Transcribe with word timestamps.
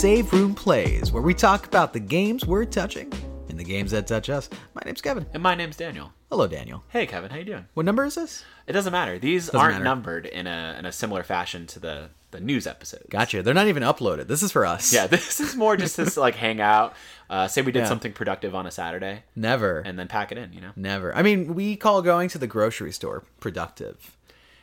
Save 0.00 0.32
Room 0.32 0.54
Plays, 0.54 1.12
where 1.12 1.22
we 1.22 1.34
talk 1.34 1.66
about 1.66 1.92
the 1.92 2.00
games 2.00 2.46
we're 2.46 2.64
touching 2.64 3.12
and 3.50 3.60
the 3.60 3.64
games 3.64 3.90
that 3.90 4.06
touch 4.06 4.30
us. 4.30 4.48
Name's 4.90 5.02
Kevin. 5.02 5.26
And 5.32 5.40
my 5.40 5.54
name's 5.54 5.76
Daniel. 5.76 6.12
Hello, 6.30 6.48
Daniel. 6.48 6.82
Hey, 6.88 7.06
Kevin, 7.06 7.30
how 7.30 7.36
you 7.36 7.44
doing? 7.44 7.64
What 7.74 7.86
number 7.86 8.04
is 8.04 8.16
this? 8.16 8.42
It 8.66 8.72
doesn't 8.72 8.90
matter. 8.90 9.20
These 9.20 9.48
aren't 9.50 9.74
matter. 9.74 9.84
numbered 9.84 10.26
in 10.26 10.48
a 10.48 10.74
in 10.80 10.84
a 10.84 10.90
similar 10.90 11.22
fashion 11.22 11.68
to 11.68 11.78
the 11.78 12.08
the 12.32 12.40
news 12.40 12.66
episodes. 12.66 13.04
Gotcha. 13.08 13.40
They're 13.44 13.54
not 13.54 13.68
even 13.68 13.84
uploaded. 13.84 14.26
This 14.26 14.42
is 14.42 14.50
for 14.50 14.66
us. 14.66 14.92
Yeah, 14.92 15.06
this 15.06 15.38
is 15.38 15.54
more 15.54 15.76
just 15.76 15.96
this 15.96 16.16
like 16.16 16.34
hang 16.34 16.60
out. 16.60 16.94
Uh, 17.28 17.46
say 17.46 17.62
we 17.62 17.70
did 17.70 17.82
Yeah. 17.82 17.84
something 17.88 18.12
productive 18.12 18.52
on 18.56 18.66
a 18.66 18.72
Saturday, 18.72 19.22
Never. 19.36 19.78
and 19.78 19.96
then 19.96 20.08
pack 20.08 20.32
it 20.32 20.38
in. 20.38 20.52
You 20.52 20.60
know, 20.60 20.72
Never. 20.74 21.14
I 21.14 21.22
mean, 21.22 21.54
we 21.54 21.76
call 21.76 22.02
going 22.02 22.28
to 22.30 22.38
the 22.38 22.48
grocery 22.48 22.90
store 22.90 23.22
productive, 23.38 24.16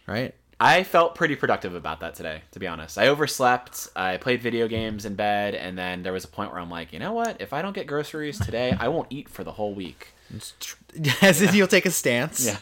right? 0.08 0.36
I 0.60 0.84
felt 0.84 1.16
pretty 1.16 1.38
productive 1.38 1.74
about 1.74 2.02
that 2.02 2.16
today. 2.16 2.42
To 2.52 2.60
be 2.60 2.68
honest, 2.68 2.98
I 2.98 3.08
overslept. 3.08 3.88
I 3.96 4.18
played 4.18 4.42
video 4.42 4.68
games 4.68 5.06
in 5.06 5.16
bed, 5.16 5.56
and 5.56 5.78
then 5.78 6.04
there 6.04 6.12
was 6.12 6.26
a 6.26 6.28
point 6.28 6.52
where 6.52 6.60
I'm 6.60 6.70
like, 6.70 6.92
you 6.92 7.00
know 7.00 7.14
what? 7.14 7.40
If 7.40 7.54
I 7.54 7.62
don't 7.62 7.74
get 7.74 7.88
groceries 7.88 8.38
today, 8.38 8.76
I 8.78 8.90
won't 8.90 9.08
eat 9.10 9.30
for 9.30 9.46
the 9.46 9.54
whole 9.54 9.74
week. 9.74 10.14
As 11.22 11.42
if 11.42 11.54
you'll 11.56 11.68
take 11.68 11.86
a 11.86 11.92
stance. 11.92 12.46
Yeah. 12.46 12.58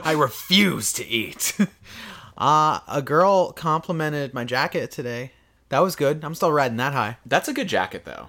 I 0.04 0.12
refuse 0.12 0.92
to 0.94 1.06
eat. 1.06 1.56
Uh, 2.38 2.80
a 2.86 3.00
girl 3.00 3.50
complimented 3.52 4.34
my 4.34 4.44
jacket 4.44 4.90
today. 4.90 5.32
That 5.70 5.78
was 5.78 5.96
good. 5.96 6.22
I'm 6.22 6.34
still 6.34 6.52
riding 6.52 6.76
that 6.76 6.92
high. 6.92 7.16
That's 7.24 7.48
a 7.48 7.54
good 7.54 7.66
jacket, 7.66 8.04
though. 8.04 8.28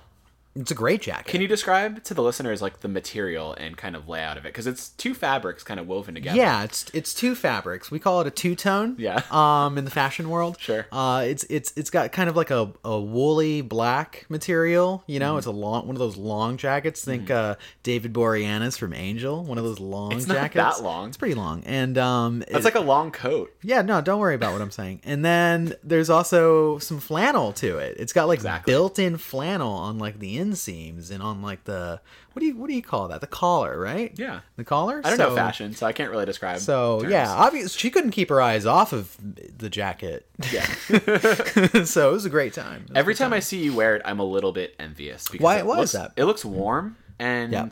It's 0.59 0.71
a 0.71 0.75
great 0.75 1.01
jacket. 1.01 1.29
Can 1.31 1.41
you 1.41 1.47
describe 1.47 2.03
to 2.05 2.13
the 2.13 2.21
listeners 2.23 2.61
like 2.61 2.79
the 2.79 2.87
material 2.87 3.53
and 3.53 3.77
kind 3.77 3.95
of 3.95 4.07
layout 4.09 4.37
of 4.37 4.45
it? 4.45 4.49
Because 4.49 4.65
it's 4.67 4.89
two 4.89 5.13
fabrics 5.13 5.63
kind 5.63 5.79
of 5.79 5.87
woven 5.87 6.15
together. 6.15 6.37
Yeah, 6.37 6.63
it's 6.63 6.89
it's 6.93 7.13
two 7.13 7.35
fabrics. 7.35 7.91
We 7.91 7.99
call 7.99 8.21
it 8.21 8.27
a 8.27 8.31
two 8.31 8.55
tone. 8.55 8.95
Yeah. 8.97 9.21
Um, 9.37 9.77
in 9.77 9.85
the 9.85 9.91
fashion 9.91 10.29
world. 10.29 10.57
Sure. 10.59 10.87
Uh, 10.91 11.23
it's 11.27 11.43
it's 11.49 11.71
it's 11.75 11.89
got 11.89 12.11
kind 12.11 12.27
of 12.29 12.35
like 12.35 12.49
a, 12.49 12.71
a 12.83 12.99
woolly 12.99 13.61
black 13.61 14.25
material. 14.29 15.03
You 15.05 15.19
know, 15.19 15.37
it's 15.37 15.45
a 15.45 15.51
long 15.51 15.85
one 15.85 15.95
of 15.95 15.99
those 15.99 16.17
long 16.17 16.57
jackets. 16.57 17.03
Think 17.05 17.29
uh, 17.29 17.55
David 17.83 18.13
Boreanaz 18.13 18.77
from 18.77 18.93
Angel. 18.93 19.43
One 19.43 19.57
of 19.57 19.63
those 19.63 19.79
long 19.79 20.11
jackets. 20.11 20.25
It's 20.25 20.55
not 20.55 20.77
that 20.77 20.83
long. 20.83 21.07
It's 21.09 21.17
pretty 21.17 21.35
long. 21.35 21.63
And 21.65 21.97
um, 21.97 22.39
That's 22.39 22.57
it- 22.59 22.63
like 22.65 22.75
a 22.75 22.79
long 22.79 23.11
coat. 23.11 23.53
yeah, 23.61 23.81
no, 23.83 24.01
don't 24.01 24.19
worry 24.19 24.35
about 24.35 24.53
what 24.53 24.61
I'm 24.61 24.71
saying. 24.71 25.01
And 25.03 25.23
then 25.23 25.73
there's 25.83 26.09
also 26.09 26.79
some 26.79 26.99
flannel 26.99 27.53
to 27.53 27.77
it. 27.77 27.97
It's 27.99 28.13
got 28.13 28.27
like 28.27 28.37
Exactly. 28.39 28.71
built-in 28.73 29.17
flannel 29.17 29.71
on 29.71 29.99
like 29.99 30.19
the 30.19 30.37
inseams 30.51 31.11
and 31.11 31.21
on 31.21 31.41
like 31.41 31.63
the 31.65 31.99
what 32.33 32.39
do 32.39 32.45
you 32.45 32.55
what 32.55 32.67
do 32.69 32.73
you 32.75 32.81
call 32.81 33.07
that? 33.09 33.21
The 33.21 33.27
collar, 33.27 33.79
right? 33.79 34.13
Yeah. 34.15 34.41
The 34.55 34.63
collar. 34.63 35.01
I 35.03 35.09
don't 35.09 35.19
know 35.19 35.35
fashion, 35.35 35.73
so 35.73 35.85
I 35.85 35.93
can't 35.93 36.11
really 36.11 36.25
describe. 36.25 36.59
so 36.59 37.01
terms. 37.01 37.11
yeah, 37.11 37.31
obvious 37.31 37.73
she 37.73 37.89
couldn't 37.89 38.11
keep 38.11 38.29
her 38.29 38.41
eyes 38.41 38.65
off 38.65 38.93
of 38.93 39.15
the 39.57 39.69
jacket. 39.69 40.27
yeah. 40.51 40.65
so 41.83 42.09
it 42.09 42.13
was 42.13 42.25
a 42.25 42.29
great 42.29 42.53
time. 42.53 42.83
It 42.83 42.89
was 42.89 42.95
a 42.95 42.97
Every 42.97 43.13
good 43.13 43.19
time 43.19 43.33
I 43.33 43.39
see 43.39 43.63
you 43.63 43.75
wear 43.75 43.95
it, 43.95 44.01
I'm 44.05 44.19
a 44.19 44.25
little 44.25 44.51
bit 44.51 44.75
envious. 44.79 45.27
Because 45.27 45.43
Why- 45.43 45.57
It 45.59 45.65
why 45.65 45.73
is 45.75 45.79
looks, 45.79 45.91
that? 45.93 46.11
It 46.15 46.25
looks 46.25 46.45
warm, 46.45 46.97
and 47.19 47.51
Yeah. 47.51 47.67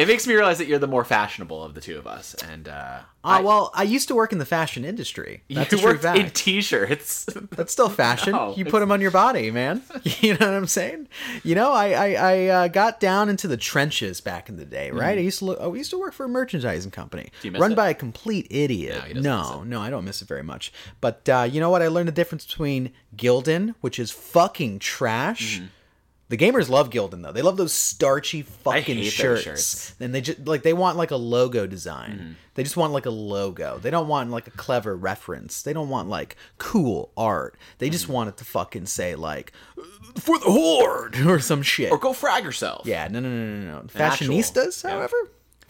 It 0.00 0.08
makes 0.08 0.26
me 0.26 0.34
realize 0.34 0.58
that 0.58 0.66
you're 0.66 0.78
the 0.78 0.86
more 0.86 1.04
fashionable 1.04 1.62
of 1.62 1.74
the 1.74 1.80
two 1.80 1.98
of 1.98 2.06
us. 2.06 2.34
And 2.34 2.68
uh, 2.68 3.00
Uh, 3.22 3.40
well, 3.44 3.70
I 3.74 3.82
used 3.82 4.08
to 4.08 4.14
work 4.14 4.32
in 4.32 4.38
the 4.38 4.46
fashion 4.46 4.84
industry. 4.84 5.42
That's 5.50 5.72
you 5.72 5.82
worked 5.82 6.04
in 6.04 6.30
t-shirts. 6.30 7.26
That's 7.50 7.72
still 7.72 7.88
fashion. 7.88 8.32
No, 8.32 8.54
you 8.56 8.64
put 8.64 8.80
them 8.80 8.90
on 8.92 9.00
your 9.00 9.10
body, 9.10 9.50
man. 9.50 9.82
You 10.20 10.32
know 10.36 10.46
what 10.46 10.54
I'm 10.54 10.66
saying? 10.66 11.08
You 11.44 11.54
know, 11.54 11.72
I 11.72 11.88
I, 11.92 12.12
I 12.12 12.46
uh, 12.46 12.68
got 12.68 13.00
down 13.00 13.28
into 13.28 13.46
the 13.48 13.56
trenches 13.56 14.20
back 14.20 14.48
in 14.48 14.56
the 14.56 14.64
day, 14.64 14.90
right? 14.90 15.16
I 15.16 15.20
used 15.20 15.38
to 15.40 15.44
look, 15.46 15.60
I 15.60 15.66
used 15.74 15.90
to 15.90 15.98
work 15.98 16.12
for 16.14 16.24
a 16.24 16.28
merchandising 16.28 16.90
company 16.90 17.24
Mm-hmm. 17.24 17.42
Do 17.42 17.48
you 17.48 17.52
miss 17.52 17.60
run 17.60 17.72
it? 17.72 17.76
by 17.76 17.88
a 17.90 17.94
complete 17.94 18.46
idiot. 18.50 19.16
No, 19.16 19.20
No, 19.20 19.62
no, 19.64 19.80
I 19.80 19.90
don't 19.90 20.04
miss 20.04 20.22
it 20.22 20.28
very 20.28 20.42
much. 20.42 20.72
But 21.00 21.28
uh, 21.28 21.48
you 21.50 21.60
know 21.60 21.70
what? 21.70 21.82
I 21.82 21.88
learned 21.88 22.08
the 22.08 22.12
difference 22.12 22.44
between 22.46 22.92
Gildan, 23.16 23.74
which 23.80 23.98
is 23.98 24.10
fucking 24.10 24.78
trash. 24.78 25.58
Mm-hmm. 25.58 25.66
The 26.30 26.36
gamers 26.38 26.68
love 26.70 26.90
Gildan 26.90 27.22
though. 27.22 27.32
They 27.32 27.42
love 27.42 27.56
those 27.58 27.72
starchy 27.72 28.42
fucking 28.42 29.02
shirts. 29.02 29.42
shirts. 29.42 29.94
And 30.00 30.14
they 30.14 30.20
just 30.22 30.46
like 30.46 30.62
they 30.62 30.72
want 30.72 30.96
like 30.96 31.10
a 31.10 31.16
logo 31.16 31.66
design. 31.66 32.10
Mm-hmm. 32.12 32.32
They 32.54 32.62
just 32.62 32.76
want 32.76 32.92
like 32.92 33.04
a 33.06 33.10
logo. 33.10 33.78
They 33.78 33.90
don't 33.90 34.06
want 34.08 34.30
like 34.30 34.46
a 34.46 34.52
clever 34.52 34.96
reference. 34.96 35.62
They 35.62 35.72
don't 35.72 35.88
want 35.88 36.08
like 36.08 36.36
cool 36.58 37.10
art. 37.16 37.56
They 37.78 37.90
just 37.90 38.04
Mm-hmm. 38.04 38.12
want 38.14 38.28
it 38.30 38.36
to 38.38 38.44
fucking 38.44 38.86
say 38.86 39.14
like 39.16 39.52
for 40.20 40.38
the 40.38 40.46
horde 40.46 41.18
or 41.26 41.40
some 41.40 41.62
shit. 41.62 41.90
or 41.92 41.98
go 41.98 42.12
frag 42.12 42.44
yourself. 42.44 42.86
yeah, 42.86 43.08
no, 43.08 43.18
no, 43.20 43.28
no, 43.28 43.46
no, 43.60 43.72
no. 43.82 43.86
actual- 43.96 44.28
Fashionistas, 44.36 44.84
yeah. 44.84 44.90
however, 44.90 45.16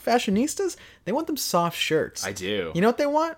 fashionistas, 0.05 0.77
they 1.05 1.13
want 1.13 1.27
them 1.27 1.37
soft 1.37 1.77
shirts. 1.79 2.25
I 2.25 2.33
do. 2.33 2.71
You 2.75 2.81
know 2.81 2.89
what 2.89 2.99
they 2.99 3.07
want? 3.07 3.37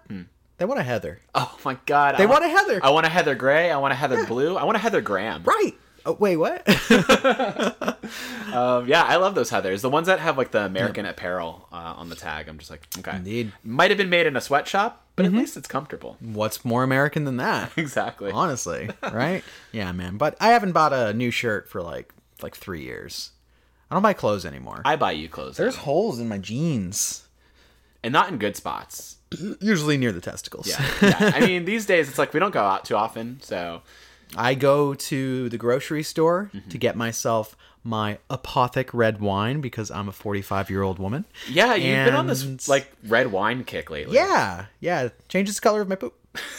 They 0.59 0.65
want 0.65 0.81
a 0.81 0.85
heather. 0.85 1.21
Oh 1.35 1.57
my 1.65 1.77
god. 1.87 2.17
They 2.19 2.25
I 2.25 2.27
want 2.27 2.45
a 2.45 2.49
Heather. 2.49 2.81
I 2.85 2.91
want 2.91 3.07
a 3.07 3.09
Heather 3.09 3.35
Gray. 3.35 3.71
I 3.71 3.79
want 3.79 3.93
a 3.93 3.97
Heather 3.97 4.27
Blue. 4.27 4.57
I 4.57 4.65
want 4.65 4.77
a 4.77 4.81
Heather 4.81 5.01
Graham. 5.01 5.43
Right. 5.45 5.73
Oh, 6.05 6.17
wait, 6.19 6.37
what? 6.37 6.67
Um, 8.53 8.87
yeah, 8.87 9.03
I 9.05 9.17
love 9.17 9.35
those 9.35 9.51
Heathers. 9.51 9.81
The 9.81 9.89
ones 9.89 10.07
that 10.07 10.21
have 10.21 10.37
like 10.37 10.51
the 10.51 10.65
American 10.65 11.07
apparel 11.07 11.67
uh, 11.73 11.95
on 11.97 12.11
the 12.11 12.17
tag. 12.17 12.49
I'm 12.49 12.59
just 12.59 12.71
like, 12.71 12.87
okay. 12.99 13.17
Indeed. 13.17 13.53
Might 13.65 13.91
have 13.91 13.97
been 13.97 14.11
made 14.11 14.27
in 14.27 14.37
a 14.37 14.41
sweatshop, 14.41 15.07
but 15.17 15.25
at 15.25 15.33
least 15.33 15.57
it's 15.57 15.69
comfortable. 15.69 16.19
What's 16.21 16.65
more 16.65 16.83
American 16.83 17.25
than 17.25 17.39
that? 17.39 17.73
Exactly. 17.79 18.31
Honestly, 18.31 18.91
right? 19.13 19.43
Yeah, 19.73 19.93
man. 19.93 20.19
But 20.19 20.37
I 20.41 20.49
haven't 20.49 20.73
bought 20.73 20.93
a 20.93 21.15
new 21.15 21.31
shirt 21.31 21.69
for 21.69 21.81
like 21.83 22.13
like 22.43 22.55
three 22.55 22.83
years. 22.83 23.31
I 23.91 23.95
don't 23.95 24.03
buy 24.03 24.13
clothes 24.13 24.45
anymore. 24.45 24.83
I 24.85 24.97
buy 24.97 25.13
you 25.13 25.29
clothes. 25.29 25.57
There's 25.57 25.77
holes 25.77 26.19
in 26.19 26.29
my 26.29 26.39
jeans, 26.39 27.27
and 28.03 28.13
not 28.13 28.29
in 28.29 28.39
good 28.39 28.57
spots. 28.57 29.17
usually 29.61 29.97
near 29.97 30.13
the 30.13 30.21
testicles. 30.21 30.67
Yeah, 30.69 30.85
yeah. 31.01 31.33
I 31.35 31.41
mean, 31.41 31.65
these 31.65 31.87
days 31.87 32.09
it's 32.09 32.19
like 32.19 32.35
we 32.35 32.41
don't 32.41 32.53
go 32.53 32.63
out 32.63 32.85
too 32.85 32.97
often, 32.97 33.41
so 33.43 33.83
I 34.37 34.55
go 34.55 34.95
to 34.95 35.49
the 35.49 35.59
grocery 35.59 36.03
store 36.03 36.51
Mm-hmm. 36.55 36.69
to 36.71 36.79
get 36.79 36.97
myself 36.97 37.57
my 37.85 38.19
Apothic 38.31 38.91
red 38.93 39.21
wine 39.21 39.61
because 39.61 39.91
I'm 39.91 40.09
a 40.09 40.13
45 40.13 40.71
year 40.71 40.83
old 40.83 40.99
woman. 40.99 41.25
yeah, 41.51 41.75
you've 41.75 42.05
been 42.07 42.15
on 42.15 42.27
this 42.29 42.69
like 42.69 42.91
red 43.07 43.33
wine 43.33 43.65
kick 43.65 43.91
lately. 43.91 44.15
Yeah, 44.15 44.67
yeah. 44.81 45.09
Changes 45.29 45.57
the 45.57 45.61
color 45.63 45.81
of 45.81 45.89
my 45.89 45.97
poop 45.97 46.15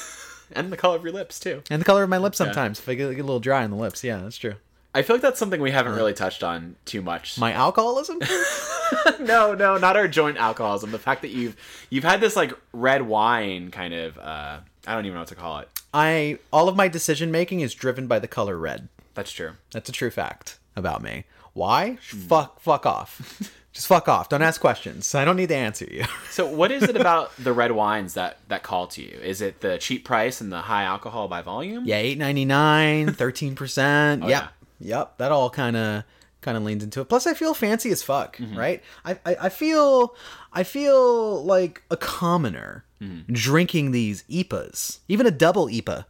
and 0.51 0.71
the 0.71 0.77
color 0.77 0.97
of 0.97 1.03
your 1.03 1.13
lips 1.13 1.39
too. 1.39 1.63
and 1.69 1.79
the 1.81 1.85
color 1.85 2.03
of 2.03 2.09
my 2.09 2.17
lips 2.17 2.37
sometimes. 2.37 2.79
If 2.79 2.89
I 2.89 2.95
get, 2.95 3.09
get 3.11 3.19
a 3.21 3.23
little 3.23 3.39
dry 3.39 3.63
on 3.63 3.69
the 3.71 3.77
lips, 3.77 4.03
yeah, 4.03 4.17
that's 4.17 4.37
true. 4.37 4.55
I 4.95 5.01
feel 5.01 5.15
like 5.15 5.23
that's 5.23 5.39
something 5.39 5.59
we 5.61 5.71
haven't 5.71 5.93
really 5.95 6.13
touched 6.13 6.43
on 6.43 6.75
too 6.85 7.01
much. 7.01 7.39
My 7.39 7.51
alcoholism? 7.53 8.19
no, 9.21 9.55
no, 9.55 9.77
not 9.77 9.97
our 9.97 10.07
joint 10.07 10.37
alcoholism. 10.37 10.91
The 10.91 10.99
fact 10.99 11.21
that 11.23 11.31
you've 11.31 11.55
you've 11.89 12.03
had 12.03 12.21
this 12.21 12.35
like 12.35 12.53
red 12.73 13.01
wine 13.03 13.71
kind 13.71 13.93
of 13.93 14.17
uh 14.19 14.59
I 14.85 14.93
don't 14.93 15.05
even 15.05 15.15
know 15.15 15.21
what 15.21 15.29
to 15.29 15.35
call 15.35 15.59
it. 15.59 15.69
I 15.93 16.39
all 16.51 16.67
of 16.67 16.75
my 16.75 16.87
decision 16.87 17.31
making 17.31 17.59
is 17.61 17.73
driven 17.73 18.07
by 18.07 18.19
the 18.19 18.27
color 18.27 18.57
red. 18.57 18.89
That's 19.13 19.31
true. 19.31 19.51
That's 19.71 19.89
a 19.89 19.91
true 19.93 20.09
fact 20.09 20.57
about 20.75 21.01
me. 21.03 21.25
Why? 21.53 21.97
Fuck 22.01 22.59
fuck 22.59 22.85
off. 22.85 23.51
Just 23.73 23.87
fuck 23.87 24.07
off. 24.07 24.29
Don't 24.29 24.43
ask 24.43 24.61
questions. 24.61 25.15
I 25.15 25.25
don't 25.25 25.35
need 25.35 25.49
to 25.49 25.55
answer 25.55 25.85
you. 25.89 26.05
So 26.29 26.47
what 26.47 26.71
is 26.71 26.81
it 26.83 26.95
about 26.95 27.35
the 27.37 27.53
red 27.53 27.71
wines 27.73 28.15
that 28.15 28.37
that 28.47 28.63
call 28.63 28.87
to 28.87 29.01
you? 29.03 29.17
Is 29.21 29.39
it 29.41 29.61
the 29.61 29.77
cheap 29.77 30.03
price 30.03 30.41
and 30.41 30.51
the 30.51 30.61
high 30.61 30.83
alcohol 30.83 31.27
by 31.27 31.41
volume? 31.43 31.83
yeah, 31.85 32.01
8.99, 32.01 33.09
13%. 33.11 34.17
yep. 34.17 34.23
Oh, 34.23 34.27
yeah. 34.27 34.47
Yep. 34.79 35.17
That 35.17 35.31
all 35.31 35.49
kind 35.51 35.75
of 35.77 36.03
kind 36.43 36.55
of 36.57 36.63
leans 36.63 36.83
into 36.83 37.01
it. 37.01 37.05
Plus 37.09 37.25
I 37.25 37.33
feel 37.33 37.53
fancy 37.55 37.89
as 37.91 38.03
fuck, 38.03 38.37
Mm-hmm. 38.37 38.57
right? 38.57 38.83
I, 39.05 39.17
I 39.25 39.35
I 39.41 39.49
feel 39.49 40.15
I 40.51 40.63
feel 40.63 41.43
like 41.43 41.81
a 41.89 41.97
commoner 41.97 42.85
Mm-hmm. 43.01 43.33
drinking 43.33 43.91
these 43.91 44.23
IPAs. 44.31 44.99
Even 45.09 45.27
a 45.27 45.31
double 45.31 45.67
IPA 45.67 46.05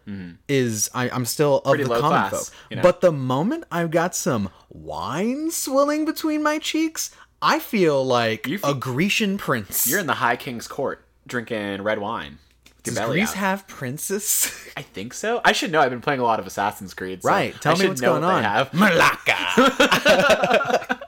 is 0.47 0.91
I, 0.93 1.09
I'm 1.09 1.25
still 1.25 1.57
of 1.59 1.63
Pretty 1.71 1.85
the 1.85 1.89
common 1.99 2.29
class, 2.29 2.49
folk. 2.49 2.57
you 2.69 2.75
know? 2.75 2.83
But 2.83 3.01
the 3.01 3.11
moment 3.11 3.63
I've 3.71 3.89
got 3.89 4.13
some 4.15 4.49
wine 4.69 5.49
swilling 5.49 6.05
between 6.05 6.43
my 6.43 6.59
cheeks, 6.59 7.09
I 7.41 7.57
feel 7.57 8.05
like 8.05 8.45
You 8.47 8.59
a 8.63 8.75
Grecian 8.75 9.39
prince. 9.39 9.87
You're 9.87 9.99
in 9.99 10.05
the 10.05 10.13
High 10.13 10.35
King's 10.35 10.67
Court 10.67 11.03
drinking 11.25 11.81
red 11.81 11.97
wine. 11.97 12.37
With 12.85 12.95
your 12.95 13.05
Does 13.05 13.11
Greece 13.13 13.29
out. 13.31 13.35
have 13.37 13.67
princes? 13.67 14.51
I 14.77 14.81
think 14.81 15.13
so. 15.13 15.39
I 15.45 15.53
should 15.53 15.71
know. 15.71 15.79
I've 15.79 15.89
been 15.91 16.01
playing 16.01 16.19
a 16.19 16.23
lot 16.23 16.39
of 16.39 16.47
Assassin's 16.47 16.93
Creed. 16.93 17.23
so 17.23 17.29
right. 17.29 17.55
Tell 17.61 17.75
I 17.75 17.79
me 17.81 17.87
what's 17.87 18.01
know 18.01 18.19
going 18.19 18.23
what 18.23 18.33
on. 18.33 18.43
They 18.43 18.49
have. 18.49 18.71
Malaka. 18.71 20.99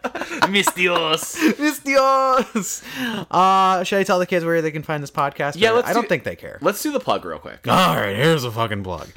Misthios. 0.46 1.36
Misthios. 1.54 2.84
Uh, 3.32 3.84
should 3.84 4.00
I 4.00 4.04
tell 4.04 4.20
the 4.20 4.26
kids 4.26 4.46
where 4.46 4.62
they 4.62 4.72
can 4.72 4.84
find 4.84 5.02
this 5.04 5.12
podcast? 5.12 5.56
Yeah, 5.58 5.72
let's 5.72 5.88
I 5.88 5.94
don't 5.94 6.04
do- 6.04 6.10
think 6.10 6.24
they 6.24 6.36
care. 6.36 6.58
Let's 6.62 6.82
do 6.82 6.92
the 6.92 7.00
plug 7.00 7.26
real 7.26 7.40
quick. 7.40 7.68
All 7.68 7.96
right, 7.96 8.16
here's 8.16 8.44
a 8.44 8.52
fucking 8.52 8.84
plug. 8.84 9.10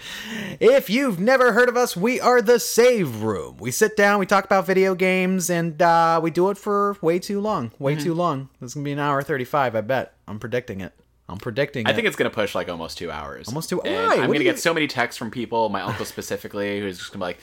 If 0.60 0.90
you've 0.90 1.20
never 1.20 1.52
heard 1.52 1.68
of 1.68 1.76
us, 1.76 1.96
we 1.96 2.20
are 2.20 2.42
the 2.42 2.58
Save 2.58 3.22
Room. 3.22 3.56
We 3.58 3.70
sit 3.70 3.96
down, 3.96 4.18
we 4.18 4.26
talk 4.26 4.44
about 4.44 4.66
video 4.66 4.94
games, 4.94 5.50
and 5.50 5.80
uh, 5.80 6.20
we 6.22 6.30
do 6.30 6.50
it 6.50 6.58
for 6.58 6.96
way 7.02 7.18
too 7.18 7.40
long. 7.40 7.72
Way 7.78 7.94
Mm-hmm. 7.94 8.04
too 8.04 8.14
long. 8.14 8.48
This 8.60 8.70
is 8.70 8.74
gonna 8.74 8.84
be 8.84 8.92
an 8.92 8.98
hour 8.98 9.22
thirty-five. 9.22 9.74
I 9.74 9.80
bet. 9.80 10.14
I'm 10.26 10.38
predicting 10.38 10.80
it. 10.80 10.92
I'm 11.28 11.38
predicting. 11.38 11.86
I 11.86 11.90
it. 11.90 11.94
think 11.94 12.06
it's 12.06 12.16
gonna 12.16 12.30
push 12.30 12.54
like 12.54 12.68
almost 12.68 12.98
two 12.98 13.10
hours. 13.10 13.48
Almost 13.48 13.68
two- 13.70 13.78
Why? 13.78 13.90
I'm 13.90 14.26
gonna 14.26 14.38
get 14.38 14.56
you- 14.56 14.56
so 14.56 14.72
many 14.72 14.86
texts 14.86 15.18
from 15.18 15.30
people, 15.30 15.68
my 15.68 15.82
uncle 15.82 16.04
specifically, 16.04 16.80
who's 16.80 16.98
just 16.98 17.12
gonna 17.12 17.24
be 17.24 17.28
like, 17.28 17.38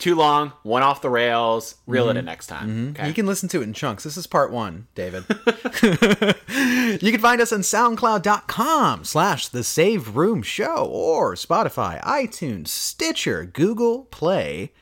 too 0.00 0.14
long, 0.14 0.52
one 0.62 0.82
off 0.82 1.02
the 1.02 1.10
rails, 1.10 1.76
reel 1.86 2.06
it 2.06 2.12
mm-hmm. 2.12 2.18
in 2.20 2.24
next 2.24 2.46
time. 2.46 2.68
Mm-hmm. 2.68 2.90
Okay. 2.90 3.08
You 3.08 3.14
can 3.14 3.26
listen 3.26 3.48
to 3.50 3.60
it 3.60 3.64
in 3.64 3.74
chunks. 3.74 4.02
This 4.02 4.16
is 4.16 4.26
part 4.26 4.50
one, 4.50 4.88
David. 4.94 5.24
you 5.28 7.12
can 7.12 7.20
find 7.20 7.40
us 7.40 7.52
on 7.52 7.60
soundcloud.com 7.60 9.04
slash 9.04 9.48
the 9.48 9.62
save 9.62 10.16
room 10.16 10.42
show 10.42 10.86
or 10.86 11.34
Spotify, 11.34 12.02
iTunes, 12.02 12.68
Stitcher, 12.68 13.44
Google 13.44 14.04
Play, 14.06 14.72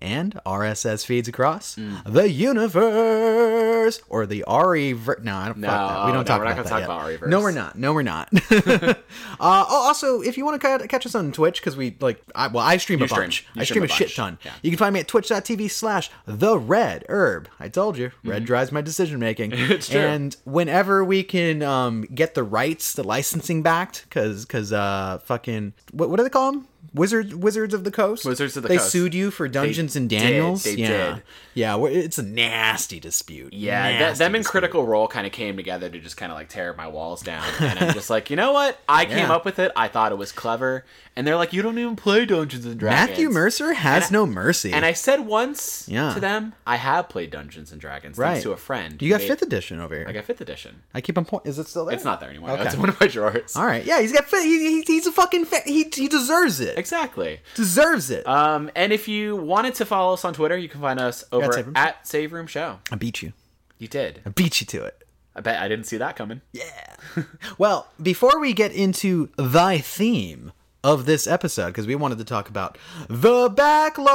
and 0.00 0.38
RSS 0.46 1.04
feeds 1.04 1.28
across 1.28 1.76
Mm. 1.76 2.04
the 2.12 2.30
universe 2.30 4.00
or 4.08 4.26
the 4.26 4.44
RE. 4.48 4.92
Ver- 4.92 5.20
no, 5.22 5.36
I 5.36 5.46
don't. 5.46 5.58
No. 5.58 6.04
We 6.06 6.12
don't 6.12 6.24
talk 6.24 6.40
we're 6.40 6.46
about 6.46 6.56
that 6.64 6.66
talk 6.68 6.80
yet. 6.80 7.16
about. 7.18 7.28
No, 7.28 7.40
we're 7.40 7.50
not. 7.52 7.76
No, 7.78 7.92
we're 7.92 8.02
not. 8.02 8.28
uh, 8.52 8.94
oh, 9.40 9.66
also, 9.86 10.20
if 10.22 10.36
you 10.36 10.44
want 10.44 10.60
to 10.60 10.88
catch 10.88 11.06
us 11.06 11.14
on 11.14 11.32
Twitch, 11.32 11.60
because 11.60 11.76
we 11.76 11.96
like, 12.00 12.22
I, 12.34 12.48
well, 12.48 12.64
I 12.64 12.76
stream 12.78 12.98
You 13.00 13.04
a 13.06 13.08
stream. 13.08 13.22
bunch. 13.24 13.46
You 13.54 13.62
I 13.62 13.64
stream 13.64 13.86
stream 13.86 13.90
a, 14.06 14.08
shit 14.08 14.14
ton. 14.16 14.38
Yeah. 14.44 14.52
You 14.62 14.70
can 14.70 14.78
find 14.78 14.92
me 14.94 15.00
at 15.00 15.08
twitch.tv 15.08 15.70
slash 15.70 16.10
the 16.26 16.58
red 16.58 17.04
herb. 17.08 17.48
I 17.60 17.68
told 17.68 17.96
you, 17.98 18.10
red 18.24 18.44
drives 18.44 18.72
my 18.72 18.80
decision 18.80 19.18
making. 19.20 19.50
Mm-hmm. 19.52 19.72
It's 19.76 19.88
true. 19.88 20.00
And 20.00 20.34
whenever 20.44 21.04
we 21.04 21.22
can 21.22 21.62
um, 21.62 22.02
get 22.14 22.34
the 22.34 22.42
rights, 22.42 22.94
the 22.94 23.04
licensing 23.04 23.62
backed, 23.62 24.04
because 24.08 24.46
because 24.46 24.72
uh 24.72 25.18
fucking 25.24 25.74
what, 25.92 26.08
what 26.08 26.16
do 26.16 26.22
they 26.22 26.30
call 26.30 26.52
them? 26.52 26.68
Wizards 26.94 27.34
Wizards 27.34 27.74
of 27.74 27.84
the 27.84 27.90
Coast. 27.90 28.24
Wizards 28.24 28.56
of 28.56 28.62
the 28.62 28.68
they 28.68 28.76
Coast. 28.78 28.90
sued 28.90 29.14
you 29.14 29.30
for 29.30 29.48
Dungeons 29.48 29.96
and 29.96 30.08
did. 30.08 30.20
Daniels. 30.20 30.64
They 30.64 30.74
yeah, 30.74 31.14
did. 31.14 31.22
yeah. 31.54 31.84
It's 31.86 32.18
a 32.18 32.22
nasty 32.22 33.00
dispute. 33.00 33.52
Yeah, 33.52 33.98
that, 33.98 34.18
them 34.18 34.32
dispute. 34.32 34.50
Critical 34.50 34.86
Role 34.86 35.08
kind 35.08 35.26
of 35.26 35.32
came 35.32 35.56
together 35.56 35.88
to 35.88 35.98
just 35.98 36.16
kind 36.16 36.32
of 36.32 36.36
like 36.36 36.48
tear 36.48 36.74
my 36.74 36.86
walls 36.88 37.22
down. 37.22 37.44
And 37.60 37.78
I'm 37.78 37.94
just 37.94 38.10
like, 38.10 38.30
you 38.30 38.36
know 38.36 38.52
what? 38.52 38.78
I 38.88 39.04
came 39.06 39.30
up 39.30 39.44
with 39.44 39.58
it. 39.58 39.72
I 39.76 39.88
thought 39.88 40.12
it 40.12 40.18
was 40.18 40.32
clever. 40.32 40.84
And 41.18 41.26
they're 41.26 41.36
like, 41.36 41.54
you 41.54 41.62
don't 41.62 41.78
even 41.78 41.96
play 41.96 42.26
Dungeons 42.26 42.66
and 42.66 42.78
Dragons. 42.78 43.08
Matthew 43.08 43.30
Mercer 43.30 43.72
has 43.72 44.04
I- 44.04 44.12
no 44.12 44.26
mercy. 44.26 44.70
And 44.72 44.84
I 44.84 44.92
said 44.92 45.20
once 45.20 45.88
Yeah. 45.88 46.12
to 46.12 46.20
them, 46.20 46.54
I 46.66 46.76
have 46.76 47.08
played 47.08 47.30
Dungeons 47.30 47.72
and 47.72 47.80
Dragons 47.80 48.18
Right. 48.18 48.32
thanks 48.32 48.42
to 48.42 48.52
a 48.52 48.56
friend. 48.58 49.00
you 49.00 49.08
got 49.10 49.22
fifth 49.22 49.40
edition 49.40 49.80
over 49.80 49.94
here. 49.94 50.04
I 50.06 50.12
got 50.12 50.24
fifth 50.24 50.42
edition. 50.42 50.82
I 50.92 51.00
keep 51.00 51.16
on 51.16 51.24
point. 51.24 51.46
Is 51.46 51.58
it 51.58 51.68
still 51.68 51.86
there? 51.86 51.94
It's 51.94 52.04
not 52.04 52.20
there 52.20 52.28
anymore. 52.28 52.50
Okay. 52.50 52.64
It's 52.66 52.76
one 52.76 52.90
of 52.90 53.00
my 53.00 53.06
drawers. 53.06 53.56
All 53.56 53.64
right. 53.64 53.82
Yeah, 53.84 54.00
he's 54.02 54.12
got. 54.12 54.26
He, 54.28 54.58
he, 54.58 54.82
he's 54.82 55.06
a 55.06 55.12
fucking. 55.12 55.46
He 55.64 55.84
he 55.94 56.06
deserves 56.06 56.60
it. 56.60 56.76
Exactly. 56.76 57.40
Deserves 57.54 58.10
it. 58.10 58.26
Um, 58.26 58.70
and 58.76 58.92
if 58.92 59.08
you 59.08 59.36
wanted 59.36 59.74
to 59.76 59.86
follow 59.86 60.12
us 60.12 60.24
on 60.24 60.34
Twitter, 60.34 60.56
you 60.58 60.68
can 60.68 60.82
find 60.82 61.00
us 61.00 61.24
over 61.32 61.50
Save 61.52 61.66
Room 61.66 61.76
at 61.76 62.06
Save 62.06 62.32
Room 62.34 62.46
Show. 62.46 62.80
I 62.92 62.96
beat 62.96 63.22
you. 63.22 63.32
You 63.78 63.88
did. 63.88 64.20
I 64.26 64.28
beat 64.28 64.60
you 64.60 64.66
to 64.66 64.84
it. 64.84 65.02
I 65.34 65.40
bet 65.40 65.60
I 65.60 65.68
didn't 65.68 65.84
see 65.86 65.96
that 65.98 66.16
coming. 66.16 66.40
Yeah. 66.52 66.96
well, 67.58 67.88
before 68.02 68.38
we 68.40 68.52
get 68.54 68.72
into 68.72 69.28
thy 69.36 69.78
theme 69.78 70.52
of 70.86 71.04
this 71.04 71.26
episode, 71.26 71.66
because 71.66 71.86
we 71.86 71.96
wanted 71.96 72.16
to 72.18 72.24
talk 72.24 72.48
about 72.48 72.78
the 73.08 73.48
backlog. 73.48 74.06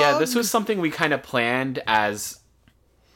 Yeah, 0.00 0.18
this 0.18 0.34
was 0.34 0.50
something 0.50 0.80
we 0.80 0.90
kind 0.90 1.12
of 1.12 1.22
planned 1.22 1.80
as 1.86 2.40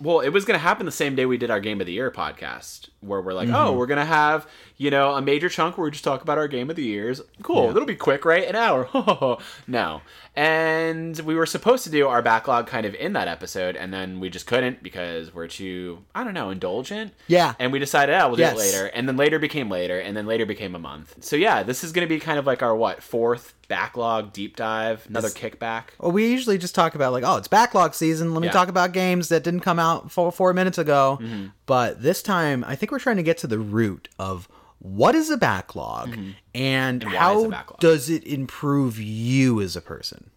well, 0.01 0.21
it 0.21 0.29
was 0.29 0.45
going 0.45 0.57
to 0.57 0.63
happen 0.63 0.87
the 0.87 0.93
same 0.93 1.17
day 1.17 1.27
we 1.27 1.37
did 1.37 1.51
our 1.51 1.59
Game 1.59 1.81
of 1.81 1.89
the 1.89 1.93
Year 1.93 2.13
podcast, 2.13 2.89
where 3.01 3.21
we're 3.21 3.33
like, 3.33 3.49
Mm-hmm. 3.49 3.57
oh, 3.57 3.73
we're 3.73 3.87
going 3.87 3.99
to 3.99 4.05
have, 4.05 4.47
you 4.77 4.91
know, 4.91 5.15
a 5.15 5.23
major 5.23 5.49
chunk 5.49 5.79
where 5.79 5.85
we 5.85 5.91
just 5.91 6.05
talk 6.05 6.23
about 6.23 6.37
our 6.39 6.49
Game 6.49 6.69
of 6.71 6.77
the 6.77 6.83
Years. 6.85 7.21
Cool. 7.43 7.71
It'll 7.71 7.85
be 7.85 7.95
quick, 7.97 8.25
right? 8.25 8.45
An 8.49 8.57
hour. 8.57 9.39
no. 9.67 10.01
And 10.35 11.19
we 11.21 11.35
were 11.35 11.47
supposed 11.47 11.83
to 11.85 11.91
do 11.91 12.07
our 12.07 12.23
backlog 12.23 12.69
kind 12.69 12.87
of 12.87 12.95
in 12.95 13.13
that 13.15 13.27
episode, 13.27 13.75
and 13.75 13.93
then 13.93 14.21
we 14.21 14.31
just 14.31 14.47
couldn't 14.47 14.83
because 14.85 15.35
we're 15.35 15.49
too, 15.49 16.05
I 16.15 16.23
don't 16.23 16.33
know, 16.35 16.51
indulgent. 16.51 17.13
Yeah. 17.27 17.55
And 17.59 17.73
we 17.73 17.81
decided, 17.81 18.13
yeah, 18.13 18.27
we'll 18.27 18.37
do 18.37 18.43
Yes. 18.43 18.53
it 18.55 18.59
later. 18.59 18.87
And 18.87 19.09
then 19.09 19.17
later 19.17 19.41
became 19.41 19.69
later, 19.69 19.99
and 19.99 20.17
then 20.17 20.27
later 20.27 20.47
became 20.47 20.77
a 20.77 20.79
month. 20.79 21.17
So 21.25 21.35
yeah, 21.35 21.65
this 21.65 21.83
is 21.83 21.91
going 21.93 22.07
to 22.07 22.09
be 22.09 22.21
kind 22.21 22.39
of 22.39 22.47
like 22.47 22.63
our, 22.63 22.75
what, 22.77 23.03
fourth 23.03 23.55
backlog 23.67 24.33
deep 24.33 24.55
dive, 24.57 25.05
another 25.09 25.29
kickback. 25.29 25.87
Well, 25.99 26.13
we 26.13 26.29
usually 26.31 26.57
just 26.57 26.75
talk 26.75 26.95
about 26.95 27.13
like, 27.13 27.25
oh, 27.27 27.37
it's 27.37 27.49
backlog 27.49 27.95
season. 27.95 28.33
Let 28.33 28.41
me 28.41 28.47
Yeah. 28.47 28.53
talk 28.53 28.69
about 28.69 28.93
games 28.93 29.29
that 29.31 29.43
didn't 29.45 29.61
come 29.61 29.79
out 29.81 30.11
four 30.13 30.31
four 30.33 30.55
minutes 30.55 30.79
ago. 30.79 31.19
Mm-hmm. 31.21 31.47
But 31.67 32.01
this 32.03 32.23
time, 32.23 32.65
I 32.67 32.77
think 32.77 32.88
we're 32.91 32.99
trying 32.99 33.17
to 33.17 33.23
get 33.23 33.39
to 33.39 33.47
the 33.47 33.59
root 33.59 34.09
of 34.19 34.49
what 34.81 35.15
is 35.15 35.29
a 35.31 35.37
backlog 35.37 36.17
and, 36.55 37.01
Mm-hmm. 37.03 37.09
why 37.09 37.13
is 37.15 37.19
how 37.19 37.49
backlog? 37.51 37.81
does 37.81 38.09
it 38.11 38.25
improve 38.25 38.99
you 38.99 39.61
as 39.61 39.75
a 39.77 39.81
person. 39.81 40.31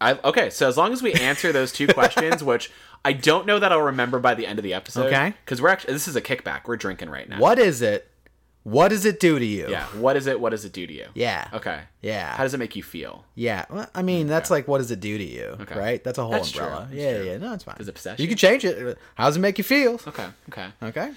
I, 0.00 0.12
okay, 0.22 0.48
so 0.50 0.68
as 0.68 0.76
long 0.76 0.92
as 0.92 1.02
we 1.02 1.12
answer 1.14 1.50
those 1.52 1.72
two 1.72 1.86
questions, 1.92 2.44
which 2.44 2.70
I 3.04 3.12
don't 3.12 3.46
know 3.46 3.58
that 3.58 3.72
I'll 3.72 3.80
remember 3.82 4.20
by 4.20 4.34
the 4.34 4.46
end 4.46 4.58
of 4.58 4.62
the 4.62 4.72
episode. 4.74 5.06
Okay. 5.06 5.34
Because 5.44 5.60
we're 5.60 5.68
actually 5.70 5.94
this 5.94 6.06
is 6.06 6.14
a 6.16 6.20
kickback. 6.22 6.62
We're 6.66 6.76
drinking 6.76 7.10
right 7.10 7.28
now. 7.28 7.40
What 7.40 7.58
is 7.58 7.82
it? 7.82 8.08
What 8.70 8.88
does 8.88 9.04
it 9.04 9.18
do 9.20 9.38
to 9.38 9.44
you? 9.44 9.66
Yeah. 9.68 9.84
What 9.96 10.16
is 10.16 10.26
it? 10.26 10.40
What 10.40 10.50
does 10.50 10.64
it 10.64 10.72
do 10.72 10.86
to 10.86 10.92
you? 10.92 11.06
Yeah. 11.14 11.48
Okay. 11.54 11.80
Yeah. 12.02 12.34
How 12.36 12.42
does 12.42 12.54
it 12.54 12.58
make 12.58 12.76
you 12.76 12.82
feel? 12.82 13.24
Yeah, 13.34 13.64
well, 13.70 13.88
I 13.94 14.02
mean 14.02 14.26
that's 14.26 14.50
like 14.50 14.68
what 14.68 14.78
does 14.78 14.90
it 14.90 15.00
do 15.00 15.16
to 15.16 15.24
you, 15.24 15.56
Okay. 15.60 15.78
right? 15.78 16.04
That's 16.04 16.18
a 16.18 16.22
whole 16.22 16.32
That's 16.32 16.52
umbrella. 16.52 16.88
Yeah, 16.92 17.16
true. 17.18 17.26
yeah, 17.26 17.36
no, 17.38 17.54
it's 17.54 17.64
fine. 17.64 17.76
Does 17.78 17.88
it 17.88 17.94
possess 17.94 18.18
You 18.18 18.24
you? 18.24 18.28
can 18.28 18.36
change 18.38 18.64
it. 18.64 18.98
How 19.14 19.26
does 19.26 19.36
it 19.36 19.40
make 19.40 19.56
you 19.58 19.64
feel? 19.64 20.00
Okay. 20.06 20.26
Okay. 20.50 20.66
Okay. 20.82 21.12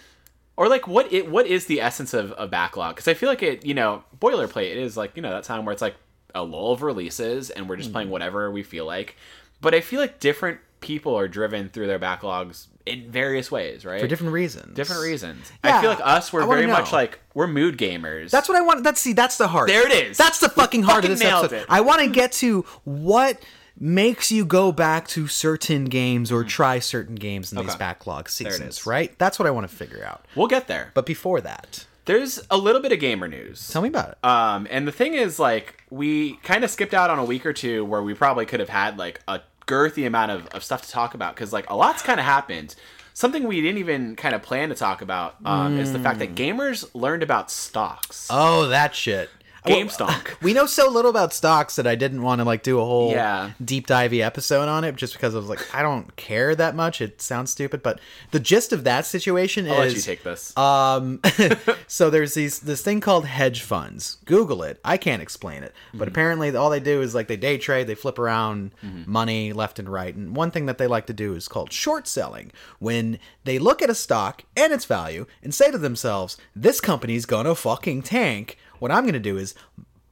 Or 0.58 0.68
like 0.70 0.88
what 0.88 1.12
it 1.12 1.30
what 1.30 1.46
is 1.48 1.66
the 1.66 1.82
essence 1.82 2.14
of 2.14 2.34
a 2.38 2.48
backlog? 2.48 2.96
Because 2.96 3.08
I 3.08 3.14
feel 3.16 3.30
like 3.30 3.42
it, 3.44 3.66
you 3.66 3.74
know, 3.74 4.04
boilerplate. 4.20 4.72
It 4.72 4.78
is 4.78 4.96
like 4.96 5.16
you 5.16 5.22
know 5.22 5.32
that 5.32 5.44
time 5.44 5.66
where 5.66 5.74
it's 5.74 5.82
like 5.82 5.96
a 6.34 6.44
lull 6.44 6.72
of 6.72 6.82
releases 6.82 7.50
and 7.50 7.68
we're 7.68 7.76
just 7.78 7.90
Hmm. 7.90 7.94
playing 7.94 8.10
whatever 8.10 8.50
we 8.52 8.64
feel 8.64 8.86
like. 8.86 9.16
But 9.60 9.76
I 9.76 9.82
feel 9.82 10.00
like 10.00 10.20
different 10.20 10.60
people 10.80 11.16
are 11.18 11.28
driven 11.28 11.70
through 11.70 11.88
their 11.88 12.00
backlogs 12.00 12.68
in 12.86 13.12
various 13.12 13.52
ways, 13.52 13.86
right? 13.86 14.02
For 14.02 14.08
different 14.08 14.34
reasons. 14.34 14.76
different 14.76 15.02
reasons. 15.04 15.52
Yeah, 15.64 15.78
I 15.78 15.82
feel 15.82 15.90
like 15.92 16.00
us, 16.04 16.32
we're 16.34 16.46
very 16.46 16.68
much 16.68 16.92
like 16.92 17.20
we're 17.34 17.48
mood 17.48 17.78
gamers. 17.78 18.30
That's 18.32 18.48
what 18.50 18.58
I 18.58 18.62
want. 18.62 18.84
That's 18.84 19.00
see. 19.02 19.14
That's 19.14 19.38
the 19.38 19.48
heart. 19.48 19.68
There 19.68 19.86
it 19.86 19.94
is. 20.10 20.18
That's 20.18 20.40
the 20.40 20.50
fucking 20.50 20.84
heart 20.84 21.04
Fucking 21.04 21.12
of 21.14 21.20
this 21.20 21.28
episode. 21.28 21.56
it. 21.56 21.66
I 21.70 21.82
want 21.82 22.02
to 22.02 22.08
get 22.10 22.32
to 22.34 22.62
what 22.84 23.40
makes 23.80 24.32
you 24.32 24.46
go 24.46 24.72
back 24.72 25.08
to 25.08 25.28
certain 25.28 25.86
games 25.86 26.32
or 26.32 26.44
try 26.44 26.78
certain 26.80 27.16
games 27.16 27.52
in 27.52 27.58
these 27.58 27.76
Mm. 27.76 27.80
Backlog 27.80 28.30
seasons. 28.30 28.86
Right. 28.86 29.18
That's 29.18 29.40
what 29.40 29.48
I 29.48 29.52
want 29.52 29.68
to 29.70 29.76
figure 29.76 30.04
out. 30.06 30.26
we'll 30.36 30.48
get 30.48 30.68
there. 30.68 30.92
But 30.94 31.06
before 31.06 31.42
that, 31.42 31.86
There's 32.06 32.42
a 32.50 32.58
little 32.58 32.82
bit 32.82 32.92
of 32.92 33.00
gamer 33.00 33.28
news. 33.28 33.70
tell 33.70 33.82
me 33.84 33.88
about 33.88 34.10
it. 34.10 34.18
Um, 34.28 34.68
and 34.72 34.88
the 34.88 34.92
thing 34.92 35.14
is, 35.14 35.38
like, 35.40 35.84
we 35.92 36.34
kind 36.38 36.64
of 36.64 36.70
skipped 36.72 36.94
out 36.96 37.10
on 37.12 37.20
a 37.20 37.24
week 37.24 37.46
or 37.46 37.54
two 37.54 37.86
where 37.86 38.02
we 38.04 38.14
probably 38.14 38.46
could 38.46 38.60
have 38.60 38.70
had 38.70 38.98
like 38.98 39.20
a 39.28 39.40
girthy 39.72 40.06
amount 40.06 40.32
of, 40.32 40.48
of 40.48 40.64
stuff 40.64 40.82
to 40.82 40.90
talk 40.90 41.14
about 41.14 41.34
because 41.36 41.54
like 41.54 41.70
a 41.70 41.76
lot's 41.76 42.02
kind 42.02 42.20
of 42.20 42.26
happened. 42.26 42.76
Something 43.14 43.48
we 43.48 43.62
didn't 43.62 43.78
even 43.78 44.16
kind 44.16 44.34
of 44.34 44.42
plan 44.42 44.70
to 44.70 44.76
talk 44.76 45.02
about 45.02 45.36
um, 45.44 45.78
is 45.78 45.92
the 45.92 46.00
fact 46.00 46.20
that 46.20 46.34
gamers 46.34 46.90
learned 46.94 47.24
about 47.24 47.52
stocks. 47.52 48.28
oh, 48.30 48.68
that 48.68 48.96
shit. 48.96 49.30
GameStop. 49.66 50.28
We 50.42 50.54
know 50.54 50.66
so 50.66 50.90
little 50.90 51.12
about 51.12 51.34
stocks 51.34 51.76
that 51.76 51.86
I 51.86 51.96
didn't 51.96 52.24
want 52.24 52.40
to 52.40 52.46
like 52.46 52.64
do 52.64 52.80
a 52.80 52.86
whole 52.86 53.12
Yeah. 53.12 53.52
deep 53.64 53.86
divey 53.88 54.22
episode 54.26 54.68
on 54.68 54.84
it 54.84 54.96
just 54.96 55.14
because 55.14 55.36
I 55.36 55.38
was 55.38 55.50
like, 55.50 55.60
I 55.74 55.82
don't 55.84 56.16
care 56.16 56.56
that 56.56 56.76
much. 56.76 57.00
It 57.02 57.22
sounds 57.22 57.52
stupid, 57.52 57.84
but 57.84 58.00
the 58.32 58.40
gist 58.40 58.74
of 58.74 58.84
that 58.86 59.06
situation 59.06 59.70
I'll 59.70 59.78
let 59.80 59.88
is 59.88 59.96
you 59.96 60.02
take 60.02 60.24
this. 60.24 60.56
Um, 60.58 61.20
so 61.88 62.10
there's 62.10 62.34
these 62.34 62.60
this 62.62 62.82
thing 62.82 63.02
called 63.02 63.26
hedge 63.26 63.62
funds. 63.62 64.18
Google 64.26 64.64
it. 64.64 64.80
I 64.84 64.98
can't 64.98 65.22
explain 65.22 65.64
it, 65.64 65.74
but 65.94 66.08
apparently 66.08 66.56
all 66.56 66.70
they 66.70 66.80
do 66.80 67.02
is 67.02 67.14
like 67.14 67.28
they 67.28 67.38
day 67.38 67.58
trade, 67.58 67.88
they 67.88 67.96
flip 67.96 68.18
around 68.18 68.72
money 69.06 69.54
left 69.54 69.78
and 69.80 69.88
right. 69.90 70.16
And 70.16 70.36
one 70.36 70.50
thing 70.52 70.66
that 70.66 70.78
they 70.80 70.88
like 70.88 71.06
to 71.08 71.14
do 71.14 71.36
is 71.36 71.48
called 71.48 71.72
short 71.72 72.08
selling, 72.08 72.52
when 72.80 73.20
they 73.44 73.60
look 73.60 73.82
at 73.82 73.90
a 73.90 73.96
stock 73.96 74.44
and 74.58 74.74
its 74.74 74.86
value 74.86 75.26
and 75.44 75.54
say 75.54 75.70
to 75.72 75.78
themselves, 75.78 76.38
"This 76.56 76.82
company's 76.82 77.26
gonna 77.26 77.54
fucking 77.56 78.02
tank." 78.04 78.58
What 78.82 78.90
I'm 78.90 79.06
gonna 79.06 79.20
do 79.20 79.38
is 79.38 79.54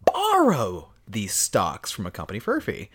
borrow 0.06 0.92
these 1.08 1.34
stocks 1.34 1.90
from 1.90 2.06
a 2.06 2.12
company 2.12 2.38
for 2.38 2.56
a 2.56 2.62
fee, 2.62 2.92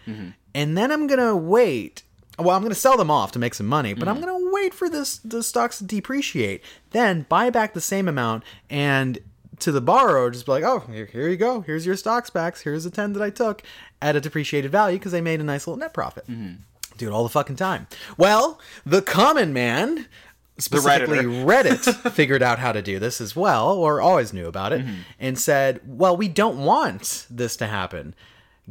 and 0.55 0.79
then 0.79 0.93
I'm 0.93 1.09
gonna 1.09 1.37
wait. 1.37 2.05
Well, 2.39 2.57
I'm 2.57 2.63
gonna 2.63 2.77
sell 2.77 2.97
them 2.97 3.11
off 3.11 3.33
to 3.33 3.41
make 3.41 3.55
some 3.55 3.67
money, 3.67 3.93
but 3.93 4.07
I'm 4.07 4.19
mm. 4.19 4.27
gonna 4.27 4.51
wait 4.53 4.73
for 4.73 4.89
this 4.89 5.19
the 5.19 5.43
stocks 5.43 5.79
to 5.79 5.85
depreciate, 5.85 6.63
then 6.91 7.27
buy 7.29 7.51
back 7.51 7.75
the 7.75 7.81
same 7.81 8.07
amount, 8.07 8.45
and 8.71 9.19
to 9.59 9.73
the 9.73 9.81
borrower 9.81 10.31
just 10.31 10.47
be 10.47 10.53
like, 10.53 10.63
oh, 10.63 10.85
here, 10.93 11.07
here 11.07 11.29
you 11.29 11.37
go, 11.37 11.63
here's 11.63 11.85
your 11.85 11.97
stocks 11.97 12.31
backs, 12.31 12.61
here's 12.61 12.85
the 12.85 12.91
ten 12.91 13.13
that 13.15 13.23
I 13.23 13.31
took 13.31 13.65
at 14.01 14.15
a 14.15 14.21
depreciated 14.21 14.71
value 14.71 14.97
because 14.97 15.11
they 15.11 15.21
made 15.21 15.41
a 15.41 15.45
nice 15.45 15.67
little 15.67 15.81
net 15.81 15.93
profit. 15.93 16.25
Mm-hmm. 16.29 16.63
Do 16.99 17.09
it 17.09 17.13
all 17.13 17.25
the 17.25 17.31
fucking 17.31 17.57
time. 17.57 17.89
Well, 18.17 18.61
the 18.87 19.03
common 19.03 19.53
man. 19.53 20.07
Specifically, 20.57 21.19
Reddit 21.25 22.13
figured 22.13 22.43
out 22.43 22.59
how 22.59 22.73
to 22.73 22.81
do 22.81 22.99
this 22.99 23.21
as 23.21 23.35
well, 23.35 23.73
or 23.73 24.01
always 24.01 24.33
knew 24.33 24.47
about 24.47 24.73
it, 24.73 24.83
mm-hmm. 24.83 25.01
and 25.19 25.39
said, 25.39 25.81
Well, 25.85 26.17
we 26.17 26.29
don't 26.29 26.59
want 26.59 27.27
this 27.29 27.57
to 27.57 27.67
happen. 27.67 28.15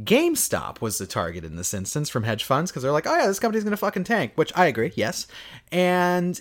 GameStop 0.02 0.80
was 0.80 0.98
the 0.98 1.06
target 1.06 1.44
in 1.44 1.56
this 1.56 1.72
instance 1.72 2.08
from 2.08 2.24
hedge 2.24 2.42
funds 2.42 2.70
because 2.70 2.82
they're 2.82 2.90
like, 2.90 3.06
oh 3.06 3.16
yeah, 3.16 3.26
this 3.26 3.38
company's 3.38 3.62
gonna 3.62 3.76
fucking 3.76 4.04
tank, 4.04 4.32
which 4.34 4.52
I 4.56 4.66
agree, 4.66 4.92
yes. 4.96 5.28
And 5.70 6.40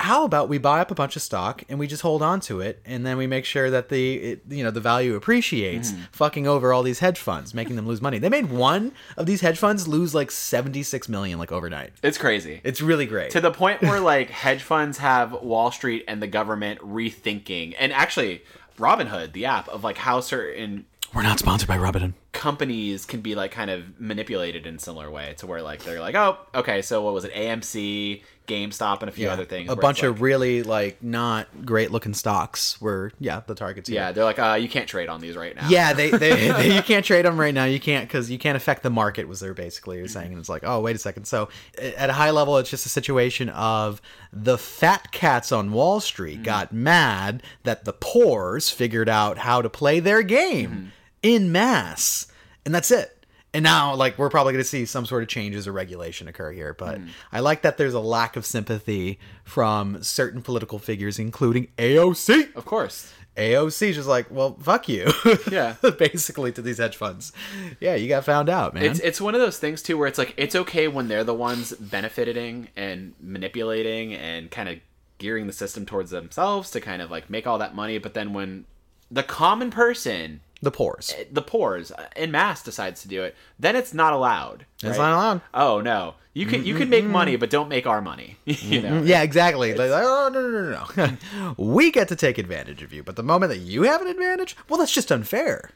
how 0.00 0.24
about 0.24 0.48
we 0.48 0.56
buy 0.56 0.80
up 0.80 0.90
a 0.90 0.94
bunch 0.94 1.14
of 1.14 1.20
stock 1.20 1.62
and 1.68 1.78
we 1.78 1.86
just 1.86 2.02
hold 2.02 2.22
on 2.22 2.40
to 2.40 2.60
it 2.60 2.80
and 2.86 3.04
then 3.04 3.18
we 3.18 3.26
make 3.26 3.44
sure 3.44 3.70
that 3.70 3.90
the 3.90 4.14
it, 4.14 4.42
you 4.48 4.64
know 4.64 4.70
the 4.70 4.80
value 4.80 5.14
appreciates 5.14 5.90
hmm. 5.90 6.00
fucking 6.10 6.46
over 6.46 6.72
all 6.72 6.82
these 6.82 7.00
hedge 7.00 7.18
funds 7.18 7.52
making 7.52 7.76
them 7.76 7.86
lose 7.86 8.00
money. 8.00 8.18
They 8.18 8.30
made 8.30 8.50
one 8.50 8.92
of 9.18 9.26
these 9.26 9.42
hedge 9.42 9.58
funds 9.58 9.86
lose 9.86 10.14
like 10.14 10.30
76 10.30 11.08
million 11.08 11.38
like 11.38 11.52
overnight. 11.52 11.92
It's 12.02 12.16
crazy. 12.16 12.60
it's 12.64 12.80
really 12.80 13.04
great. 13.06 13.30
To 13.32 13.42
the 13.42 13.50
point 13.50 13.82
where 13.82 14.00
like 14.00 14.30
hedge 14.30 14.62
funds 14.62 14.98
have 14.98 15.32
Wall 15.32 15.70
Street 15.70 16.04
and 16.08 16.22
the 16.22 16.26
government 16.26 16.80
rethinking, 16.80 17.74
and 17.78 17.92
actually 17.92 18.42
Robinhood, 18.78 19.32
the 19.32 19.44
app 19.44 19.68
of 19.68 19.84
like 19.84 19.98
how 19.98 20.20
certain 20.20 20.86
we're 21.14 21.22
not 21.22 21.40
sponsored 21.40 21.68
by 21.68 21.76
Robinhood. 21.76 22.12
companies 22.32 23.04
can 23.04 23.20
be 23.20 23.34
like 23.34 23.50
kind 23.50 23.68
of 23.70 24.00
manipulated 24.00 24.64
in 24.64 24.78
similar 24.78 25.10
way 25.10 25.34
to 25.38 25.46
where 25.46 25.60
like 25.60 25.82
they're 25.82 26.00
like, 26.00 26.14
oh, 26.14 26.38
okay, 26.54 26.82
so 26.82 27.02
what 27.02 27.12
was 27.12 27.24
it, 27.24 27.32
AMC, 27.34 28.22
GameStop, 28.50 29.00
and 29.00 29.08
a 29.08 29.12
few 29.12 29.28
other 29.28 29.44
things. 29.44 29.70
a 29.70 29.76
bunch 29.76 30.02
like- 30.02 30.10
of 30.10 30.20
really 30.20 30.62
like 30.62 31.02
not 31.02 31.46
great 31.64 31.90
looking 31.90 32.14
stocks 32.14 32.80
were 32.80 33.12
yeah 33.18 33.40
the 33.46 33.54
targets 33.54 33.88
here. 33.88 34.00
yeah, 34.00 34.12
they're 34.12 34.24
like, 34.24 34.38
uh, 34.38 34.58
you 34.60 34.68
can't 34.68 34.88
trade 34.88 35.08
on 35.08 35.20
these 35.20 35.36
right 35.36 35.54
now. 35.54 35.68
Yeah, 35.68 35.92
they, 35.92 36.10
they, 36.10 36.50
they 36.50 36.76
you 36.76 36.82
can't 36.82 37.04
trade 37.04 37.24
them 37.24 37.38
right 37.38 37.54
now. 37.54 37.64
You 37.64 37.80
can't 37.80 38.08
because 38.08 38.30
you 38.30 38.38
can't 38.38 38.56
affect 38.56 38.82
the 38.82 38.90
market. 38.90 39.28
Was 39.28 39.40
they're 39.40 39.54
basically 39.54 40.06
saying, 40.08 40.32
and 40.32 40.38
it's 40.38 40.48
like, 40.48 40.62
oh, 40.64 40.80
wait 40.80 40.96
a 40.96 40.98
second. 40.98 41.24
So 41.24 41.48
at 41.78 42.10
a 42.10 42.12
high 42.12 42.30
level, 42.30 42.58
it's 42.58 42.70
just 42.70 42.86
a 42.86 42.90
situation 42.90 43.48
of 43.50 44.02
the 44.32 44.58
fat 44.58 45.12
cats 45.12 45.52
on 45.52 45.72
Wall 45.72 46.00
Street 46.00 46.42
got 46.42 46.72
mad 46.72 47.42
that 47.62 47.84
the 47.84 47.92
poors 47.92 48.70
figured 48.70 49.08
out 49.08 49.38
how 49.38 49.62
to 49.62 49.70
play 49.70 50.00
their 50.00 50.22
game 50.22 50.92
in 51.22 51.52
mass, 51.52 52.26
and 52.64 52.74
that's 52.74 52.90
it. 52.90 53.19
And 53.52 53.64
now, 53.64 53.94
like, 53.94 54.16
we're 54.16 54.30
probably 54.30 54.52
going 54.52 54.62
to 54.62 54.68
see 54.68 54.84
some 54.84 55.06
sort 55.06 55.22
of 55.22 55.28
changes 55.28 55.66
or 55.66 55.72
regulation 55.72 56.28
occur 56.28 56.52
here. 56.52 56.72
But 56.72 56.98
hmm. 56.98 57.08
I 57.32 57.40
like 57.40 57.62
that 57.62 57.78
there's 57.78 57.94
a 57.94 58.00
lack 58.00 58.36
of 58.36 58.46
sympathy 58.46 59.18
from 59.44 60.02
certain 60.02 60.40
political 60.42 60.78
figures, 60.78 61.18
including 61.18 61.68
AOC. 61.76 62.54
of 62.54 62.64
course. 62.64 63.12
AOC 63.36 63.94
just 63.94 64.08
like, 64.08 64.30
well, 64.30 64.56
fuck 64.60 64.88
you. 64.88 65.10
Yeah. 65.50 65.74
Basically 65.98 66.52
to 66.52 66.62
these 66.62 66.78
hedge 66.78 66.96
funds. 66.96 67.32
Yeah, 67.80 67.94
you 67.94 68.08
got 68.08 68.24
found 68.24 68.48
out, 68.48 68.74
man. 68.74 68.84
It's 68.84 69.00
it's 69.00 69.20
one 69.20 69.34
of 69.34 69.40
those 69.40 69.58
things 69.58 69.82
too 69.82 69.96
where 69.96 70.06
it's 70.06 70.18
like 70.18 70.34
it's 70.36 70.54
okay 70.54 70.88
when 70.88 71.08
they're 71.08 71.24
the 71.24 71.34
ones 71.34 71.72
benefiting 71.72 72.68
and 72.76 73.14
manipulating 73.20 74.14
and 74.14 74.50
kind 74.50 74.68
of 74.68 74.78
gearing 75.18 75.46
the 75.46 75.52
system 75.52 75.86
towards 75.86 76.10
themselves 76.10 76.70
to 76.72 76.80
kind 76.80 77.00
of 77.00 77.10
like 77.10 77.30
make 77.30 77.46
all 77.46 77.58
that 77.58 77.74
money, 77.74 77.98
but 77.98 78.14
then 78.14 78.32
when 78.32 78.64
the 79.10 79.22
common 79.22 79.70
person, 79.70 80.40
the 80.62 80.70
pores. 80.70 81.14
Eh, 81.16 81.24
the 81.30 81.42
poors 81.42 81.92
in 82.16 82.30
uh, 82.30 82.32
mass 82.32 82.62
decides 82.62 83.02
to 83.02 83.08
do 83.08 83.22
it, 83.22 83.34
then 83.58 83.76
it's 83.76 83.94
not 83.94 84.12
allowed. 84.12 84.66
It's 84.76 84.84
right? 84.84 84.98
not 84.98 85.12
allowed. 85.12 85.40
Oh 85.54 85.80
no, 85.80 86.14
you 86.32 86.46
can 86.46 86.64
you 86.64 86.74
can 86.74 86.88
make 86.88 87.04
money, 87.04 87.36
but 87.36 87.50
don't 87.50 87.68
make 87.68 87.86
our 87.86 88.00
money. 88.00 88.36
you 88.44 88.54
mm-hmm. 88.54 88.82
know. 88.82 88.94
Mm-hmm. 88.98 89.06
Yeah, 89.06 89.22
exactly. 89.22 89.74
Like, 89.74 89.90
oh 89.92 90.30
no, 90.32 90.48
no, 90.48 90.70
no, 90.70 91.16
no, 91.36 91.54
we 91.58 91.90
get 91.90 92.08
to 92.08 92.16
take 92.16 92.38
advantage 92.38 92.82
of 92.82 92.92
you, 92.92 93.02
but 93.02 93.16
the 93.16 93.22
moment 93.22 93.50
that 93.50 93.58
you 93.58 93.82
have 93.82 94.00
an 94.02 94.08
advantage, 94.08 94.56
well, 94.68 94.78
that's 94.78 94.92
just 94.92 95.10
unfair. 95.10 95.70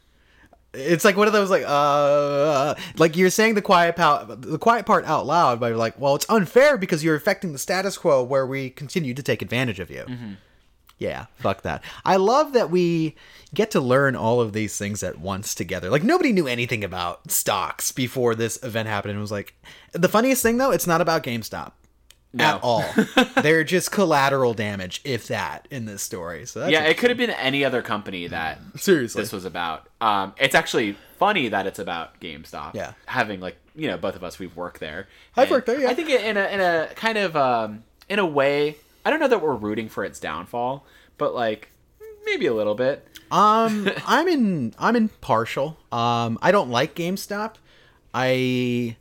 It's 0.74 1.04
like 1.04 1.16
one 1.16 1.28
of 1.28 1.32
those 1.32 1.50
like 1.50 1.62
uh 1.64 2.74
like 2.96 3.16
you're 3.16 3.30
saying 3.30 3.54
the 3.54 3.62
quiet 3.62 3.94
part 3.94 4.42
the 4.42 4.58
quiet 4.58 4.86
part 4.86 5.04
out 5.06 5.24
loud, 5.24 5.60
but 5.60 5.68
you're 5.68 5.76
like, 5.76 5.98
well, 5.98 6.14
it's 6.14 6.26
unfair 6.28 6.76
because 6.76 7.02
you're 7.02 7.14
affecting 7.14 7.52
the 7.52 7.58
status 7.58 7.96
quo 7.96 8.22
where 8.22 8.46
we 8.46 8.70
continue 8.70 9.14
to 9.14 9.22
take 9.22 9.40
advantage 9.40 9.80
of 9.80 9.90
you. 9.90 10.04
Mm-hmm. 10.06 10.32
Yeah, 10.98 11.26
fuck 11.38 11.62
that. 11.62 11.82
I 12.04 12.16
love 12.16 12.52
that 12.52 12.70
we 12.70 13.16
get 13.52 13.70
to 13.72 13.80
learn 13.80 14.14
all 14.16 14.40
of 14.40 14.52
these 14.52 14.78
things 14.78 15.02
at 15.02 15.18
once 15.18 15.54
together. 15.54 15.90
Like 15.90 16.02
nobody 16.04 16.32
knew 16.32 16.46
anything 16.46 16.84
about 16.84 17.30
stocks 17.30 17.92
before 17.92 18.34
this 18.34 18.62
event 18.62 18.88
happened. 18.88 19.10
And 19.10 19.18
it 19.18 19.20
was 19.20 19.32
like 19.32 19.54
the 19.92 20.08
funniest 20.08 20.42
thing 20.42 20.56
though, 20.58 20.70
it's 20.70 20.86
not 20.86 21.00
about 21.00 21.22
GameStop 21.24 21.72
No. 22.32 22.44
at 22.44 22.60
all. 22.62 22.84
They're 23.42 23.64
just 23.64 23.90
collateral 23.90 24.54
damage, 24.54 25.00
if 25.04 25.26
that, 25.28 25.66
in 25.70 25.84
this 25.84 26.02
story. 26.02 26.46
So 26.46 26.60
that's 26.60 26.72
Yeah, 26.72 26.84
it 26.84 26.96
could 26.96 27.10
have 27.10 27.18
been 27.18 27.30
any 27.30 27.64
other 27.64 27.82
company 27.82 28.28
that 28.28 28.58
seriously. 28.76 29.20
this 29.22 29.32
was 29.32 29.44
about. 29.44 29.88
Um, 30.00 30.32
it's 30.38 30.54
actually 30.54 30.96
funny 31.18 31.48
that 31.48 31.66
it's 31.66 31.78
about 31.80 32.20
GameStop. 32.20 32.74
Yeah. 32.74 32.92
having 33.06 33.40
like 33.40 33.56
you 33.76 33.88
know 33.88 33.96
both 33.98 34.14
of 34.14 34.22
us 34.22 34.38
we've 34.38 34.54
worked 34.56 34.78
there. 34.78 35.08
I've 35.36 35.50
worked 35.50 35.66
there, 35.66 35.80
yeah. 35.80 35.90
I 35.90 35.94
think 35.94 36.08
in 36.08 36.36
a 36.36 36.44
in 36.46 36.60
a 36.60 36.88
kind 36.94 37.18
of 37.18 37.34
um, 37.36 37.82
in 38.08 38.18
a 38.20 38.26
way, 38.26 38.76
I 39.04 39.10
don't 39.10 39.20
know 39.20 39.28
that 39.28 39.42
we're 39.42 39.54
rooting 39.54 39.88
for 39.88 40.04
its 40.04 40.18
downfall, 40.18 40.86
but 41.18 41.34
like 41.34 41.70
maybe 42.24 42.46
a 42.46 42.54
little 42.54 42.74
bit. 42.74 43.06
um, 43.30 43.90
I'm 44.06 44.28
in. 44.28 44.74
I'm 44.78 44.96
impartial. 44.96 45.78
Um, 45.92 46.38
I 46.42 46.52
don't 46.52 46.70
like 46.70 46.94
GameStop. 46.94 47.56
I 48.12 48.96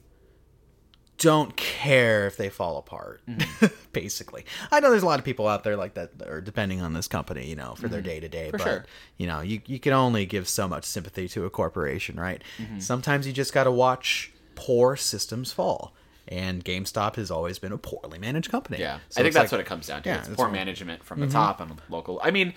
don't 1.17 1.55
care 1.55 2.27
if 2.27 2.35
they 2.35 2.49
fall 2.49 2.77
apart. 2.77 3.21
Mm-hmm. 3.27 3.67
Basically, 3.93 4.45
I 4.71 4.79
know 4.79 4.89
there's 4.89 5.03
a 5.03 5.05
lot 5.05 5.19
of 5.19 5.25
people 5.25 5.47
out 5.47 5.63
there 5.63 5.77
like 5.77 5.93
that 5.93 6.11
are 6.27 6.41
depending 6.41 6.81
on 6.81 6.93
this 6.93 7.07
company, 7.07 7.47
you 7.47 7.55
know, 7.55 7.75
for 7.75 7.87
their 7.87 8.01
day 8.01 8.19
to 8.19 8.27
day. 8.27 8.49
But 8.51 8.61
sure. 8.61 8.85
you 9.17 9.27
know, 9.27 9.41
you 9.41 9.61
you 9.65 9.79
can 9.79 9.93
only 9.93 10.25
give 10.25 10.47
so 10.47 10.67
much 10.67 10.83
sympathy 10.83 11.27
to 11.29 11.45
a 11.45 11.49
corporation, 11.49 12.19
right? 12.19 12.43
Mm-hmm. 12.57 12.79
Sometimes 12.79 13.27
you 13.27 13.33
just 13.33 13.53
got 13.53 13.65
to 13.65 13.71
watch 13.71 14.33
poor 14.55 14.95
systems 14.95 15.51
fall. 15.51 15.93
And 16.27 16.63
GameStop 16.63 17.15
has 17.17 17.29
always 17.29 17.59
been 17.59 17.71
a 17.73 17.77
poorly 17.77 18.17
managed 18.17 18.49
company. 18.49 18.79
Yeah, 18.79 18.99
So 19.09 19.19
I 19.19 19.23
think 19.23 19.33
that's 19.33 19.51
like- 19.51 19.51
what 19.51 19.61
it 19.61 19.67
comes 19.67 19.87
down 19.87 20.03
to. 20.03 20.09
Yeah, 20.09 20.19
it's 20.19 20.29
poor 20.29 20.49
management 20.49 21.03
from 21.03 21.19
the 21.19 21.27
top 21.27 21.59
and 21.59 21.81
local. 21.89 22.19
I 22.23 22.31
mean, 22.31 22.53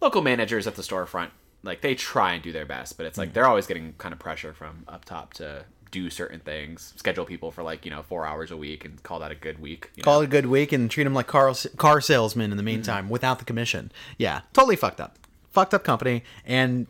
local 0.00 0.22
managers 0.22 0.66
at 0.66 0.74
the 0.74 0.82
storefront, 0.82 1.30
like 1.62 1.80
they 1.82 1.94
try 1.94 2.32
and 2.34 2.42
do 2.42 2.52
their 2.52 2.64
best, 2.66 2.96
but 2.96 3.04
it's 3.06 3.18
like 3.18 3.32
they're 3.34 3.46
always 3.46 3.66
getting 3.66 3.94
kind 3.98 4.12
of 4.12 4.18
pressure 4.18 4.54
from 4.54 4.84
up 4.88 5.04
top 5.04 5.34
to 5.34 5.64
do 5.90 6.08
certain 6.10 6.38
things, 6.40 6.92
schedule 6.96 7.24
people 7.24 7.50
for 7.50 7.62
like 7.62 7.84
you 7.84 7.90
know 7.90 8.02
four 8.02 8.26
hours 8.26 8.50
a 8.50 8.56
week, 8.56 8.84
and 8.84 9.02
call 9.02 9.18
that 9.18 9.30
a 9.30 9.34
good 9.34 9.58
week. 9.58 9.90
you 9.96 10.02
know? 10.02 10.04
call 10.04 10.20
it 10.20 10.24
a 10.24 10.28
good 10.28 10.46
week 10.46 10.70
and 10.72 10.90
treat 10.90 11.04
them 11.04 11.14
like 11.14 11.26
car 11.26 11.52
car 11.76 12.00
salesmen 12.00 12.50
in 12.50 12.56
the 12.56 12.62
Mm-hmm. 12.62 12.66
meantime 12.66 13.08
without 13.10 13.38
the 13.38 13.44
commission. 13.44 13.90
Yeah, 14.18 14.42
totally 14.52 14.76
fucked 14.76 15.00
up. 15.00 15.18
Fucked 15.50 15.74
up 15.74 15.84
company 15.84 16.24
and 16.46 16.86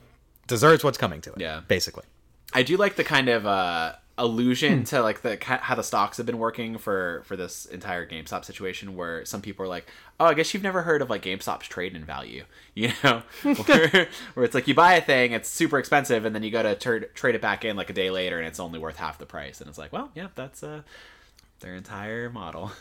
deserves 0.46 0.82
what's 0.84 0.98
coming 0.98 1.20
to 1.22 1.30
it. 1.32 1.40
Yeah. 1.40 1.60
basically. 1.68 2.04
I 2.52 2.62
do 2.62 2.76
like 2.76 2.96
the 2.96 3.04
kind 3.04 3.28
of 3.28 3.46
uh. 3.46 3.94
Allusion 4.18 4.84
to 4.84 5.00
like 5.00 5.22
the 5.22 5.38
how 5.42 5.74
the 5.74 5.82
stocks 5.82 6.16
have 6.18 6.26
been 6.26 6.38
working 6.38 6.76
for 6.76 7.22
for 7.24 7.36
this 7.36 7.64
entire 7.66 8.06
GameStop 8.06 8.44
situation, 8.44 8.96
where 8.96 9.24
some 9.24 9.40
people 9.40 9.64
are 9.64 9.68
like, 9.68 9.86
"Oh, 10.20 10.26
I 10.26 10.34
guess 10.34 10.52
you've 10.52 10.62
never 10.62 10.82
heard 10.82 11.00
of 11.00 11.08
like 11.08 11.22
GameStop's 11.22 11.66
trade 11.68 11.94
in 11.96 12.04
value," 12.04 12.44
you 12.74 12.90
know, 13.02 13.22
where, 13.42 14.08
where 14.34 14.44
it's 14.44 14.54
like 14.54 14.68
you 14.68 14.74
buy 14.74 14.94
a 14.94 15.00
thing, 15.00 15.32
it's 15.32 15.48
super 15.48 15.78
expensive, 15.78 16.24
and 16.24 16.34
then 16.34 16.42
you 16.42 16.50
go 16.50 16.62
to 16.62 16.74
tur- 16.74 17.00
trade 17.14 17.34
it 17.34 17.40
back 17.40 17.64
in 17.64 17.76
like 17.76 17.88
a 17.90 17.94
day 17.94 18.10
later, 18.10 18.38
and 18.38 18.46
it's 18.46 18.60
only 18.60 18.78
worth 18.78 18.96
half 18.96 19.18
the 19.18 19.26
price, 19.26 19.60
and 19.60 19.68
it's 19.70 19.78
like, 19.78 19.92
well, 19.92 20.10
yeah, 20.14 20.28
that's 20.34 20.62
uh, 20.62 20.82
their 21.60 21.74
entire 21.74 22.28
model. 22.30 22.72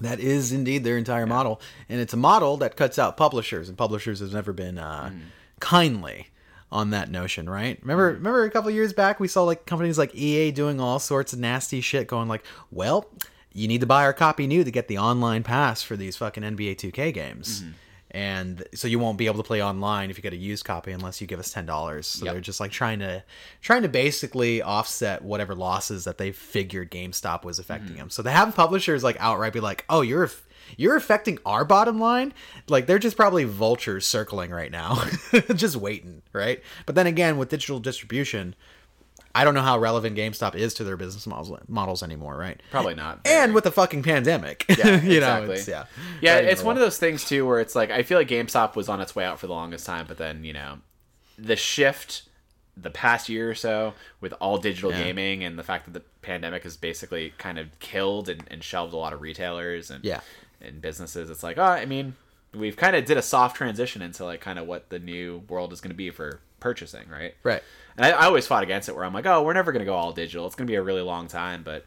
That 0.00 0.18
is 0.18 0.50
indeed 0.52 0.82
their 0.82 0.98
entire 0.98 1.26
model, 1.26 1.60
and 1.88 2.00
it's 2.00 2.12
a 2.12 2.16
model 2.16 2.56
that 2.56 2.76
cuts 2.76 2.98
out 2.98 3.16
publishers, 3.16 3.68
and 3.68 3.78
publishers 3.78 4.18
has 4.20 4.32
never 4.34 4.52
been 4.52 4.76
uh, 4.78 5.10
Mm. 5.14 5.20
kindly 5.60 6.28
on 6.74 6.90
that 6.90 7.10
notion, 7.10 7.48
right? 7.48 7.78
Remember, 7.80 8.12
Mm. 8.12 8.16
remember 8.16 8.44
a 8.44 8.50
couple 8.50 8.70
years 8.70 8.92
back 8.92 9.20
we 9.20 9.28
saw 9.28 9.44
like 9.44 9.64
companies 9.64 9.96
like 9.96 10.14
EA 10.14 10.50
doing 10.50 10.80
all 10.80 10.98
sorts 10.98 11.32
of 11.32 11.38
nasty 11.38 11.80
shit, 11.80 12.06
going 12.08 12.28
like, 12.28 12.44
"Well, 12.70 13.06
you 13.52 13.68
need 13.68 13.80
to 13.80 13.86
buy 13.86 14.02
our 14.04 14.12
copy 14.12 14.46
new 14.46 14.64
to 14.64 14.70
get 14.70 14.88
the 14.88 14.98
online 14.98 15.42
pass 15.44 15.82
for 15.82 15.96
these 15.96 16.16
fucking 16.16 16.42
NBA 16.42 16.74
2K 16.74 17.12
games." 17.12 17.60
Mm-hmm. 17.62 17.70
And 18.10 18.64
so 18.74 18.86
you 18.86 19.00
won't 19.00 19.18
be 19.18 19.26
able 19.26 19.38
to 19.42 19.46
play 19.46 19.60
online 19.60 20.08
if 20.08 20.16
you 20.16 20.22
get 20.22 20.32
a 20.32 20.36
used 20.36 20.64
copy 20.64 20.92
unless 20.92 21.20
you 21.20 21.26
give 21.26 21.40
us 21.40 21.50
ten 21.52 21.66
dollars. 21.66 22.06
So 22.06 22.24
Yep. 22.24 22.34
they're 22.34 22.40
just 22.40 22.60
like 22.60 22.70
trying 22.70 23.00
to 23.00 23.24
trying 23.60 23.82
to 23.82 23.88
basically 23.88 24.62
offset 24.62 25.22
whatever 25.22 25.54
losses 25.56 26.04
that 26.04 26.18
they 26.18 26.30
figured 26.30 26.90
GameStop 26.92 27.44
was 27.44 27.58
affecting 27.58 27.90
Mm-hmm. 27.90 27.98
them. 27.98 28.10
So 28.10 28.22
they 28.22 28.30
have 28.30 28.54
publishers 28.54 29.02
like 29.02 29.16
outright 29.18 29.52
be 29.52 29.60
like, 29.60 29.84
"Oh, 29.88 30.02
you're 30.02 30.30
you're 30.76 30.96
affecting 30.96 31.38
our 31.46 31.64
bottom 31.64 31.98
line." 32.00 32.32
Like 32.68 32.86
they're 32.86 32.98
just 32.98 33.16
probably 33.16 33.44
vultures 33.44 34.06
circling 34.06 34.50
right 34.50 34.70
now, 34.72 35.04
just 35.54 35.76
waiting, 35.76 36.22
right? 36.32 36.62
But 36.86 36.94
then 36.94 37.06
again, 37.06 37.36
with 37.38 37.48
digital 37.50 37.78
distribution, 37.80 38.54
I 39.34 39.42
don't 39.44 39.54
know 39.54 39.62
how 39.62 39.78
relevant 39.78 40.16
GameStop 40.16 40.54
is 40.54 40.74
to 40.74 40.84
their 40.84 40.96
business 40.96 41.26
models 41.26 41.58
models 41.68 42.02
anymore, 42.02 42.36
right? 42.36 42.60
Probably 42.70 42.94
not. 42.94 43.20
And 43.26 43.52
with 43.52 43.64
the 43.64 43.72
fucking 43.72 44.02
pandemic, 44.04 44.64
Yeah, 44.78 45.00
you 45.02 45.20
know, 45.20 45.44
it's, 45.50 45.66
yeah, 45.66 45.86
Yeah, 46.20 46.36
it's 46.38 46.62
one 46.62 46.76
of 46.76 46.80
those 46.80 46.98
things 46.98 47.24
too 47.24 47.44
where 47.46 47.60
it's 47.60 47.74
like 47.74 47.90
I 47.90 48.02
feel 48.02 48.16
like 48.18 48.28
GameStop 48.28 48.76
was 48.76 48.88
on 48.88 49.00
its 49.00 49.14
way 49.16 49.24
out 49.24 49.38
for 49.40 49.46
the 49.46 49.52
longest 49.52 49.86
time, 49.86 50.06
but 50.06 50.18
then 50.18 50.44
you 50.44 50.52
know, 50.52 50.78
the 51.36 51.56
shift 51.56 52.22
the 52.76 52.90
past 52.90 53.28
year 53.28 53.48
or 53.50 53.54
so 53.54 53.94
with 54.20 54.32
all 54.40 54.58
digital 54.58 54.90
Yeah. 54.90 55.04
gaming 55.04 55.44
and 55.44 55.56
the 55.58 55.62
fact 55.62 55.84
that 55.84 55.92
the 55.94 56.02
pandemic 56.22 56.64
has 56.64 56.76
basically 56.76 57.32
kind 57.38 57.56
of 57.58 57.78
killed 57.78 58.28
and, 58.28 58.42
and 58.50 58.64
shelved 58.64 58.92
a 58.92 58.96
lot 58.96 59.12
of 59.12 59.20
retailers 59.20 59.90
and 59.90 60.04
Yeah. 60.04 60.20
And 60.66 60.80
businesses. 60.80 61.30
It's 61.30 61.42
like, 61.42 61.58
oh, 61.58 61.62
I 61.62 61.84
mean, 61.86 62.14
we've 62.54 62.76
kind 62.76 62.96
of 62.96 63.04
did 63.04 63.16
a 63.16 63.22
soft 63.22 63.56
transition 63.56 64.02
into 64.02 64.24
like 64.24 64.40
kind 64.40 64.58
of 64.58 64.66
what 64.66 64.90
the 64.90 64.98
new 64.98 65.42
world 65.48 65.72
is 65.72 65.80
going 65.80 65.90
to 65.90 65.96
be 65.96 66.10
for 66.10 66.40
purchasing, 66.60 67.08
right? 67.08 67.34
right. 67.42 67.62
And 67.96 68.06
I, 68.06 68.10
I 68.10 68.24
always 68.26 68.46
fought 68.46 68.62
against 68.62 68.88
it 68.88 68.94
where 68.94 69.04
I'm 69.04 69.14
like, 69.14 69.26
oh, 69.26 69.42
we're 69.42 69.52
never 69.52 69.72
going 69.72 69.80
to 69.80 69.86
go 69.86 69.94
all 69.94 70.12
digital. 70.12 70.46
It's 70.46 70.54
going 70.54 70.66
to 70.66 70.70
be 70.70 70.76
a 70.76 70.82
really 70.82 71.02
long 71.02 71.28
time. 71.28 71.62
But 71.62 71.84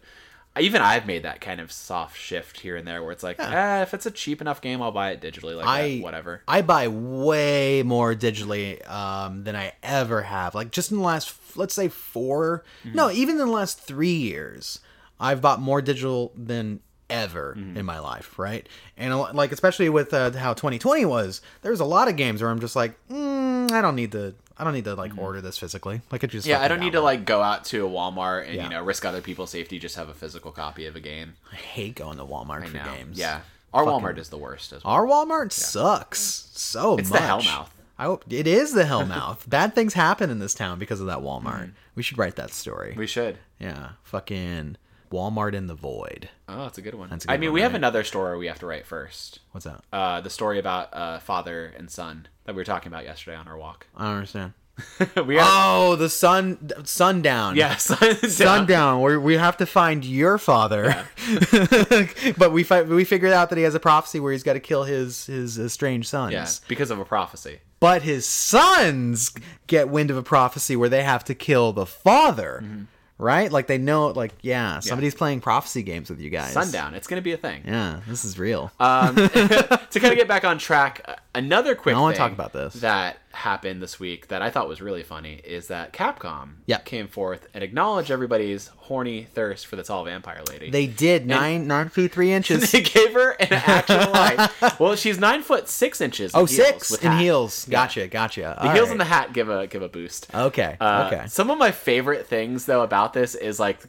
even 0.59 0.81
I've 0.81 1.05
made 1.05 1.23
that 1.23 1.41
kind 1.41 1.59
of 1.59 1.71
soft 1.71 2.17
shift 2.17 2.59
here 2.59 2.75
and 2.75 2.87
there 2.87 3.03
where 3.03 3.11
it's 3.11 3.23
like, 3.23 3.39
eh, 3.39 3.81
if 3.81 3.93
it's 3.93 4.05
a 4.05 4.11
cheap 4.11 4.41
enough 4.41 4.61
game, 4.61 4.81
I'll 4.81 4.91
buy 4.91 5.11
it 5.11 5.21
digitally. 5.21 5.55
Like 5.55 5.67
I 5.67 5.89
that, 5.95 6.03
whatever. 6.03 6.41
I 6.47 6.61
buy 6.61 6.87
way 6.87 7.83
more 7.83 8.15
digitally 8.15 8.87
um, 8.89 9.43
than 9.43 9.55
I 9.55 9.73
ever 9.83 10.23
have. 10.23 10.55
Like 10.55 10.71
just 10.71 10.91
in 10.91 10.97
the 10.97 11.03
last, 11.03 11.35
let's 11.55 11.73
say 11.73 11.89
4 11.89 12.63
Mm-hmm. 12.83 12.95
No, 12.95 13.11
even 13.11 13.39
in 13.39 13.45
the 13.45 13.51
last 13.51 13.79
three 13.79 14.15
years, 14.15 14.79
I've 15.19 15.41
bought 15.41 15.59
more 15.59 15.81
digital 15.81 16.31
than 16.35 16.79
ever 17.09 17.55
Mm-hmm. 17.57 17.77
in 17.77 17.85
my 17.85 17.99
life. 17.99 18.37
Right, 18.39 18.67
and 18.97 19.15
like 19.17 19.51
especially 19.51 19.89
with 19.89 20.13
uh, 20.13 20.31
how 20.31 20.53
2020 20.53 21.05
was, 21.05 21.41
there's 21.61 21.79
a 21.79 21.85
lot 21.85 22.07
of 22.07 22.15
games 22.15 22.41
where 22.41 22.49
I'm 22.51 22.59
just 22.59 22.75
like, 22.75 22.95
mm, 23.09 23.71
I 23.71 23.81
don't 23.81 23.95
need 23.95 24.11
to. 24.13 24.33
I 24.59 24.63
don't 24.63 24.73
need 24.73 24.85
to 24.85 24.95
like 24.95 25.15
order 25.19 25.39
this 25.39 25.55
physically. 25.57 26.01
Like 26.11 26.23
it 26.23 26.31
just 26.31 26.47
Mm-hmm. 26.47 26.51
Yeah, 26.59 26.65
I 26.65 26.67
don't 26.67 26.79
need 26.79 26.93
to 26.93 27.01
like 27.01 27.25
go 27.25 27.43
out 27.43 27.63
to 27.65 27.85
a 27.85 27.89
Walmart 27.89 28.45
and 28.47 28.55
Yeah. 28.55 28.63
you 28.63 28.69
know 28.71 28.83
risk 28.83 29.05
other 29.05 29.21
people's 29.21 29.51
safety. 29.51 29.77
Just 29.77 29.95
have 29.97 30.09
a 30.09 30.15
physical 30.15 30.51
copy 30.51 30.87
of 30.87 30.95
a 30.95 30.99
game. 30.99 31.35
I 31.51 31.55
hate 31.57 31.93
going 31.95 32.17
to 32.17 32.25
Walmart 32.25 32.63
I 32.63 32.65
for 32.67 32.77
know. 32.77 32.83
games. 32.95 33.19
Yeah, 33.19 33.41
our 33.71 33.85
Fucking- 33.85 33.99
Walmart 34.07 34.17
is 34.17 34.29
the 34.29 34.37
worst 34.37 34.73
as 34.73 34.83
well. 34.83 34.93
Our 34.95 35.05
Walmart 35.05 35.51
sucks 35.51 36.49
so 36.53 36.97
It's 36.97 37.09
the. 37.11 37.19
Hellmouth. 37.19 37.67
I 37.99 38.05
hope 38.05 38.25
it 38.31 38.47
is 38.47 38.73
the 38.73 38.83
Hellmouth. 38.91 39.47
Bad 39.47 39.75
things 39.75 39.93
happen 39.93 40.29
in 40.31 40.39
this 40.39 40.53
town 40.55 40.79
because 40.79 41.01
of 41.01 41.07
that 41.07 41.19
Walmart. 41.19 41.71
We 41.95 42.01
should 42.03 42.17
write 42.17 42.35
that 42.37 42.51
story. 42.51 42.91
Mm-hmm. 42.91 42.99
We 42.99 43.07
should. 43.07 43.37
yeah, 43.59 43.89
fucking 44.03 44.77
Walmart 45.11 45.53
in 45.53 45.67
the 45.67 45.73
void. 45.75 46.29
Oh, 46.47 46.63
that's 46.63 46.77
a 46.77 46.81
good 46.81 46.95
one. 46.95 47.09
A 47.09 47.13
I 47.13 47.17
good 47.17 47.39
mean, 47.39 47.49
one, 47.49 47.53
we 47.55 47.61
have 47.61 47.71
right? 47.71 47.77
another 47.77 48.03
story 48.03 48.37
we 48.37 48.47
have 48.47 48.59
to 48.59 48.65
write 48.65 48.85
first. 48.85 49.39
What's 49.51 49.65
that? 49.65 49.83
Uh, 49.91 50.21
the 50.21 50.29
story 50.29 50.59
about 50.59 50.93
uh, 50.93 51.19
father 51.19 51.73
and 51.77 51.89
son 51.89 52.27
that 52.45 52.55
we 52.55 52.59
were 52.61 52.65
talking 52.65 52.91
about 52.91 53.03
yesterday 53.05 53.37
on 53.37 53.47
our 53.47 53.57
walk. 53.57 53.87
I 53.95 54.05
don't 54.05 54.13
understand. 54.15 54.53
we 55.25 55.37
Oh, 55.41 55.95
the 55.95 56.07
sun 56.09 56.69
sundown. 56.85 57.55
yeah, 57.55 57.75
sun, 57.77 58.15
Sundown. 58.29 59.01
We 59.01 59.17
we 59.17 59.33
have 59.37 59.57
to 59.57 59.65
find 59.65 60.05
your 60.05 60.37
father, 60.37 61.07
but 62.37 62.51
we 62.51 62.63
fi- 62.63 62.83
we 62.83 63.03
figured 63.03 63.31
out 63.33 63.49
that 63.49 63.57
he 63.57 63.63
has 63.63 63.73
a 63.75 63.79
prophecy 63.79 64.19
where 64.19 64.31
he's 64.31 64.43
got 64.43 64.53
to 64.53 64.59
kill 64.59 64.83
his 64.83 65.25
his 65.25 65.57
estranged 65.57 66.07
sons. 66.09 66.33
Yeah, 66.33 66.47
because 66.67 66.91
of 66.91 66.99
a 66.99 67.05
prophecy. 67.05 67.59
But 67.79 68.03
his 68.03 68.25
sons 68.27 69.31
get 69.67 69.89
wind 69.89 70.09
of 70.11 70.17
a 70.17 70.23
prophecy 70.23 70.75
where 70.75 70.89
they 70.89 71.03
have 71.03 71.23
to 71.25 71.35
kill 71.35 71.73
the 71.73 71.85
father. 71.85 72.61
Mm-hmm. 72.63 72.83
Right? 73.19 73.51
Like 73.51 73.67
they 73.67 73.77
know 73.77 74.07
like 74.07 74.33
yeah, 74.41 74.79
somebody's 74.79 75.15
playing 75.15 75.41
prophecy 75.41 75.81
games 75.81 76.09
with 76.09 76.19
you 76.19 76.29
guys. 76.29 76.53
Sundown. 76.53 76.93
It's 76.93 77.07
going 77.07 77.19
to 77.19 77.23
be 77.23 77.33
a 77.33 77.37
thing. 77.37 77.63
Yeah, 77.65 78.01
this 78.07 78.23
is 78.23 78.37
real. 78.37 78.71
Um, 78.79 79.15
to 79.15 79.89
kind 79.93 80.11
of 80.11 80.17
get 80.17 80.27
back 80.27 80.43
on 80.43 80.59
track, 80.59 81.01
uh, 81.05 81.15
another 81.33 81.73
quick 81.73 81.95
I 81.95 81.99
wanna 81.99 82.15
talk 82.15 82.31
about 82.31 82.53
this. 82.53 82.75
that 82.75 83.17
happened 83.37 83.81
this 83.81 83.99
week 83.99 84.27
that 84.27 84.41
I 84.41 84.49
thought 84.49 84.67
was 84.67 84.81
really 84.81 85.03
funny 85.03 85.35
is 85.43 85.67
that 85.67 85.93
Capcom 85.93 86.55
Yep. 86.65 86.85
came 86.85 87.07
forth 87.07 87.47
and 87.53 87.63
acknowledged 87.63 88.11
everybody's 88.11 88.67
horny 88.67 89.23
thirst 89.23 89.65
for 89.67 89.75
the 89.75 89.83
tall 89.83 90.03
vampire 90.05 90.41
lady. 90.49 90.69
they 90.69 90.87
did 90.87 91.25
nine 91.25 91.67
nine 91.67 91.89
feet 91.89 92.11
three 92.11 92.31
inches. 92.31 92.71
they 92.71 92.81
gave 92.81 93.13
her 93.13 93.31
an 93.39 93.47
actual 93.53 93.97
height. 94.13 94.79
Well, 94.79 94.95
she's 94.95 95.19
nine 95.19 95.41
foot 95.43 95.69
six 95.69 96.01
inches. 96.01 96.33
In 96.33 96.39
oh, 96.41 96.45
heels 96.45 96.67
six 96.67 96.91
with 96.91 97.05
in 97.05 97.11
hat. 97.11 97.21
heels. 97.21 97.65
Gotcha, 97.69 98.07
gotcha. 98.07 98.57
The 98.61 98.73
heels 98.73 98.89
and 98.91 98.99
the 98.99 99.05
hat 99.05 99.33
give 99.33 99.49
a 99.49 99.67
give 99.67 99.81
a 99.81 99.89
boost. 99.89 100.27
Okay, 100.33 100.75
Uh, 100.79 101.09
okay. 101.11 101.27
Some 101.27 101.49
of 101.49 101.57
my 101.57 101.71
favorite 101.71 102.27
things 102.27 102.65
though 102.65 102.81
about 102.81 103.13
this 103.13 103.35
is 103.35 103.59
like, 103.59 103.79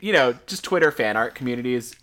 you 0.00 0.12
know, 0.12 0.34
just 0.46 0.64
Twitter 0.64 0.90
fan 0.90 1.16
art 1.16 1.34
communities 1.34 1.94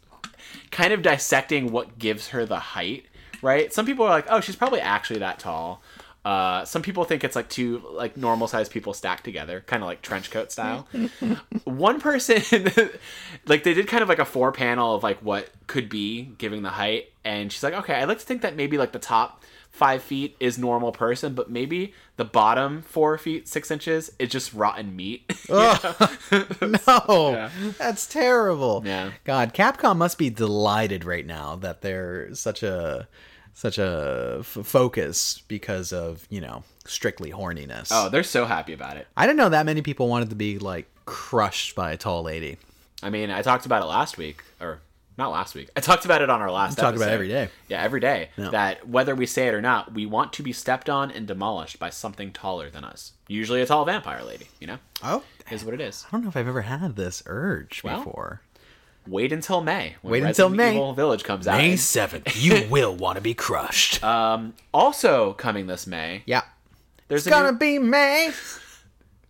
kind 0.71 0.93
of 0.93 1.01
dissecting 1.01 1.71
what 1.71 1.97
gives 1.97 2.29
her 2.29 2.45
the 2.45 2.59
height, 2.59 3.05
right? 3.41 3.73
Some 3.73 3.85
people 3.85 4.05
are 4.05 4.09
like, 4.09 4.25
oh, 4.29 4.39
she's 4.41 4.55
probably 4.55 4.81
actually 4.81 5.19
that 5.19 5.39
tall. 5.39 5.81
Uh, 6.25 6.63
some 6.63 6.81
people 6.81 7.03
think 7.03 7.23
it's 7.25 7.35
like 7.35 7.49
two 7.49 7.81
like 7.91 8.15
normal 8.15 8.47
sized 8.47 8.71
people 8.71 8.93
stacked 8.93 9.23
together, 9.25 9.61
kind 9.67 9.83
of 9.83 9.87
like 9.87 10.01
trench 10.01 10.31
coat 10.31 10.51
style. 10.53 10.87
One 11.65 11.99
person, 11.99 12.41
like 13.45 13.63
they 13.63 13.73
did 13.73 13.87
kind 13.87 14.01
of 14.03 14.07
like 14.09 14.19
a 14.19 14.25
four 14.25 14.51
panel 14.53 14.95
of 14.95 15.03
like 15.03 15.19
what 15.19 15.49
could 15.67 15.89
be 15.89 16.21
giving 16.37 16.61
the 16.63 16.69
height, 16.69 17.11
and 17.25 17.51
she's 17.51 17.61
like, 17.63 17.73
okay, 17.73 17.95
I 17.95 18.05
like 18.05 18.19
to 18.19 18.25
think 18.25 18.41
that 18.41 18.55
maybe 18.55 18.77
like 18.77 18.93
the 18.93 18.99
top 18.99 19.43
five 19.69 20.03
feet 20.03 20.35
is 20.39 20.57
normal 20.59 20.91
person, 20.91 21.33
but 21.33 21.49
maybe 21.49 21.93
the 22.15 22.23
bottom 22.23 22.83
four 22.83 23.17
feet 23.17 23.47
six 23.47 23.71
inches 23.71 24.11
is 24.19 24.29
just 24.29 24.53
rotten 24.53 24.95
meat. 24.95 25.29
no, 25.49 27.31
Yeah. 27.33 27.49
that's 27.77 28.05
terrible. 28.07 28.83
Yeah. 28.85 29.11
God, 29.23 29.53
Capcom 29.53 29.97
must 29.97 30.17
be 30.17 30.29
delighted 30.29 31.05
right 31.05 31.25
now 31.25 31.55
that 31.57 31.81
they're 31.81 32.33
such 32.35 32.63
a 32.63 33.07
such 33.53 33.77
a 33.77 34.37
f- 34.39 34.45
focus 34.65 35.41
because 35.47 35.93
of 35.93 36.25
you 36.29 36.41
know 36.41 36.63
strictly 36.85 37.31
horniness. 37.31 37.89
oh, 37.91 38.09
they're 38.09 38.23
so 38.23 38.45
happy 38.45 38.73
about 38.73 38.97
it. 38.97 39.07
I 39.15 39.25
didn't 39.25 39.37
know 39.37 39.49
that 39.49 39.65
many 39.65 39.81
people 39.81 40.07
wanted 40.07 40.29
to 40.31 40.35
be 40.35 40.59
like 40.59 40.87
crushed 41.05 41.75
by 41.75 41.91
a 41.91 41.97
tall 41.97 42.23
lady. 42.23 42.57
I 43.01 43.09
mean, 43.09 43.29
I 43.29 43.41
talked 43.41 43.65
about 43.65 43.81
it 43.81 43.85
last 43.85 44.17
week, 44.17 44.43
or 44.61 44.79
not 45.17 45.29
last 45.31 45.53
week. 45.55 45.69
I 45.75 45.79
talked 45.81 46.05
about 46.05 46.21
it 46.21 46.29
on 46.29 46.41
our 46.41 46.49
last. 46.51 46.77
talk 46.77 46.95
about 46.95 47.09
it 47.09 47.13
every 47.13 47.27
day. 47.27 47.49
Yeah, 47.67 47.81
every 47.83 47.99
day. 47.99 48.29
That 48.37 48.87
whether 48.87 49.13
we 49.13 49.25
say 49.25 49.47
it 49.47 49.53
or 49.53 49.61
not, 49.61 49.93
we 49.93 50.05
want 50.05 50.33
to 50.33 50.43
be 50.43 50.53
stepped 50.53 50.89
on 50.89 51.11
and 51.11 51.27
demolished 51.27 51.79
by 51.79 51.89
something 51.89 52.31
taller 52.31 52.69
than 52.69 52.83
us. 52.83 53.11
Usually, 53.27 53.61
a 53.61 53.65
tall 53.65 53.85
vampire 53.85 54.23
lady. 54.23 54.47
You 54.59 54.67
know, 54.67 54.77
Oh, 55.03 55.23
is 55.51 55.63
what 55.65 55.73
it 55.73 55.81
is. 55.81 56.05
I 56.07 56.11
don't 56.11 56.23
know 56.23 56.29
if 56.29 56.37
I've 56.37 56.47
ever 56.47 56.61
had 56.63 56.95
this 56.95 57.21
urge 57.25 57.83
Well, 57.83 57.97
before. 57.97 58.41
Wait 59.07 59.31
until 59.33 59.61
May. 59.61 59.95
When 60.01 60.11
Wait 60.11 60.23
until 60.23 60.49
May. 60.49 60.75
Evil 60.75 60.93
Village 60.93 61.23
comes 61.23 61.47
out. 61.47 61.57
May 61.57 61.75
seventh, 61.75 62.35
you 62.41 62.67
will 62.69 62.95
want 62.95 63.15
to 63.17 63.21
be 63.21 63.33
crushed. 63.33 64.03
Um, 64.03 64.53
also 64.73 65.33
coming 65.33 65.67
this 65.67 65.85
May. 65.87 66.23
yeah, 66.25 66.41
There's 67.07 67.27
it's 67.27 67.35
gonna 67.35 67.51
new, 67.51 67.57
be 67.57 67.79
May. 67.79 68.31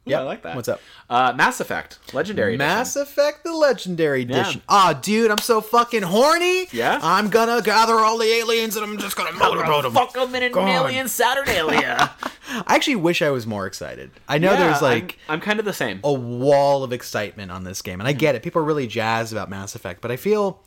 Yeah, 0.05 0.19
I 0.19 0.23
like 0.23 0.41
that. 0.43 0.55
What's 0.55 0.67
up? 0.67 0.81
Uh, 1.09 1.33
Mass 1.35 1.59
Effect 1.59 2.13
Legendary 2.13 2.57
Mass 2.57 2.95
Edition. 2.95 3.01
Effect: 3.11 3.43
The 3.43 3.53
Legendary 3.53 4.23
Edition. 4.23 4.61
Ah, 4.67 4.93
dude, 5.01 5.31
I'm 5.31 5.37
so 5.37 5.61
fucking 5.61 6.01
horny. 6.03 6.67
Yeah? 6.71 6.99
I'm 7.01 7.29
gonna 7.29 7.61
gather 7.61 7.93
all 7.95 8.17
the 8.17 8.25
aliens 8.25 8.75
and 8.75 8.83
I'm 8.85 8.97
just 8.97 9.15
gonna 9.15 9.31
motorboat 9.37 9.83
them. 9.83 9.93
Fuck 9.93 10.13
them 10.13 10.33
in 10.35 10.43
an 10.43 10.51
God. 10.51 10.67
alien 10.67 11.07
Saturnalia. 11.07 12.11
I 12.49 12.75
actually 12.75 12.97
wish 12.97 13.21
I 13.21 13.29
was 13.29 13.47
more 13.47 13.65
excited. 13.65 14.11
I 14.27 14.37
know 14.37 14.51
Yeah, 14.53 14.59
there's 14.59 14.81
like 14.81 15.17
I'm, 15.29 15.35
I'm 15.35 15.41
kind 15.41 15.59
of 15.59 15.65
the 15.65 15.73
same. 15.73 15.99
a 16.03 16.11
wall 16.11 16.83
of 16.83 16.91
excitement 16.91 17.51
on 17.51 17.63
this 17.63 17.81
game, 17.81 17.99
and 18.01 18.07
I 18.07 18.13
get 18.13 18.35
it. 18.35 18.43
People 18.43 18.61
are 18.61 18.65
really 18.65 18.87
jazzed 18.87 19.31
about 19.31 19.49
Mass 19.49 19.75
Effect, 19.75 20.01
but 20.01 20.11
I 20.11 20.17
feel, 20.17 20.61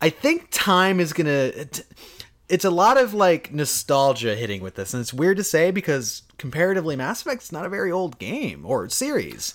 I 0.00 0.10
think 0.10 0.48
time 0.50 1.00
is 1.00 1.12
gonna. 1.12 1.30
It, 1.30 1.84
it's 2.46 2.64
a 2.66 2.70
lot 2.70 2.98
of 2.98 3.14
like 3.14 3.54
nostalgia 3.54 4.34
hitting 4.36 4.60
with 4.60 4.74
this, 4.74 4.92
and 4.92 5.00
it's 5.00 5.14
weird 5.14 5.38
to 5.38 5.44
say 5.44 5.70
because 5.70 6.22
comparatively, 6.38 6.96
Mass 6.96 7.22
Effect's 7.22 7.52
not 7.52 7.64
a 7.64 7.68
very 7.68 7.90
old 7.90 8.18
game 8.18 8.64
or 8.64 8.88
series, 8.88 9.54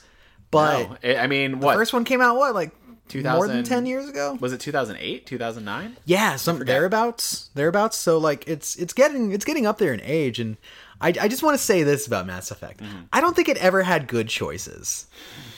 but 0.51 1.03
No, 1.03 1.15
I 1.15 1.27
mean, 1.27 1.59
what 1.59 1.75
first 1.75 1.93
one 1.93 2.03
came 2.05 2.21
out 2.21 2.37
what 2.37 2.53
like 2.53 2.71
2000, 3.09 3.37
more 3.37 3.47
than 3.47 3.63
ten 3.63 3.85
years 3.85 4.07
ago. 4.07 4.37
was 4.39 4.53
it? 4.53 4.59
2008, 4.59 5.25
2009? 5.25 5.97
Yeah, 6.05 6.35
some 6.35 6.59
thereabouts, 6.59 7.49
thereabouts. 7.55 7.97
So 7.97 8.17
like, 8.17 8.47
it's 8.47 8.75
it's 8.75 8.93
getting 8.93 9.31
it's 9.31 9.45
getting 9.45 9.65
up 9.65 9.77
there 9.77 9.93
in 9.93 10.01
age, 10.03 10.39
and 10.39 10.57
I, 11.01 11.09
I 11.09 11.27
just 11.27 11.43
want 11.43 11.57
to 11.57 11.63
say 11.63 11.83
this 11.83 12.07
about 12.07 12.25
Mass 12.27 12.51
Effect. 12.51 12.81
Mm-hmm. 12.81 13.03
I 13.11 13.21
don't 13.21 13.35
think 13.35 13.49
it 13.49 13.57
ever 13.57 13.83
had 13.83 14.07
good 14.07 14.29
choices, 14.29 15.07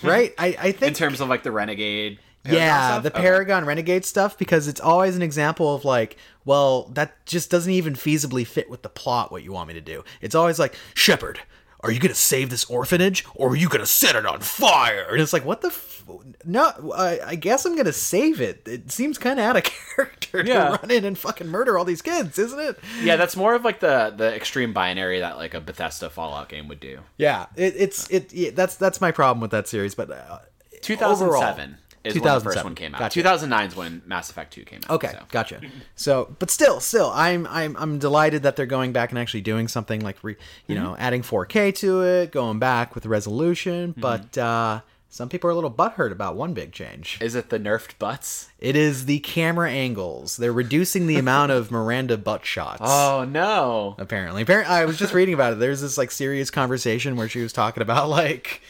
right? 0.03 0.33
I 0.37 0.55
I 0.59 0.71
think 0.71 0.83
In 0.83 0.93
terms 0.93 1.19
of 1.21 1.29
like 1.29 1.43
the 1.43 1.51
Renegade. 1.51 2.19
Paragon 2.43 2.61
yeah, 2.67 2.87
stuff? 2.91 3.03
the 3.03 3.11
Okay. 3.13 3.21
Paragon 3.21 3.65
Renegade 3.65 4.05
stuff 4.05 4.37
because 4.37 4.67
it's 4.67 4.81
always 4.81 5.15
an 5.15 5.21
example 5.21 5.75
of 5.75 5.85
like, 5.85 6.17
well, 6.45 6.85
that 6.93 7.25
just 7.25 7.51
doesn't 7.51 7.71
even 7.71 7.93
feasibly 7.93 8.45
fit 8.47 8.69
with 8.69 8.81
the 8.81 8.89
plot. 8.89 9.31
What 9.31 9.43
you 9.43 9.51
want 9.51 9.67
me 9.67 9.73
to 9.75 9.81
do? 9.81 10.03
It's 10.21 10.33
always 10.35 10.57
like, 10.57 10.75
Shepard, 10.95 11.39
are 11.83 11.91
you 11.91 11.99
gonna 11.99 12.13
save 12.15 12.49
this 12.49 12.65
orphanage 12.65 13.25
or 13.35 13.49
are 13.49 13.55
you 13.55 13.69
gonna 13.69 13.85
set 13.85 14.15
it 14.15 14.25
on 14.25 14.39
fire? 14.41 15.07
And 15.11 15.21
it's 15.21 15.33
like, 15.33 15.45
what 15.45 15.61
the? 15.61 15.67
F- 15.69 16.03
no, 16.43 16.91
I, 16.95 17.19
I 17.25 17.35
guess 17.35 17.65
I'm 17.65 17.75
gonna 17.75 17.93
save 17.93 18.41
it. 18.41 18.63
It 18.67 18.91
seems 18.91 19.17
kind 19.17 19.39
of 19.39 19.45
out 19.45 19.55
of 19.57 19.63
character 19.95 20.43
to 20.43 20.49
Yeah. 20.49 20.69
run 20.69 20.89
in 20.91 21.05
and 21.05 21.17
fucking 21.17 21.47
murder 21.47 21.77
all 21.77 21.85
these 21.85 22.01
kids, 22.01 22.37
isn't 22.39 22.59
it? 22.59 22.79
Yeah, 23.01 23.15
that's 23.17 23.35
more 23.35 23.53
of 23.55 23.63
like 23.63 23.79
the 23.81 24.13
the 24.17 24.35
extreme 24.35 24.73
binary 24.73 25.19
that 25.19 25.37
like 25.37 25.53
a 25.53 25.61
Bethesda 25.61 26.09
Fallout 26.09 26.49
game 26.49 26.67
would 26.67 26.79
do. 26.79 26.99
Yeah, 27.17 27.45
it, 27.55 27.73
it's 27.77 28.09
it. 28.09 28.33
Yeah, 28.33 28.49
that's 28.53 28.75
that's 28.75 28.99
my 28.99 29.11
problem 29.11 29.41
with 29.41 29.51
that 29.51 29.67
series. 29.67 29.93
But 29.95 30.11
uh, 30.11 30.39
2007 30.81 31.77
is 32.03 32.15
when 32.15 32.23
the 32.23 32.29
first 32.39 32.57
2007. 32.57 32.63
one 32.65 32.75
came 32.75 32.95
out. 32.95 32.99
Gotcha. 32.99 33.13
2009 33.15 33.67
is 33.67 33.75
when 33.75 34.01
Mass 34.05 34.29
Effect 34.29 34.53
2 34.53 34.63
came 34.65 34.79
out. 34.85 34.95
Okay, 34.95 35.09
so. 35.11 35.23
gotcha. 35.29 35.61
So, 35.95 36.35
but 36.39 36.49
still, 36.49 36.79
still, 36.79 37.11
I'm 37.13 37.45
I'm 37.47 37.75
I'm 37.77 37.99
delighted 37.99 38.43
that 38.43 38.55
they're 38.55 38.65
going 38.65 38.91
back 38.91 39.09
and 39.11 39.19
actually 39.19 39.41
doing 39.41 39.67
something 39.67 40.01
like, 40.01 40.17
re, 40.23 40.35
you 40.67 40.75
Mm-hmm. 40.75 40.83
know, 40.83 40.95
adding 40.97 41.21
4K 41.21 41.75
to 41.75 42.01
it, 42.01 42.31
going 42.31 42.57
back 42.59 42.95
with 42.95 43.05
resolution. 43.05 43.91
Mm-hmm. 43.91 44.01
But 44.01 44.37
uh, 44.37 44.81
some 45.09 45.27
people 45.29 45.49
are 45.49 45.51
a 45.51 45.55
little 45.55 45.69
butthurt 45.71 46.11
about 46.11 46.35
one 46.35 46.53
big 46.53 46.71
change. 46.71 47.19
Is 47.21 47.35
it 47.35 47.49
the 47.49 47.59
nerfed 47.59 47.99
butts? 47.99 48.49
It 48.59 48.75
is 48.75 49.05
the 49.05 49.19
camera 49.19 49.69
angles. 49.69 50.37
They're 50.37 50.53
reducing 50.53 51.05
the 51.05 51.17
amount 51.17 51.51
of 51.51 51.69
Miranda 51.69 52.17
butt 52.17 52.45
shots. 52.45 52.81
Oh 52.83 53.25
no. 53.29 53.95
Apparently, 53.99 54.41
apparently, 54.41 54.73
I 54.73 54.85
was 54.85 54.97
just 54.97 55.13
reading 55.13 55.33
about 55.33 55.53
it. 55.53 55.59
There's 55.59 55.81
this 55.81 55.97
like 55.97 56.11
serious 56.11 56.49
conversation 56.49 57.15
where 57.17 57.27
she 57.29 57.41
was 57.43 57.51
talking 57.53 57.83
about 57.83 58.07
like, 58.09 58.61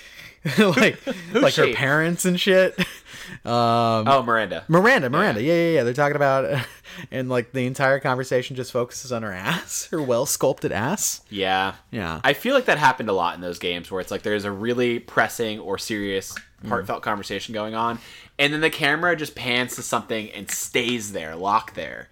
like, 0.58 1.00
like 1.34 1.56
her 1.56 1.74
parents 1.74 2.26
and 2.26 2.40
shit. 2.40 2.78
Um, 3.46 4.08
Oh, 4.08 4.22
Miranda. 4.24 4.66
Miranda, 4.68 5.10
Miranda, 5.10 5.42
yeah. 5.42 5.54
yeah, 5.54 5.70
yeah, 5.76 5.84
They're 5.84 5.94
talking 5.94 6.16
about, 6.18 6.64
and 7.12 7.28
like 7.30 7.54
the 7.54 7.66
entire 7.66 8.00
conversation 8.00 8.56
just 8.56 8.72
focuses 8.72 9.12
on 9.12 9.24
her 9.24 9.32
ass, 9.32 9.88
her 9.90 10.02
well 10.02 10.26
sculpted 10.28 10.72
ass. 10.72 11.22
Yeah. 11.30 11.76
Yeah. 11.92 12.20
I 12.24 12.34
feel 12.34 12.54
like 12.54 12.66
that 12.66 12.78
happened 12.78 13.10
a 13.10 13.14
lot 13.14 13.34
in 13.36 13.42
those 13.42 13.58
games 13.58 13.90
where 13.90 14.02
it's 14.02 14.12
like 14.12 14.22
there's 14.24 14.44
a 14.46 14.52
really 14.52 15.00
pressing 15.00 15.60
or 15.60 15.78
serious 15.78 16.36
heartfelt 16.68 17.02
conversation 17.02 17.54
going 17.54 17.74
on, 17.74 18.00
and 18.38 18.54
then 18.54 18.62
the 18.62 18.70
camera 18.70 19.16
just 19.16 19.34
pans 19.34 19.76
to 19.78 19.82
something 19.82 20.30
and 20.32 20.52
stays 20.52 21.12
there, 21.12 21.36
locked 21.36 21.74
there. 21.74 22.10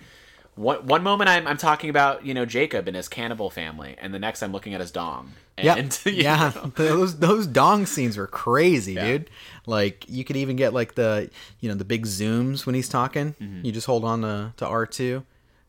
One, 0.59 0.85
one 0.87 1.03
moment 1.03 1.29
I'm, 1.29 1.47
I'm 1.47 1.55
talking 1.57 1.89
about 1.89 2.25
you 2.25 2.33
know 2.33 2.45
Jacob 2.45 2.87
and 2.87 2.95
his 2.97 3.07
cannibal 3.07 3.49
family, 3.49 3.95
and 4.01 4.13
the 4.13 4.19
next 4.19 4.41
I'm 4.43 4.51
looking 4.51 4.73
at 4.73 4.81
his 4.81 4.91
dong. 4.91 5.31
Yeah, 5.61 5.75
And, 5.75 5.99
yeah. 6.05 6.53
those 6.75 7.19
those 7.19 7.45
dong 7.45 7.85
scenes 7.85 8.15
were 8.15 8.27
crazy, 8.27 8.93
Yeah. 8.93 9.05
dude. 9.05 9.29
Like 9.65 10.05
you 10.07 10.23
could 10.23 10.37
even 10.37 10.55
get 10.55 10.73
like 10.73 10.95
the 10.95 11.29
you 11.59 11.67
know 11.67 11.75
the 11.75 11.83
big 11.83 12.05
zooms 12.05 12.65
when 12.65 12.75
he's 12.75 12.87
talking. 12.87 13.33
Mm-hmm. 13.41 13.65
You 13.65 13.73
just 13.73 13.85
hold 13.85 14.05
on 14.05 14.21
to, 14.21 14.53
to 14.55 14.65
R 14.65 14.85
two, 14.85 15.25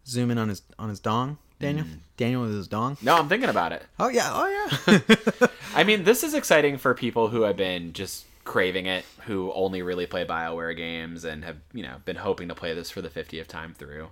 zoom 0.07 0.31
in 0.31 0.39
on 0.39 0.49
his 0.49 0.63
on 0.79 0.89
his 0.91 1.01
dong. 1.01 1.39
Daniel, 1.59 1.85
Mm-hmm. 1.87 1.95
Daniel 2.17 2.43
with 2.43 2.53
his 2.55 2.69
dong. 2.69 2.99
no, 3.03 3.17
I'm 3.17 3.29
thinking 3.29 3.49
about 3.51 3.73
it. 3.73 3.83
Oh 3.99 4.09
yeah, 4.09 4.31
oh 4.33 4.71
yeah. 4.87 5.49
I 5.75 5.83
mean, 5.85 6.05
this 6.05 6.23
is 6.23 6.35
exciting 6.35 6.79
for 6.79 6.95
people 6.95 7.29
who 7.29 7.43
have 7.43 7.57
been 7.57 7.93
just 7.93 8.27
craving 8.45 8.87
it, 8.87 9.05
who 9.27 9.53
only 9.55 9.83
really 9.83 10.07
play 10.07 10.25
BioWare 10.25 10.77
games 10.77 11.25
and 11.25 11.45
have, 11.45 11.57
you 11.75 11.83
know, 11.83 11.97
been 12.05 12.17
hoping 12.17 12.47
to 12.49 12.55
play 12.55 12.75
this 12.75 12.91
for 12.91 13.03
the 13.03 13.09
50th 13.11 13.49
time 13.49 13.75
through. 13.75 14.09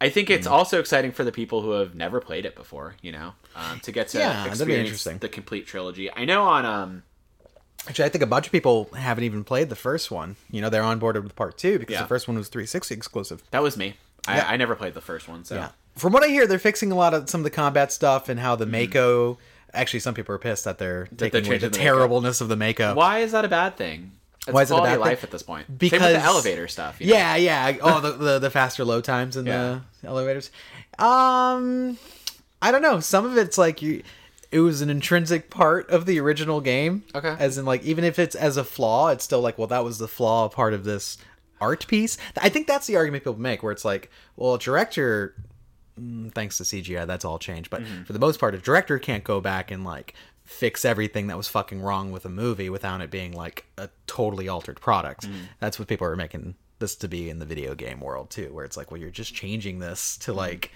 I 0.00 0.08
think 0.10 0.28
Mm. 0.28 0.34
it's 0.36 0.46
also 0.46 0.78
exciting 0.78 1.10
for 1.12 1.24
the 1.24 1.32
people 1.32 1.62
who 1.62 1.72
have 1.72 1.94
never 1.94 2.20
played 2.20 2.44
it 2.46 2.54
before, 2.54 2.94
you 3.02 3.10
know, 3.12 3.32
um, 3.56 3.80
to 3.80 3.90
get 3.92 4.08
to 4.08 4.18
Yeah, 4.18 4.46
experience 4.46 5.02
the 5.04 5.28
complete 5.28 5.66
trilogy. 5.66 6.10
I 6.12 6.24
know 6.24 6.44
on 6.44 6.64
um 6.64 7.02
Actually, 7.88 8.04
I 8.06 8.08
think 8.10 8.22
a 8.22 8.26
bunch 8.26 8.44
of 8.46 8.52
people 8.52 8.90
haven't 8.94 9.24
even 9.24 9.44
played 9.44 9.70
the 9.70 9.76
first 9.76 10.10
one. 10.10 10.36
You 10.50 10.60
know, 10.60 10.68
they're 10.68 10.82
on 10.82 10.98
board 10.98 11.22
with 11.22 11.34
part 11.36 11.56
two 11.56 11.78
because 11.78 11.94
Yeah. 11.94 12.02
the 12.02 12.08
first 12.08 12.28
one 12.28 12.36
was 12.36 12.48
360 12.48 12.94
exclusive. 12.94 13.42
that 13.50 13.62
was 13.62 13.76
me. 13.76 13.96
Yeah. 14.28 14.44
I, 14.48 14.54
I 14.54 14.56
never 14.56 14.74
played 14.76 14.94
the 14.94 15.00
first 15.00 15.26
one, 15.28 15.44
so 15.44 15.54
Yeah. 15.54 15.68
From 15.96 16.12
what 16.12 16.22
I 16.22 16.28
hear, 16.28 16.46
they're 16.46 16.58
fixing 16.58 16.92
a 16.92 16.94
lot 16.94 17.14
of 17.14 17.28
some 17.30 17.40
of 17.40 17.44
the 17.44 17.50
combat 17.50 17.90
stuff 17.92 18.28
and 18.28 18.38
how 18.38 18.54
Mm-hmm. 18.56 18.70
the 18.70 18.86
Mako. 18.86 19.38
Actually, 19.74 20.00
some 20.00 20.14
people 20.14 20.34
are 20.34 20.38
pissed 20.38 20.64
that 20.64 20.78
they're 20.78 21.08
they're 21.12 21.30
taking 21.30 21.46
away 21.48 21.58
the, 21.58 21.68
the 21.70 21.76
terribleness 21.78 22.40
of 22.40 22.48
the 22.48 22.56
Mako. 22.56 22.94
why 22.94 23.18
is 23.18 23.32
that 23.32 23.44
a 23.44 23.48
bad 23.48 23.76
thing? 23.76 24.12
It's 24.48 24.54
Why 24.54 24.62
is 24.62 24.70
it 24.70 24.74
a 24.74 24.78
bad 24.78 24.86
of 24.86 24.90
thing? 24.94 25.00
life 25.00 25.24
at 25.24 25.30
this 25.30 25.42
point. 25.42 25.78
Because- 25.78 26.00
the 26.14 26.20
elevator 26.20 26.66
stuff. 26.68 27.00
you 27.00 27.06
know? 27.08 27.14
Yeah, 27.14 27.36
yeah. 27.36 27.76
Oh, 27.80 28.00
the, 28.00 28.12
the 28.12 28.38
the 28.38 28.50
faster 28.50 28.84
load 28.84 29.04
times 29.04 29.36
in 29.36 29.46
Yeah. 29.46 29.80
the 30.02 30.08
elevators. 30.08 30.50
Um, 30.98 31.98
I 32.60 32.70
don't 32.72 32.82
know. 32.82 33.00
Some 33.00 33.24
of 33.26 33.36
it's 33.36 33.58
like 33.58 33.80
you. 33.82 34.02
It 34.50 34.60
was 34.60 34.80
an 34.80 34.88
intrinsic 34.88 35.50
part 35.50 35.90
of 35.90 36.06
the 36.06 36.18
original 36.20 36.62
game. 36.62 37.04
Okay. 37.14 37.36
As 37.38 37.58
in, 37.58 37.66
like, 37.66 37.82
even 37.84 38.02
if 38.02 38.18
it's 38.18 38.34
as 38.34 38.56
a 38.56 38.64
flaw, 38.64 39.08
it's 39.08 39.22
still 39.22 39.42
like, 39.42 39.58
well, 39.58 39.66
that 39.66 39.84
was 39.84 39.98
the 39.98 40.08
flaw 40.08 40.48
part 40.48 40.72
of 40.72 40.84
this 40.84 41.18
art 41.60 41.86
piece. 41.86 42.16
I 42.40 42.48
think 42.48 42.66
that's 42.66 42.86
the 42.86 42.96
argument 42.96 43.24
people 43.24 43.38
make, 43.38 43.62
where 43.62 43.72
it's 43.72 43.84
like, 43.84 44.10
well, 44.36 44.54
a 44.54 44.58
director, 44.58 45.34
mm, 46.00 46.32
thanks 46.32 46.56
to 46.56 46.62
CGI, 46.62 47.06
that's 47.06 47.26
all 47.26 47.38
changed. 47.38 47.68
But 47.68 47.82
Mm-hmm. 47.82 48.04
for 48.04 48.14
the 48.14 48.18
most 48.18 48.40
part, 48.40 48.54
a 48.54 48.58
director 48.58 48.98
can't 48.98 49.22
go 49.22 49.42
back 49.42 49.70
and 49.70 49.84
like 49.84 50.14
fix 50.48 50.82
everything 50.84 51.26
that 51.26 51.36
was 51.36 51.46
fucking 51.46 51.80
wrong 51.82 52.10
with 52.10 52.24
a 52.24 52.28
movie 52.30 52.70
without 52.70 53.02
it 53.02 53.10
being 53.10 53.32
like 53.32 53.66
a 53.76 53.90
totally 54.06 54.48
altered 54.48 54.80
product. 54.80 55.24
Mm-hmm. 55.28 55.42
That's 55.60 55.78
what 55.78 55.88
people 55.88 56.06
are 56.06 56.16
making 56.16 56.54
this 56.78 56.96
to 56.96 57.06
be 57.06 57.28
in 57.28 57.38
the 57.38 57.44
video 57.44 57.74
game 57.74 58.00
world 58.00 58.30
too, 58.30 58.48
where 58.52 58.64
it's 58.64 58.76
like, 58.76 58.90
well, 58.90 58.98
you're 58.98 59.10
just 59.10 59.34
changing 59.34 59.78
this 59.78 60.16
to 60.18 60.30
Mm-hmm. 60.30 60.38
like, 60.38 60.72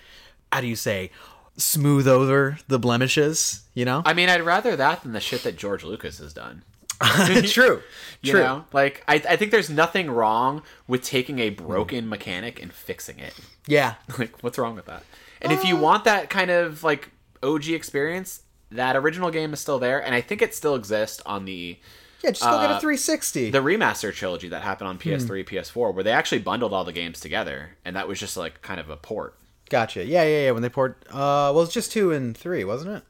how 0.53 0.61
do 0.61 0.67
you 0.67 0.77
say, 0.77 1.11
smooth 1.57 2.07
over 2.07 2.59
the 2.69 2.79
blemishes, 2.79 3.63
you 3.73 3.87
know? 3.87 4.03
I 4.05 4.13
mean, 4.13 4.29
I'd 4.29 4.43
rather 4.43 4.77
that 4.77 5.03
than 5.03 5.13
the 5.13 5.21
shit 5.21 5.43
that 5.45 5.57
George 5.57 5.85
Lucas 5.85 6.19
has 6.19 6.33
done. 6.35 6.63
True. 7.47 7.83
You 8.23 8.33
True. 8.35 8.41
know, 8.43 8.65
like 8.73 9.03
I, 9.09 9.15
I 9.15 9.35
think 9.37 9.51
there's 9.51 9.69
nothing 9.71 10.09
wrong 10.09 10.63
with 10.87 11.03
taking 11.03 11.41
a 11.41 11.49
broken 11.51 12.09
mechanic 12.09 12.63
and 12.63 12.73
fixing 12.73 13.19
it. 13.19 13.35
Yeah. 13.67 13.95
Like, 14.19 14.41
what's 14.45 14.59
wrong 14.59 14.77
with 14.77 14.87
that? 14.87 15.03
And 15.41 15.51
if 15.53 15.65
you 15.65 15.77
want 15.77 16.05
that 16.05 16.31
kind 16.31 16.51
of 16.53 16.85
like 16.85 17.11
OG 17.43 17.69
experience, 17.71 18.43
that 18.77 18.97
original 18.97 19.31
game 19.31 19.53
is 19.53 19.61
still 19.61 19.79
there, 19.79 20.03
and 20.05 20.15
I 20.15 20.21
think 20.21 20.43
it 20.43 20.55
still 20.55 20.75
exists 20.75 21.23
on 21.27 21.45
the 21.45 21.79
Yeah, 22.23 22.31
just 22.31 22.43
go 22.43 22.61
get 22.61 22.71
a 22.71 22.75
Uh, 22.75 22.81
360. 22.81 23.51
the 23.51 23.59
remaster 23.59 24.15
trilogy 24.15 24.49
that 24.49 24.63
happened 24.63 24.89
on 24.89 24.97
Hmm. 24.97 25.09
PS3, 25.11 25.43
PS4, 25.45 25.93
where 25.93 26.05
they 26.05 26.13
actually 26.13 26.39
bundled 26.39 26.73
all 26.73 26.85
the 26.85 26.93
games 26.93 27.19
together, 27.21 27.77
and 27.85 27.97
that 27.97 28.07
was 28.07 28.21
just 28.21 28.37
like 28.37 28.63
kind 28.63 28.79
of 28.79 28.89
a 28.91 28.97
port. 28.97 29.35
Gotcha. 29.71 30.05
Yeah, 30.05 30.23
yeah, 30.25 30.45
yeah. 30.45 30.51
When 30.53 30.63
they 30.63 30.69
poured, 30.69 30.95
uh, 31.11 31.51
well, 31.55 31.63
it's 31.63 31.73
just 31.73 31.91
two 31.93 32.13
and 32.13 32.37
three, 32.37 32.63
wasn't 32.63 32.97
it? 32.97 33.03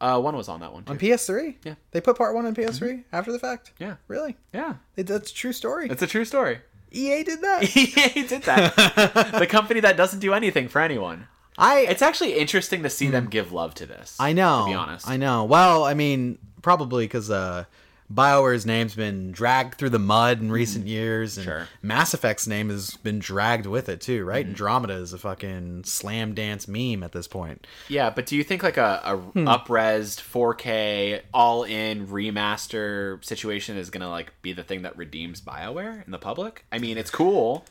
Uh, 0.00 0.20
one 0.20 0.36
was 0.36 0.48
on 0.48 0.58
that 0.60 0.72
one 0.72 0.82
too. 0.84 0.90
On 0.90 0.98
PS3. 0.98 1.56
Yeah. 1.64 1.74
They 1.92 2.00
put 2.00 2.18
part 2.18 2.34
one 2.34 2.44
on 2.44 2.54
PS3 2.56 3.04
after 3.12 3.30
the 3.30 3.38
fact. 3.38 3.70
Yeah. 3.78 3.94
Really? 4.08 4.36
yeah, 4.52 4.74
They, 4.96 5.02
that's 5.04 5.30
a 5.30 5.34
true 5.34 5.52
story. 5.52 5.86
it's 5.88 6.02
a 6.02 6.06
true 6.08 6.24
story. 6.24 6.58
EA 6.90 7.22
did 7.22 7.40
that. 7.40 7.62
EA 7.76 8.26
did 8.26 8.42
that. 8.42 8.74
the 9.38 9.46
company 9.46 9.78
that 9.80 9.96
doesn't 9.96 10.18
do 10.18 10.34
anything 10.34 10.68
for 10.68 10.80
anyone. 10.80 11.28
I 11.58 11.80
It's 11.80 12.02
actually 12.02 12.34
interesting 12.38 12.82
to 12.82 12.90
see 12.90 13.08
them 13.08 13.26
give 13.28 13.52
love 13.52 13.74
to 13.74 13.86
this. 13.86 14.16
I 14.18 14.32
know. 14.32 14.64
To 14.64 14.70
be 14.70 14.74
honest. 14.74 15.08
I 15.08 15.16
know. 15.16 15.44
Well, 15.44 15.84
I 15.84 15.94
mean, 15.94 16.38
probably 16.62 17.04
because 17.04 17.30
uh, 17.30 17.64
BioWare's 18.12 18.66
name's 18.66 18.94
been 18.94 19.32
dragged 19.32 19.74
through 19.76 19.90
the 19.90 19.98
mud 19.98 20.40
in 20.40 20.50
recent 20.52 20.86
years, 20.86 21.36
and. 21.38 21.44
Sure. 21.44 21.68
Mass 21.82 22.14
Effect's 22.14 22.46
name 22.46 22.68
has 22.70 22.90
been 22.98 23.18
dragged 23.18 23.66
with 23.66 23.88
it 23.88 24.00
too, 24.00 24.24
right? 24.24 24.44
Mm-hmm. 24.44 24.50
Andromeda 24.50 24.94
is 24.94 25.12
a 25.12 25.18
fucking 25.18 25.84
slam 25.84 26.34
dance 26.34 26.66
meme 26.68 27.02
at 27.02 27.12
this 27.12 27.26
point. 27.28 27.66
Yeah, 27.88 28.10
but 28.10 28.26
do 28.26 28.36
you 28.36 28.44
think 28.44 28.62
like 28.62 28.76
a, 28.76 29.00
a 29.04 29.16
Hmm. 29.16 29.46
upresed 29.48 30.20
4K 30.20 31.20
all 31.32 31.64
in 31.64 32.06
remaster 32.06 33.22
situation 33.24 33.76
is 33.76 33.90
gonna 33.90 34.10
like 34.10 34.32
be 34.42 34.52
the 34.52 34.62
thing 34.62 34.82
that 34.82 34.96
redeems 34.96 35.40
Bioware 35.40 36.04
in 36.04 36.12
the 36.12 36.18
public? 36.18 36.64
I 36.72 36.78
mean, 36.78 36.98
it's 36.98 37.10
cool. 37.10 37.64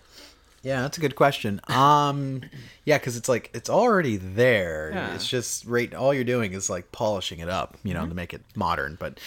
Yeah, 0.64 0.82
that's 0.84 0.98
a 0.98 1.02
good 1.02 1.16
question. 1.16 1.60
Um, 1.68 2.42
yeah, 2.86 2.98
because 3.00 3.18
it's 3.18 3.28
like 3.28 3.50
it's 3.54 3.70
already 3.70 4.18
there. 4.18 4.92
Yeah. 4.94 5.16
It's 5.16 5.28
just 5.28 5.66
right. 5.66 5.92
All 5.94 6.14
you're 6.14 6.24
doing 6.24 6.54
is 6.54 6.70
like 6.70 6.92
polishing 6.92 7.40
it 7.40 7.50
up, 7.50 7.78
you 7.84 7.94
Mm-hmm. 7.94 8.04
know, 8.04 8.10
to 8.10 8.14
make 8.16 8.34
it 8.34 8.42
modern. 8.56 8.96
But 9.00 9.20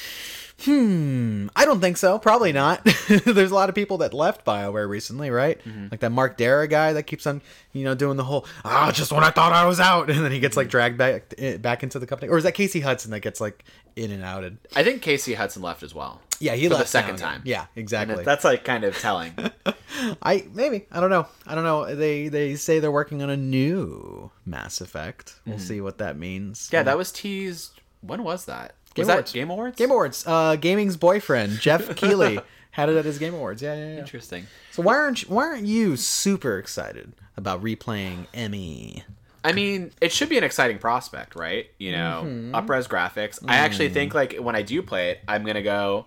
hmm, 0.61 1.49
I 1.57 1.65
don't 1.65 1.81
think 1.81 1.97
so. 1.97 2.19
Probably 2.19 2.53
not. 2.53 2.85
There's 3.09 3.51
a 3.51 3.55
lot 3.55 3.69
of 3.69 3.75
people 3.75 3.99
that 3.99 4.15
left 4.15 4.45
Bioware 4.45 4.89
recently, 4.89 5.31
right? 5.31 5.59
Mm-hmm. 5.65 5.89
Like 5.91 6.01
that 6.01 6.11
Mark 6.11 6.39
Darrah 6.39 6.69
guy 6.69 6.93
that 6.93 7.05
keeps 7.05 7.27
on, 7.27 7.43
you 7.73 7.85
know, 7.85 7.95
doing 7.95 8.17
the 8.17 8.25
whole 8.25 8.47
ah, 8.65 8.91
just 8.93 9.13
when 9.13 9.25
I 9.25 9.31
thought 9.31 9.53
I 9.53 9.67
was 9.67 9.81
out, 9.81 10.11
and 10.11 10.25
then 10.25 10.33
he 10.33 10.41
gets 10.41 10.57
like 10.57 10.69
dragged 10.69 10.99
back 10.99 11.35
eh, 11.39 11.57
back 11.57 11.83
into 11.83 11.99
the 11.99 12.07
company, 12.07 12.31
or 12.31 12.39
is 12.39 12.45
that 12.45 12.53
Casey 12.53 12.81
Hudson 12.81 13.11
that 13.11 13.21
gets 13.21 13.41
like 13.41 13.65
in 13.97 14.11
and 14.11 14.23
outed? 14.23 14.59
I 14.75 14.85
think 14.85 15.03
Casey 15.03 15.35
Hudson 15.35 15.63
left 15.63 15.83
as 15.83 15.95
well. 15.95 16.21
Yeah, 16.41 16.55
he 16.55 16.65
For 16.65 16.71
the 16.71 16.75
left 16.77 16.89
second 16.91 17.21
now. 17.21 17.27
time. 17.31 17.43
Yeah, 17.45 17.67
exactly. 17.77 18.17
And 18.17 18.25
that's 18.25 18.45
like 18.45 18.65
kind 18.65 18.85
of 18.85 18.99
telling. 18.99 19.35
I 20.23 20.47
maybe 20.53 20.87
I 20.91 21.01
don't 21.01 21.11
know. 21.11 21.27
I 21.47 21.55
don't 21.55 21.65
know. 21.65 21.95
They 21.95 22.29
they 22.29 22.57
say 22.57 22.81
they're 22.81 22.91
working 22.91 23.23
on 23.23 23.31
a 23.31 23.37
new 23.37 24.31
Mass 24.45 24.81
Effect. 24.81 25.35
We'll 25.47 25.59
see 25.59 25.81
what 25.81 25.99
that 25.99 26.17
means. 26.17 26.69
yeah, 26.73 26.83
that 26.83 26.99
was 26.99 27.13
teased. 27.13 27.81
When 28.01 28.23
was 28.23 28.45
that? 28.47 28.75
Game 28.95 29.03
was 29.07 29.09
Awards. 29.09 29.33
that 29.33 29.39
Game 29.39 29.51
Awards? 29.51 29.77
Game 29.77 29.91
Awards. 29.91 30.25
Uh, 30.27 30.57
gaming's 30.57 30.97
boyfriend 30.97 31.59
Geoff 31.61 31.89
Keighley 31.97 32.39
had 32.71 32.89
it 32.89 32.97
at 32.97 33.05
his 33.05 33.19
Game 33.19 33.35
Awards. 33.35 33.63
Yeah, 33.63 33.75
yeah, 33.75 33.93
yeah. 33.95 33.99
Interesting. 34.01 34.47
So 34.73 34.83
why 34.83 34.95
aren't 34.97 35.23
you, 35.23 35.29
why 35.29 35.45
aren't 35.45 35.67
you 35.67 35.97
super 35.97 36.59
excited 36.59 37.13
about 37.37 37.63
replaying? 37.63 38.27
Emmy? 38.35 39.05
I 39.45 39.53
mean, 39.53 39.91
it 40.01 40.11
should 40.11 40.31
be 40.31 40.39
an 40.39 40.45
exciting 40.45 40.79
prospect, 40.79 41.37
right? 41.37 41.67
You 41.79 41.93
know, 41.93 42.23
Mm-hmm. 42.25 42.55
up-res 42.55 42.89
graphics. 42.89 43.39
I 43.47 43.57
actually 43.57 43.91
think 43.91 44.15
like 44.15 44.37
when 44.37 44.57
I 44.57 44.63
do 44.63 44.81
play 44.83 45.11
it, 45.11 45.21
I'm 45.29 45.45
gonna 45.45 45.63
go 45.63 46.07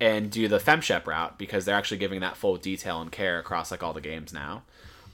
and 0.00 0.30
do 0.30 0.46
the 0.48 0.58
FemShep 0.58 1.06
route 1.06 1.36
because 1.36 1.64
they're 1.64 1.74
actually 1.74 1.98
giving 1.98 2.20
that 2.20 2.36
full 2.36 2.56
detail 2.56 3.00
and 3.02 3.10
care 3.12 3.38
across 3.38 3.70
like 3.70 3.82
all 3.82 3.92
the 3.92 4.00
games 4.00 4.32
now, 4.32 4.62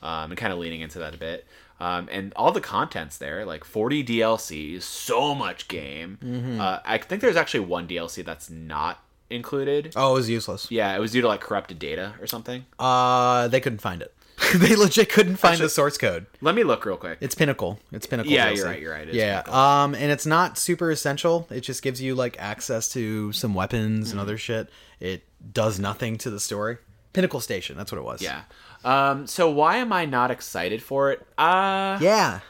um, 0.03 0.31
and 0.31 0.37
kind 0.37 0.53
of 0.53 0.59
leaning 0.59 0.81
into 0.83 0.99
that 1.01 1.14
a 1.14 1.19
bit. 1.19 1.47
Um, 1.79 2.09
and 2.11 2.33
all 2.37 2.53
the 2.53 2.61
content's 2.61 3.19
there, 3.19 3.45
like 3.45 3.62
40 3.65 4.03
DLCs, 4.05 4.83
so 4.83 5.35
much 5.35 5.69
game. 5.69 6.19
Mm-hmm. 6.25 6.61
Uh, 6.61 6.79
I 6.85 6.99
think 6.99 7.21
there's 7.21 7.37
actually 7.37 7.61
one 7.61 7.87
DLC 7.87 8.25
that's 8.25 8.49
not 8.49 9.03
included. 9.29 9.93
Oh, 9.97 10.12
it 10.12 10.15
was 10.15 10.31
useless. 10.31 10.71
Yeah, 10.71 10.95
it 10.97 11.01
was 11.01 11.12
due 11.12 11.21
to 11.21 11.29
like 11.29 11.41
corrupted 11.41 11.79
data 11.79 12.15
or 12.21 12.27
something. 12.27 12.65
Uh, 12.79 13.49
they 13.49 13.61
couldn't 13.61 13.81
find 13.81 14.01
it. 14.03 14.12
they 14.57 14.77
legit 14.77 15.11
couldn't 15.11 15.37
find 15.37 15.53
Actually- 15.55 15.67
the 15.67 15.71
source 15.71 15.99
code. 15.99 16.27
Let 16.43 16.55
me 16.55 16.62
look 16.62 16.85
real 16.85 16.97
quick. 16.99 17.19
It's 17.21 17.35
Pinnacle. 17.35 17.79
It's 17.91 18.07
Pinnacle. 18.07 18.31
Yeah, 18.33 18.51
DLC. 18.53 18.57
you're 18.57 18.67
right, 18.67 18.81
you're 18.81 18.93
right, 18.93 19.12
yeah, 19.15 19.41
Pinnacle. 19.43 19.55
um, 19.55 19.95
and 19.95 20.12
it's 20.12 20.27
not 20.27 20.59
super 20.59 20.91
essential. 20.91 21.47
It 21.51 21.61
just 21.62 21.83
gives 21.83 22.01
you 22.03 22.15
like 22.15 22.37
access 22.39 22.89
to 22.91 23.33
some 23.33 23.55
weapons 23.55 24.09
Mm-hmm. 24.09 24.12
and 24.12 24.21
other 24.21 24.39
shit. 24.39 24.69
It 25.01 25.25
does 25.53 25.79
nothing 25.81 26.17
to 26.19 26.31
the 26.31 26.41
story. 26.41 26.77
Pinnacle 27.15 27.41
Station. 27.41 27.79
That's 27.79 27.91
what 27.91 27.99
it 27.99 28.05
was. 28.05 28.21
Yeah. 28.21 28.43
Um, 28.87 29.27
so 29.27 29.51
why 29.51 29.77
am 29.79 29.92
I 29.92 30.05
not 30.05 30.31
excited 30.31 30.83
for 30.83 31.11
it? 31.11 31.27
Uh, 31.37 31.99
Yeah. 32.01 32.40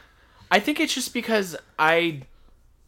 I 0.49 0.59
think 0.59 0.79
it's 0.79 0.93
just 0.93 1.13
because 1.13 1.57
I 1.77 2.21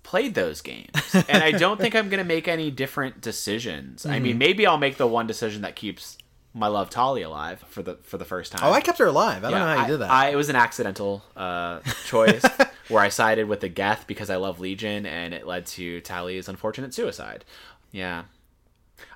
played 0.04 0.34
those 0.36 0.62
games 0.62 0.92
and 1.28 1.44
I 1.44 1.52
don't 1.52 1.80
think 1.80 1.94
I'm 1.96 2.08
going 2.10 2.20
to 2.24 2.28
make 2.28 2.48
any 2.48 2.72
different 2.72 3.20
decisions. 3.22 4.06
I 4.06 4.14
Mm-hmm. 4.16 4.24
mean, 4.24 4.38
maybe 4.38 4.66
I'll 4.66 4.78
make 4.78 4.98
the 4.98 5.08
one 5.08 5.28
decision 5.28 5.64
that 5.64 5.76
keeps 5.76 6.18
my 6.54 6.68
love 6.68 6.90
Tali 6.90 7.22
alive 7.22 7.64
for 7.70 7.84
the 7.84 7.96
for 8.04 8.18
the 8.18 8.26
first 8.26 8.52
time. 8.52 8.62
Oh, 8.64 8.72
I 8.72 8.82
kept 8.82 8.98
her 9.00 9.06
alive. 9.06 9.44
I 9.44 9.52
don't 9.52 9.60
know 9.60 9.66
how 9.68 9.74
you 9.76 9.80
I, 9.82 9.88
did 9.88 9.98
that. 10.00 10.10
I, 10.12 10.30
it 10.30 10.36
was 10.36 10.50
an 10.50 10.56
accidental 10.56 11.24
uh, 11.36 11.80
choice 12.06 12.44
where 12.88 13.04
I 13.04 13.10
sided 13.10 13.48
with 13.48 13.60
the 13.60 13.70
Geth 13.70 14.06
because 14.08 14.30
I 14.30 14.38
love 14.38 14.60
Legion 14.60 15.06
and 15.06 15.34
it 15.34 15.46
led 15.46 15.66
to 15.68 16.02
Tali's 16.02 16.48
unfortunate 16.50 16.94
suicide. 16.94 17.46
Yeah. 17.92 18.24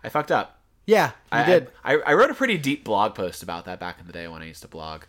I 0.03 0.09
fucked 0.09 0.31
up. 0.31 0.59
Yeah, 0.85 1.07
you 1.31 1.39
I 1.39 1.43
did. 1.45 1.69
I, 1.83 1.93
I 1.97 2.13
wrote 2.13 2.31
a 2.31 2.33
pretty 2.33 2.57
deep 2.57 2.83
blog 2.83 3.15
post 3.15 3.43
about 3.43 3.65
that 3.65 3.79
back 3.79 3.99
in 3.99 4.07
the 4.07 4.13
day 4.13 4.27
when 4.27 4.41
I 4.41 4.45
used 4.45 4.61
to 4.63 4.67
blog. 4.67 5.03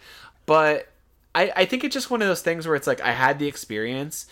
But 0.46 0.88
I, 1.34 1.52
I 1.56 1.64
think 1.64 1.84
it's 1.84 1.94
just 1.94 2.10
one 2.10 2.22
of 2.22 2.28
those 2.28 2.42
things 2.42 2.66
where 2.66 2.76
it's 2.76 2.87
like 2.87 3.00
I 3.00 3.12
had 3.12 3.38
the 3.38 3.46
experience 3.46 4.26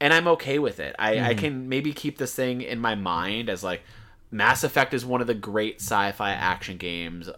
and 0.00 0.12
I'm 0.12 0.28
okay 0.28 0.58
with 0.58 0.80
it. 0.80 0.94
I, 0.98 1.14
Mm-hmm. 1.14 1.26
I 1.26 1.34
can 1.34 1.68
maybe 1.68 1.92
keep 1.92 2.18
this 2.18 2.34
thing 2.34 2.60
in 2.60 2.78
my 2.78 2.94
mind 2.94 3.48
as 3.48 3.64
like 3.64 3.82
Mass 4.30 4.64
Effect 4.64 4.94
is 4.94 5.04
one 5.04 5.20
of 5.20 5.26
the 5.26 5.34
great 5.34 5.80
sci-fi 5.80 6.30
action 6.30 6.76
games 6.76 7.28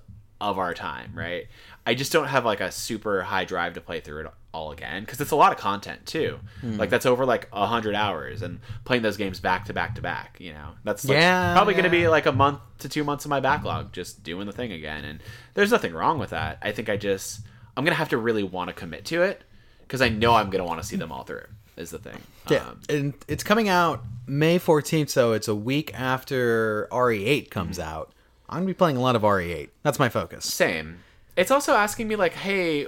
of 0.40 0.58
our 0.58 0.74
time, 0.74 1.12
right? 1.14 1.46
I 1.86 1.94
just 1.94 2.12
don't 2.12 2.28
have 2.28 2.44
like 2.44 2.60
a 2.60 2.70
super 2.70 3.22
high 3.22 3.44
drive 3.44 3.74
to 3.74 3.80
play 3.80 4.00
through 4.00 4.26
it 4.26 4.32
all 4.56 4.72
again 4.72 5.02
because 5.02 5.20
it's 5.20 5.30
a 5.30 5.36
lot 5.36 5.52
of 5.52 5.58
content 5.58 6.06
too. 6.06 6.38
Hmm. 6.60 6.76
Like 6.78 6.90
that's 6.90 7.06
over 7.06 7.26
like 7.26 7.48
a 7.52 7.66
hundred 7.66 7.94
hours 7.94 8.42
and 8.42 8.58
playing 8.84 9.02
those 9.02 9.16
games 9.16 9.38
back 9.40 9.66
to 9.66 9.72
back 9.72 9.94
to 9.96 10.02
back. 10.02 10.36
You 10.40 10.52
know, 10.54 10.70
that's 10.84 11.04
like, 11.04 11.16
Yeah, 11.18 11.54
probably 11.54 11.74
going 11.74 11.84
to 11.84 11.90
be 11.90 12.08
like 12.08 12.26
a 12.26 12.32
month 12.32 12.60
to 12.78 12.88
two 12.88 13.04
months 13.04 13.24
of 13.24 13.28
my 13.30 13.40
backlog 13.40 13.92
just 13.92 14.22
doing 14.22 14.46
the 14.46 14.52
thing 14.52 14.72
again. 14.72 15.04
And 15.04 15.20
there's 15.54 15.70
nothing 15.70 15.92
wrong 15.92 16.18
with 16.18 16.30
that. 16.30 16.58
I 16.62 16.72
think 16.72 16.88
I 16.88 16.96
just 16.96 17.40
I'm 17.76 17.84
gonna 17.84 17.94
have 17.96 18.08
to 18.10 18.16
really 18.18 18.42
want 18.42 18.68
to 18.68 18.74
commit 18.74 19.04
to 19.06 19.22
it 19.22 19.42
because 19.82 20.00
I 20.02 20.08
know 20.08 20.34
I'm 20.34 20.48
gonna 20.50 20.64
want 20.64 20.80
to 20.80 20.86
see 20.86 20.96
them 20.96 21.12
all 21.12 21.24
through. 21.24 21.44
Is 21.76 21.90
the 21.90 21.98
thing. 21.98 22.18
Yeah, 22.48 22.68
Um, 22.68 22.80
and 22.88 23.14
it's 23.28 23.44
coming 23.44 23.68
out 23.68 24.02
May 24.26 24.58
14th, 24.58 25.10
so 25.10 25.32
it's 25.34 25.46
a 25.46 25.54
week 25.54 25.92
after 25.92 26.88
RE8 26.90 27.50
comes 27.50 27.78
Mm-hmm. 27.78 27.88
out. 27.88 28.12
I'm 28.48 28.58
gonna 28.60 28.66
be 28.66 28.74
playing 28.74 28.96
a 28.96 29.00
lot 29.00 29.14
of 29.16 29.22
RE8. 29.22 29.68
That's 29.82 29.98
my 29.98 30.08
focus. 30.08 30.46
Same. 30.46 31.00
It's 31.36 31.50
also 31.50 31.74
asking 31.74 32.08
me 32.08 32.16
like, 32.16 32.32
hey, 32.32 32.86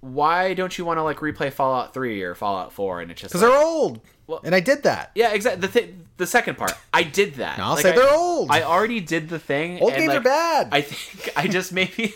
why 0.00 0.54
don't 0.54 0.76
you 0.78 0.84
want 0.84 0.98
to 0.98 1.02
like 1.02 1.18
replay 1.18 1.52
Fallout 1.52 1.92
Three 1.94 2.22
or 2.22 2.34
Fallout 2.34 2.72
Four? 2.72 3.00
And 3.00 3.10
it's 3.10 3.20
just 3.20 3.32
Because 3.32 3.42
like, 3.42 3.50
they're 3.52 3.66
old, 3.66 4.00
Well- 4.26 4.40
and 4.44 4.54
I 4.54 4.60
did 4.60 4.84
that. 4.84 5.10
yeah, 5.14 5.32
exactly. 5.32 5.66
The 5.66 5.80
th- 5.80 5.94
the 6.18 6.26
second 6.26 6.56
part, 6.58 6.72
I 6.92 7.02
did 7.04 7.34
that. 7.34 7.58
I'll 7.58 7.74
Like, 7.74 7.82
say 7.82 7.92
I- 7.92 7.96
they're 7.96 8.12
old. 8.12 8.50
I 8.50 8.62
already 8.62 9.00
did 9.00 9.28
the 9.28 9.38
thing. 9.38 9.80
Old 9.80 9.92
and, 9.92 9.98
games 10.00 10.08
like, 10.08 10.18
are 10.18 10.22
bad. 10.24 10.68
I 10.72 10.80
think 10.82 11.36
I 11.36 11.48
just 11.48 11.72
maybe 11.72 12.14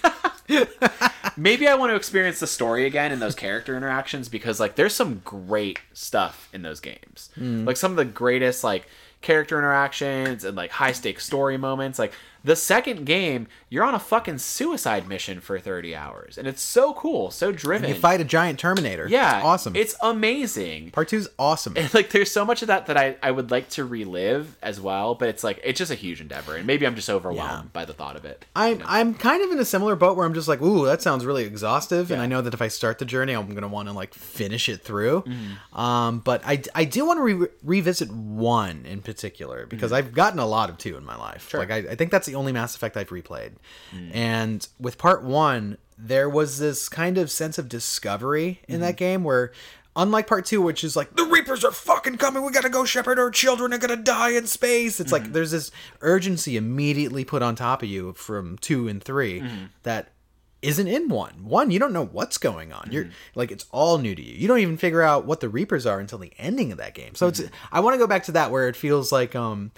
maybe 1.36 1.66
I 1.68 1.74
want 1.74 1.90
to 1.90 1.96
experience 1.96 2.40
the 2.40 2.46
story 2.46 2.86
again 2.86 3.12
and 3.12 3.20
those 3.20 3.34
character 3.34 3.76
interactions 3.76 4.28
because 4.28 4.60
like 4.60 4.76
there's 4.76 4.94
some 4.94 5.20
great 5.24 5.80
stuff 5.92 6.48
in 6.52 6.62
those 6.62 6.80
games. 6.80 7.30
Hmm. 7.34 7.64
Like 7.64 7.76
some 7.76 7.90
of 7.92 7.96
the 7.96 8.04
greatest 8.04 8.64
like 8.64 8.86
character 9.20 9.58
interactions 9.58 10.44
and 10.44 10.56
like 10.56 10.70
high 10.72 10.92
stakes 10.92 11.24
story 11.24 11.56
moments. 11.56 11.98
Like 11.98 12.12
the 12.44 12.56
second 12.56 13.04
game, 13.06 13.46
you're 13.68 13.84
on 13.84 13.94
a 13.94 13.98
fucking 13.98 14.38
suicide 14.38 15.08
mission 15.08 15.40
for 15.40 15.58
30 15.58 15.94
hours 15.94 16.36
and 16.38 16.46
it's 16.48 16.62
so 16.62 16.92
cool, 16.94 17.30
so 17.30 17.52
driven. 17.52 17.88
you 17.88 17.94
fight 17.94 18.20
a 18.20 18.24
giant 18.24 18.58
Terminator. 18.58 19.06
yeah, 19.08 19.36
It's 19.38 19.44
awesome. 19.46 19.76
It's 19.76 19.94
amazing. 20.02 20.90
Part 20.90 21.08
two's 21.08 21.28
awesome. 21.38 21.74
And, 21.76 21.92
like 21.94 22.10
there's 22.10 22.30
so 22.30 22.44
much 22.44 22.62
of 22.62 22.68
that 22.68 22.86
that 22.86 22.96
I, 22.96 23.16
I 23.22 23.30
would 23.30 23.50
like 23.50 23.68
to 23.70 23.84
relive 23.84 24.56
as 24.62 24.80
well, 24.80 25.14
but 25.14 25.28
it's 25.28 25.44
like 25.44 25.60
it's 25.64 25.78
just 25.78 25.90
a 25.90 25.94
huge 25.96 26.20
endeavor, 26.20 26.56
and 26.56 26.66
maybe 26.66 26.86
I'm 26.86 26.94
just 26.94 27.10
overwhelmed 27.10 27.64
Yeah. 27.64 27.68
by 27.72 27.84
the 27.84 27.92
thought 27.92 28.16
of 28.16 28.24
it. 28.24 28.44
I'm 28.56 28.82
I'm 28.86 29.14
kind 29.14 29.42
of 29.42 29.50
in 29.50 29.58
a 29.58 29.64
similar 29.64 29.96
boat 29.96 30.16
where 30.16 30.26
I'm 30.26 30.34
just 30.34 30.48
like, 30.48 30.60
ooh, 30.62 30.84
that 30.86 31.02
sounds 31.02 31.24
really 31.24 31.44
exhaustive, 31.44 32.10
and 32.10 32.20
I 32.20 32.26
know 32.26 32.40
that 32.40 32.54
if 32.54 32.62
I 32.62 32.68
start 32.68 32.98
the 32.98 33.04
journey, 33.04 33.32
I'm 33.34 33.52
gonna 33.54 33.68
want 33.68 33.88
to 33.88 33.94
like 33.94 34.14
finish 34.14 34.68
it 34.68 34.82
through. 34.82 35.24
Um, 35.72 36.20
but 36.20 36.42
I, 36.44 36.62
I 36.74 36.84
do 36.84 37.06
want 37.06 37.18
to 37.18 37.22
re- 37.22 37.48
revisit 37.62 38.10
one 38.12 38.84
in 38.86 39.00
particular 39.02 39.66
because 39.66 39.92
I've 39.92 40.12
gotten 40.12 40.38
a 40.38 40.46
lot 40.46 40.70
of 40.70 40.78
two 40.78 40.96
in 40.96 41.04
my 41.04 41.16
life. 41.16 41.52
Like 41.54 41.70
I, 41.70 41.78
I 41.78 41.94
think 41.94 42.10
that's 42.10 42.28
the 42.32 42.38
only 42.38 42.52
Mass 42.52 42.74
Effect 42.74 42.96
I've 42.96 43.10
replayed, 43.10 43.52
hmm. 43.90 44.08
and 44.12 44.66
with 44.80 44.98
part 44.98 45.22
one, 45.22 45.78
there 45.98 46.28
was 46.28 46.58
this 46.58 46.88
kind 46.88 47.18
of 47.18 47.30
sense 47.30 47.58
of 47.58 47.68
discovery 47.68 48.60
in 48.68 48.80
that 48.80 48.94
hmm. 48.94 48.98
game 48.98 49.24
where. 49.24 49.52
Unlike 49.94 50.26
part 50.26 50.46
two, 50.46 50.62
which 50.62 50.84
is 50.84 50.96
like 50.96 51.16
the 51.16 51.26
Reapers 51.26 51.66
are 51.66 51.70
fucking 51.70 52.16
coming, 52.16 52.42
we 52.42 52.50
gotta 52.50 52.70
go 52.70 52.86
Shepard 52.86 53.18
our 53.18 53.30
children 53.30 53.74
are 53.74 53.78
gonna 53.78 53.94
die 53.94 54.30
in 54.30 54.46
space. 54.46 55.00
It's 55.00 55.12
like 55.12 55.26
hmm. 55.26 55.32
there's 55.32 55.50
this 55.50 55.70
urgency 56.00 56.56
immediately 56.56 57.26
put 57.26 57.42
on 57.42 57.56
top 57.56 57.82
of 57.82 57.90
you 57.90 58.14
from 58.14 58.56
two 58.56 58.88
and 58.88 59.04
3 59.04 59.44
that 59.82 60.12
isn't 60.62 60.86
in 60.86 61.08
one. 61.08 61.44
One, 61.44 61.70
you 61.70 61.78
don't 61.78 61.92
know 61.92 62.06
what's 62.06 62.38
going 62.38 62.72
on. 62.72 62.88
You're 62.90 63.08
like 63.34 63.50
it's 63.50 63.66
all 63.70 63.98
new 63.98 64.14
to 64.14 64.22
you. 64.22 64.34
You 64.34 64.48
don't 64.48 64.60
even 64.60 64.76
figure 64.76 65.02
out 65.02 65.26
what 65.26 65.40
the 65.40 65.48
Reapers 65.48 65.84
are 65.86 65.98
until 65.98 66.18
the 66.18 66.32
ending 66.38 66.70
of 66.70 66.78
that 66.78 66.94
game. 66.94 67.14
So 67.16 67.26
it's 67.26 67.42
I 67.72 67.80
want 67.80 67.94
to 67.94 67.98
go 67.98 68.06
back 68.06 68.24
to 68.24 68.32
that 68.32 68.50
where 68.50 68.68
it 68.68 68.76
feels 68.76 69.10
like 69.10 69.34
um 69.34 69.72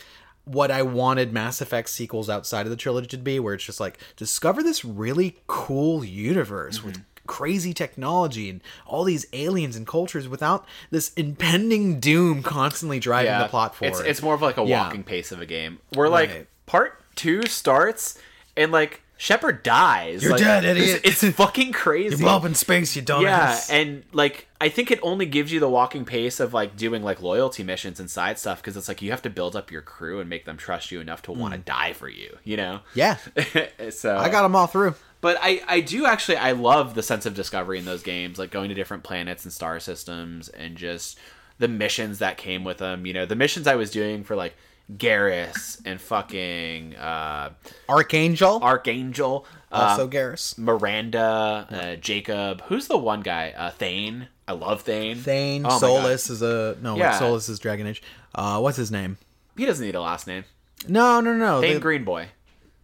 what 0.45 0.71
I 0.71 0.83
wanted 0.83 1.33
Mass 1.33 1.61
Effect 1.61 1.89
sequels 1.89 2.29
outside 2.29 2.67
of 2.67 2.71
the 2.71 2.77
trilogy 2.77 3.07
to 3.09 3.19
be, 3.19 3.39
where 3.41 3.55
it's 3.55 3.65
just 3.65 3.81
like 3.81 3.99
discover 4.17 4.63
this 4.63 4.85
really 4.85 5.39
cool 5.47 6.05
universe 6.05 6.83
with 6.83 6.95
mm-hmm. 6.97 7.03
crazy 7.27 7.73
technology 7.73 8.51
and 8.51 8.61
all 8.87 9.05
these 9.05 9.27
aliens 9.33 9.77
and 9.77 9.87
cultures 9.87 10.29
without 10.29 10.67
this 10.91 11.13
impending 11.15 11.99
doom 12.01 12.43
constantly 12.43 12.99
driving 13.01 13.39
the 13.39 13.49
plot 13.49 13.75
forward. 13.75 14.01
It's 14.01 14.09
it's 14.09 14.23
more 14.23 14.35
of 14.35 14.43
like 14.43 14.59
a 14.59 14.65
Yeah. 14.65 14.85
walking 14.85 15.05
pace 15.05 15.33
of 15.33 15.41
a 15.41 15.47
game. 15.47 15.79
Where 15.95 16.09
like 16.09 16.31
Right. 16.31 16.47
part 16.67 17.01
two 17.15 17.47
starts 17.47 18.19
and 18.57 18.71
like 18.73 19.03
Shepard 19.17 19.63
dies. 19.63 20.23
You're 20.23 20.33
Like, 20.33 20.41
dead, 20.41 20.65
it's- 20.65 20.83
idiot. 20.83 21.01
It's, 21.05 21.25
fucking 21.37 21.73
crazy. 21.73 22.17
You 22.17 22.23
blow 22.23 22.37
up 22.37 22.45
in 22.45 22.55
space, 22.55 22.97
you 22.97 23.03
dumbass. 23.03 23.23
yeah, 23.23 23.61
and 23.71 24.03
like 24.13 24.49
I 24.61 24.69
think 24.69 24.91
it 24.91 24.99
only 25.03 25.27
gives 25.27 25.53
you 25.53 25.61
the 25.61 25.69
walking 25.69 26.05
pace 26.05 26.41
of 26.41 26.53
like 26.53 26.77
doing 26.77 27.03
like 27.03 27.23
loyalty 27.23 27.63
missions 27.63 28.01
and 28.01 28.11
side 28.11 28.39
stuff 28.39 28.61
because 28.61 28.77
it's 28.77 28.89
like 28.89 29.03
you 29.03 29.11
have 29.11 29.23
to 29.23 29.31
build 29.31 29.55
up 29.55 29.71
your 29.71 29.83
crew 29.83 30.21
and 30.21 30.29
make 30.29 30.45
them 30.45 30.57
trust 30.57 30.91
you 30.91 31.01
enough 31.01 31.23
to 31.23 31.33
want 31.33 31.55
to 31.55 31.61
mm. 31.61 31.65
die 31.65 31.93
for 31.93 32.09
you. 32.09 32.37
You 32.45 32.57
know. 32.57 32.81
yeah. 32.95 33.19
so 33.91 34.17
I 34.17 34.29
got 34.29 34.43
them 34.43 34.57
all 34.57 34.67
through. 34.67 34.95
but 35.21 35.39
I, 35.41 35.63
I 35.69 35.81
do 35.81 36.07
actually 36.07 36.39
I 36.39 36.53
love 36.53 36.95
the 36.95 37.03
sense 37.03 37.25
of 37.25 37.35
discovery 37.35 37.79
in 37.79 37.85
those 37.85 38.03
games, 38.03 38.39
like 38.39 38.51
going 38.51 38.69
to 38.69 38.75
different 38.75 39.05
planets 39.05 39.45
and 39.45 39.53
star 39.53 39.79
systems, 39.81 40.49
and 40.49 40.77
just 40.77 41.19
the 41.59 41.69
missions 41.69 42.19
that 42.19 42.37
came 42.37 42.65
with 42.65 42.79
them. 42.79 43.07
You 43.07 43.13
know, 43.13 43.27
the 43.27 43.37
missions 43.37 43.69
I 43.69 43.77
was 43.77 43.91
doing 43.91 44.25
for 44.25 44.35
like 44.35 44.57
Garrus 44.93 45.81
and 45.85 46.01
fucking 46.01 46.95
uh, 46.97 47.51
Archangel, 47.89 48.61
Archangel, 48.63 49.47
also 49.73 50.07
uh, 50.07 50.11
Garrus. 50.11 50.59
Miranda, 50.59 51.67
uh, 51.71 51.97
Jacob. 51.97 52.63
Who's 52.67 52.87
the 52.89 52.99
one 52.99 53.21
guy? 53.23 53.55
Uh, 53.57 53.71
Thane. 53.71 54.29
I 54.47 54.53
love 54.53 54.83
Thane. 54.83 55.17
Thane, 55.17 55.65
Oh. 55.65 55.79
Solus 55.79 56.29
is 56.29 56.43
a 56.43 56.77
no. 56.83 56.97
Yeah. 56.97 57.19
Solus 57.19 57.49
is 57.49 57.59
Dragon 57.59 57.87
Age. 57.87 58.03
Uh, 58.35 58.61
what's 58.61 58.77
his 58.77 58.91
name? 58.91 59.17
He 59.57 59.65
doesn't 59.65 59.85
need 59.85 59.95
a 59.95 60.01
last 60.03 60.27
name. 60.27 60.45
No, 60.87 61.21
no, 61.21 61.33
no. 61.35 61.61
Thane 61.63 61.75
the- 61.75 61.81
Green 61.81 62.05
Boy. 62.05 62.29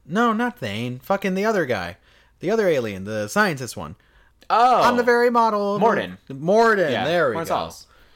no, 0.07 0.33
not 0.33 0.59
Thane. 0.59 1.01
Fucking 1.01 1.35
the 1.35 1.45
other 1.45 1.67
guy, 1.67 1.99
the 2.41 2.51
other 2.51 2.67
alien, 2.67 3.05
the 3.05 3.29
scientist 3.29 3.77
one. 3.77 3.97
Oh, 4.49 4.83
I'm 4.83 4.97
the 4.97 5.03
very 5.03 5.31
model. 5.31 5.79
Mordin. 5.79 6.17
Mordin. 6.29 6.91
yeah, 6.91 7.05
there 7.05 7.29
we 7.31 7.37
Mordin 7.37 7.49
go. 7.49 7.71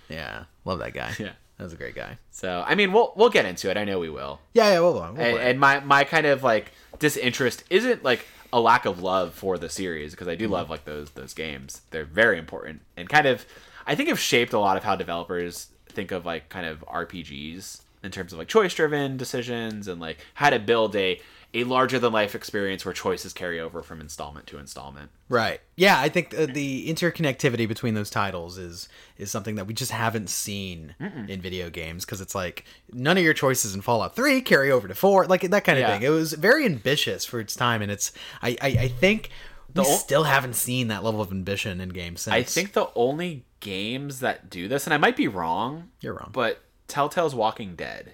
Yeah, 0.09 0.45
love 0.65 0.79
that 0.81 0.95
guy. 0.95 1.13
Yeah. 1.19 1.33
that 1.59 1.65
was 1.65 1.73
a 1.73 1.77
great 1.77 1.95
guy. 1.95 2.19
So 2.35 2.65
I 2.67 2.75
mean, 2.75 2.93
we'll 2.93 3.13
we'll 3.15 3.31
get 3.31 3.47
into 3.47 3.71
it. 3.71 3.77
I 3.77 3.85
know 3.85 4.01
we 4.01 4.11
will. 4.11 4.41
Yeah, 4.55 4.73
yeah. 4.73 4.81
We'll, 4.81 4.95
we'll 4.95 5.05
and, 5.05 5.19
and 5.19 5.61
my 5.61 5.79
my 5.79 6.03
kind 6.03 6.27
of 6.27 6.43
like 6.43 6.73
disinterest 6.99 7.63
isn't 7.71 8.03
like 8.03 8.27
a 8.53 8.59
lack 8.61 8.87
of 8.87 9.01
love 9.01 9.35
for 9.35 9.57
the 9.57 9.69
series 9.69 10.11
because 10.11 10.27
I 10.27 10.35
do 10.35 10.47
mm-hmm. 10.47 10.55
love 10.55 10.69
like 10.69 10.85
those 10.85 11.13
those 11.13 11.33
games. 11.33 11.83
They're 11.93 12.05
very 12.05 12.37
important 12.41 12.83
and 12.97 13.09
kind 13.09 13.27
of 13.27 13.47
I 13.87 13.95
think 13.95 14.09
have 14.09 14.19
shaped 14.19 14.53
a 14.53 14.59
lot 14.59 14.77
of 14.77 14.83
how 14.83 14.97
developers 14.97 15.69
think 15.89 16.11
of 16.11 16.27
like 16.27 16.49
kind 16.49 16.67
of 16.67 16.81
RPGs 16.89 17.83
in 18.03 18.11
terms 18.11 18.33
of 18.33 18.41
like 18.41 18.49
choice 18.49 18.75
driven 18.75 19.17
decisions 19.17 19.87
and 19.87 20.01
like 20.01 20.19
how 20.35 20.51
to 20.51 20.59
build 20.59 20.97
a 20.97 21.21
a 21.55 21.65
larger 21.65 21.99
than 22.01 22.13
life 22.13 22.35
experience 22.35 22.85
where 22.85 22.93
choices 22.93 23.33
carry 23.33 23.61
over 23.61 23.81
from 23.83 24.01
installment 24.01 24.47
to 24.49 24.59
installment. 24.59 25.11
Right. 25.29 25.61
Yeah, 25.77 25.99
I 26.01 26.09
think 26.09 26.35
uh, 26.37 26.47
the 26.47 26.89
interconnectivity 26.93 27.67
between 27.69 27.95
those 27.95 28.11
titles 28.11 28.59
is 28.59 28.89
is 29.17 29.31
something 29.31 29.55
that 29.55 29.67
we 29.67 29.73
just 29.75 29.93
haven't 29.93 30.29
seen 30.29 30.95
in 31.29 31.41
video 31.41 31.71
games 31.71 32.05
because 32.05 32.21
it's 32.21 32.35
like 32.35 32.65
none 32.93 33.17
of 33.17 33.23
your 33.25 33.35
choices 33.35 33.75
in 33.75 33.81
Fallout 33.81 34.17
3 34.17 34.41
carry 34.43 34.71
over 34.71 34.89
to 34.89 34.95
4, 34.95 35.27
like 35.27 35.43
that 35.43 35.65
kind 35.65 35.79
of 35.79 35.83
Yeah. 35.83 35.93
thing. 35.95 36.03
It 36.03 36.11
was 36.11 36.33
very 36.33 36.65
ambitious 36.67 37.25
for 37.25 37.39
its 37.41 37.55
time 37.55 37.81
and 37.83 37.91
it's 37.93 38.13
I 38.43 38.57
I, 38.61 38.67
I 38.69 38.89
think 38.89 39.31
we 39.75 39.81
ol- 39.81 39.87
still 39.87 40.25
haven't 40.25 40.55
seen 40.55 40.89
that 40.89 41.03
level 41.05 41.21
of 41.21 41.31
ambition 41.31 41.81
in 41.81 41.89
games 41.91 42.23
since. 42.23 42.35
I 42.35 42.43
think 42.43 42.73
the 42.75 42.89
only 42.95 43.45
games 43.61 44.21
that 44.21 44.51
do 44.51 44.69
this, 44.69 44.87
and 44.87 44.93
I 44.95 44.99
might 44.99 45.17
be 45.17 45.27
wrong, 45.29 45.91
You're 46.01 46.15
wrong. 46.15 46.31
but 46.33 46.61
Telltale's 46.87 47.35
Walking 47.35 47.75
Dead, 47.75 48.13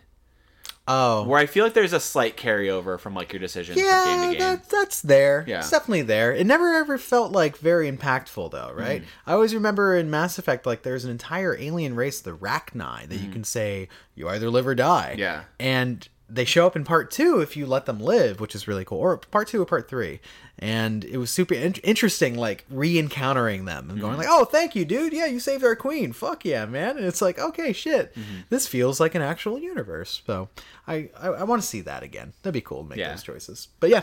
oh. 0.89 1.25
where 1.25 1.39
I 1.39 1.47
feel 1.47 1.65
like 1.65 1.75
there's 1.75 1.93
a 1.93 2.01
slight 2.01 2.37
carryover 2.37 2.99
from 2.99 3.15
like 3.15 3.33
your 3.33 3.41
decisions 3.41 3.79
from 3.79 3.87
Yeah, 3.89 4.05
game 4.05 4.21
to 4.21 4.31
game. 4.31 4.39
that, 4.41 4.69
that's 4.69 5.03
there. 5.03 5.45
Yeah. 5.47 5.59
It's 5.61 5.71
definitely 5.71 6.03
there. 6.03 6.33
It 6.35 6.47
never 6.47 6.75
ever 6.75 6.99
felt 6.99 7.33
like 7.33 7.57
very 7.59 7.91
impactful 7.91 8.51
though, 8.51 8.73
right? 8.75 9.03
Mm-hmm. 9.03 9.31
I 9.31 9.33
always 9.35 9.55
remember 9.55 9.97
in 9.97 10.11
Mass 10.11 10.39
Effect, 10.39 10.67
like 10.67 10.83
there's 10.83 11.05
an 11.05 11.11
entire 11.11 11.57
alien 11.59 11.95
race, 11.95 12.21
the 12.21 12.37
Rachni, 12.37 13.09
that 13.09 13.17
you 13.17 13.31
can 13.31 13.45
say 13.45 13.89
you 14.15 14.29
either 14.29 14.51
live 14.51 14.67
or 14.67 14.75
die. 14.75 15.17
Yeah. 15.19 15.45
And 15.59 16.09
they 16.33 16.45
show 16.45 16.67
up 16.67 16.77
in 16.77 16.85
part 16.85 17.11
two 17.11 17.41
if 17.41 17.57
you 17.57 17.67
let 17.67 17.87
them 17.87 17.99
live, 17.99 18.39
which 18.41 18.55
is 18.55 18.69
really 18.69 18.85
cool. 18.85 18.99
Or 18.99 19.17
part 19.17 19.49
two 19.49 19.61
or 19.61 19.67
part 19.67 19.89
three. 19.89 20.21
And 20.59 21.05
it 21.05 21.17
was 21.17 21.31
super 21.31 21.55
in- 21.55 21.75
interesting, 21.83 22.37
like 22.37 22.65
re-encountering 22.71 23.65
them 23.65 23.91
and 23.91 23.99
Mm-hmm. 23.99 24.01
going 24.07 24.17
like, 24.19 24.27
"Oh, 24.31 24.45
thank 24.45 24.75
you, 24.77 24.85
dude. 24.85 25.13
Yeah, 25.13 25.27
you 25.27 25.41
saved 25.41 25.65
our 25.65 25.75
queen. 25.75 26.13
Fuck 26.13 26.45
yeah, 26.45 26.67
man." 26.67 26.97
And 26.99 27.07
it's 27.07 27.21
like, 27.23 27.39
okay, 27.39 27.73
shit, 27.73 28.15
Mm-hmm. 28.15 28.41
this 28.51 28.67
feels 28.69 29.01
like 29.01 29.15
an 29.15 29.23
actual 29.23 29.59
universe. 29.59 30.23
So 30.27 30.49
I 30.87 31.11
I, 31.19 31.29
I 31.29 31.43
want 31.45 31.63
to 31.63 31.67
see 31.69 31.81
that 31.83 32.03
again. 32.03 32.33
That'd 32.43 32.55
be 32.55 32.61
cool 32.61 32.83
to 32.85 32.89
make 32.91 32.99
Yeah. 32.99 33.11
those 33.11 33.23
choices. 33.23 33.69
But 33.81 33.91
yeah, 33.91 34.03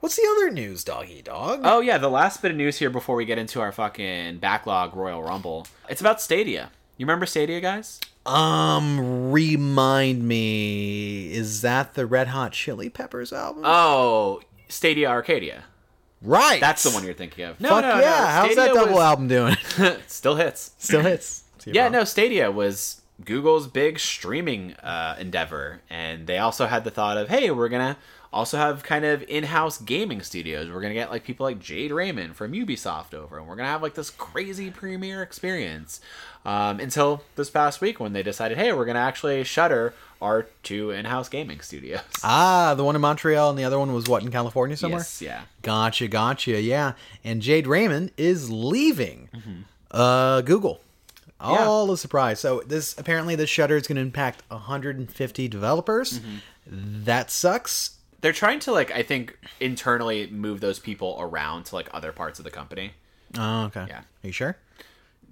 what's 0.00 0.16
the 0.16 0.26
other 0.36 0.50
news, 0.50 0.82
doggy 0.84 1.22
dog? 1.22 1.60
Oh 1.62 1.80
yeah, 1.80 1.98
the 1.98 2.10
last 2.10 2.42
bit 2.42 2.50
of 2.50 2.56
news 2.56 2.78
here 2.78 2.90
before 2.90 3.16
we 3.16 3.24
get 3.24 3.38
into 3.38 3.60
our 3.60 3.72
fucking 3.72 4.38
backlog 4.38 4.96
Royal 4.96 5.22
Rumble. 5.22 5.66
It's 5.88 6.00
about 6.00 6.20
Stadia. 6.20 6.70
You 6.96 7.06
remember 7.06 7.26
Stadia, 7.26 7.60
guys? 7.60 8.00
Um, 8.24 9.32
remind 9.32 10.22
me, 10.26 11.32
is 11.32 11.62
that 11.62 11.94
the 11.94 12.06
Red 12.06 12.28
Hot 12.28 12.52
Chili 12.52 12.88
Peppers 12.88 13.32
album? 13.32 13.62
Oh, 13.66 14.40
Stadia 14.68 15.08
Arcadia. 15.08 15.64
right, 16.22 16.60
That's 16.60 16.82
the 16.84 16.90
one 16.90 17.04
you're 17.04 17.14
thinking 17.14 17.44
of. 17.44 17.60
No, 17.60 17.70
Fuck 17.70 17.82
no, 17.84 18.00
yeah! 18.00 18.00
no. 18.00 18.26
How's 18.26 18.56
that 18.56 18.74
double 18.74 18.92
was- 18.94 19.02
album 19.02 19.28
doing? 19.28 19.56
Still 20.06 20.36
hits. 20.36 20.72
Still 20.78 21.00
hits. 21.02 21.44
Yeah, 21.64 21.88
no, 21.88 22.04
Stadia 22.04 22.50
was 22.50 23.02
Google's 23.24 23.66
big 23.66 23.98
streaming 23.98 24.74
uh, 24.74 25.16
endeavor, 25.18 25.80
and 25.90 26.26
they 26.26 26.38
also 26.38 26.66
had 26.66 26.84
the 26.84 26.90
thought 26.90 27.16
of, 27.16 27.28
hey, 27.28 27.50
we're 27.50 27.68
gonna 27.68 27.96
also 28.32 28.56
have 28.56 28.82
kind 28.82 29.04
of 29.04 29.22
in-house 29.28 29.78
gaming 29.78 30.22
studios. 30.22 30.70
We're 30.70 30.80
gonna 30.80 30.94
get 30.94 31.10
like 31.10 31.24
people 31.24 31.44
like 31.44 31.58
Jade 31.58 31.92
Raymond 31.92 32.36
from 32.36 32.52
Ubisoft 32.52 33.14
over, 33.14 33.38
and 33.38 33.46
we're 33.46 33.56
gonna 33.56 33.68
have 33.68 33.82
like 33.82 33.94
this 33.94 34.10
crazy 34.10 34.70
premiere 34.70 35.22
experience. 35.22 36.00
Um, 36.44 36.80
until 36.80 37.22
this 37.36 37.50
past 37.50 37.80
week 37.80 38.00
when 38.00 38.14
they 38.14 38.22
decided, 38.24 38.58
hey, 38.58 38.72
we're 38.72 38.84
gonna 38.84 38.98
actually 38.98 39.44
shutter 39.44 39.94
our 40.20 40.46
two 40.64 40.90
in-house 40.90 41.28
gaming 41.28 41.60
studios. 41.60 42.00
Ah, 42.24 42.74
the 42.76 42.82
one 42.84 42.94
in 42.96 43.00
Montreal 43.00 43.50
and 43.50 43.58
the 43.58 43.64
other 43.64 43.78
one 43.78 43.92
was 43.92 44.08
what 44.08 44.22
in 44.22 44.30
California 44.30 44.76
somewhere. 44.76 45.00
Yes, 45.00 45.20
yeah. 45.22 45.42
Gotcha, 45.62 46.08
gotcha. 46.08 46.60
Yeah, 46.60 46.92
and 47.24 47.42
Jade 47.42 47.66
Raymond 47.66 48.10
is 48.16 48.50
leaving 48.50 49.28
Mm-hmm. 49.34 49.60
uh, 49.90 50.40
Google. 50.42 50.80
All 51.40 51.90
a 51.90 51.98
surprise. 51.98 52.38
So 52.38 52.62
this 52.66 52.96
apparently 52.96 53.34
this 53.34 53.50
shutter 53.50 53.76
is 53.76 53.86
going 53.88 53.96
to 53.96 54.02
impact 54.02 54.44
150 54.48 55.48
developers. 55.48 56.20
Mm-hmm. 56.20 57.04
That 57.04 57.30
sucks. 57.32 57.91
They're 58.22 58.32
trying 58.32 58.60
to 58.60 58.72
like 58.72 58.90
I 58.90 59.02
think 59.02 59.36
internally 59.60 60.28
move 60.28 60.60
those 60.60 60.78
people 60.78 61.16
around 61.20 61.64
to 61.66 61.74
like 61.74 61.88
other 61.92 62.12
parts 62.12 62.38
of 62.38 62.44
the 62.44 62.50
company. 62.50 62.92
Oh, 63.36 63.64
okay. 63.64 63.84
Yeah. 63.88 63.98
Are 63.98 64.26
you 64.26 64.32
sure? 64.32 64.56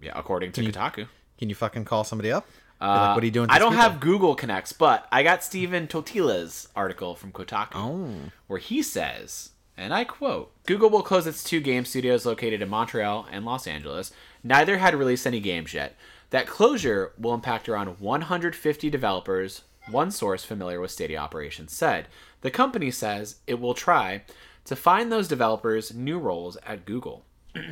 Yeah, 0.03 0.13
according 0.15 0.53
to 0.53 0.63
Kotaku. 0.63 1.07
Can 1.39 1.49
you 1.49 1.55
fucking 1.55 1.85
call 1.85 2.05
somebody 2.05 2.31
up? 2.33 2.47
Uh, 2.81 2.87
like, 2.89 3.15
what 3.17 3.23
are 3.23 3.27
you 3.27 3.31
doing? 3.33 3.51
I 3.51 3.59
don't 3.59 3.73
people?" 3.73 3.83
have 3.83 4.01
Google 4.01 4.35
Connects, 4.35 4.73
but 4.73 5.07
I 5.13 5.23
got 5.23 5.45
Stephen 5.45 5.87
Totilo's 5.87 6.69
article 6.75 7.15
from 7.15 7.31
Kotaku, 7.33 7.75
Oh. 7.75 8.31
where 8.47 8.59
he 8.59 8.83
says, 8.83 9.51
and 9.77 9.93
I 9.95 10.05
quote: 10.05 10.53
"Google 10.67 10.89
will 10.91 11.03
close 11.03 11.27
its 11.27 11.45
two 11.45 11.61
game 11.61 11.85
studios 11.85 12.25
located 12.27 12.63
in 12.63 12.69
Montreal 12.71 13.27
and 13.31 13.45
Los 13.45 13.67
Angeles. 13.67 14.13
Neither 14.43 14.79
had 14.79 14.95
released 14.95 15.27
any 15.27 15.41
games 15.41 15.75
yet. 15.75 15.95
That 16.31 16.47
closure 16.47 17.13
will 17.19 17.35
impact 17.35 17.69
around 17.69 18.01
150 18.01 18.89
developers." 18.91 19.63
One 19.91 20.11
source 20.11 20.45
familiar 20.45 20.81
with 20.81 20.91
Stadia 20.91 21.19
operations 21.19 21.73
said. 21.73 22.07
The 22.43 22.51
company 22.51 22.91
says 22.91 23.37
it 23.47 23.61
will 23.61 23.75
try 23.75 24.23
to 24.65 24.77
find 24.77 25.11
those 25.11 25.29
developers 25.29 25.95
new 25.95 26.19
roles 26.19 26.57
at 26.67 26.85
Google. 26.85 27.25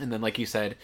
And 0.00 0.12
then, 0.12 0.20
like 0.20 0.38
you 0.38 0.46
said, 0.46 0.76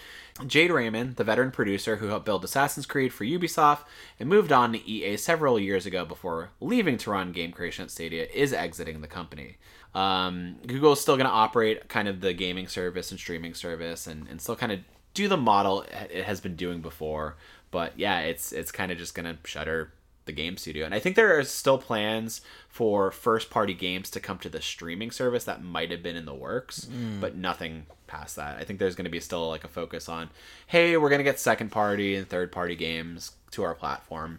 Jade 0.46 0.70
Raymond, 0.70 1.16
the 1.16 1.24
veteran 1.24 1.50
producer 1.50 1.96
who 1.96 2.06
helped 2.06 2.24
build 2.24 2.44
Assassin's 2.44 2.86
Creed 2.86 3.12
for 3.12 3.24
Ubisoft 3.24 3.80
and 4.18 4.28
moved 4.28 4.52
on 4.52 4.72
to 4.72 4.88
EA 4.88 5.16
several 5.16 5.58
years 5.58 5.86
ago 5.86 6.04
before 6.04 6.50
leaving 6.60 6.96
to 6.98 7.10
run 7.10 7.32
game 7.32 7.52
creation 7.52 7.84
at 7.84 7.90
Stadia, 7.90 8.26
is 8.32 8.52
exiting 8.52 9.00
the 9.00 9.06
company. 9.06 9.58
Um, 9.94 10.56
Google 10.66 10.92
is 10.92 11.00
still 11.00 11.16
going 11.16 11.26
to 11.26 11.32
operate 11.32 11.88
kind 11.88 12.08
of 12.08 12.20
the 12.20 12.32
gaming 12.32 12.68
service 12.68 13.10
and 13.10 13.20
streaming 13.20 13.54
service 13.54 14.06
and, 14.06 14.26
and 14.28 14.40
still 14.40 14.56
kind 14.56 14.72
of 14.72 14.80
do 15.12 15.28
the 15.28 15.36
model 15.36 15.82
it 15.82 16.24
has 16.24 16.40
been 16.40 16.56
doing 16.56 16.80
before. 16.80 17.36
But 17.70 17.98
yeah, 17.98 18.20
it's 18.20 18.52
it's 18.52 18.72
kind 18.72 18.90
of 18.90 18.98
just 18.98 19.14
going 19.14 19.26
to 19.26 19.36
shutter 19.44 19.92
the 20.24 20.32
game 20.32 20.56
studio. 20.56 20.84
And 20.84 20.94
I 20.94 20.98
think 20.98 21.16
there 21.16 21.38
are 21.38 21.44
still 21.44 21.78
plans 21.78 22.40
for 22.68 23.10
first 23.10 23.50
party 23.50 23.74
games 23.74 24.08
to 24.10 24.20
come 24.20 24.38
to 24.38 24.48
the 24.48 24.62
streaming 24.62 25.10
service 25.10 25.44
that 25.44 25.62
might 25.62 25.90
have 25.90 26.02
been 26.02 26.16
in 26.16 26.24
the 26.24 26.34
works, 26.34 26.88
but 27.20 27.36
nothing 27.36 27.86
past 28.06 28.36
that. 28.36 28.56
I 28.58 28.64
think 28.64 28.78
there's 28.78 28.94
going 28.94 29.04
to 29.04 29.10
be 29.10 29.20
still 29.20 29.48
like 29.48 29.64
a 29.64 29.68
focus 29.68 30.08
on, 30.08 30.30
hey, 30.66 30.96
we're 30.96 31.08
going 31.08 31.18
to 31.20 31.24
get 31.24 31.40
second 31.40 31.70
party 31.70 32.14
and 32.14 32.28
third 32.28 32.52
party 32.52 32.76
games 32.76 33.32
to 33.52 33.62
our 33.62 33.74
platform. 33.74 34.38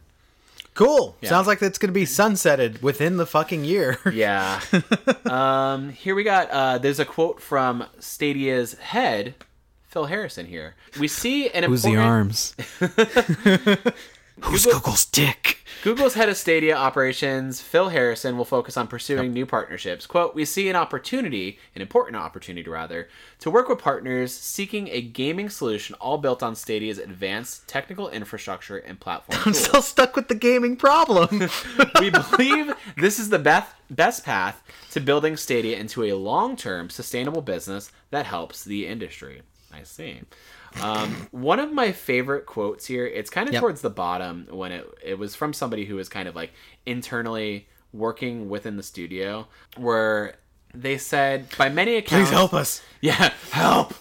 Cool. 0.74 1.16
Sounds 1.24 1.46
like 1.46 1.62
it's 1.62 1.78
going 1.78 1.90
to 1.90 1.94
be 1.94 2.06
sunsetted 2.06 2.82
within 2.82 3.18
the 3.18 3.26
fucking 3.26 3.64
year. 3.64 4.00
Yeah. 4.14 4.62
um, 5.26 5.90
here 5.90 6.16
we 6.16 6.24
got, 6.24 6.50
uh, 6.50 6.78
there's 6.78 7.00
a 7.00 7.06
quote 7.06 7.42
from 7.42 7.86
Stadia's 8.00 8.74
head, 8.76 9.36
Phil 9.88 10.06
Harrison 10.06 10.46
here. 10.48 10.76
We 11.00 11.08
see 11.08 11.50
an 11.50 11.64
Who's 11.66 11.84
the 11.84 11.98
arms? 11.98 12.56
Who's 14.44 14.66
Google- 14.66 14.80
Google's 14.80 15.06
dick? 15.06 15.60
Google's 15.84 16.14
head 16.14 16.30
of 16.30 16.38
Stadia 16.38 16.76
operations, 16.78 17.60
Phil 17.60 17.90
Harrison, 17.90 18.38
will 18.38 18.46
focus 18.46 18.78
on 18.78 18.88
pursuing 18.88 19.34
new 19.34 19.46
partnerships. 19.46 20.06
Quote, 20.06 20.34
We 20.34 20.46
see 20.46 20.70
an 20.70 20.78
opportunity, 20.78 21.60
an 21.76 21.82
important 21.82 22.16
opportunity 22.16 22.70
rather, 22.70 23.10
to 23.40 23.52
work 23.52 23.68
with 23.68 23.80
partners 23.80 24.34
seeking 24.34 24.88
a 24.90 25.02
gaming 25.02 25.50
solution 25.50 25.96
all 25.96 26.18
built 26.18 26.42
on 26.42 26.56
Stadia's 26.56 27.00
advanced 27.00 27.68
technical 27.68 28.08
infrastructure 28.10 28.78
and 28.78 28.98
platform 29.00 29.40
I'm 29.46 29.52
tools. 29.54 29.66
still 29.66 29.82
stuck 29.82 30.16
with 30.16 30.30
the 30.30 30.36
gaming 30.36 30.78
problem. 30.78 31.50
we 32.00 32.10
believe 32.10 32.74
this 32.96 33.20
is 33.20 33.28
the 33.30 33.40
best, 33.40 33.72
best 33.90 34.24
path 34.24 34.64
to 34.92 35.02
building 35.02 35.36
Stadia 35.36 35.78
into 35.78 36.04
a 36.06 36.14
long 36.14 36.56
term 36.56 36.90
sustainable 36.90 37.42
business 37.42 37.92
that 38.12 38.26
helps 38.26 38.64
the 38.64 38.88
industry. 38.88 39.42
I 39.74 39.84
see. 39.84 40.22
Um, 40.82 41.28
one 41.32 41.60
of 41.60 41.72
my 41.72 41.92
favorite 41.92 42.46
quotes 42.46 42.86
here, 42.86 43.06
it's 43.06 43.30
kind 43.30 43.48
of 43.48 43.54
Yep. 43.54 43.62
towards 43.62 43.82
the 43.82 43.90
bottom 43.90 44.48
when 44.50 44.72
it, 44.72 44.88
it 45.04 45.18
was 45.20 45.36
from 45.36 45.54
somebody 45.54 45.86
who 45.86 45.96
was 45.96 46.10
kind 46.10 46.28
of 46.28 46.36
like 46.36 46.52
internally 46.86 47.68
working 47.92 48.50
within 48.50 48.76
the 48.78 48.84
studio, 48.84 49.48
where 49.78 50.36
they 50.74 50.98
said, 50.98 51.46
by 51.58 51.70
many 51.70 51.96
accounts, 51.96 52.30
Please 52.30 52.34
help 52.36 52.54
us. 52.54 52.82
yeah, 53.02 53.32
help. 53.52 53.94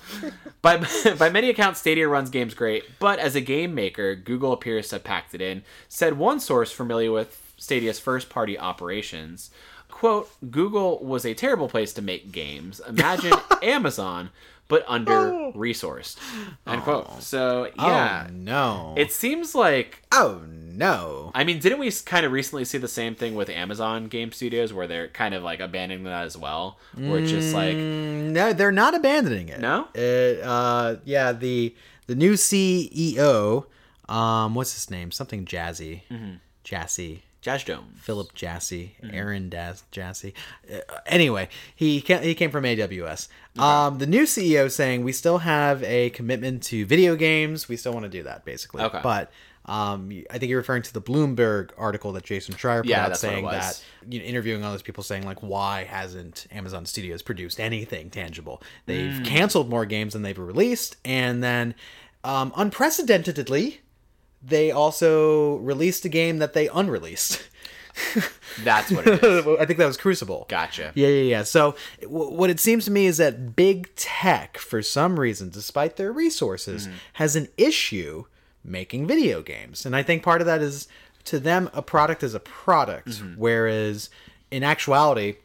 by 0.62 0.78
by 1.18 1.28
many 1.28 1.50
accounts, 1.50 1.80
Stadia 1.80 2.08
runs 2.08 2.30
games 2.30 2.54
great, 2.54 2.84
but 2.98 3.18
as 3.18 3.34
a 3.36 3.40
game 3.42 3.74
maker, 3.74 4.14
Google 4.14 4.52
appears 4.52 4.88
to 4.88 4.96
have 4.96 5.04
packed 5.04 5.34
it 5.34 5.40
in. 5.42 5.62
Said 5.88 6.16
one 6.18 6.40
source 6.40 6.72
familiar 6.72 7.12
with 7.12 7.38
Stadia's 7.58 7.98
first-party 8.00 8.58
operations. 8.58 9.50
"Quote: 9.90 10.30
Google 10.50 11.04
was 11.04 11.26
a 11.26 11.34
terrible 11.34 11.68
place 11.68 11.92
to 11.92 12.02
make 12.02 12.32
games. 12.32 12.80
Imagine 12.88 13.34
Amazon, 13.62 14.30
but 14.72 14.84
under 14.88 15.30
resourced." 15.54 16.16
End 16.66 16.82
quote. 16.82 17.22
So 17.22 17.68
yeah, 17.76 18.26
Oh 18.28 18.32
no. 18.32 18.94
it 18.96 19.12
seems 19.12 19.54
like 19.54 20.02
oh 20.10 20.40
no. 20.48 21.30
I 21.34 21.44
mean, 21.44 21.58
didn't 21.58 21.78
we 21.78 21.90
kind 22.06 22.24
of 22.24 22.32
recently 22.32 22.64
see 22.64 22.78
the 22.78 22.88
same 22.88 23.14
thing 23.14 23.34
with 23.34 23.50
Amazon 23.50 24.06
Game 24.08 24.32
Studios, 24.32 24.72
where 24.72 24.86
they're 24.86 25.08
kind 25.08 25.34
of 25.34 25.42
like 25.42 25.60
abandoning 25.60 26.04
that 26.04 26.24
as 26.24 26.36
well, 26.38 26.78
where 26.96 27.18
it's 27.20 27.30
just 27.30 27.52
like 27.54 27.76
Mm, 27.76 28.30
no, 28.32 28.52
they're 28.54 28.72
not 28.72 28.94
abandoning 28.94 29.48
it. 29.50 29.60
No? 29.60 29.88
It, 29.94 30.40
uh, 30.42 30.96
yeah, 31.04 31.32
the 31.32 31.74
the 32.06 32.14
new 32.14 32.32
CEO, 32.34 33.66
um, 34.08 34.54
what's 34.54 34.72
his 34.74 34.90
name? 34.90 35.10
Something 35.10 35.44
Jazzy, 35.44 36.02
Mm-hmm. 36.10 36.34
Jassy, 36.64 37.22
Jazz 37.42 37.62
Jones. 37.64 37.98
Philip 38.00 38.32
Jassy, 38.34 38.96
Mm-hmm. 39.02 39.14
Aaron 39.14 39.48
Daz 39.50 39.82
Jassy. 39.90 40.32
Uh, 40.72 40.78
anyway, 41.06 41.48
he 41.74 42.00
came, 42.00 42.22
he 42.22 42.34
came 42.34 42.50
from 42.50 42.64
AWS. 42.64 43.28
Um, 43.58 43.98
the 43.98 44.06
new 44.06 44.22
CEO 44.22 44.70
saying 44.70 45.04
we 45.04 45.12
still 45.12 45.38
have 45.38 45.82
a 45.82 46.08
commitment 46.10 46.62
to 46.64 46.86
video 46.86 47.16
games. 47.16 47.68
We 47.68 47.76
still 47.76 47.92
want 47.92 48.04
to 48.04 48.08
do 48.08 48.22
that, 48.22 48.44
basically. 48.46 48.82
Okay. 48.84 49.00
But 49.02 49.30
um, 49.66 50.10
I 50.30 50.38
think 50.38 50.50
you're 50.50 50.58
referring 50.58 50.82
to 50.82 50.92
the 50.92 51.00
Bloomberg 51.02 51.70
article 51.76 52.12
that 52.14 52.24
Jason 52.24 52.54
Schreier 52.54 52.78
put 52.80 52.86
Yeah, 52.86 53.04
out 53.04 53.08
that's 53.10 53.22
what 53.22 53.28
it 53.28 53.32
saying 53.34 53.44
that 53.46 53.84
you 54.08 54.18
know, 54.18 54.24
interviewing 54.24 54.64
all 54.64 54.72
those 54.72 54.82
people 54.82 55.02
saying 55.04 55.24
like, 55.24 55.40
why 55.42 55.84
hasn't 55.84 56.46
Amazon 56.50 56.84
Studios 56.86 57.22
produced 57.22 57.60
anything 57.60 58.10
tangible? 58.10 58.62
They've 58.86 59.18
Hmm. 59.18 59.24
canceled 59.24 59.68
more 59.68 59.84
games 59.86 60.14
than 60.14 60.22
they've 60.22 60.38
released, 60.38 60.96
and 61.04 61.42
then 61.44 61.74
um, 62.24 62.52
unprecedentedly, 62.56 63.80
they 64.42 64.70
also 64.70 65.56
released 65.56 66.04
a 66.04 66.08
game 66.08 66.38
that 66.38 66.52
they 66.52 66.68
unreleased. 66.68 67.48
That's 68.64 68.90
what 68.90 69.06
it 69.06 69.22
is. 69.22 69.46
I 69.60 69.66
think 69.66 69.78
that 69.78 69.86
was 69.86 69.96
Crucible. 69.96 70.46
Gotcha. 70.48 70.92
Yeah, 70.94 71.08
yeah, 71.08 71.22
yeah. 71.22 71.42
So 71.42 71.74
w- 72.00 72.30
what 72.30 72.50
it 72.50 72.60
seems 72.60 72.84
to 72.86 72.90
me 72.90 73.06
is 73.06 73.18
that 73.18 73.54
big 73.54 73.94
tech, 73.96 74.58
for 74.58 74.82
some 74.82 75.20
reason, 75.20 75.50
despite 75.50 75.96
their 75.96 76.12
resources, 76.12 76.86
mm-hmm. 76.86 76.96
has 77.14 77.36
an 77.36 77.48
issue 77.56 78.24
making 78.64 79.06
video 79.06 79.42
games, 79.42 79.84
and 79.84 79.96
I 79.96 80.02
think 80.02 80.22
part 80.22 80.40
of 80.40 80.46
that 80.46 80.62
is 80.62 80.86
to 81.24 81.38
them 81.38 81.70
a 81.72 81.82
product 81.82 82.22
is 82.22 82.34
a 82.34 82.40
product, 82.40 83.08
mm-hmm. 83.08 83.34
whereas 83.36 84.10
in 84.50 84.62
actuality. 84.62 85.36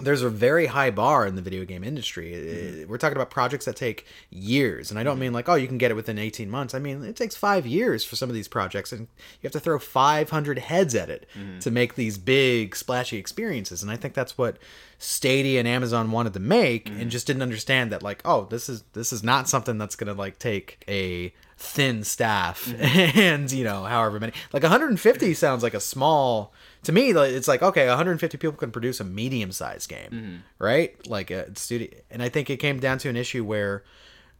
There's 0.00 0.22
a 0.22 0.30
very 0.30 0.66
high 0.66 0.90
bar 0.90 1.26
in 1.26 1.34
the 1.34 1.42
video 1.42 1.64
game 1.64 1.82
industry. 1.82 2.34
Uh, 2.82 2.86
We're 2.86 2.98
talking 2.98 3.16
about 3.16 3.30
projects 3.30 3.64
that 3.64 3.76
take 3.76 4.06
years, 4.30 4.90
and 4.90 4.98
I 4.98 5.02
don't 5.02 5.14
mm-hmm. 5.14 5.22
mean 5.22 5.32
like, 5.32 5.48
oh, 5.48 5.54
you 5.54 5.66
can 5.66 5.78
get 5.78 5.90
it 5.90 5.94
within 5.94 6.18
18 6.18 6.48
months. 6.48 6.74
I 6.74 6.78
mean, 6.78 7.04
it 7.04 7.16
takes 7.16 7.36
five 7.36 7.66
years 7.66 8.04
for 8.04 8.16
some 8.16 8.28
of 8.28 8.34
these 8.34 8.48
projects, 8.48 8.92
and 8.92 9.02
you 9.02 9.44
have 9.44 9.52
to 9.52 9.60
throw 9.60 9.78
500 9.78 10.58
heads 10.58 10.94
at 10.94 11.10
it 11.10 11.26
mm-hmm. 11.36 11.58
to 11.60 11.70
make 11.70 11.94
these 11.94 12.18
big, 12.18 12.76
splashy 12.76 13.16
experiences. 13.16 13.82
And 13.82 13.90
I 13.90 13.96
think 13.96 14.14
that's 14.14 14.38
what 14.38 14.58
Stadia 14.98 15.58
and 15.58 15.68
Amazon 15.68 16.10
wanted 16.10 16.32
to 16.34 16.40
make, 16.40 16.88
and 16.88 16.98
mm-hmm. 16.98 17.08
just 17.08 17.26
didn't 17.26 17.42
understand 17.42 17.92
that, 17.92 18.02
like, 18.02 18.22
oh, 18.24 18.46
this 18.50 18.68
is 18.68 18.84
this 18.92 19.12
is 19.12 19.22
not 19.22 19.48
something 19.48 19.78
that's 19.78 19.96
gonna 19.96 20.14
like 20.14 20.38
take 20.38 20.84
a 20.88 21.32
thin 21.58 22.04
staff 22.04 22.72
and 22.78 23.50
you 23.50 23.64
know 23.64 23.82
however 23.82 24.20
many 24.20 24.32
like 24.52 24.62
150 24.62 25.34
sounds 25.34 25.60
like 25.60 25.74
a 25.74 25.80
small 25.80 26.52
to 26.82 26.92
me 26.92 27.10
it's 27.10 27.48
like 27.48 27.62
okay 27.62 27.86
150 27.88 28.38
people 28.38 28.56
can 28.56 28.70
produce 28.70 29.00
a 29.00 29.04
medium 29.04 29.52
sized 29.52 29.88
game 29.88 30.10
mm-hmm. 30.10 30.36
right 30.58 31.06
like 31.08 31.30
a 31.30 31.54
studio 31.56 31.88
and 32.10 32.22
i 32.22 32.28
think 32.28 32.50
it 32.50 32.58
came 32.58 32.78
down 32.80 32.98
to 32.98 33.08
an 33.08 33.16
issue 33.16 33.44
where 33.44 33.84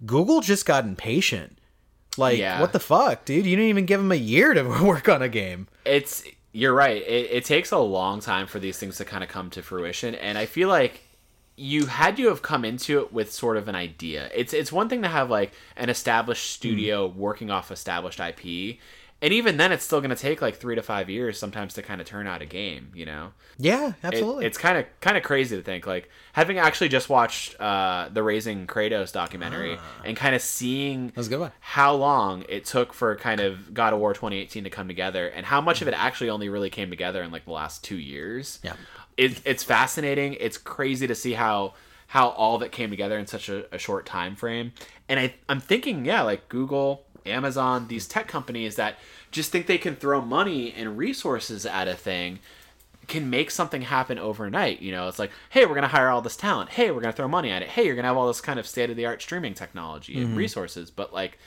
google 0.06 0.40
just 0.40 0.66
got 0.66 0.84
impatient 0.84 1.58
like 2.16 2.38
Yeah. 2.38 2.60
what 2.60 2.72
the 2.72 2.80
fuck 2.80 3.24
dude 3.24 3.46
you 3.46 3.56
didn't 3.56 3.70
even 3.70 3.86
give 3.86 4.00
them 4.00 4.12
a 4.12 4.16
year 4.16 4.54
to 4.54 4.62
work 4.84 5.08
on 5.08 5.22
a 5.22 5.28
game 5.28 5.68
It's 5.84 6.24
you're 6.52 6.74
right. 6.74 7.02
It, 7.02 7.30
it 7.30 7.44
takes 7.44 7.72
a 7.72 7.78
long 7.78 8.20
time 8.20 8.46
for 8.46 8.58
these 8.58 8.78
things 8.78 8.96
to 8.96 9.04
kind 9.04 9.22
of 9.22 9.30
come 9.30 9.50
to 9.50 9.62
fruition, 9.62 10.14
and 10.14 10.38
I 10.38 10.46
feel 10.46 10.68
like 10.68 11.02
you 11.56 11.86
had 11.86 12.16
to 12.16 12.28
have 12.28 12.40
come 12.42 12.64
into 12.64 13.00
it 13.00 13.12
with 13.12 13.32
sort 13.32 13.56
of 13.56 13.68
an 13.68 13.74
idea. 13.74 14.30
It's 14.34 14.52
it's 14.52 14.72
one 14.72 14.88
thing 14.88 15.02
to 15.02 15.08
have 15.08 15.30
like 15.30 15.52
an 15.76 15.88
established 15.90 16.46
hmm. 16.46 16.56
studio 16.56 17.06
working 17.06 17.50
off 17.50 17.70
established 17.70 18.20
IP, 18.20 18.78
and 19.20 19.32
even 19.32 19.56
then 19.56 19.72
it's 19.72 19.84
still 19.84 20.00
going 20.00 20.10
to 20.10 20.16
take 20.16 20.40
like 20.40 20.56
three 20.56 20.74
to 20.76 20.82
five 20.82 21.10
years 21.10 21.38
sometimes 21.38 21.74
to 21.74 21.82
kind 21.82 22.00
of 22.00 22.06
turn 22.06 22.26
out 22.26 22.40
a 22.42 22.46
game 22.46 22.90
you 22.94 23.04
know 23.04 23.32
Yeah, 23.58 23.88
It- 23.88 23.94
absolutely. 24.04 24.46
it's 24.46 24.58
kind 24.58 24.78
of 24.78 24.86
kind 25.00 25.16
of 25.16 25.22
crazy 25.22 25.56
to 25.56 25.62
think 25.62 25.86
like 25.86 26.08
having 26.32 26.58
actually 26.58 26.88
just 26.88 27.08
watched 27.08 27.60
uh 27.60 28.08
the 28.12 28.22
raising 28.22 28.66
kratos 28.66 29.12
documentary 29.12 29.76
Ah. 29.78 30.02
and 30.04 30.16
kind 30.16 30.34
of 30.34 30.42
seeing 30.42 31.12
was 31.16 31.26
a 31.26 31.30
good 31.30 31.40
one. 31.40 31.52
how 31.60 31.94
long 31.94 32.44
it 32.48 32.64
took 32.64 32.92
for 32.92 33.16
kind 33.16 33.40
of 33.40 33.74
god 33.74 33.92
of 33.92 33.98
war 33.98 34.12
2018 34.14 34.64
to 34.64 34.70
come 34.70 34.86
together 34.88 35.26
and 35.28 35.44
how 35.46 35.60
much 35.60 35.82
of 35.82 35.88
it 35.88 35.94
actually 35.94 36.30
only 36.30 36.48
really 36.48 36.70
came 36.70 36.90
together 36.90 37.22
in 37.22 37.30
like 37.32 37.44
the 37.44 37.52
last 37.52 37.82
two 37.82 37.96
years 37.98 38.60
Yeah. 38.62 38.74
it, 39.16 39.40
it's 39.44 39.64
fascinating 39.64 40.36
it's 40.38 40.58
crazy 40.58 41.06
to 41.08 41.14
see 41.14 41.32
how 41.32 41.74
how 42.10 42.28
all 42.30 42.56
of 42.56 42.62
it 42.62 42.72
came 42.72 42.88
together 42.88 43.18
in 43.18 43.26
such 43.26 43.50
a, 43.50 43.66
a 43.74 43.78
short 43.78 44.06
time 44.06 44.34
frame 44.36 44.72
and 45.10 45.20
I, 45.20 45.34
i'm 45.48 45.60
thinking 45.60 46.04
yeah 46.06 46.22
like 46.22 46.48
google 46.48 47.04
amazon 47.26 47.88
these 47.88 48.06
tech 48.06 48.28
companies 48.28 48.76
that 48.76 48.96
just 49.30 49.50
think 49.52 49.66
they 49.66 49.78
can 49.78 49.96
throw 49.96 50.20
money 50.20 50.72
and 50.72 50.96
resources 50.96 51.66
at 51.66 51.88
a 51.88 51.94
thing 51.94 52.38
can 53.08 53.30
make 53.30 53.50
something 53.50 53.82
happen 53.82 54.18
overnight 54.18 54.80
you 54.80 54.92
know? 54.92 55.08
It's 55.08 55.18
like 55.18 55.32
hey 55.50 55.64
we're 55.64 55.74
going 55.74 55.82
to 55.82 55.88
hire 55.88 56.10
all 56.10 56.20
this 56.20 56.36
talent. 56.36 56.70
Hey 56.70 56.90
we're 56.90 57.00
going 57.00 57.12
to 57.12 57.16
throw 57.16 57.26
money 57.26 57.50
at 57.50 57.62
it. 57.62 57.68
Hey 57.68 57.86
you're 57.86 57.94
going 57.94 58.04
to 58.04 58.08
have 58.08 58.16
all 58.16 58.28
this 58.28 58.40
kind 58.40 58.60
of 58.60 58.66
state 58.66 58.90
of 58.90 58.96
the 58.96 59.06
art 59.06 59.20
streaming 59.20 59.54
technology 59.54 60.18
and 60.18 60.28
mm-hmm. 60.28 60.36
resources. 60.36 60.90
But 60.90 61.12
like 61.12 61.38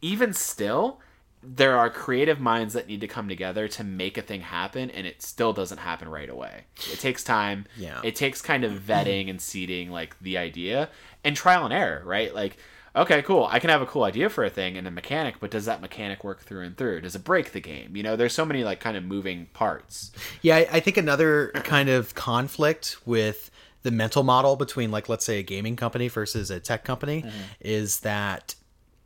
even 0.00 0.32
still 0.32 1.00
there 1.42 1.78
are 1.78 1.88
creative 1.88 2.38
minds 2.38 2.74
that 2.74 2.86
need 2.86 3.00
to 3.00 3.08
come 3.08 3.26
together 3.26 3.66
to 3.66 3.82
make 3.82 4.18
a 4.18 4.22
thing 4.22 4.42
happen 4.42 4.90
and 4.90 5.06
it 5.06 5.22
still 5.22 5.54
doesn't 5.54 5.78
happen 5.78 6.06
right 6.06 6.28
away. 6.28 6.64
It 6.92 7.00
takes 7.00 7.24
time. 7.24 7.64
Yeah. 7.78 8.00
it 8.04 8.14
takes 8.14 8.42
kind 8.42 8.62
of 8.62 8.72
vetting 8.72 9.30
and 9.30 9.40
seeding 9.40 9.90
like 9.90 10.20
the 10.20 10.36
idea 10.36 10.90
and 11.24 11.34
trial 11.34 11.64
and 11.64 11.72
error 11.72 12.02
right? 12.04 12.34
Like 12.34 12.58
okay 12.96 13.22
cool 13.22 13.48
i 13.50 13.58
can 13.58 13.70
have 13.70 13.82
a 13.82 13.86
cool 13.86 14.04
idea 14.04 14.28
for 14.28 14.44
a 14.44 14.50
thing 14.50 14.76
and 14.76 14.86
a 14.86 14.90
mechanic 14.90 15.36
but 15.40 15.50
does 15.50 15.64
that 15.64 15.80
mechanic 15.80 16.24
work 16.24 16.40
through 16.40 16.62
and 16.62 16.76
through 16.76 17.00
does 17.00 17.14
it 17.14 17.24
break 17.24 17.52
the 17.52 17.60
game 17.60 17.96
you 17.96 18.02
know 18.02 18.16
there's 18.16 18.32
so 18.32 18.44
many 18.44 18.64
like 18.64 18.80
kind 18.80 18.96
of 18.96 19.04
moving 19.04 19.46
parts 19.52 20.10
Yeah, 20.42 20.56
I, 20.56 20.80
think 20.80 20.96
another 20.96 21.50
kind 21.54 21.88
of 21.88 22.14
conflict 22.14 22.96
with 23.06 23.50
the 23.82 23.90
mental 23.90 24.22
model 24.22 24.56
between, 24.56 24.90
like, 24.90 25.08
let's 25.08 25.24
say 25.24 25.38
a 25.38 25.42
gaming 25.42 25.76
company 25.76 26.08
versus 26.08 26.50
a 26.50 26.60
tech 26.60 26.84
company 26.84 27.22
mm-hmm. 27.22 27.38
is 27.60 28.00
that 28.00 28.54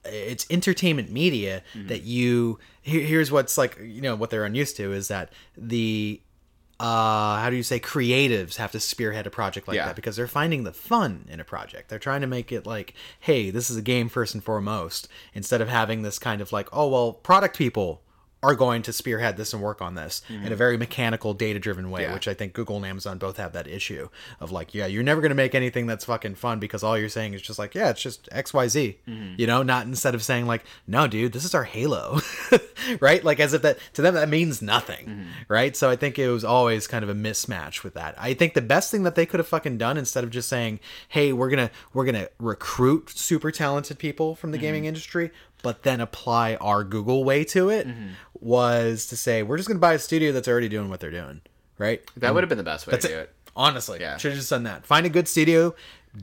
it's 0.05 0.47
entertainment 0.51 1.11
media 1.11 1.63
mm-hmm. 1.75 1.89
that 1.89 2.03
you. 2.03 2.59
Here's 2.83 3.33
what's 3.33 3.57
like, 3.57 3.79
you 3.81 4.03
know, 4.03 4.15
what 4.15 4.31
they're 4.31 4.45
unused 4.45 4.77
to 4.77 4.93
is 4.93 5.09
that 5.09 5.33
the. 5.57 6.21
Uh, 6.81 7.39
how 7.39 7.49
do 7.51 7.57
you 7.57 7.63
say 7.63 7.79
creatives 7.79 8.57
have 8.57 8.73
to 8.73 8.81
spearhead 8.81 9.27
a 9.27 9.31
project 9.31 9.69
like 9.69 9.77
Yeah. 9.77 9.87
that 9.87 9.97
because 9.97 10.17
they're 10.17 10.27
finding 10.27 10.65
the 10.65 10.73
fun 10.73 11.27
in 11.31 11.39
a 11.41 11.45
project. 11.45 11.89
They're 11.89 11.99
trying 12.01 12.21
to 12.23 12.27
make 12.27 12.51
it 12.51 12.67
like, 12.67 12.95
hey, 13.21 13.51
this 13.51 13.71
is 13.71 13.77
a 13.77 13.83
game 13.83 14.09
first 14.09 14.35
and 14.35 14.43
foremost, 14.43 15.07
instead 15.35 15.61
of 15.61 15.69
having 15.69 16.03
this 16.03 16.19
kind 16.19 16.41
of 16.41 16.53
like, 16.53 16.69
oh 16.73 16.89
well, 16.89 17.13
product 17.13 17.57
people 17.57 18.03
are 18.45 18.55
going 18.55 18.83
to 18.83 18.93
spearhead 18.93 19.39
this 19.39 19.55
and 19.55 19.63
work 19.63 19.81
on 19.81 19.95
this 19.95 20.21
in 20.29 20.47
a 20.47 20.51
mhm. 20.51 20.57
very 20.57 20.77
mechanical, 20.77 21.33
data 21.33 21.59
driven 21.59 21.91
way, 21.91 22.03
Yeah. 22.03 22.13
which 22.13 22.29
I 22.29 22.35
think 22.35 22.53
Google 22.53 22.77
and 22.77 22.85
Amazon 22.85 23.17
both 23.17 23.39
have 23.39 23.55
that 23.55 23.67
issue 23.67 24.11
of 24.39 24.53
like, 24.53 24.75
yeah, 24.75 24.85
you're 24.85 25.03
never 25.03 25.23
going 25.23 25.31
to 25.31 25.35
make 25.35 25.55
anything 25.55 25.87
that's 25.87 26.05
fucking 26.05 26.35
fun 26.35 26.59
because 26.59 26.83
all 26.83 26.99
you're 26.99 27.09
saying 27.09 27.33
is 27.33 27.41
just 27.41 27.59
like, 27.59 27.75
yeah, 27.75 27.89
it's 27.89 28.03
just 28.03 28.29
XYZ, 28.31 28.97
mm-hmm. 29.09 29.35
you 29.39 29.47
know, 29.47 29.63
not 29.63 29.87
instead 29.87 30.15
of 30.15 30.23
saying 30.23 30.47
like, 30.47 30.63
no, 30.87 31.07
dude, 31.07 31.33
this 31.33 31.45
is 31.45 31.55
our 31.55 31.65
Halo, 31.65 32.21
right? 33.01 33.25
Like, 33.25 33.41
as 33.41 33.55
if 33.55 33.63
that 33.63 33.79
to 33.95 34.03
them 34.03 34.15
that 34.15 34.29
means 34.29 34.61
nothing, 34.61 35.07
mm-hmm. 35.07 35.29
right? 35.49 35.75
So 35.75 35.89
I 35.89 35.97
think 35.97 36.19
it 36.19 36.29
was 36.29 36.45
always 36.45 36.87
kind 36.87 37.03
of 37.03 37.09
a 37.09 37.15
mismatch 37.15 37.83
with 37.83 37.95
that. 37.95 38.15
I 38.19 38.35
think 38.35 38.53
the 38.53 38.61
best 38.61 38.91
thing 38.91 39.05
that 39.05 39.15
they 39.15 39.25
could 39.25 39.41
have 39.41 39.49
fucking 39.49 39.79
done 39.79 39.97
instead 39.97 40.23
of 40.23 40.31
just 40.31 40.51
saying, 40.51 40.81
hey, 41.09 41.33
we're 41.33 41.49
gonna 41.49 41.71
we're 41.95 42.05
gonna 42.05 42.29
recruit 42.39 43.11
super 43.11 43.51
talented 43.51 43.99
people 43.99 44.35
from 44.35 44.51
the 44.51 44.59
gaming 44.59 44.83
mm-hmm. 44.83 44.89
industry, 44.89 45.31
but 45.65 45.83
then 45.83 45.99
apply 45.99 46.57
our 46.57 46.85
Google 46.85 47.25
way 47.25 47.43
to 47.45 47.71
it 47.71 47.87
was 48.45 49.07
to 49.07 49.17
say 49.17 49.43
we're 49.43 49.57
just 49.57 49.69
going 49.69 49.77
to 49.79 49.81
buy 49.81 49.95
a 49.95 49.99
studio 49.99 50.31
that's 50.31 50.47
already 50.47 50.69
doing 50.69 50.89
what 50.91 51.01
they're 51.01 51.11
doing, 51.11 51.41
right? 51.79 52.03
that 52.17 52.35
would 52.35 52.43
have 52.43 52.49
been 52.49 52.59
the 52.59 52.65
best 52.65 52.87
way 52.87 52.97
to 52.99 53.09
do 53.09 53.15
it. 53.15 53.19
it 53.21 53.35
Honestly, 53.57 54.01
Yeah. 54.01 54.17
should 54.19 54.33
have 54.33 54.39
just 54.39 54.51
done 54.51 54.65
that. 54.65 54.85
Find 54.85 55.07
a 55.07 55.09
good 55.09 55.27
studio, 55.29 55.75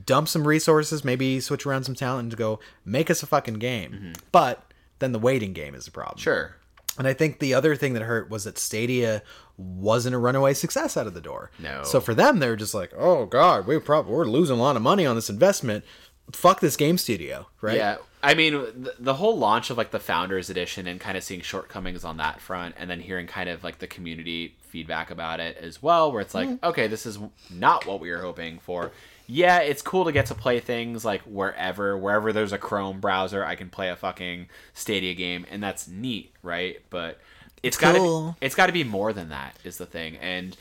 dump 0.06 0.28
some 0.28 0.46
resources, 0.46 1.04
maybe 1.04 1.40
switch 1.40 1.66
around 1.66 1.84
some 1.84 1.94
talent, 1.94 2.22
and 2.22 2.30
to 2.30 2.36
go 2.36 2.60
make 2.84 3.10
us 3.10 3.22
a 3.22 3.26
fucking 3.26 3.54
game. 3.54 3.92
Mm-hmm. 3.92 4.12
But 4.30 4.62
then 5.00 5.12
the 5.12 5.18
waiting 5.18 5.52
game 5.52 5.74
is 5.74 5.86
a 5.88 5.90
problem. 5.90 6.18
sure 6.18 6.56
And 6.98 7.08
I 7.08 7.12
think 7.14 7.38
the 7.40 7.54
other 7.54 7.74
thing 7.74 7.94
that 7.94 8.02
hurt 8.02 8.30
was 8.30 8.44
that 8.44 8.58
Stadia 8.58 9.22
wasn't 9.56 10.14
a 10.14 10.18
runaway 10.18 10.54
success 10.54 10.96
out 10.96 11.06
of 11.06 11.14
the 11.14 11.20
door. 11.20 11.50
No. 11.58 11.82
So 11.84 12.00
for 12.00 12.14
them, 12.14 12.38
they're 12.38 12.56
just 12.56 12.74
like, 12.74 12.92
oh 12.96 13.26
god, 13.26 13.66
we 13.66 13.78
probably 13.78 14.12
we're 14.14 14.26
losing 14.26 14.58
a 14.58 14.62
lot 14.62 14.76
of 14.76 14.82
money 14.82 15.04
on 15.06 15.16
this 15.16 15.30
investment. 15.30 15.84
Fuck 16.30 16.60
this 16.60 16.76
game 16.76 16.96
studio, 16.98 17.48
right? 17.60 17.76
Yeah, 17.76 17.96
I 18.22 18.34
mean 18.34 18.52
the, 18.52 18.94
the 18.98 19.14
whole 19.14 19.36
launch 19.36 19.70
of 19.70 19.76
like 19.76 19.90
the 19.90 19.98
Founders 19.98 20.48
Edition 20.48 20.86
and 20.86 21.00
kind 21.00 21.16
of 21.18 21.24
seeing 21.24 21.40
shortcomings 21.40 22.04
on 22.04 22.16
that 22.18 22.40
front, 22.40 22.76
and 22.78 22.88
then 22.88 23.00
hearing 23.00 23.26
kind 23.26 23.48
of 23.48 23.64
like 23.64 23.78
the 23.78 23.86
community 23.86 24.54
feedback 24.60 25.10
about 25.10 25.40
it 25.40 25.58
as 25.58 25.82
well, 25.82 26.10
where 26.10 26.22
it's 26.22 26.34
like, 26.34 26.48
okay, 26.64 26.86
this 26.86 27.04
is 27.04 27.18
not 27.50 27.86
what 27.86 28.00
we 28.00 28.10
were 28.10 28.20
hoping 28.20 28.58
for. 28.58 28.92
Yeah, 29.26 29.58
it's 29.58 29.82
cool 29.82 30.04
to 30.06 30.12
get 30.12 30.26
to 30.26 30.34
play 30.34 30.60
things 30.60 31.04
like 31.04 31.22
wherever, 31.22 31.96
wherever 31.96 32.32
there's 32.32 32.52
a 32.52 32.58
Chrome 32.58 33.00
browser, 33.00 33.44
I 33.44 33.54
can 33.54 33.68
play 33.68 33.90
a 33.90 33.96
fucking 33.96 34.48
Stadia 34.74 35.14
game, 35.14 35.44
and 35.50 35.62
that's 35.62 35.86
neat, 35.88 36.32
right? 36.42 36.80
But 36.88 37.20
it's 37.62 37.76
got 37.76 37.94
to 37.94 38.36
it's 38.40 38.54
got 38.54 38.66
to 38.66 38.72
be 38.72 38.84
more 38.84 39.12
than 39.12 39.28
that 39.28 39.56
is 39.64 39.78
the 39.78 39.86
thing, 39.86 40.16
and 40.18 40.56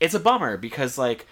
it's 0.00 0.14
a 0.14 0.20
bummer 0.20 0.56
because 0.56 0.96
like 0.96 1.26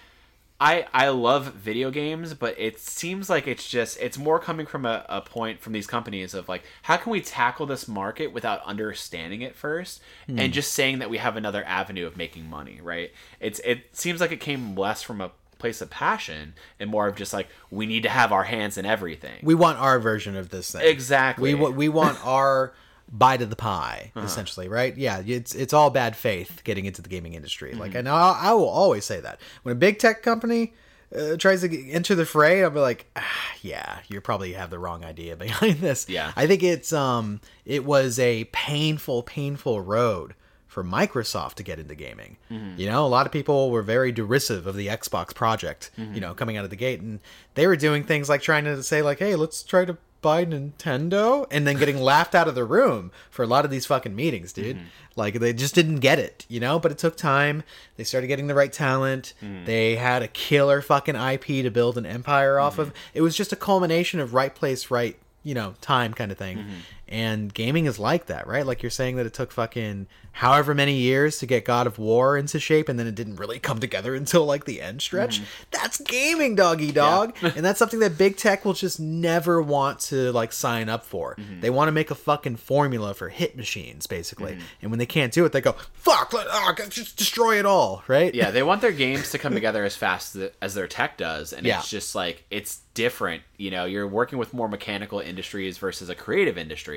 I 0.60 0.86
I 0.92 1.08
love 1.10 1.52
video 1.54 1.90
games, 1.90 2.32
but 2.32 2.54
it 2.58 2.80
seems 2.80 3.28
like 3.28 3.46
it's 3.46 3.68
just 3.68 3.98
it's 4.00 4.16
more 4.16 4.38
coming 4.38 4.66
from 4.66 4.86
a, 4.86 5.04
a 5.08 5.20
point 5.20 5.60
from 5.60 5.72
these 5.72 5.86
companies 5.86 6.32
of 6.32 6.48
like 6.48 6.62
how 6.82 6.96
can 6.96 7.12
we 7.12 7.20
tackle 7.20 7.66
this 7.66 7.86
market 7.86 8.32
without 8.32 8.64
understanding 8.64 9.42
it 9.42 9.54
first 9.54 10.00
and 10.28 10.40
hmm. 10.40 10.50
just 10.50 10.72
saying 10.72 10.98
that 11.00 11.10
we 11.10 11.18
have 11.18 11.36
another 11.36 11.62
avenue 11.64 12.06
of 12.06 12.16
making 12.16 12.48
money, 12.48 12.80
right? 12.82 13.12
It's 13.38 13.60
it 13.60 13.94
seems 13.96 14.20
like 14.20 14.32
it 14.32 14.40
came 14.40 14.74
less 14.74 15.02
from 15.02 15.20
a 15.20 15.32
place 15.58 15.80
of 15.80 15.90
passion 15.90 16.54
and 16.78 16.90
more 16.90 17.06
of 17.06 17.16
just 17.16 17.32
like 17.32 17.48
we 17.70 17.86
need 17.86 18.02
to 18.02 18.08
have 18.08 18.32
our 18.32 18.44
hands 18.44 18.78
in 18.78 18.86
everything. 18.86 19.40
We 19.42 19.54
want 19.54 19.78
our 19.78 19.98
version 19.98 20.36
of 20.36 20.48
this 20.48 20.70
thing. 20.70 20.82
Exactly. 20.82 21.54
We 21.54 21.70
we 21.70 21.88
want 21.90 22.18
our 22.26 22.72
bite 23.10 23.42
of 23.42 23.50
the 23.50 23.56
pie, 23.56 24.12
essentially, 24.16 24.68
right? 24.68 24.96
Yeah, 24.96 25.22
it's 25.24 25.54
it's 25.54 25.72
all 25.72 25.90
bad 25.90 26.16
faith 26.16 26.62
getting 26.64 26.86
into 26.86 27.02
the 27.02 27.08
gaming 27.08 27.34
industry. 27.34 27.72
Like, 27.74 27.94
and 27.94 28.08
I, 28.08 28.38
I 28.40 28.52
will 28.52 28.68
always 28.68 29.04
say 29.04 29.20
that 29.20 29.40
when 29.62 29.72
a 29.72 29.76
big 29.78 29.98
tech 29.98 30.22
company 30.22 30.74
uh, 31.16 31.36
tries 31.36 31.60
to 31.60 31.68
get- 31.68 31.84
enter 31.94 32.14
the 32.16 32.26
fray, 32.26 32.64
I'll 32.64 32.70
be 32.70 32.80
like, 32.80 33.06
ah, 33.14 33.52
yeah, 33.62 33.98
you 34.08 34.20
probably 34.20 34.54
have 34.54 34.70
the 34.70 34.78
wrong 34.78 35.04
idea 35.04 35.36
behind 35.46 35.78
this. 35.78 36.08
Yeah. 36.08 36.32
I 36.34 36.46
think 36.48 36.62
it's 36.64 36.92
um, 36.92 37.40
it 37.64 37.84
was 37.84 38.18
a 38.18 38.44
painful, 38.52 39.22
painful 39.22 39.80
road 39.82 40.34
for 40.66 40.82
Microsoft 40.84 41.54
to 41.54 41.62
get 41.62 41.78
into 41.78 41.94
gaming. 41.94 42.36
You 42.50 42.90
know, 42.90 43.06
a 43.06 43.08
lot 43.08 43.24
of 43.24 43.32
people 43.32 43.70
were 43.70 43.80
very 43.82 44.12
derisive 44.12 44.66
of 44.66 44.74
the 44.76 44.88
Xbox 44.88 45.32
project, 45.34 45.90
you 45.96 46.20
know, 46.20 46.34
coming 46.34 46.56
out 46.58 46.64
of 46.64 46.70
the 46.70 46.76
gate 46.76 47.00
and 47.00 47.20
they 47.54 47.66
were 47.66 47.76
doing 47.76 48.02
things 48.04 48.28
like 48.28 48.42
trying 48.42 48.64
to 48.64 48.82
say 48.82 49.00
like, 49.00 49.18
"Hey, 49.20 49.36
let's 49.36 49.62
try 49.62 49.86
to 49.86 49.96
buy 50.22 50.44
Nintendo," 50.44 51.46
and 51.50 51.66
then 51.66 51.76
getting 51.76 51.98
laughed 52.00 52.34
out 52.34 52.48
of 52.48 52.54
the 52.54 52.64
room 52.64 53.10
for 53.30 53.42
a 53.42 53.46
lot 53.46 53.64
of 53.64 53.70
these 53.70 53.86
fucking 53.86 54.14
meetings, 54.14 54.52
dude. 54.52 54.76
Mm-hmm. 54.76 54.86
Like 55.16 55.34
they 55.40 55.52
just 55.52 55.74
didn't 55.74 56.00
get 56.00 56.18
it, 56.18 56.44
you 56.48 56.60
know, 56.60 56.78
but 56.78 56.92
it 56.92 56.98
took 56.98 57.16
time. 57.16 57.62
They 57.96 58.04
started 58.04 58.26
getting 58.26 58.46
the 58.46 58.54
right 58.54 58.72
talent. 58.72 59.32
Mm. 59.42 59.64
They 59.64 59.96
had 59.96 60.22
a 60.22 60.28
killer 60.28 60.82
fucking 60.82 61.16
IP 61.16 61.46
to 61.46 61.70
build 61.70 61.96
an 61.96 62.06
empire 62.06 62.58
off 62.58 62.74
mm-hmm. 62.74 62.82
of. 62.82 62.92
It 63.14 63.22
was 63.22 63.36
just 63.36 63.52
a 63.52 63.56
culmination 63.56 64.20
of 64.20 64.34
right 64.34 64.54
place, 64.54 64.90
right 64.90 65.18
you 65.46 65.54
know, 65.54 65.74
time 65.80 66.12
kind 66.12 66.32
of 66.32 66.36
thing. 66.36 66.58
Mm-hmm. 66.58 66.72
And 67.08 67.54
gaming 67.54 67.86
is 67.86 67.98
like 67.98 68.26
that, 68.26 68.46
right? 68.46 68.66
Like 68.66 68.82
you're 68.82 68.90
saying 68.90 69.16
that 69.16 69.26
it 69.26 69.34
took 69.34 69.52
fucking 69.52 70.08
however 70.32 70.74
many 70.74 70.94
years 70.96 71.38
to 71.38 71.46
get 71.46 71.64
God 71.64 71.86
of 71.86 71.98
War 71.98 72.36
into 72.36 72.58
shape 72.58 72.88
and 72.88 72.98
then 72.98 73.06
it 73.06 73.14
didn't 73.14 73.36
really 73.36 73.58
come 73.58 73.78
together 73.78 74.14
until 74.16 74.44
like 74.44 74.64
the 74.64 74.82
end 74.82 75.00
stretch. 75.02 75.40
Mm. 75.40 75.44
That's 75.70 76.00
gaming, 76.00 76.56
doggy 76.56 76.90
dog. 76.92 77.36
and 77.42 77.64
that's 77.64 77.78
something 77.78 78.00
that 78.00 78.18
big 78.18 78.36
tech 78.36 78.64
will 78.64 78.74
just 78.74 78.98
never 78.98 79.62
want 79.62 80.00
to 80.00 80.32
like 80.32 80.52
sign 80.52 80.88
up 80.88 81.04
for. 81.04 81.36
Mm-hmm. 81.36 81.60
They 81.60 81.70
want 81.70 81.88
to 81.88 81.92
make 81.92 82.10
a 82.10 82.14
fucking 82.16 82.56
formula 82.56 83.14
for 83.14 83.28
hit 83.28 83.56
machines, 83.56 84.06
basically. 84.06 84.52
Mm-hmm. 84.52 84.62
And 84.82 84.90
when 84.90 84.98
they 84.98 85.06
can't 85.06 85.32
do 85.32 85.44
it, 85.44 85.52
they 85.52 85.60
go, 85.60 85.76
fuck, 85.92 86.32
let, 86.32 86.46
oh, 86.50 86.74
just 86.88 87.16
destroy 87.16 87.58
it 87.58 87.66
all, 87.66 88.02
right? 88.08 88.34
yeah, 88.34 88.50
they 88.50 88.62
want 88.62 88.80
their 88.80 88.92
games 89.06 89.30
to 89.30 89.38
come 89.38 89.54
together 89.54 89.84
as 89.84 89.94
fast 89.94 90.34
as, 90.34 90.50
as 90.60 90.74
their 90.74 90.88
tech 90.88 91.16
does, 91.16 91.52
and 91.52 91.64
Yeah. 91.64 91.78
it's 91.78 91.88
just 91.88 92.14
like 92.14 92.44
it's 92.50 92.80
different. 92.94 93.42
You 93.58 93.70
know, 93.70 93.84
you're 93.84 94.08
working 94.08 94.38
with 94.38 94.52
more 94.52 94.68
mechanical 94.68 95.20
industries 95.20 95.78
versus 95.78 96.08
a 96.08 96.14
creative 96.14 96.58
industry 96.58 96.95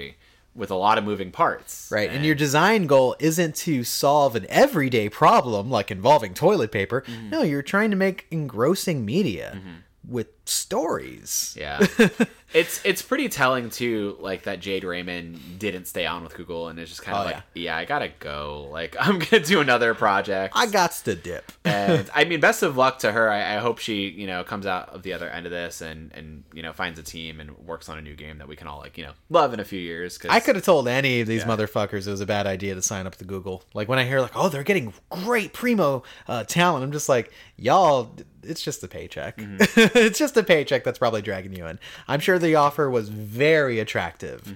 with 0.56 0.72
a 0.72 0.76
lot 0.76 0.98
of 0.98 1.04
moving 1.04 1.32
parts. 1.32 1.90
Right. 1.92 2.10
And 2.10 2.26
your 2.26 2.36
design 2.36 2.88
goal 2.88 3.16
isn't 3.20 3.56
to 3.58 3.84
solve 3.84 4.36
an 4.36 4.46
everyday 4.50 5.10
problem 5.10 5.70
like 5.70 5.92
involving 5.92 6.34
toilet 6.34 6.72
paper. 6.72 7.02
Mm-hmm. 7.02 7.30
No, 7.30 7.42
you're 7.44 7.62
trying 7.62 7.92
to 7.92 7.98
make 7.98 8.28
engrossing 8.32 9.06
media 9.06 9.60
with 10.08 10.39
stories. 10.50 11.56
Yeah. 11.58 11.86
it's 12.54 12.82
it's 12.84 13.02
pretty 13.02 13.30
telling 13.30 13.70
too, 13.70 14.18
like 14.20 14.44
that 14.44 14.60
Jade 14.60 14.84
Raymond 14.84 15.60
didn't 15.60 15.86
stay 15.86 16.06
on 16.06 16.24
with 16.24 16.36
Google 16.36 16.68
and 16.68 16.80
it's 16.80 16.90
just 16.90 17.04
kind 17.04 17.18
of 17.18 17.24
Oh, 17.24 17.26
like, 17.36 17.44
yeah. 17.54 17.78
I 17.78 17.86
gotta 17.86 18.12
go. 18.20 18.68
Like 18.72 18.96
I'm 19.00 19.20
gonna 19.20 19.44
do 19.44 19.62
another 19.62 19.94
project. 19.94 20.54
I 20.58 20.68
got 20.68 20.92
to 20.92 21.16
dip. 21.16 21.52
and 21.64 22.10
I 22.16 22.24
mean, 22.26 22.40
best 22.40 22.64
of 22.64 22.78
luck 22.78 23.00
to 23.00 23.12
her. 23.12 23.30
I, 23.30 23.56
I 23.56 23.58
hope 23.60 23.80
she, 23.80 24.10
you 24.10 24.28
know, 24.28 24.44
comes 24.44 24.66
out 24.66 24.90
of 24.90 25.04
the 25.04 25.14
other 25.14 25.30
end 25.30 25.46
of 25.46 25.52
this 25.52 25.82
and 25.82 26.12
and 26.14 26.44
you 26.54 26.64
know 26.64 26.74
finds 26.74 26.98
a 27.00 27.04
team 27.04 27.40
and 27.40 27.58
works 27.60 27.90
on 27.90 27.98
a 27.98 28.02
new 28.02 28.16
game 28.16 28.38
that 28.40 28.48
we 28.48 28.56
can 28.56 28.68
all 28.68 28.80
like, 28.80 28.98
you 28.98 29.06
know, 29.06 29.14
love 29.30 29.54
in 29.54 29.60
a 29.60 29.66
few 29.66 29.80
years. 29.80 30.18
Cause, 30.18 30.32
I 30.32 30.40
could 30.40 30.56
have 30.56 30.66
told 30.66 30.88
any 30.88 31.22
of 31.22 31.28
these 31.28 31.44
motherfuckers 31.44 32.08
it 32.08 32.12
was 32.12 32.22
a 32.22 32.26
bad 32.26 32.48
idea 32.48 32.76
to 32.76 32.82
sign 32.82 33.06
up 33.08 33.16
to 33.18 33.26
Google. 33.26 33.64
Like 33.74 33.88
when 33.88 34.00
I 34.00 34.06
hear 34.06 34.22
like, 34.22 34.36
oh, 34.36 34.50
they're 34.50 34.64
getting 34.64 34.94
great 35.10 35.54
primo 35.54 36.04
uh, 36.28 36.44
talent, 36.46 36.84
I'm 36.84 36.92
just 36.92 37.10
like, 37.10 37.32
y'all, 37.58 38.16
it's 38.44 38.62
just 38.62 38.84
a 38.84 38.88
paycheck. 38.88 39.38
Mm-hmm. 39.38 39.98
it's 39.98 40.18
just 40.18 40.38
a 40.40 40.44
paycheck 40.44 40.84
that's 40.84 40.98
probably 40.98 41.22
dragging 41.22 41.54
you 41.54 41.68
in. 41.68 41.80
I'm 42.08 42.20
sure 42.20 42.40
the 42.40 42.56
offer 42.56 42.90
was 42.90 43.10
very 43.10 43.80
attractive. 43.80 44.54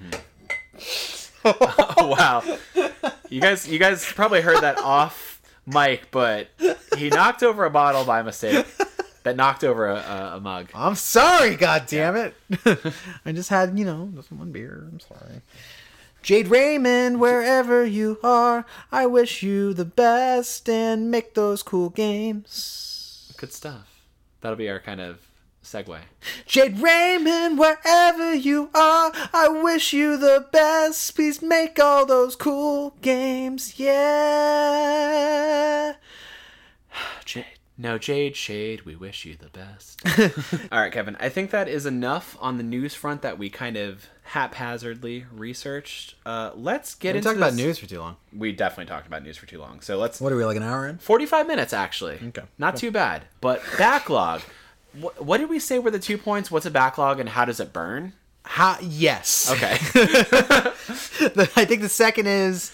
Oh, 1.46 1.56
wow. 2.18 2.44
You 3.30 3.42
guys, 3.42 3.68
you 3.68 3.78
guys 3.80 4.06
probably 4.06 4.42
heard 4.42 4.62
that 4.62 4.78
off 4.78 5.42
mic, 5.66 6.10
but 6.12 6.50
he 6.98 7.10
knocked 7.10 7.44
over 7.44 7.66
a 7.66 7.70
bottle 7.70 8.06
by 8.06 8.22
mistake. 8.22 8.66
That 9.24 9.38
knocked 9.38 9.64
over 9.64 9.88
a, 9.88 9.96
a, 9.96 10.38
a 10.38 10.40
mug. 10.42 10.70
I'm 10.76 10.96
sorry, 10.96 11.56
god 11.56 11.86
damn 11.88 12.16
it. 12.18 12.36
I 13.26 13.32
just 13.32 13.50
had, 13.50 13.78
you 13.80 13.86
know, 13.86 14.10
just 14.16 14.32
one 14.34 14.52
beer. 14.52 14.88
I'm 14.92 15.00
sorry. 15.00 15.42
Jade 16.22 16.48
Raymond, 16.48 17.20
wherever 17.20 17.86
you 17.86 18.18
are, 18.24 18.66
I 18.92 19.06
wish 19.06 19.44
you 19.44 19.74
the 19.74 19.86
best 19.86 20.68
and 20.70 21.12
make 21.12 21.34
those 21.34 21.64
cool 21.64 21.90
games. 21.90 23.34
Good 23.38 23.52
stuff. 23.54 24.02
That'll 24.42 24.58
be 24.58 24.70
our 24.70 24.80
kind 24.80 25.02
of 25.02 25.20
segue. 25.64 26.00
Jade 26.46 26.80
Raymond, 26.80 27.58
wherever 27.58 28.34
you 28.34 28.70
are, 28.74 29.12
I 29.34 29.48
wish 29.50 29.94
you 29.94 30.18
the 30.18 30.46
best. 30.52 31.16
Please 31.16 31.42
make 31.42 31.80
all 31.80 32.06
those 32.06 32.36
cool 32.36 32.96
games. 33.02 33.80
Yeah. 34.74 35.94
Jade. 37.26 37.46
No, 37.76 37.98
Jade, 37.98 38.36
Shade, 38.36 38.84
we 38.84 38.96
wish 38.96 39.26
you 39.26 39.36
the 39.36 39.50
best. 39.50 40.00
All 40.72 40.80
right, 40.80 40.92
Kevin, 40.92 41.18
I 41.20 41.30
think 41.30 41.50
that 41.50 41.68
is 41.68 41.88
enough 41.88 42.38
on 42.40 42.58
the 42.58 42.64
news 42.64 42.94
front 42.94 43.24
that 43.24 43.40
we 43.40 43.50
kind 43.50 43.78
of 43.78 44.08
haphazardly 44.22 45.26
researched. 45.34 46.14
Uh, 46.24 46.52
let's 46.56 46.94
get 46.94 47.14
We 47.14 47.18
into 47.18 47.30
talked 47.30 47.38
about 47.38 47.56
news 47.56 47.80
for 47.80 47.88
too 47.88 48.00
long. 48.00 48.18
We 48.32 48.52
definitely 48.52 48.86
talked 48.94 49.08
about 49.08 49.24
news 49.24 49.38
for 49.38 49.48
too 49.48 49.60
long. 49.60 49.82
So 49.82 49.98
let's 49.98 50.22
What 50.22 50.32
are 50.32 50.36
we, 50.38 50.46
like 50.46 50.56
an 50.56 50.62
hour 50.62 50.88
in? 50.88 51.00
45 51.00 51.48
minutes 51.48 51.74
actually. 51.74 52.20
Okay, 52.28 52.44
Not 52.60 52.78
too 52.78 52.92
bad. 52.92 53.24
But 53.42 53.64
backlog. 53.80 54.42
What, 55.00 55.24
what 55.24 55.38
did 55.40 55.50
we 55.50 55.60
say 55.60 55.80
were 55.80 55.92
the 55.92 56.00
two 56.00 56.18
points? 56.18 56.50
What's 56.52 56.66
a 56.66 56.72
backlog 56.72 57.20
and 57.20 57.30
how 57.30 57.46
does 57.46 57.60
it 57.60 57.74
burn? 57.74 58.14
How, 58.46 58.78
yes. 58.82 59.50
Okay. 59.52 59.72
I 61.56 61.66
think 61.66 61.82
the 61.82 61.90
second 61.90 62.28
is, 62.28 62.72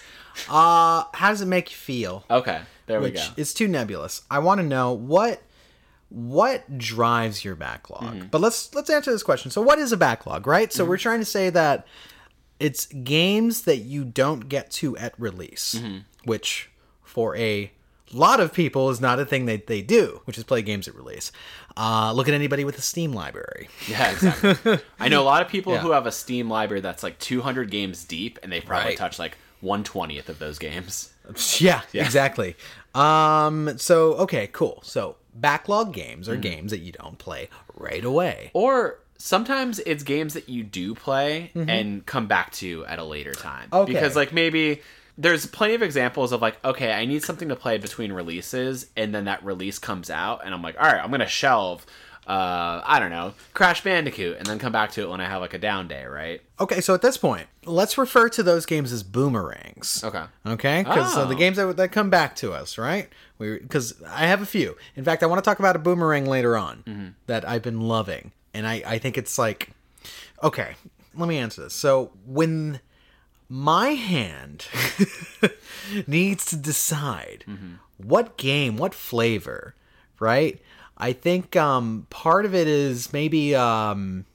uh, 0.49 1.03
how 1.13 1.29
does 1.29 1.41
it 1.41 1.47
make 1.47 1.69
you 1.71 1.77
feel? 1.77 2.23
okay. 2.29 2.61
There 2.87 2.99
we 2.99 3.11
go. 3.11 3.23
It's 3.37 3.53
too 3.53 3.67
nebulous. 3.67 4.23
I 4.31 4.39
want 4.39 4.61
to 4.61 4.65
know 4.65 4.93
what 4.93 5.43
what 6.09 6.79
drives 6.79 7.45
your 7.45 7.53
backlog. 7.55 8.15
Mm-hmm. 8.15 8.27
But 8.31 8.41
let's 8.41 8.73
let's 8.73 8.89
answer 8.89 9.11
this 9.11 9.21
question. 9.21 9.51
So 9.51 9.61
what 9.61 9.77
is 9.77 9.91
a 9.91 9.97
backlog, 9.97 10.47
right? 10.47 10.73
So 10.73 10.83
we're 10.85 10.97
trying 10.97 11.19
to 11.19 11.25
say 11.25 11.51
that 11.51 11.85
it's 12.59 12.87
games 12.87 13.61
that 13.65 13.77
you 13.77 14.03
don't 14.03 14.49
get 14.49 14.71
to 14.71 14.97
at 14.97 15.13
release, 15.19 15.75
Mm-hmm. 15.75 15.99
which 16.23 16.71
for 17.03 17.35
a 17.37 17.71
lot 18.11 18.39
of 18.39 18.53
people 18.53 18.89
is 18.89 18.99
not 19.01 19.19
a 19.19 19.25
thing 19.25 19.45
that 19.45 19.67
they 19.67 19.81
do, 19.81 20.21
which 20.25 20.37
is 20.37 20.43
play 20.43 20.61
games 20.61 20.87
at 20.87 20.95
release. 20.95 21.31
Uh, 21.77 22.11
look 22.13 22.27
at 22.27 22.33
anybody 22.33 22.63
with 22.65 22.77
a 22.77 22.81
Steam 22.81 23.13
library. 23.13 23.69
Yeah, 23.87 24.11
exactly. 24.11 24.79
I 24.99 25.07
know 25.09 25.21
a 25.21 25.23
lot 25.23 25.41
of 25.41 25.47
people 25.47 25.73
Yeah. 25.73 25.79
who 25.79 25.91
have 25.91 26.05
a 26.05 26.11
Steam 26.11 26.49
library 26.49 26.81
that's 26.81 27.03
like 27.03 27.19
200 27.19 27.69
games 27.71 28.03
deep 28.05 28.39
and 28.43 28.51
they 28.51 28.61
probably 28.61 28.89
Right. 28.89 28.97
touch 28.97 29.19
like 29.19 29.37
120th 29.63 30.29
of 30.29 30.39
those 30.39 30.57
games. 30.59 31.11
Yeah, 31.59 31.81
exactly. 31.93 32.55
Um, 32.95 33.77
so 33.77 34.13
okay, 34.15 34.47
cool. 34.51 34.79
So 34.83 35.15
backlog 35.35 35.93
games 35.93 36.27
Mm-hmm. 36.27 36.33
are 36.37 36.41
games 36.41 36.71
that 36.71 36.79
you 36.79 36.91
don't 36.91 37.17
play 37.19 37.49
right 37.75 38.03
away. 38.03 38.49
Or 38.53 38.99
sometimes 39.17 39.79
it's 39.85 40.01
games 40.03 40.33
that 40.33 40.49
you 40.49 40.63
do 40.63 40.95
play 40.95 41.51
and 41.53 42.03
come 42.05 42.25
back 42.27 42.51
to 42.53 42.85
at 42.87 42.97
a 42.99 43.03
later 43.03 43.33
time. 43.33 43.65
Mm-hmm. 43.69 43.75
Okay. 43.83 43.93
Because 43.93 44.15
like 44.15 44.33
maybe 44.33 44.81
there's 45.21 45.45
plenty 45.45 45.73
of 45.75 45.81
examples 45.83 46.31
of 46.31 46.41
like, 46.41 46.63
okay, 46.63 46.93
I 46.93 47.05
need 47.05 47.23
something 47.23 47.49
to 47.49 47.55
play 47.55 47.77
between 47.77 48.11
releases, 48.13 48.87
and 48.95 49.13
then 49.13 49.25
that 49.25 49.43
release 49.43 49.77
comes 49.77 50.09
out, 50.09 50.45
and 50.45 50.53
I'm 50.53 50.61
like, 50.61 50.77
all 50.79 50.85
right, 50.85 51.03
I'm 51.03 51.11
gonna 51.11 51.27
shelve. 51.27 51.85
Uh, 52.25 52.83
I 52.85 52.99
don't 52.99 53.09
know, 53.09 53.33
Crash 53.55 53.83
Bandicoot, 53.83 54.37
and 54.37 54.45
then 54.45 54.59
come 54.59 54.71
back 54.71 54.91
to 54.91 55.01
it 55.01 55.09
when 55.09 55.19
I 55.19 55.25
have 55.25 55.41
like 55.41 55.55
a 55.55 55.57
down 55.57 55.87
day, 55.87 56.05
right? 56.05 56.41
Okay, 56.59 56.79
so 56.79 56.93
at 56.93 57.01
this 57.01 57.17
point, 57.17 57.47
let's 57.65 57.97
refer 57.97 58.29
to 58.29 58.43
those 58.43 58.67
games 58.67 58.91
as 58.93 59.01
boomerangs. 59.01 60.03
Okay. 60.03 60.23
Okay, 60.45 60.83
because 60.83 61.17
Oh. 61.17 61.25
the 61.25 61.33
games 61.35 61.57
that, 61.57 61.75
that 61.77 61.91
come 61.91 62.11
back 62.11 62.35
to 62.37 62.53
us, 62.53 62.77
right? 62.77 63.09
We 63.39 63.57
because 63.57 63.95
I 64.07 64.27
have 64.27 64.43
a 64.43 64.45
few. 64.45 64.77
In 64.95 65.03
fact, 65.03 65.23
I 65.23 65.25
want 65.25 65.43
to 65.43 65.47
talk 65.49 65.57
about 65.57 65.75
a 65.75 65.79
boomerang 65.79 66.25
later 66.27 66.55
on 66.55 66.83
Mm-hmm. 66.85 67.07
that 67.25 67.47
I've 67.49 67.63
been 67.63 67.81
loving, 67.81 68.31
and 68.53 68.67
I 68.67 68.83
I 68.85 68.97
think 68.99 69.17
it's 69.17 69.39
like, 69.39 69.71
okay, 70.43 70.75
let 71.15 71.27
me 71.27 71.37
answer 71.39 71.63
this. 71.63 71.73
So 71.73 72.11
when 72.27 72.79
my 73.49 73.89
hand 73.89 74.67
needs 76.07 76.45
to 76.45 76.55
decide 76.55 77.43
Mm-hmm. 77.47 77.73
what 77.97 78.37
game, 78.37 78.77
what 78.77 78.93
flavor, 78.93 79.73
right? 80.19 80.61
I 80.97 81.13
think 81.13 81.55
um, 81.55 82.05
part 82.09 82.45
of 82.45 82.53
it 82.53 82.67
is 82.67 83.11
maybe 83.13 83.55
um, 83.55 84.25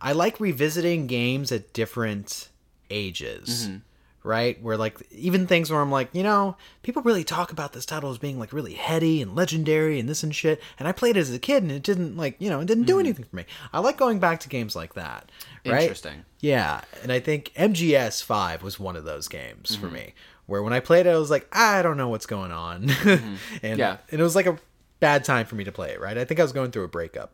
I 0.00 0.12
like 0.12 0.40
revisiting 0.40 1.06
games 1.06 1.52
at 1.52 1.72
different 1.72 2.48
ages. 2.90 3.66
Mm-hmm. 3.68 3.76
Right? 4.22 4.62
Where 4.62 4.76
like 4.76 5.00
even 5.10 5.46
things 5.46 5.70
where 5.70 5.80
I'm 5.80 5.90
like, 5.90 6.10
you 6.12 6.22
know, 6.22 6.56
people 6.82 7.00
really 7.02 7.24
talk 7.24 7.52
about 7.52 7.72
this 7.72 7.86
title 7.86 8.10
as 8.10 8.18
being 8.18 8.38
like 8.38 8.52
really 8.52 8.74
heady 8.74 9.22
and 9.22 9.34
legendary 9.34 9.98
and 9.98 10.08
this 10.08 10.22
and 10.22 10.34
shit. 10.34 10.60
And 10.78 10.86
I 10.86 10.92
played 10.92 11.16
it 11.16 11.20
as 11.20 11.32
a 11.32 11.38
kid 11.38 11.62
and 11.62 11.72
it 11.72 11.82
didn't 11.82 12.18
like, 12.18 12.36
you 12.38 12.50
know, 12.50 12.60
it 12.60 12.66
didn't 12.66 12.84
do 12.84 13.00
anything 13.00 13.24
for 13.24 13.36
me. 13.36 13.46
I 13.72 13.78
like 13.80 13.96
going 13.96 14.18
back 14.18 14.40
to 14.40 14.48
games 14.50 14.76
like 14.76 14.92
that. 14.94 15.30
Right? 15.64 15.72
Mm-hmm. 15.72 15.80
Interesting. 15.82 16.24
Yeah, 16.40 16.82
and 17.02 17.10
I 17.10 17.20
think 17.20 17.52
MGS 17.56 18.22
Five 18.22 18.62
was 18.62 18.78
one 18.78 18.96
of 18.96 19.04
those 19.04 19.26
games 19.28 19.70
Mm-hmm. 19.72 19.80
for 19.86 19.90
me, 19.90 20.14
where 20.46 20.62
when 20.62 20.72
I 20.74 20.80
played 20.80 21.06
it, 21.06 21.10
I 21.10 21.18
was 21.18 21.30
like, 21.30 21.46
I 21.52 21.80
don't 21.82 21.96
know 21.96 22.08
what's 22.08 22.26
going 22.26 22.52
on, 22.52 22.82
and 22.84 22.90
Mm-hmm. 22.90 23.78
Yeah. 23.78 23.96
and 24.10 24.20
it 24.20 24.22
was 24.22 24.34
like 24.36 24.46
a 24.46 24.58
bad 25.00 25.24
time 25.24 25.46
for 25.46 25.54
me 25.54 25.64
to 25.64 25.72
play 25.72 25.92
it. 25.92 26.00
Right, 26.00 26.18
I 26.18 26.24
think 26.24 26.40
I 26.40 26.42
was 26.42 26.52
going 26.52 26.70
through 26.72 26.84
a 26.84 26.88
breakup. 26.88 27.32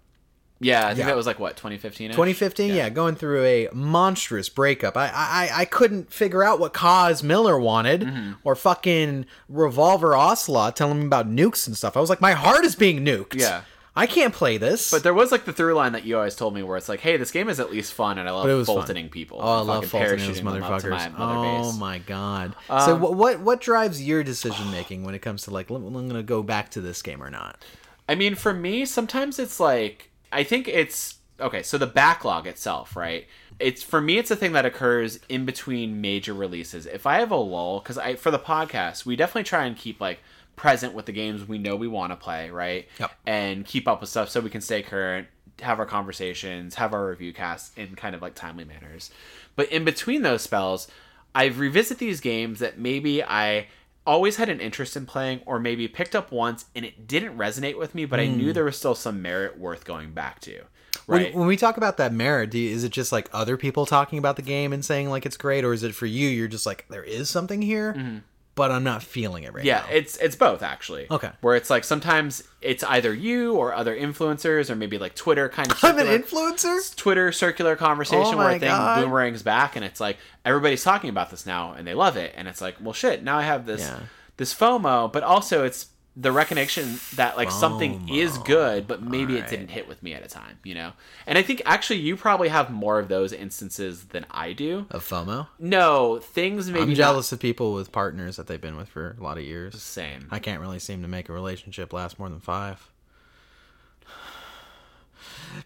Yeah, 0.59 0.85
I 0.85 0.89
think 0.89 1.01
Yeah. 1.01 1.07
that 1.07 1.17
was 1.17 1.27
like 1.27 1.39
what 1.39 1.57
2015. 1.57 2.11
2015, 2.13 2.75
yeah. 2.75 2.89
going 2.89 3.15
through 3.15 3.45
a 3.45 3.69
monstrous 3.73 4.49
breakup. 4.49 4.97
I, 4.97 5.11
I 5.15 5.51
I 5.55 5.65
couldn't 5.67 6.13
figure 6.13 6.43
out 6.43 6.59
what 6.59 6.73
Kaz 6.73 7.23
Miller 7.23 7.59
wanted, 7.59 8.01
Mm-hmm. 8.03 8.33
or 8.45 8.55
fucking 8.55 9.27
Revolver 9.49 10.15
Ocelot 10.17 10.77
telling 10.77 11.01
me 11.01 11.07
about 11.07 11.29
nukes 11.31 11.67
and 11.67 11.77
stuff. 11.77 11.97
I 11.97 12.01
was 12.01 12.11
like, 12.11 12.21
my 12.21 12.33
heart 12.33 12.65
is 12.65 12.75
being 12.75 13.05
nuked. 13.05 13.35
Yeah. 13.39 13.63
I 13.99 14.07
can't 14.07 14.35
play 14.35 14.59
this. 14.59 14.91
But 14.91 15.03
there 15.05 15.15
was 15.15 15.33
like 15.33 15.47
the 15.47 15.55
through 15.55 15.73
line 15.73 15.93
that 15.93 16.05
you 16.05 16.19
always 16.19 16.37
told 16.37 16.53
me 16.55 16.63
where 16.63 16.77
it's 16.77 16.87
like, 16.89 17.01
hey, 17.01 17.17
this 17.17 17.31
game 17.31 17.49
is 17.49 17.59
at 17.59 17.71
least 17.71 17.95
fun, 17.95 18.19
and 18.19 18.29
I 18.29 18.33
love 18.33 18.67
fun. 18.67 19.09
people. 19.09 19.39
Oh, 19.41 19.59
I 19.59 19.61
love 19.63 19.87
fucking 19.87 20.01
those 20.19 20.37
parachuting 20.39 20.45
them 20.45 20.63
up 20.63 20.83
to 20.83 20.89
motherfuckers. 20.89 21.19
my 21.19 21.25
Oh 21.25 21.43
base. 21.63 21.73
Um, 21.73 21.79
my 21.79 21.99
god! 21.99 22.55
so 22.85 22.95
what, 22.95 23.15
what 23.15 23.41
what 23.41 23.61
drives 23.63 24.03
your 24.07 24.23
decision 24.23 24.71
making 24.71 25.03
when 25.05 25.15
it 25.15 25.21
comes 25.21 25.43
to 25.45 25.51
like, 25.51 25.71
I'm 25.71 25.93
gonna 26.09 26.23
go 26.23 26.43
back 26.43 26.71
to 26.73 26.83
this 26.83 27.01
game 27.01 27.23
or 27.23 27.31
not? 27.31 27.65
I 28.07 28.15
mean, 28.17 28.35
for 28.35 28.53
me, 28.53 28.85
sometimes 28.85 29.39
it's 29.39 29.59
like 29.59 30.11
I 30.33 30.43
think 30.43 30.69
it's 30.69 31.19
okay. 31.41 31.63
So 31.63 31.79
the 31.79 31.87
backlog 31.87 32.47
itself, 32.47 32.97
right? 32.97 33.27
It's 33.59 33.83
for 33.83 34.01
me, 34.01 34.19
it's 34.19 34.31
a 34.31 34.37
thing 34.37 34.53
that 34.53 34.67
occurs 34.67 35.19
in 35.29 35.45
between 35.45 36.01
major 36.01 36.35
releases. 36.35 36.87
If 36.87 37.07
I 37.07 37.21
have 37.21 37.31
a 37.31 37.37
lull, 37.37 37.81
because 37.81 37.99
I 37.99 38.17
for 38.17 38.31
the 38.31 38.39
podcast, 38.39 39.07
we 39.07 39.17
definitely 39.17 39.45
try 39.45 39.65
and 39.65 39.77
keep 39.77 40.01
like 40.01 40.21
present 40.57 40.95
with 40.95 41.07
the 41.07 41.13
games 41.13 41.47
we 41.47 41.59
know 41.59 41.77
we 41.77 41.89
want 41.89 42.13
to 42.13 42.17
play, 42.17 42.51
right? 42.51 42.89
Yep. 42.99 43.13
And 43.27 43.65
keep 43.65 43.87
up 43.87 44.01
with 44.01 44.11
stuff 44.11 44.31
so 44.31 44.41
we 44.41 44.51
can 44.51 44.61
stay 44.61 44.83
current, 44.83 45.29
have 45.61 45.79
our 45.79 45.87
conversations, 45.87 46.75
have 46.77 46.93
our 46.93 47.09
review 47.09 47.33
casts 47.33 47.77
in 47.77 47.95
kind 47.95 48.15
of 48.15 48.23
like 48.23 48.35
timely 48.35 48.65
manners. 48.65 49.11
But 49.55 49.71
in 49.71 49.85
between 49.85 50.23
those 50.23 50.43
spells, 50.43 50.89
I 51.35 51.47
revisit 51.47 51.99
these 51.99 52.21
games 52.21 52.61
that 52.61 52.79
maybe 52.79 53.23
I 53.23 53.69
always 54.07 54.37
had 54.37 54.49
an 54.49 54.61
interest 54.61 54.97
in 54.97 55.05
playing 55.07 55.41
or 55.47 55.59
maybe 55.59 55.89
picked 55.89 56.15
up 56.15 56.31
once 56.33 56.67
and 56.75 56.85
it 56.85 57.07
didn't 57.07 57.37
resonate 57.37 57.77
with 57.77 57.95
me, 57.95 58.05
but 58.05 58.21
I 58.21 58.27
knew 58.27 58.47
hmm. 58.47 58.53
there 58.53 58.65
was 58.65 58.77
still 58.77 58.95
some 58.95 59.21
merit 59.21 59.59
worth 59.59 59.85
going 59.85 60.13
back 60.13 60.41
to. 60.41 60.63
When, 61.07 61.23
Right. 61.23 61.35
when 61.35 61.47
we 61.47 61.57
talk 61.57 61.77
about 61.77 61.99
that 61.99 62.13
merit, 62.13 62.51
do 62.51 62.59
you, 62.59 62.71
is 62.71 62.83
it 62.83 62.91
just 62.91 63.13
like 63.13 63.29
other 63.33 63.57
people 63.57 63.87
talking 63.87 64.19
about 64.19 64.37
the 64.37 64.43
game 64.43 64.73
and 64.73 64.85
saying 64.85 65.09
like 65.11 65.27
it's 65.27 65.37
great, 65.37 65.65
or 65.65 65.73
is 65.73 65.83
it 65.83 65.95
for 65.95 66.07
you? 66.07 66.29
You're 66.29 66.49
just 66.49 66.67
like 66.67 66.87
there 66.89 67.05
is 67.05 67.29
something 67.29 67.63
here, 67.63 67.95
mm-hmm. 67.95 68.19
But 68.57 68.73
I'm 68.73 68.83
not 68.83 69.03
feeling 69.05 69.45
it 69.45 69.55
right 69.55 69.65
yeah, 69.65 69.81
now. 69.81 69.87
it's 69.93 70.17
it's 70.17 70.35
both 70.35 70.63
actually. 70.63 71.07
Okay. 71.11 71.31
Where 71.43 71.55
it's 71.55 71.71
like 71.71 71.85
sometimes 71.85 72.43
it's 72.61 72.83
either 72.83 73.15
you 73.15 73.55
or 73.55 73.73
other 73.73 73.95
influencers 73.97 74.69
or 74.71 74.75
maybe 74.75 74.99
like 74.99 75.15
Twitter 75.15 75.49
kind 75.49 75.71
of 75.71 75.79
I'm 75.85 75.99
an 75.99 76.07
influencer. 76.07 76.97
Twitter 76.97 77.31
circular 77.31 77.77
conversation 77.77 78.35
Oh 78.35 78.37
where 78.39 78.49
my 78.49 78.55
I 78.55 78.59
think 78.59 78.71
God. 78.71 79.05
boomerang's 79.05 79.43
back 79.45 79.77
and 79.77 79.85
it's 79.85 80.01
like 80.01 80.17
everybody's 80.45 80.83
talking 80.83 81.11
about 81.11 81.31
this 81.31 81.47
now 81.47 81.73
and 81.75 81.87
they 81.87 81.95
love 81.95 82.17
it 82.17 82.33
and 82.37 82.49
it's 82.49 82.61
like 82.61 82.77
well 82.81 82.93
shit 82.95 83.23
now 83.23 83.39
I 83.39 83.43
have 83.43 83.67
this 83.67 83.83
Yeah. 83.83 84.01
this 84.39 84.53
FOMO 84.55 85.13
but 85.13 85.23
also 85.23 85.65
it's 85.65 85.87
the 86.17 86.33
recognition 86.33 86.99
that 87.17 87.37
like 87.37 87.51
something 87.51 88.09
is 88.09 88.39
good, 88.39 88.89
but 88.89 89.03
maybe 89.03 89.37
it 89.37 89.49
didn't 89.49 89.69
hit 89.69 89.87
with 89.87 90.03
me 90.03 90.15
at 90.15 90.25
a 90.25 90.29
time, 90.29 90.59
you 90.65 90.75
know? 90.75 90.93
And 91.27 91.37
I 91.37 91.43
think 91.43 91.61
actually 91.67 92.01
you 92.01 92.17
probably 92.17 92.49
have 92.49 92.71
more 92.71 92.99
of 92.99 93.09
those 93.09 93.35
instances 93.35 94.05
than 94.05 94.25
I 94.31 94.55
do. 94.55 94.87
Of 94.91 95.07
FOMO. 95.07 95.49
No, 95.59 96.19
things 96.19 96.69
maybe 96.71 96.81
I'm 96.81 96.89
not 96.89 96.97
jealous 96.97 97.33
of 97.33 97.41
people 97.41 97.75
with 97.75 97.93
partners 97.93 98.37
that 98.37 98.47
they've 98.47 98.61
been 98.61 98.79
with 98.79 98.89
for 98.89 99.15
a 99.19 99.23
lot 99.23 99.37
of 99.37 99.45
years. 99.45 99.81
same. 99.83 100.27
I 100.31 100.39
can't 100.39 100.61
really 100.61 100.79
seem 100.79 101.03
to 101.03 101.09
make 101.09 101.29
a 101.29 101.33
relationship 101.33 101.93
last 101.93 102.19
more 102.19 102.31
than 102.31 102.41
five. 102.41 102.91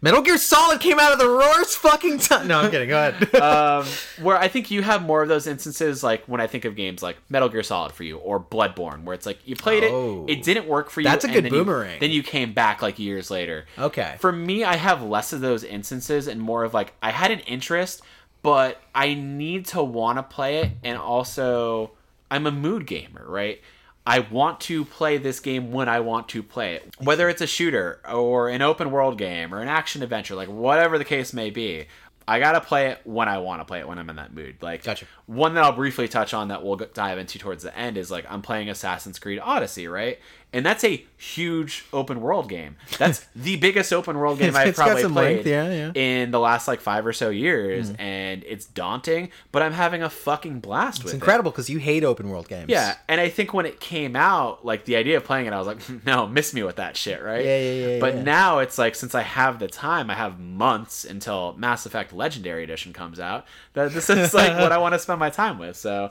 Metal 0.03 0.23
Gear 0.23 0.39
Solid 0.39 0.81
came 0.81 0.99
out 0.99 1.13
of 1.13 1.19
the 1.19 1.29
roars 1.29 1.75
fucking 1.77 2.19
time. 2.19 2.49
No, 2.49 2.61
I'm 2.61 2.71
kidding. 2.71 2.89
Go 2.89 2.97
ahead. 3.09 3.35
um, 3.43 3.85
where 4.23 4.37
I 4.39 4.49
think 4.49 4.71
you 4.71 4.83
have 4.83 5.03
more 5.03 5.23
of 5.23 5.29
those 5.29 5.47
instances, 5.47 6.03
like 6.03 6.25
when 6.27 6.41
I 6.41 6.47
think 6.47 6.65
of 6.65 6.75
games 6.77 7.03
like 7.03 7.17
Metal 7.29 7.49
Gear 7.49 7.63
Solid 7.63 7.93
for 7.93 8.05
you 8.05 8.17
or 8.19 8.41
Bloodborne, 8.41 9.05
where 9.05 9.15
it's 9.15 9.27
like 9.27 9.39
you 9.47 9.57
played 9.57 9.85
Oh. 9.85 10.25
it, 10.29 10.39
it 10.39 10.43
didn't 10.43 10.67
work 10.67 10.91
for 10.91 11.01
you. 11.01 11.05
That's 11.05 11.25
a 11.25 11.29
and 11.29 11.35
good 11.35 11.45
then 11.45 11.53
you- 11.53 11.65
boomerang. 11.65 12.01
then 12.01 12.11
you 12.11 12.23
came 12.23 12.53
back 12.53 12.81
like 12.83 12.99
years 12.99 13.31
later. 13.31 13.67
okay. 13.79 14.17
For 14.21 14.33
me, 14.33 14.65
I 14.65 14.77
have 14.77 15.03
less 15.03 15.33
of 15.33 15.41
those 15.41 15.65
instances 15.65 16.27
and 16.29 16.41
more 16.41 16.65
of 16.65 16.73
like 16.75 16.95
I 17.03 17.11
had 17.11 17.31
an 17.31 17.41
interest, 17.41 18.01
but 18.43 18.81
I 18.95 19.15
need 19.15 19.67
to 19.67 19.83
want 19.83 20.17
to 20.19 20.23
play 20.23 20.59
it, 20.59 20.71
and 20.83 20.97
also 20.97 21.91
I'm 22.31 22.47
a 22.47 22.51
mood 22.53 22.87
gamer, 22.87 23.25
right? 23.27 23.61
I 24.07 24.21
want 24.21 24.61
to 24.63 24.85
play 24.85 25.19
this 25.19 25.41
game 25.41 25.73
when 25.73 25.89
I 25.89 26.01
want 26.01 26.29
to 26.31 26.43
play 26.43 26.75
it. 26.75 26.95
Whether 26.99 27.29
it's 27.29 27.43
a 27.43 27.47
shooter 27.47 28.01
or 28.11 28.49
an 28.49 28.63
open 28.63 28.91
world 28.91 29.19
game 29.19 29.55
or 29.55 29.61
an 29.61 29.69
action 29.69 30.03
adventure, 30.03 30.35
like 30.35 30.49
whatever 30.49 30.99
the 30.99 31.05
case 31.05 31.33
may 31.33 31.51
be, 31.51 31.87
I 32.27 32.39
gotta 32.39 32.61
play 32.61 32.89
it 32.89 33.01
when 33.05 33.29
I 33.29 33.39
want 33.39 33.61
to 33.61 33.65
play 33.65 33.81
it 33.81 33.89
when 33.89 33.99
I'm 33.99 34.09
in 34.09 34.17
that 34.17 34.33
mood. 34.33 34.57
Like, 34.61 34.85
Gotcha. 34.85 35.07
one 35.27 35.55
that 35.55 35.65
I'll 35.65 35.73
briefly 35.73 36.07
touch 36.07 36.33
on 36.33 36.49
that 36.49 36.63
we'll 36.65 36.77
dive 36.77 37.19
into 37.19 37.39
towards 37.39 37.63
the 37.63 37.77
end 37.77 37.97
is 37.99 38.11
like 38.11 38.25
I'm 38.31 38.41
playing 38.41 38.71
Assassin's 38.71 39.19
Creed 39.19 39.41
Odyssey, 39.43 39.89
right? 39.89 40.19
And 40.53 40.67
that's 40.67 40.83
a 40.83 41.07
huge 41.17 41.85
open 41.93 42.21
world 42.21 42.49
game. 42.49 42.75
That's 42.99 43.25
the 43.37 43.55
biggest 43.57 43.93
open 43.93 44.19
world 44.19 44.41
game 44.41 44.57
I've 44.57 44.75
probably 44.75 45.03
played 45.05 45.13
length, 45.13 45.47
yeah, 45.47 45.71
yeah. 45.71 45.93
in 45.95 46.33
the 46.33 46.41
last 46.41 46.67
like 46.67 46.81
five 46.81 47.07
or 47.07 47.13
so 47.13 47.31
years, 47.31 47.93
Mm-hmm. 47.93 48.01
and 48.03 48.45
it's 48.45 48.65
daunting. 48.67 49.31
But 49.53 49.63
I'm 49.63 49.73
having 49.73 50.03
a 50.03 50.11
fucking 50.11 50.59
blast 50.59 51.05
with 51.05 51.07
It's 51.07 51.13
it. 51.13 51.17
incredible 51.19 51.53
because 51.53 51.71
you 51.71 51.79
hate 51.79 52.03
open 52.03 52.31
world 52.31 52.49
games. 52.49 52.67
Yeah, 52.69 52.97
and 53.07 53.21
I 53.21 53.29
think 53.29 53.55
when 53.55 53.65
it 53.65 53.79
came 53.79 54.17
out, 54.17 54.65
like 54.67 54.87
the 54.87 54.97
idea 54.97 55.19
of 55.19 55.25
playing 55.25 55.47
it, 55.47 55.53
I 55.53 55.59
was 55.59 55.69
like, 55.69 55.79
no, 56.05 56.27
miss 56.27 56.53
me 56.53 56.65
with 56.65 56.77
that 56.77 56.97
shit, 56.97 57.23
right? 57.23 57.45
Yeah, 57.45 57.59
yeah, 57.61 57.87
yeah, 57.95 58.01
But 58.01 58.17
yeah. 58.17 58.23
now 58.25 58.59
it's 58.59 58.77
like, 58.77 58.97
since 58.97 59.15
I 59.15 59.23
have 59.23 59.61
the 59.61 59.69
time, 59.69 60.11
I 60.11 60.15
have 60.15 60.41
months 60.41 61.05
until 61.05 61.53
Mass 61.59 61.87
Effect 61.87 62.13
Legendary 62.13 62.65
Edition 62.65 62.93
comes 62.93 63.21
out. 63.21 63.45
That 63.75 63.93
this 63.93 64.11
is 64.11 64.35
like 64.35 64.59
what 64.59 64.73
I 64.73 64.79
want 64.85 64.95
to 64.95 64.99
spend 64.99 65.21
my 65.21 65.31
time 65.31 65.59
with. 65.61 65.77
So 65.77 66.11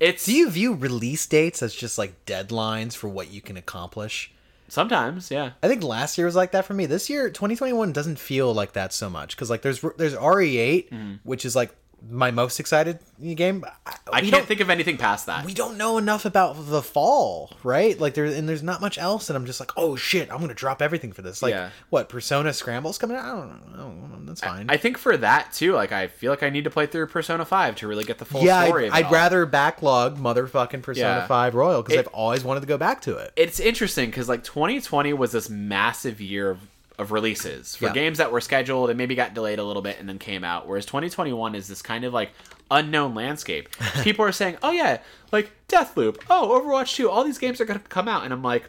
it's 0.00 0.26
Do 0.26 0.32
you 0.32 0.50
view 0.50 0.74
release 0.74 1.26
dates 1.26 1.62
as 1.62 1.74
just 1.74 1.98
like 1.98 2.24
deadlines 2.26 2.94
for 2.94 3.08
what 3.08 3.30
you 3.30 3.40
can 3.40 3.56
accomplish? 3.56 4.32
sometimes, 4.68 5.30
yeah. 5.30 5.52
I 5.62 5.68
think 5.68 5.82
last 5.82 6.18
year 6.18 6.26
was 6.26 6.36
like 6.36 6.52
that 6.52 6.64
for 6.64 6.74
me. 6.74 6.86
This 6.86 7.08
year, 7.08 7.30
2021 7.30 7.92
doesn't 7.92 8.18
feel 8.18 8.52
like 8.52 8.72
that 8.72 8.92
so 8.92 9.08
much 9.08 9.36
because 9.36 9.50
like 9.50 9.62
there's 9.62 9.80
there's 9.96 10.14
RE8, 10.14 10.90
mm. 10.90 11.18
which 11.24 11.44
is 11.44 11.56
like 11.56 11.74
my 12.08 12.30
most 12.30 12.60
excited 12.60 12.98
game. 13.34 13.64
I 14.12 14.20
we 14.20 14.30
can't 14.30 14.46
think 14.46 14.60
of 14.60 14.70
anything 14.70 14.96
past 14.96 15.26
that. 15.26 15.44
we 15.44 15.54
don't 15.54 15.76
know 15.76 15.98
enough 15.98 16.24
about 16.24 16.54
the 16.70 16.82
fall, 16.82 17.52
right? 17.62 17.98
Like 17.98 18.14
there 18.14 18.24
and 18.26 18.48
there's 18.48 18.62
not 18.62 18.80
much 18.80 18.98
else, 18.98 19.28
and 19.30 19.36
I'm 19.36 19.46
just 19.46 19.60
like, 19.60 19.72
oh 19.76 19.96
shit, 19.96 20.30
I'm 20.30 20.40
gonna 20.40 20.54
drop 20.54 20.80
everything 20.82 21.12
for 21.12 21.22
this. 21.22 21.42
Like 21.42 21.52
Yeah. 21.54 21.70
what 21.90 22.08
Persona 22.08 22.52
Scrambles 22.52 22.98
coming 22.98 23.16
out? 23.16 23.24
I 23.24 23.30
don't 23.30 23.76
know. 23.76 24.08
I. 24.12 24.16
That's 24.26 24.40
fine. 24.40 24.66
I 24.68 24.76
think 24.76 24.98
for 24.98 25.16
that 25.16 25.52
too, 25.52 25.72
like 25.74 25.92
I 25.92 26.08
feel 26.08 26.30
like 26.32 26.42
I 26.42 26.50
need 26.50 26.64
to 26.64 26.70
play 26.70 26.86
through 26.86 27.06
Persona 27.06 27.44
Five 27.44 27.76
to 27.76 27.86
really 27.88 28.04
get 28.04 28.18
the 28.18 28.24
full 28.24 28.42
yeah, 28.42 28.64
story. 28.66 28.90
I'd, 28.90 29.04
I'd 29.06 29.12
rather 29.12 29.46
backlog 29.46 30.18
motherfucking 30.18 30.82
Persona 30.82 31.08
Yeah. 31.20 31.26
5 31.26 31.54
Royal 31.54 31.82
because 31.82 31.98
I've 31.98 32.06
always 32.08 32.42
wanted 32.44 32.60
to 32.60 32.66
go 32.66 32.76
back 32.76 33.00
to 33.02 33.16
it. 33.16 33.32
it's 33.36 33.60
interesting 33.60 34.10
because 34.10 34.28
like 34.28 34.42
2020 34.44 35.12
was 35.12 35.32
this 35.32 35.48
massive 35.48 36.20
year 36.20 36.50
of, 36.50 36.60
of 36.98 37.12
releases 37.12 37.76
for 37.76 37.86
Yeah. 37.86 37.92
games 37.92 38.18
that 38.18 38.32
were 38.32 38.40
scheduled 38.40 38.88
and 38.90 38.96
maybe 38.96 39.14
got 39.14 39.34
delayed 39.34 39.58
a 39.58 39.64
little 39.64 39.82
bit 39.82 39.98
and 40.00 40.08
then 40.08 40.18
came 40.18 40.44
out 40.44 40.66
whereas 40.66 40.86
2021 40.86 41.54
is 41.54 41.68
this 41.68 41.82
kind 41.82 42.04
of 42.04 42.12
like 42.14 42.30
unknown 42.70 43.14
landscape 43.14 43.68
people 44.02 44.24
are 44.24 44.32
saying 44.32 44.56
oh 44.62 44.70
yeah 44.70 44.98
like 45.32 45.50
deathloop 45.68 46.22
oh 46.30 46.60
overwatch 46.60 46.94
2 46.96 47.08
all 47.10 47.22
these 47.24 47.38
games 47.38 47.60
are 47.60 47.64
going 47.64 47.78
to 47.78 47.86
come 47.88 48.08
out 48.08 48.24
and 48.24 48.32
i'm 48.32 48.42
like 48.42 48.68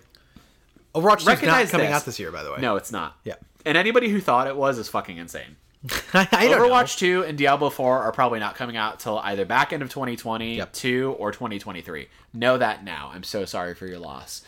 Overwatch 0.96 1.26
2 1.26 1.32
is 1.32 1.42
not 1.44 1.68
coming 1.68 1.88
this. 1.88 1.96
out 1.96 2.06
this 2.06 2.20
year, 2.20 2.32
by 2.32 2.44
the 2.44 2.52
way. 2.52 2.58
no 2.60 2.76
it's 2.76 2.92
not 2.92 3.18
Yeah. 3.24 3.36
and 3.66 3.78
anybody 3.78 4.10
who 4.10 4.20
thought 4.20 4.48
it 4.48 4.56
was 4.56 4.78
is 4.78 4.88
fucking 4.90 5.18
insane 5.18 5.56
overwatch 5.88 6.98
2 6.98 7.24
and 7.24 7.38
diablo 7.38 7.70
4 7.70 8.02
are 8.04 8.12
probably 8.12 8.40
not 8.40 8.56
coming 8.56 8.76
out 8.78 9.00
till 9.00 9.20
either 9.20 9.46
back 9.46 9.72
end 9.74 9.82
of 9.84 9.90
2020 9.90 10.58
Yep. 10.58 10.76
or 11.20 11.32
2023 11.32 12.08
know 12.34 12.58
that 12.58 12.84
now 12.84 13.12
i'm 13.14 13.24
so 13.24 13.46
sorry 13.46 13.74
for 13.76 13.86
your 13.86 14.00
loss 14.00 14.42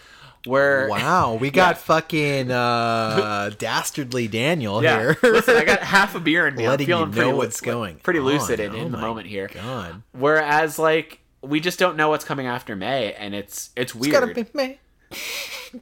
where. 0.46 0.88
Wow, 0.90 1.36
we 1.36 1.50
got 1.52 1.76
Yeah. 1.76 1.82
fucking 1.82 2.52
uh, 2.52 3.52
dastardly 3.58 4.28
Daniel 4.28 4.82
Yeah, 4.84 5.00
here. 5.00 5.18
listen, 5.24 5.56
I 5.58 5.66
got 5.66 5.80
half 5.80 6.16
a 6.16 6.20
beer 6.20 6.48
in 6.48 6.56
me. 6.56 6.64
I'm 6.66 6.70
letting 6.72 6.88
you 6.90 6.96
know 6.96 7.06
pretty, 7.08 7.34
what's 7.34 7.62
going 7.62 7.98
pretty 7.98 8.20
lucid 8.20 8.60
in, 8.60 8.72
Oh 8.74 8.76
in 8.78 8.92
the 8.92 8.98
moment 8.98 9.28
here. 9.28 9.50
God. 9.54 10.02
Whereas, 10.12 10.78
like, 10.80 11.20
we 11.42 11.60
just 11.60 11.80
don't 11.80 11.96
know 11.98 12.10
what's 12.10 12.26
coming 12.26 12.48
after 12.48 12.76
May, 12.76 13.14
and 13.14 13.34
it's 13.36 13.70
it's 13.76 13.94
It's 13.94 13.96
weird. 13.96 14.14
gotta 14.14 14.34
be 14.34 14.46
me. 14.54 14.80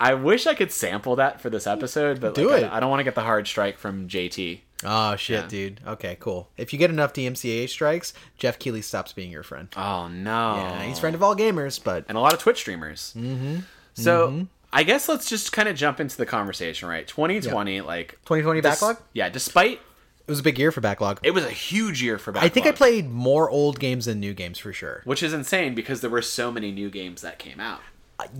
I 0.00 0.14
wish 0.14 0.46
I 0.46 0.54
could 0.54 0.70
sample 0.70 1.16
that 1.16 1.40
for 1.40 1.50
this 1.50 1.66
episode, 1.66 2.20
but 2.20 2.34
Do 2.34 2.50
like, 2.50 2.62
it. 2.62 2.66
I, 2.66 2.76
I 2.76 2.80
don't 2.80 2.88
want 2.90 3.00
to 3.00 3.04
get 3.04 3.14
the 3.16 3.22
hard 3.22 3.48
strike 3.48 3.78
from 3.78 4.06
JT. 4.08 4.60
Oh 4.84 5.16
shit, 5.16 5.42
Yeah. 5.42 5.48
dude. 5.48 5.80
Okay, 5.86 6.16
cool. 6.20 6.50
If 6.56 6.72
you 6.72 6.78
get 6.78 6.90
enough 6.90 7.12
DMCA 7.12 7.68
strikes, 7.68 8.12
Geoff 8.38 8.58
Keighley 8.58 8.82
stops 8.82 9.12
being 9.12 9.30
your 9.32 9.42
friend. 9.42 9.68
Oh 9.76 10.08
no, 10.08 10.56
Yeah, 10.56 10.82
he's 10.84 10.98
friend 10.98 11.14
of 11.16 11.22
all 11.22 11.34
gamers, 11.34 11.82
but 11.82 12.04
and 12.08 12.16
a 12.16 12.20
lot 12.20 12.32
of 12.32 12.38
Twitch 12.38 12.58
streamers. 12.58 13.12
Mm-hmm. 13.16 13.60
So 13.94 14.46
I 14.72 14.82
guess 14.84 15.08
let's 15.08 15.28
just 15.28 15.50
kind 15.52 15.68
of 15.68 15.74
jump 15.76 15.98
into 15.98 16.16
the 16.16 16.26
conversation, 16.26 16.88
right? 16.88 17.06
2020, 17.08 17.80
like 17.80 18.12
2020 18.26 18.60
dis- 18.60 18.70
backlog. 18.70 18.98
Yeah, 19.12 19.28
despite 19.28 19.80
It 20.26 20.30
was 20.30 20.38
a 20.40 20.42
big 20.44 20.58
year 20.58 20.70
for 20.70 20.80
backlog. 20.80 21.18
it 21.24 21.32
was 21.32 21.44
a 21.44 21.50
huge 21.50 22.00
year 22.02 22.18
for 22.18 22.30
backlog. 22.30 22.50
I 22.50 22.52
think 22.52 22.66
I 22.66 22.72
played 22.72 23.10
more 23.10 23.50
old 23.50 23.80
games 23.80 24.04
than 24.04 24.20
new 24.20 24.34
games 24.34 24.58
for 24.58 24.72
sure. 24.72 25.00
which 25.04 25.22
is 25.22 25.32
insane 25.32 25.74
because 25.74 26.02
there 26.02 26.10
were 26.10 26.22
so 26.22 26.52
many 26.52 26.70
new 26.70 26.90
games 26.90 27.22
that 27.22 27.38
came 27.40 27.58
out. 27.58 27.80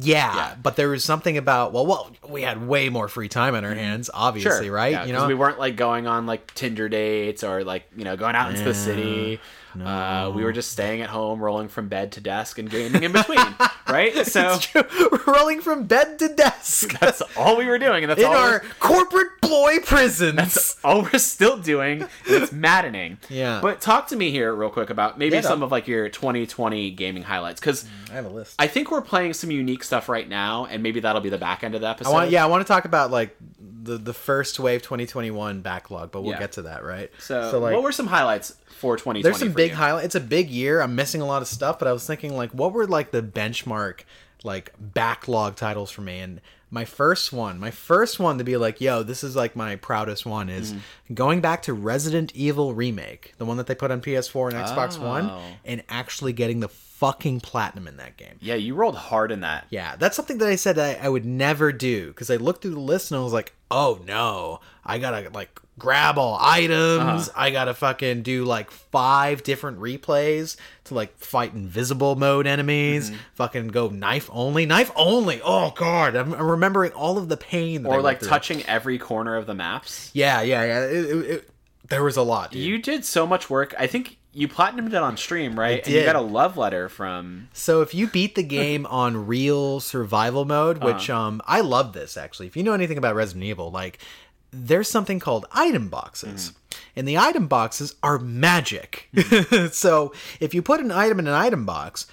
Yeah, 0.00 0.34
Yeah. 0.34 0.56
but 0.62 0.76
there 0.76 0.88
was 0.88 1.04
something 1.04 1.36
about 1.36 1.72
well, 1.72 1.86
well, 1.86 2.10
we 2.28 2.42
had 2.42 2.66
way 2.66 2.88
more 2.88 3.08
free 3.08 3.28
time 3.28 3.54
on 3.54 3.64
our 3.64 3.70
mm-hmm. 3.70 3.78
hands, 3.78 4.10
obviously, 4.12 4.70
right? 4.70 4.92
Yeah, 4.92 5.04
you 5.04 5.12
know, 5.12 5.26
we 5.26 5.34
weren't 5.34 5.58
like 5.58 5.76
going 5.76 6.06
on 6.06 6.26
like 6.26 6.52
Tinder 6.54 6.88
dates 6.88 7.44
or 7.44 7.62
like 7.64 7.84
you 7.96 8.04
know 8.04 8.16
going 8.16 8.34
out 8.34 8.50
into 8.50 8.64
the 8.64 8.74
city. 8.74 9.40
Uh, 9.82 10.30
we 10.34 10.44
were 10.44 10.52
just 10.52 10.72
staying 10.72 11.00
at 11.00 11.08
home, 11.10 11.40
rolling 11.42 11.68
from 11.68 11.88
bed 11.88 12.12
to 12.12 12.20
desk, 12.20 12.58
and 12.58 12.68
gaming 12.70 13.02
in 13.02 13.12
between, 13.12 13.38
right? 13.88 14.14
So 14.26 14.58
rolling 15.26 15.60
from 15.60 15.84
bed 15.84 16.18
to 16.18 16.28
desk 16.28 16.98
that's 16.98 17.22
all 17.36 17.56
we 17.56 17.66
were 17.66 17.78
doing, 17.78 18.04
and 18.04 18.10
that's 18.10 18.20
in 18.20 18.26
all 18.26 18.34
our 18.34 18.60
corporate 18.80 19.40
ploy 19.42 19.78
prisons. 19.80 20.36
that's 20.36 20.76
all 20.84 21.02
we're 21.02 21.18
still 21.18 21.56
doing. 21.58 22.06
It's 22.26 22.52
maddening. 22.52 23.18
Yeah. 23.28 23.60
But 23.62 23.80
talk 23.80 24.08
to 24.08 24.16
me 24.16 24.30
here 24.30 24.54
real 24.54 24.70
quick 24.70 24.90
about 24.90 25.18
maybe 25.18 25.34
Yeah, 25.36 25.42
no. 25.42 25.48
some 25.48 25.62
of 25.62 25.70
like 25.72 25.88
your 25.88 26.08
2020 26.08 26.90
gaming 26.92 27.22
highlights 27.22 27.60
because 27.60 27.84
I 28.10 28.14
have 28.14 28.26
a 28.26 28.28
list. 28.30 28.54
I 28.58 28.66
think 28.66 28.90
we're 28.90 29.02
playing 29.02 29.32
some 29.34 29.50
unique 29.50 29.84
stuff 29.84 30.08
right 30.08 30.28
now, 30.28 30.66
and 30.66 30.82
maybe 30.82 31.00
that'll 31.00 31.20
be 31.20 31.30
the 31.30 31.38
back 31.38 31.64
end 31.64 31.74
of 31.74 31.80
the 31.80 31.88
episode. 31.88 32.10
I 32.10 32.12
want, 32.12 32.30
yeah, 32.30 32.44
I 32.44 32.46
want 32.46 32.66
to 32.66 32.68
talk 32.70 32.84
about 32.84 33.10
like 33.10 33.36
the 33.80 33.96
the 33.98 34.12
first 34.14 34.58
wave 34.58 34.82
2021 34.82 35.60
backlog, 35.60 36.10
but 36.10 36.22
we'll 36.22 36.32
Yeah. 36.32 36.38
get 36.40 36.52
to 36.52 36.62
that, 36.62 36.84
right? 36.84 37.10
So, 37.18 37.58
like, 37.60 37.74
what 37.74 37.82
were 37.82 37.92
some 37.92 38.06
highlights 38.08 38.54
for 38.78 38.96
2020? 38.96 39.22
there's 39.22 39.38
some 39.38 39.52
big 39.52 39.70
you? 39.70 39.76
highlight. 39.76 40.04
It's 40.04 40.14
a 40.14 40.20
big 40.20 40.50
year. 40.50 40.80
I'm 40.80 40.94
missing 40.94 41.20
a 41.20 41.26
lot 41.26 41.42
of 41.42 41.48
stuff, 41.48 41.78
but 41.78 41.86
I 41.88 41.92
was 41.92 42.06
thinking 42.06 42.36
like, 42.36 42.50
what 42.52 42.72
were 42.72 42.86
like 42.86 43.10
the 43.10 43.22
benchmark 43.22 44.00
like 44.44 44.72
backlog 44.80 45.56
titles 45.56 45.90
for 45.90 46.00
me? 46.02 46.18
And 46.20 46.40
my 46.70 46.84
first 46.84 47.32
one, 47.32 47.58
my 47.58 47.70
first 47.70 48.18
one 48.20 48.36
to 48.38 48.44
be 48.44 48.56
like, 48.56 48.80
yo, 48.80 49.02
this 49.02 49.24
is 49.24 49.34
like 49.34 49.56
my 49.56 49.76
proudest 49.76 50.26
one 50.26 50.48
is 50.50 50.72
Mm. 50.74 50.80
going 51.14 51.40
back 51.40 51.62
to 51.62 51.72
Resident 51.72 52.30
Evil 52.34 52.74
remake, 52.74 53.32
the 53.38 53.44
one 53.46 53.56
that 53.56 53.66
they 53.66 53.74
put 53.74 53.90
on 53.90 54.00
PS4 54.00 54.48
and 54.50 54.56
Xbox 54.58 54.98
One, 54.98 55.30
Oh. 55.30 55.40
and 55.64 55.82
actually 55.88 56.32
getting 56.34 56.60
the 56.60 56.68
fucking 56.98 57.38
platinum 57.38 57.86
in 57.86 57.96
that 57.96 58.16
game. 58.16 58.34
Yeah, 58.40 58.56
you 58.56 58.74
rolled 58.74 58.96
hard 58.96 59.30
in 59.30 59.40
that. 59.40 59.66
Yeah, 59.70 59.94
that's 59.96 60.16
something 60.16 60.38
that 60.38 60.48
I 60.48 60.56
said 60.56 60.78
I, 60.80 60.94
I 60.94 61.08
would 61.08 61.24
never 61.24 61.70
do 61.70 62.08
because 62.08 62.28
I 62.28 62.36
looked 62.36 62.62
through 62.62 62.72
the 62.72 62.80
list 62.80 63.12
and 63.12 63.20
I 63.20 63.22
was 63.22 63.32
like, 63.32 63.54
oh 63.70 64.00
no, 64.04 64.58
I 64.84 64.98
gotta 64.98 65.30
like 65.30 65.60
grab 65.78 66.18
all 66.18 66.36
items. 66.40 67.28
Uh-huh. 67.28 67.32
I 67.36 67.50
gotta 67.50 67.72
fucking 67.72 68.22
do 68.22 68.44
like 68.44 68.72
five 68.72 69.44
different 69.44 69.78
replays 69.78 70.56
to 70.84 70.94
like 70.94 71.16
fight 71.18 71.54
invisible 71.54 72.16
mode 72.16 72.48
enemies. 72.48 73.10
Mm-hmm. 73.10 73.20
Fucking 73.34 73.68
go 73.68 73.88
knife 73.90 74.28
only, 74.32 74.66
knife 74.66 74.90
only. 74.96 75.40
Oh 75.44 75.72
god, 75.76 76.16
I'm, 76.16 76.32
I'm 76.34 76.50
remembering 76.50 76.90
all 76.92 77.16
of 77.16 77.28
the 77.28 77.36
pain. 77.36 77.84
That 77.84 77.90
or 77.90 78.02
like 78.02 78.18
touching 78.18 78.64
every 78.64 78.98
corner 78.98 79.36
of 79.36 79.46
the 79.46 79.54
maps. 79.54 80.10
Yeah, 80.14 80.42
yeah, 80.42 80.64
yeah. 80.64 80.84
It, 80.84 81.04
it, 81.04 81.30
it, 81.30 81.50
there 81.90 82.02
was 82.02 82.16
a 82.16 82.22
lot. 82.22 82.50
Dude. 82.50 82.62
You 82.62 82.78
did 82.78 83.04
so 83.04 83.24
much 83.24 83.48
work. 83.48 83.72
I 83.78 83.86
think 83.86 84.17
you 84.32 84.48
platinumed 84.48 84.88
it 84.88 84.94
on 84.94 85.16
stream, 85.16 85.58
right? 85.58 85.84
And 85.84 85.94
you 85.94 86.04
got 86.04 86.16
a 86.16 86.20
love 86.20 86.56
letter 86.56 86.88
from. 86.88 87.48
So 87.52 87.82
if 87.82 87.94
you 87.94 88.06
beat 88.06 88.34
the 88.34 88.42
game 88.42 88.86
on 88.90 89.26
real 89.26 89.80
survival 89.80 90.44
mode, 90.44 90.82
which 90.82 91.10
uh-huh. 91.10 91.20
um 91.20 91.42
I 91.46 91.60
love 91.60 91.92
this 91.92 92.16
actually. 92.16 92.46
If 92.46 92.56
you 92.56 92.62
know 92.62 92.74
anything 92.74 92.98
about 92.98 93.14
Resident 93.14 93.44
Evil, 93.44 93.70
like 93.70 93.98
there's 94.50 94.88
something 94.88 95.20
called 95.20 95.46
item 95.52 95.88
boxes. 95.88 96.50
Mm. 96.50 96.78
And 96.96 97.08
the 97.08 97.18
item 97.18 97.46
boxes 97.46 97.94
are 98.02 98.18
magic. 98.18 99.08
Mm. 99.14 99.72
so 99.72 100.12
if 100.40 100.54
you 100.54 100.62
put 100.62 100.80
an 100.80 100.90
item 100.90 101.18
in 101.18 101.26
an 101.26 101.34
item 101.34 101.64
box, 101.64 102.06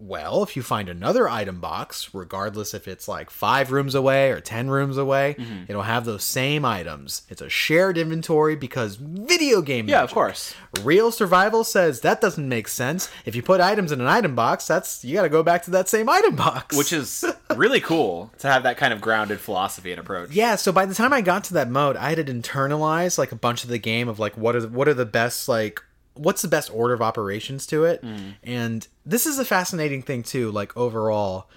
well, 0.00 0.44
if 0.44 0.54
you 0.56 0.62
find 0.62 0.88
another 0.88 1.28
item 1.28 1.60
box, 1.60 2.10
regardless 2.14 2.72
if 2.72 2.86
it's 2.86 3.08
like 3.08 3.30
five 3.30 3.72
rooms 3.72 3.94
away 3.96 4.30
or 4.30 4.40
10 4.40 4.70
rooms 4.70 4.96
away, 4.96 5.34
Mm-hmm. 5.38 5.64
it'll 5.68 5.82
have 5.82 6.04
those 6.04 6.22
same 6.22 6.64
items. 6.64 7.22
It's 7.28 7.40
a 7.42 7.48
shared 7.48 7.98
inventory 7.98 8.54
because 8.54 8.94
video 8.96 9.60
game. 9.60 9.88
Yeah, 9.88 10.02
of 10.02 10.12
course. 10.12 10.54
Real 10.82 11.10
survival 11.10 11.64
says 11.64 12.00
that 12.02 12.20
doesn't 12.20 12.48
make 12.48 12.68
sense. 12.68 13.10
If 13.24 13.34
you 13.34 13.42
put 13.42 13.60
items 13.60 13.90
in 13.90 14.00
an 14.00 14.06
item 14.06 14.34
box, 14.36 14.66
that's 14.68 15.04
you 15.04 15.14
got 15.14 15.22
to 15.22 15.28
go 15.28 15.42
back 15.42 15.62
to 15.64 15.70
that 15.72 15.88
same 15.88 16.08
item 16.08 16.36
box. 16.36 16.76
Which 16.76 16.92
is 16.92 17.24
really 17.56 17.80
cool 17.80 18.30
to 18.38 18.46
have 18.48 18.62
that 18.62 18.76
kind 18.76 18.92
of 18.92 19.00
grounded 19.00 19.40
philosophy 19.40 19.90
and 19.90 19.98
approach. 20.00 20.30
yeah, 20.30 20.54
so 20.56 20.70
by 20.70 20.86
the 20.86 20.94
time 20.94 21.12
I 21.12 21.20
got 21.22 21.44
to 21.44 21.54
that 21.54 21.70
mode, 21.70 21.96
I 21.96 22.10
had 22.14 22.18
internalized 22.28 23.18
like 23.18 23.32
a 23.32 23.36
bunch 23.36 23.64
of 23.64 23.70
the 23.70 23.78
game 23.78 24.08
of 24.08 24.18
like 24.18 24.36
what 24.36 24.54
are 24.54 24.60
the, 24.60 24.68
what 24.68 24.86
are 24.88 24.94
the 24.94 25.06
best 25.06 25.48
like 25.48 25.82
what's 26.18 26.42
the 26.42 26.48
best 26.48 26.70
order 26.72 26.94
of 26.94 27.02
operations 27.02 27.66
to 27.66 27.84
it. 27.84 28.00
Hmm. 28.02 28.30
And 28.42 28.86
this 29.06 29.26
is 29.26 29.38
a 29.38 29.44
fascinating 29.44 30.02
thing 30.02 30.22
too, 30.22 30.50
like 30.50 30.76
overall 30.76 31.48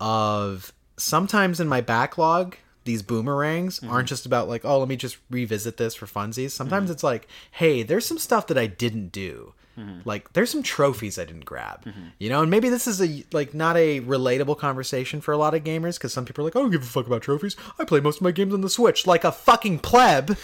of 0.00 0.72
sometimes 0.96 1.60
in 1.60 1.68
my 1.68 1.80
backlog 1.80 2.56
these 2.84 3.02
boomerangs 3.02 3.78
hmm. 3.78 3.90
aren't 3.90 4.08
just 4.08 4.24
about 4.26 4.48
like 4.48 4.64
oh 4.64 4.78
let 4.78 4.88
me 4.88 4.96
just 4.96 5.18
revisit 5.30 5.76
this 5.76 5.94
for 5.94 6.06
funsies. 6.06 6.50
Sometimes 6.50 6.88
hmm. 6.88 6.92
it's 6.92 7.02
like 7.02 7.28
hey 7.52 7.82
there's 7.82 8.06
some 8.06 8.18
stuff 8.18 8.46
that 8.48 8.58
i 8.58 8.66
didn't 8.66 9.12
do 9.12 9.54
Mm-hmm. 9.78 10.00
like 10.04 10.32
there's 10.32 10.50
some 10.50 10.64
trophies 10.64 11.20
i 11.20 11.24
didn't 11.24 11.44
grab 11.44 11.84
mm-hmm. 11.84 12.08
you 12.18 12.28
know 12.28 12.42
and 12.42 12.50
maybe 12.50 12.68
this 12.68 12.88
is 12.88 13.00
a 13.00 13.24
like 13.32 13.54
not 13.54 13.76
a 13.76 14.00
relatable 14.00 14.58
conversation 14.58 15.20
for 15.20 15.30
a 15.30 15.36
lot 15.38 15.54
of 15.54 15.62
gamers 15.62 15.94
because 15.98 16.12
some 16.12 16.24
people 16.24 16.42
are 16.42 16.46
like 16.46 16.56
i 16.56 16.60
don't 16.60 16.72
give 16.72 16.82
a 16.82 16.86
fuck 16.86 17.06
about 17.06 17.22
trophies 17.22 17.54
i 17.78 17.84
play 17.84 18.00
most 18.00 18.16
of 18.16 18.22
my 18.22 18.32
games 18.32 18.52
on 18.52 18.60
the 18.60 18.68
switch 18.70 19.06
like 19.06 19.22
a 19.22 19.30
fucking 19.30 19.78
pleb 19.78 20.36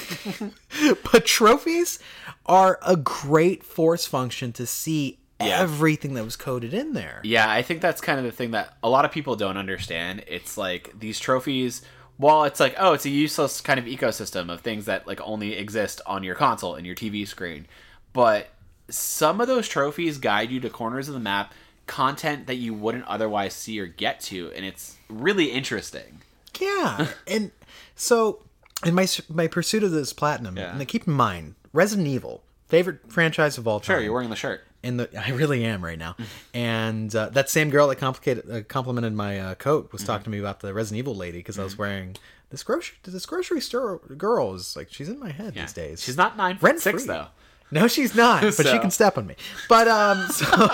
but 1.12 1.24
trophies 1.24 1.98
are 2.46 2.78
a 2.86 2.96
great 2.96 3.62
force 3.64 4.06
function 4.06 4.52
to 4.52 4.66
see 4.66 5.18
Yeah. 5.40 5.60
everything 5.60 6.14
that 6.14 6.24
was 6.24 6.36
coded 6.36 6.74
in 6.74 6.92
there 6.92 7.20
Yeah, 7.22 7.50
I 7.50 7.62
think 7.62 7.80
that's 7.80 8.00
kind 8.00 8.18
of 8.18 8.24
the 8.24 8.32
thing 8.32 8.50
that 8.52 8.76
a 8.82 8.88
lot 8.88 9.04
of 9.04 9.12
people 9.12 9.36
don't 9.36 9.56
understand. 9.56 10.24
It's 10.26 10.56
like 10.58 10.92
these 10.98 11.18
trophies, 11.20 11.82
while 12.16 12.44
it's 12.44 12.58
like, 12.58 12.74
oh, 12.78 12.92
it's 12.94 13.04
a 13.06 13.10
useless 13.10 13.60
kind 13.60 13.78
of 13.78 13.86
ecosystem 13.86 14.52
of 14.52 14.60
things 14.62 14.86
that 14.86 15.06
like 15.06 15.20
only 15.22 15.54
exist 15.54 16.00
on 16.06 16.24
your 16.24 16.34
console 16.34 16.74
and 16.74 16.84
your 16.84 16.96
TV 16.96 17.26
screen. 17.26 17.66
But 18.12 18.48
some 18.88 19.40
of 19.40 19.46
those 19.48 19.68
trophies 19.68 20.18
guide 20.18 20.50
you 20.50 20.60
to 20.60 20.70
corners 20.70 21.08
of 21.08 21.14
the 21.14 21.20
map, 21.20 21.52
content 21.86 22.46
that 22.46 22.56
you 22.56 22.74
wouldn't 22.74 23.04
otherwise 23.06 23.54
see 23.54 23.78
or 23.80 23.86
get 23.86 24.20
to, 24.20 24.50
and 24.54 24.64
it's 24.64 24.96
really 25.08 25.46
interesting. 25.50 26.20
Yeah, 26.60 27.08
and 27.26 27.50
so 27.94 28.40
in 28.84 28.94
my 28.94 29.06
my 29.28 29.46
pursuit 29.46 29.82
of 29.82 29.90
this 29.90 30.12
platinum, 30.12 30.56
Yeah. 30.56 30.76
and 30.78 30.88
keep 30.88 31.06
in 31.06 31.12
mind, 31.12 31.54
Resident 31.72 32.08
Evil, 32.08 32.42
favorite 32.68 33.00
franchise 33.12 33.58
of 33.58 33.66
all 33.68 33.80
time. 33.80 33.94
Sure, 33.96 34.00
you're 34.00 34.12
wearing 34.12 34.30
the 34.30 34.36
shirt. 34.36 34.62
and 34.82 35.00
the 35.00 35.08
I 35.20 35.30
really 35.30 35.64
am 35.64 35.84
right 35.84 35.98
now. 35.98 36.16
and 36.54 37.14
uh, 37.14 37.28
that 37.30 37.48
same 37.50 37.70
girl 37.70 37.88
that 37.88 37.96
complicated 37.96 38.50
uh, 38.50 38.62
complimented 38.62 39.12
my 39.14 39.38
uh, 39.40 39.54
coat 39.54 39.92
was 39.92 40.02
talking 40.04 40.24
to 40.24 40.30
me 40.30 40.38
about 40.38 40.60
the 40.60 40.72
Resident 40.74 40.98
Evil 40.98 41.14
lady 41.16 41.38
because 41.38 41.58
I 41.58 41.64
was 41.64 41.76
wearing 41.78 42.16
this 42.50 42.62
grocery 42.62 42.96
this 43.04 43.26
grocery 43.26 43.60
store 43.60 43.98
girl 44.16 44.54
is 44.54 44.74
like 44.76 44.88
she's 44.92 45.08
in 45.08 45.18
my 45.18 45.30
head 45.30 45.54
these 45.54 45.72
days. 45.72 46.02
She's 46.02 46.16
not 46.16 46.36
nine 46.36 46.58
Rent 46.60 46.80
six 46.80 47.04
free. 47.04 47.14
though. 47.14 47.26
No, 47.70 47.88
she's 47.88 48.14
not, 48.14 48.42
but 48.42 48.66
she 48.66 48.78
can 48.78 48.90
step 48.90 49.18
on 49.18 49.26
me. 49.26 49.34
But 49.68 49.88
um, 49.88 50.26
so, 50.28 50.68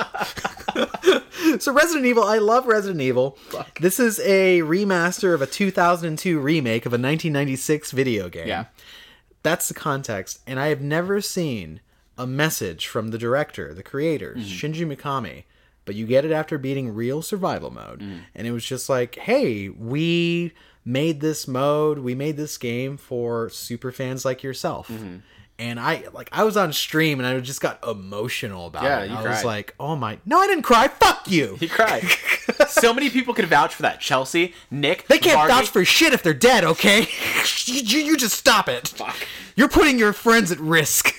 so 1.61 1.73
Resident 1.73 2.07
Evil, 2.07 2.25
I 2.25 2.39
love 2.39 2.67
Resident 2.67 3.01
Evil. 3.01 3.33
Fuck. 3.49 3.81
This 3.81 3.99
is 3.99 4.21
a 4.21 4.61
remaster 4.61 5.35
of 5.35 5.43
a 5.43 5.47
2002 5.47 6.39
remake 6.39 6.87
of 6.87 6.93
a 6.93 6.97
1996 6.97 7.91
video 7.91 8.29
game. 8.29 8.47
Yeah. 8.47 8.67
That's 9.43 9.69
the 9.69 9.75
context, 9.75 10.41
and 10.47 10.59
I 10.59 10.69
have 10.69 10.81
never 10.81 11.21
seen 11.21 11.81
a 12.17 12.27
message 12.27 12.87
from 12.87 13.09
the 13.09 13.19
director, 13.19 13.75
the 13.75 13.83
creator, 13.83 14.37
mm-hmm. 14.39 14.43
Shinji 14.43 14.97
Mikami. 14.97 15.45
But 15.85 15.97
you 15.97 16.07
get 16.07 16.25
it 16.25 16.33
after 16.33 16.57
beating 16.57 16.95
real 16.95 17.21
survival 17.21 17.71
mode, 17.71 18.01
mm. 18.01 18.21
and 18.35 18.47
it 18.47 18.53
was 18.53 18.65
just 18.65 18.89
like, 18.89 19.17
hey, 19.17 19.69
we 19.69 20.53
made 20.83 21.21
this 21.21 21.47
mode, 21.47 21.99
we 21.99 22.15
made 22.15 22.39
this 22.39 22.57
game 22.57 22.97
for 22.97 23.51
super 23.51 23.93
fans 23.93 24.25
like 24.25 24.43
yourself. 24.43 24.89
Mm-hmm. 24.89 25.17
And 25.57 25.79
I 25.79 26.05
like 26.13 26.29
I 26.33 26.43
was 26.43 26.57
on 26.57 26.73
stream 26.73 27.21
and 27.21 27.27
I 27.27 27.39
just 27.39 27.61
got 27.61 27.87
emotional 27.87 28.67
about 28.67 28.83
Yeah, 28.83 29.03
it. 29.05 29.11
I 29.13 29.29
was 29.29 29.45
like, 29.45 29.75
"Oh 29.79 29.95
my, 29.95 30.19
no, 30.27 30.39
I 30.39 30.49
didn't 30.49 30.65
cry. 30.65 30.89
Fuck 30.89 31.31
you." 31.31 31.57
He 31.61 31.69
cried. 31.69 32.03
so 32.69 32.93
many 32.93 33.09
people 33.09 33.35
could 33.35 33.47
vouch 33.47 33.73
for 33.73 33.83
that. 33.83 34.01
Chelsea, 34.01 34.53
Nick, 34.71 35.07
They 35.07 35.19
can't 35.19 35.49
vouch 35.49 35.69
for 35.69 35.85
shit 35.85 36.13
if 36.13 36.25
they're 36.25 36.35
dead, 36.35 36.65
okay? 36.65 37.03
you, 37.67 37.81
you, 37.83 37.99
you 38.01 38.17
just 38.17 38.37
stop 38.37 38.69
it. 38.69 38.89
Fuck. 38.89 39.17
You're 39.55 39.69
putting 39.69 39.97
your 39.99 40.13
friends 40.13 40.51
at 40.51 40.59
risk. 40.59 41.15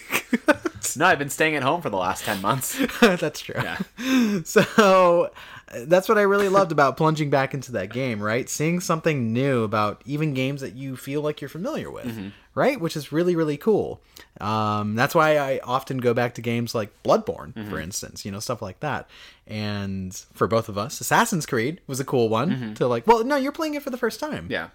No, 0.97 1.05
I've 1.07 1.19
been 1.19 1.29
staying 1.29 1.55
at 1.55 1.63
home 1.63 1.81
for 1.81 1.89
the 1.89 1.97
last 1.97 2.23
ten 2.23 2.41
months. 2.41 2.79
that's 3.01 3.41
true. 3.41 3.55
Yeah. 3.61 4.41
So 4.43 5.31
that's 5.73 6.07
what 6.07 6.17
I 6.17 6.21
really 6.21 6.47
loved 6.49 6.71
about 6.71 6.95
plunging 6.95 7.29
back 7.29 7.53
into 7.53 7.71
that 7.73 7.91
game, 7.91 8.21
right? 8.21 8.47
Seeing 8.49 8.79
something 8.79 9.33
new 9.33 9.63
about 9.63 10.01
even 10.05 10.33
games 10.33 10.61
that 10.61 10.75
you 10.75 10.95
feel 10.95 11.21
like 11.21 11.41
you're 11.41 11.49
familiar 11.49 11.91
with, 11.91 12.05
mm-hmm. 12.05 12.29
Right? 12.55 12.79
Which 12.79 12.95
is 12.95 13.11
really, 13.11 13.35
really 13.35 13.57
cool. 13.57 14.01
Um, 14.41 14.95
that's 14.95 15.13
why 15.13 15.37
I 15.37 15.59
often 15.63 15.97
go 15.99 16.13
back 16.13 16.35
to 16.35 16.41
games 16.41 16.73
like 16.73 16.91
Bloodborne, 17.03 17.53
for 17.53 17.59
mm-hmm. 17.59 17.77
instance, 17.77 18.25
you 18.25 18.31
know, 18.31 18.39
stuff 18.39 18.61
like 18.61 18.79
that. 18.79 19.09
And 19.45 20.15
for 20.33 20.47
both 20.47 20.69
of 20.69 20.77
us, 20.77 20.99
Assassin's 20.99 21.45
Creed 21.45 21.81
was 21.85 21.99
a 21.99 22.05
cool 22.05 22.29
one 22.29 22.51
mm-hmm. 22.51 22.73
to 22.75 22.87
like, 22.87 23.05
well, 23.05 23.23
no, 23.23 23.35
you're 23.35 23.51
playing 23.51 23.75
it 23.75 23.83
for 23.83 23.89
the 23.89 23.97
first 23.97 24.19
time. 24.19 24.47
Yeah, 24.49 24.69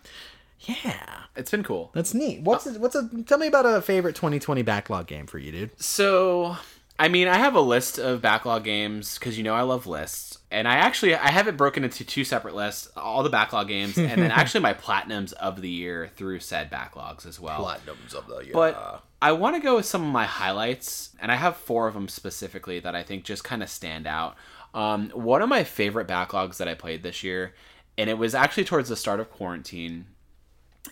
Yeah. 0.61 1.23
it's 1.35 1.51
been 1.51 1.65
cool. 1.65 1.91
That's 1.95 2.15
neat. 2.15 2.43
What's 2.43 2.67
uh, 2.67 2.75
a, 2.75 2.79
what's 2.79 2.95
a 2.95 3.09
tell 3.27 3.39
me 3.39 3.47
about 3.47 3.67
a 3.67 3.81
favorite 3.81 4.15
2020 4.15 4.63
backlog 4.63 5.07
game 5.07 5.27
for 5.27 5.39
you, 5.39 5.51
dude? 5.51 5.83
So, 5.83 6.57
I 7.01 7.09
mean, 7.09 7.29
I 7.29 7.39
have 7.39 7.55
a 7.55 7.63
list 7.63 7.99
of 7.99 8.21
backlog 8.21 8.63
games 8.63 9.19
because 9.19 9.39
you 9.39 9.43
know 9.43 9.55
I 9.55 9.63
love 9.63 9.87
lists, 9.87 10.37
and 10.51 10.69
I 10.69 10.75
actually 10.75 11.15
I 11.15 11.31
have 11.31 11.49
it 11.49 11.57
broken 11.57 11.83
into 11.83 12.05
two 12.05 12.25
separate 12.25 12.55
lists: 12.55 12.91
all 12.95 13.23
the 13.23 13.31
backlog 13.31 13.69
games, 13.69 13.97
and 13.97 14.21
then 14.21 14.31
actually 14.31 14.61
my 14.61 14.75
platinums 14.75 15.33
of 15.33 15.63
the 15.63 15.71
year 15.71 16.11
through 16.15 16.41
said 16.41 16.71
backlogs 16.71 17.25
as 17.25 17.41
well. 17.41 17.65
Platinums 17.65 18.13
of 18.13 18.27
the 18.27 18.41
year. 18.41 18.53
But 18.53 19.03
I 19.23 19.33
want 19.33 19.57
to 19.57 19.63
go 19.63 19.77
with 19.77 19.87
some 19.87 20.05
of 20.05 20.13
my 20.13 20.27
highlights, 20.27 21.17
and 21.19 21.33
I 21.33 21.37
have 21.37 21.57
four 21.57 21.89
of 21.89 21.95
them 21.95 22.07
specifically 22.07 22.81
that 22.81 22.95
I 22.95 23.03
think 23.03 23.25
just 23.25 23.45
kind 23.45 23.63
of 23.63 23.71
stand 23.71 24.07
out. 24.07 24.37
Um, 24.75 25.09
one 25.15 25.41
of 25.41 25.49
my 25.49 25.65
favorite 25.65 26.07
backlogs 26.07 26.59
that 26.59 26.69
I 26.69 26.75
played 26.75 27.03
this 27.03 27.25
year, 27.25 27.55
and 27.97 28.11
it 28.11 28.19
was 28.19 28.35
actually 28.35 28.65
towards 28.65 28.91
the 28.91 28.97
start 28.97 29.21
of 29.21 29.31
quarantine. 29.31 30.05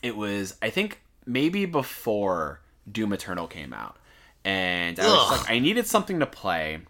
It 0.02 0.16
was, 0.16 0.56
I 0.62 0.70
think, 0.70 1.02
maybe 1.26 1.66
before 1.66 2.62
Doom 2.90 3.12
Eternal 3.12 3.46
came 3.46 3.74
out, 3.74 3.97
and 4.44 4.98
I 4.98 5.04
was 5.04 5.12
Ugh. 5.12 5.40
like, 5.40 5.50
I 5.50 5.58
needed 5.58 5.86
something 5.86 6.20
to 6.20 6.26
play. 6.26 6.80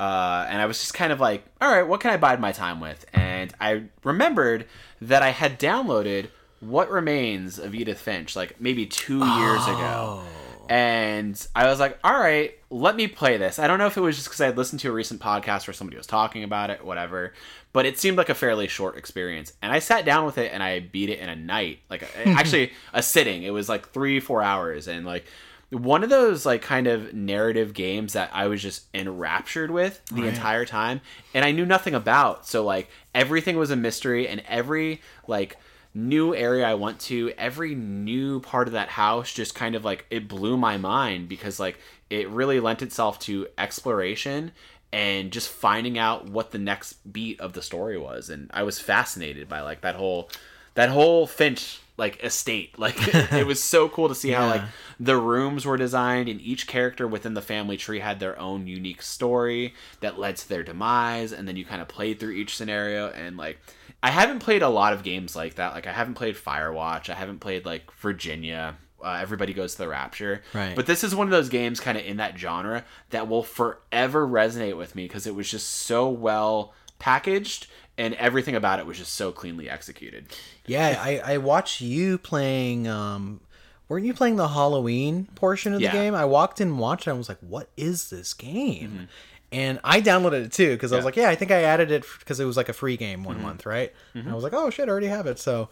Uh, 0.00 0.46
and 0.48 0.60
I 0.60 0.66
was 0.66 0.80
just 0.80 0.94
kind 0.94 1.12
of 1.12 1.20
like, 1.20 1.44
all 1.60 1.70
right, 1.70 1.86
what 1.86 2.00
can 2.00 2.10
I 2.10 2.16
bide 2.16 2.40
my 2.40 2.52
time 2.52 2.80
with? 2.80 3.04
And 3.12 3.54
I 3.60 3.84
remembered 4.02 4.66
that 5.00 5.22
I 5.22 5.30
had 5.30 5.58
downloaded 5.58 6.28
What 6.60 6.90
Remains 6.90 7.58
of 7.58 7.74
Edith 7.74 8.00
Finch, 8.00 8.34
like 8.34 8.60
maybe 8.60 8.86
two 8.86 9.24
years 9.24 9.64
ago. 9.66 10.22
And 10.68 11.46
I 11.54 11.66
was 11.68 11.78
like, 11.78 11.98
all 12.02 12.18
right, 12.18 12.54
let 12.70 12.96
me 12.96 13.06
play 13.06 13.36
this. 13.36 13.58
I 13.58 13.66
don't 13.66 13.78
know 13.78 13.86
if 13.86 13.96
it 13.96 14.00
was 14.00 14.16
just 14.16 14.28
because 14.28 14.40
I 14.40 14.46
had 14.46 14.56
listened 14.56 14.80
to 14.80 14.88
a 14.88 14.92
recent 14.92 15.20
podcast 15.20 15.66
where 15.66 15.74
somebody 15.74 15.96
was 15.96 16.06
talking 16.06 16.42
about 16.42 16.70
it, 16.70 16.84
whatever, 16.84 17.34
but 17.72 17.84
it 17.86 17.98
seemed 17.98 18.16
like 18.16 18.30
a 18.30 18.34
fairly 18.34 18.66
short 18.66 18.96
experience. 18.96 19.52
And 19.60 19.70
I 19.72 19.78
sat 19.78 20.04
down 20.06 20.24
with 20.24 20.38
it 20.38 20.52
and 20.52 20.62
I 20.62 20.80
beat 20.80 21.10
it 21.10 21.18
in 21.18 21.28
a 21.28 21.36
night, 21.36 21.80
like 21.90 22.04
actually 22.26 22.72
a 22.94 23.02
sitting. 23.02 23.42
It 23.42 23.50
was 23.50 23.68
like 23.68 23.90
three, 23.90 24.20
four 24.20 24.42
hours. 24.42 24.88
And 24.88 25.04
like, 25.04 25.26
one 25.74 26.04
of 26.04 26.10
those 26.10 26.46
like 26.46 26.62
kind 26.62 26.86
of 26.86 27.12
narrative 27.12 27.74
games 27.74 28.12
that 28.12 28.30
I 28.32 28.46
was 28.46 28.62
just 28.62 28.84
enraptured 28.94 29.70
with 29.70 30.00
the 30.06 30.22
Right. 30.22 30.28
entire 30.34 30.64
time 30.64 31.00
and 31.34 31.44
I 31.44 31.50
knew 31.50 31.66
nothing 31.66 31.94
about. 31.94 32.46
So 32.46 32.64
like 32.64 32.88
everything 33.14 33.56
was 33.56 33.70
a 33.70 33.76
mystery 33.76 34.28
and 34.28 34.42
every 34.48 35.02
like 35.26 35.56
new 35.92 36.34
area 36.34 36.66
I 36.66 36.74
went 36.74 37.00
to, 37.00 37.32
every 37.38 37.74
new 37.74 38.40
part 38.40 38.68
of 38.68 38.72
that 38.74 38.88
house 38.88 39.32
just 39.32 39.54
kind 39.54 39.74
of 39.74 39.84
like 39.84 40.06
it 40.10 40.28
blew 40.28 40.56
my 40.56 40.76
mind 40.76 41.28
because 41.28 41.60
like 41.60 41.78
it 42.10 42.28
really 42.28 42.60
lent 42.60 42.82
itself 42.82 43.18
to 43.20 43.48
exploration 43.58 44.52
and 44.92 45.32
just 45.32 45.48
finding 45.48 45.98
out 45.98 46.28
what 46.30 46.52
the 46.52 46.58
next 46.58 47.12
beat 47.12 47.40
of 47.40 47.52
the 47.52 47.62
story 47.62 47.98
was 47.98 48.30
and 48.30 48.48
I 48.54 48.62
was 48.62 48.78
fascinated 48.78 49.48
by 49.48 49.60
like 49.60 49.80
that 49.80 49.96
whole 49.96 50.30
that 50.74 50.88
whole 50.90 51.26
Finch 51.26 51.80
like 51.96 52.22
estate 52.24 52.76
like 52.78 52.96
it 53.32 53.46
was 53.46 53.62
so 53.62 53.88
cool 53.88 54.08
to 54.08 54.14
see 54.14 54.30
how 54.30 54.46
like 54.48 54.62
the 54.98 55.16
rooms 55.16 55.64
were 55.64 55.76
designed 55.76 56.28
and 56.28 56.40
each 56.40 56.66
character 56.66 57.06
within 57.06 57.34
the 57.34 57.42
family 57.42 57.76
tree 57.76 58.00
had 58.00 58.18
their 58.18 58.38
own 58.38 58.66
unique 58.66 59.00
story 59.00 59.74
that 60.00 60.18
led 60.18 60.36
to 60.36 60.48
their 60.48 60.64
demise 60.64 61.32
and 61.32 61.46
then 61.46 61.56
you 61.56 61.64
kind 61.64 61.80
of 61.80 61.86
played 61.86 62.18
through 62.18 62.32
each 62.32 62.56
scenario 62.56 63.10
and 63.10 63.36
like 63.36 63.58
i 64.02 64.10
haven't 64.10 64.40
played 64.40 64.62
a 64.62 64.68
lot 64.68 64.92
of 64.92 65.02
games 65.04 65.36
like 65.36 65.54
that. 65.54 65.72
Like 65.72 65.86
i 65.86 65.92
haven't 65.92 66.14
played 66.14 66.34
firewatch. 66.34 67.08
I 67.08 67.14
haven't 67.14 67.38
played 67.38 67.64
like 67.64 67.90
virginia. 67.92 68.76
Uh, 69.02 69.18
everybody 69.20 69.52
goes 69.52 69.72
to 69.72 69.78
the 69.78 69.88
rapture. 69.88 70.42
Right. 70.54 70.74
but 70.74 70.86
this 70.86 71.04
is 71.04 71.14
one 71.14 71.26
of 71.26 71.30
those 71.30 71.50
games 71.50 71.78
kind 71.78 71.98
of 71.98 72.04
in 72.04 72.16
that 72.16 72.38
genre 72.38 72.84
that 73.10 73.28
will 73.28 73.42
forever 73.42 74.26
resonate 74.26 74.78
with 74.78 74.96
me 74.96 75.06
because 75.06 75.26
it 75.26 75.34
was 75.34 75.48
just 75.48 75.68
so 75.68 76.08
well 76.08 76.72
packaged 76.98 77.66
and 77.96 78.14
everything 78.14 78.54
about 78.56 78.78
it 78.80 78.86
was 78.86 78.98
just 78.98 79.14
so 79.14 79.30
cleanly 79.32 79.68
executed 79.70 80.26
Yeah, 80.66 80.98
I, 81.00 81.20
I 81.34 81.38
watched 81.38 81.80
you 81.80 82.18
playing. 82.18 82.88
Um, 82.88 83.40
weren't 83.88 84.04
you 84.06 84.14
playing 84.14 84.36
the 84.36 84.48
Halloween 84.48 85.26
portion 85.34 85.72
of 85.74 85.80
the 85.80 85.84
Yeah. 85.86 85.92
game? 85.92 86.14
I 86.14 86.24
walked 86.24 86.60
in, 86.60 86.68
and 86.68 86.78
watched, 86.78 87.06
it, 87.06 87.10
and 87.10 87.16
I 87.16 87.18
was 87.18 87.28
like, 87.28 87.38
"What 87.40 87.68
is 87.76 88.10
this 88.10 88.32
game?" 88.34 89.08
and 89.52 89.78
I 89.84 90.00
downloaded 90.00 90.44
it 90.46 90.52
too 90.52 90.72
because 90.72 90.92
I 90.92 90.96
was 90.96 91.04
like, 91.04 91.14
yeah, 91.16 91.28
I 91.28 91.36
think 91.36 91.50
I 91.52 91.62
added 91.62 91.90
it 91.92 92.04
because 92.18 92.40
it 92.40 92.44
was 92.44 92.56
like 92.56 92.68
a 92.68 92.72
free 92.72 92.96
game 92.96 93.20
Mm-hmm. 93.20 93.26
one 93.26 93.42
month, 93.42 93.66
right? 93.66 93.92
And 94.14 94.28
I 94.28 94.34
was 94.34 94.42
like, 94.42 94.52
oh 94.54 94.70
shit, 94.70 94.88
I 94.88 94.90
already 94.90 95.06
have 95.06 95.26
it. 95.28 95.38
So 95.38 95.68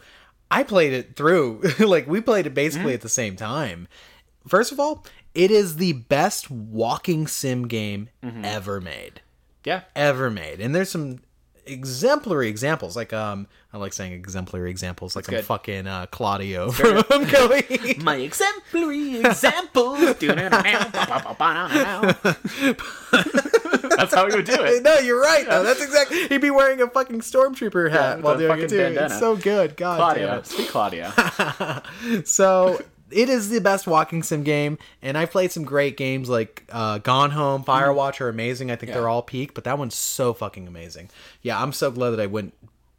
I 0.49 0.63
played 0.63 0.93
it 0.93 1.15
through. 1.17 1.61
like 1.79 2.07
we 2.07 2.21
played 2.21 2.45
it 2.45 2.53
basically 2.53 2.87
Mm-hmm. 2.91 2.93
at 2.95 3.01
the 3.01 3.09
same 3.09 3.35
time. 3.35 3.87
First 4.47 4.71
of 4.71 4.79
all, 4.79 5.05
it 5.33 5.51
is 5.51 5.77
the 5.77 5.93
best 5.93 6.49
walking 6.49 7.27
sim 7.27 7.67
game 7.67 8.07
Mm-hmm. 8.23 8.45
ever 8.45 8.79
made 8.79 9.21
Yeah. 9.65 9.81
ever 9.97 10.29
made. 10.31 10.61
And 10.61 10.73
there's 10.73 10.91
some 10.91 11.19
exemplary 11.65 12.47
examples. 12.49 12.95
Like 12.95 13.13
um 13.13 13.47
I 13.73 13.77
like 13.77 13.93
saying 13.93 14.13
exemplary 14.13 14.69
examples 14.69 15.15
like 15.15 15.27
I'm 15.27 15.35
good. 15.35 15.45
fucking 15.45 15.87
uh 15.87 16.05
Claudio 16.11 16.71
from 16.71 17.03
Cody. 17.27 17.95
My 18.03 18.15
exemplary 18.17 19.19
example. 19.19 19.95
That's 23.95 24.13
how 24.13 24.25
we 24.27 24.35
would 24.35 24.45
do 24.45 24.61
it. 24.63 24.83
no, 24.83 24.97
you're 24.99 25.21
right 25.21 25.45
though. 25.47 25.63
That's 25.63 25.81
exactly 25.83 26.27
he'd 26.27 26.41
be 26.41 26.49
wearing 26.51 26.81
a 26.81 26.87
fucking 26.87 27.21
stormtrooper 27.21 27.89
hat 27.91 28.17
with 28.17 28.25
while 28.25 28.37
doing 28.37 28.59
it 28.61 28.69
too. 28.69 28.77
bandana. 28.77 29.05
It's 29.07 29.19
so 29.19 29.35
good. 29.35 29.75
God 29.77 30.15
damn 30.15 30.27
Claudio. 30.27 30.37
it. 30.39 30.47
Speak 30.47 30.69
Claudio. 30.69 31.11
So 32.25 32.79
it 33.13 33.29
is 33.29 33.49
the 33.49 33.59
best 33.61 33.87
walking 33.87 34.23
sim 34.23 34.43
game, 34.43 34.77
and 35.01 35.17
I've 35.17 35.31
played 35.31 35.51
some 35.51 35.63
great 35.63 35.95
games 35.97 36.29
like 36.29 36.63
uh, 36.71 36.97
Gone 36.97 37.31
Home, 37.31 37.63
Firewatch 37.63 38.19
are 38.21 38.29
amazing. 38.29 38.71
I 38.71 38.75
think 38.75 38.89
Mm-hmm. 38.89 38.89
Yeah. 38.97 39.01
they're 39.01 39.09
all 39.09 39.21
peak, 39.21 39.53
but 39.53 39.63
that 39.65 39.77
one's 39.77 39.95
so 39.95 40.33
fucking 40.33 40.67
amazing. 40.67 41.09
Yeah, 41.41 41.61
I'm 41.61 41.71
so 41.73 41.91
glad 41.91 42.11
that 42.11 42.19
I 42.19 42.25
went 42.25 42.53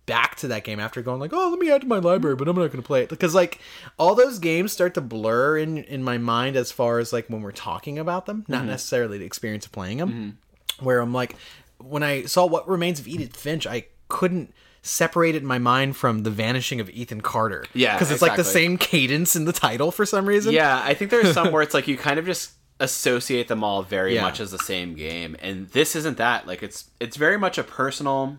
back 0.07 0.37
to 0.37 0.49
that 0.49 0.65
game 0.65 0.79
after 0.81 1.01
going 1.01 1.19
like, 1.19 1.33
oh, 1.33 1.49
let 1.49 1.59
me 1.59 1.71
add 1.71 1.81
to 1.81 1.87
my 1.87 1.99
library, 1.99 2.37
but 2.37 2.47
I'm 2.47 2.55
not 2.57 2.67
going 2.67 2.83
to 2.83 2.87
play 2.87 3.03
it 3.03 3.09
because 3.09 3.35
like 3.35 3.59
all 3.99 4.15
those 4.15 4.39
games 4.39 4.71
start 4.71 4.93
to 4.95 5.01
blur 5.01 5.57
in 5.57 5.79
in 5.79 6.03
my 6.05 6.19
mind 6.19 6.57
as 6.57 6.71
far 6.71 6.99
as 6.99 7.11
like 7.13 7.29
when 7.29 7.41
we're 7.43 7.53
talking 7.53 7.99
about 7.99 8.27
them, 8.27 8.43
Mm-hmm. 8.43 8.53
not 8.53 8.65
necessarily 8.67 9.17
the 9.19 9.25
experience 9.25 9.65
of 9.67 9.73
playing 9.73 9.99
them. 9.99 10.39
Where 10.81 11.01
I'm 11.01 11.13
like, 11.15 11.37
when 11.79 12.03
I 12.03 12.25
saw 12.25 12.45
What 12.47 12.69
Remains 12.69 13.01
of 13.01 13.09
Edith 13.09 13.35
Finch, 13.37 13.67
I 13.67 13.87
couldn't 14.09 14.53
separate 14.87 15.35
it 15.35 15.39
in 15.39 15.47
my 15.47 15.59
mind 15.59 15.97
from 15.97 16.23
the 16.25 16.31
vanishing 16.31 16.79
of 16.79 16.89
Ethan 16.91 17.23
Carter. 17.23 17.65
Yeah, 17.75 17.95
because 17.95 18.11
it's 18.11 18.23
like 18.23 18.37
the 18.37 18.45
same 18.45 18.77
cadence 18.79 19.35
in 19.35 19.47
the 19.47 19.53
title 19.53 19.91
for 19.91 20.05
some 20.07 20.27
reason. 20.27 20.53
Yeah, 20.53 20.81
I 20.85 20.95
think 20.95 21.11
there's 21.11 21.33
some 21.33 21.51
where 21.51 21.63
it's 21.67 21.75
like 21.75 21.89
you 21.89 21.97
kind 21.97 22.19
of 22.19 22.27
just 22.27 22.53
associate 22.81 23.49
them 23.49 23.65
all 23.65 23.83
very 23.83 24.15
Yeah. 24.15 24.23
much 24.23 24.41
as 24.41 24.51
the 24.51 24.59
same 24.59 24.95
game, 24.95 25.37
and 25.41 25.69
this 25.71 25.97
isn't 25.97 26.19
that. 26.19 26.47
Like 26.47 26.63
it's 26.63 26.91
it's 27.01 27.17
very 27.17 27.39
much 27.39 27.57
a 27.59 27.65
personal, 27.65 28.37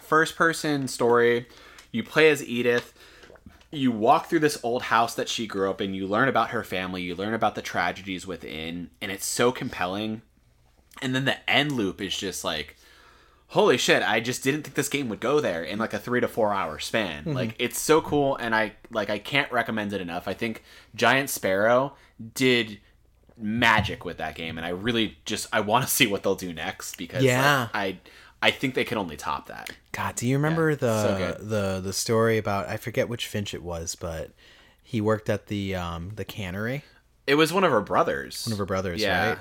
first 0.00 0.36
person 0.36 0.86
story. 0.86 1.46
You 1.90 2.04
play 2.04 2.30
as 2.30 2.46
Edith. 2.46 2.92
You 3.72 3.92
walk 3.92 4.26
through 4.26 4.40
this 4.40 4.58
old 4.64 4.82
house 4.82 5.14
that 5.14 5.28
she 5.28 5.46
grew 5.46 5.70
up 5.70 5.80
in. 5.80 5.94
You 5.94 6.06
learn 6.06 6.28
about 6.28 6.50
her 6.50 6.64
family. 6.64 7.02
You 7.02 7.14
learn 7.14 7.34
about 7.34 7.54
the 7.54 7.62
tragedies 7.62 8.26
within, 8.26 8.90
and 9.00 9.10
it's 9.12 9.26
so 9.26 9.50
compelling. 9.52 10.22
And 11.00 11.14
then 11.14 11.24
the 11.24 11.48
end 11.48 11.72
loop 11.72 12.00
is 12.00 12.16
just 12.18 12.42
like, 12.44 12.76
holy 13.50 13.76
shit! 13.76 14.02
I 14.02 14.18
just 14.20 14.42
didn't 14.42 14.62
think 14.62 14.74
this 14.74 14.88
game 14.88 15.08
would 15.10 15.20
go 15.20 15.40
there 15.40 15.62
in 15.62 15.78
like 15.78 15.92
a 15.94 15.98
three 15.98 16.20
to 16.20 16.28
four 16.28 16.52
hour 16.52 16.78
span. 16.78 17.32
Like 17.34 17.54
it's 17.58 17.78
so 17.78 18.00
cool, 18.00 18.36
and 18.36 18.54
I 18.54 18.72
like 18.90 19.10
I 19.10 19.18
can't 19.18 19.50
recommend 19.52 19.92
it 19.92 20.00
enough. 20.00 20.26
I 20.26 20.34
think 20.34 20.62
Giant 20.94 21.30
Sparrow 21.30 21.94
did 22.34 22.80
magic 23.36 24.04
with 24.04 24.18
that 24.18 24.34
game, 24.34 24.58
and 24.58 24.66
I 24.66 24.70
really 24.70 25.18
just 25.24 25.46
I 25.52 25.60
want 25.60 25.84
to 25.84 25.90
see 25.90 26.06
what 26.06 26.22
they'll 26.22 26.34
do 26.34 26.52
next 26.52 26.96
because 26.96 27.22
like, 27.22 27.28
Yeah. 27.28 27.68
I 27.74 27.98
I 28.42 28.50
think 28.50 28.74
they 28.74 28.84
can 28.84 28.98
only 28.98 29.16
top 29.16 29.48
that. 29.48 29.70
God, 29.92 30.14
do 30.16 30.26
you 30.26 30.36
remember 30.36 30.70
Yeah, 30.70 30.76
the 30.76 31.02
so 31.02 31.44
the 31.44 31.80
the 31.80 31.92
story 31.92 32.38
about 32.38 32.68
I 32.68 32.76
forget 32.76 33.08
which 33.08 33.26
Finch 33.26 33.54
it 33.54 33.62
was, 33.62 33.94
but 33.94 34.30
he 34.82 35.00
worked 35.00 35.28
at 35.30 35.46
the 35.46 35.74
um 35.74 36.12
the 36.16 36.24
cannery. 36.24 36.84
It 37.26 37.34
was 37.36 37.52
one 37.52 37.64
of 37.64 37.70
her 37.70 37.80
brothers. 37.80 38.44
One 38.46 38.52
of 38.52 38.58
her 38.58 38.66
brothers, 38.66 39.00
Yeah. 39.00 39.28
right? 39.30 39.38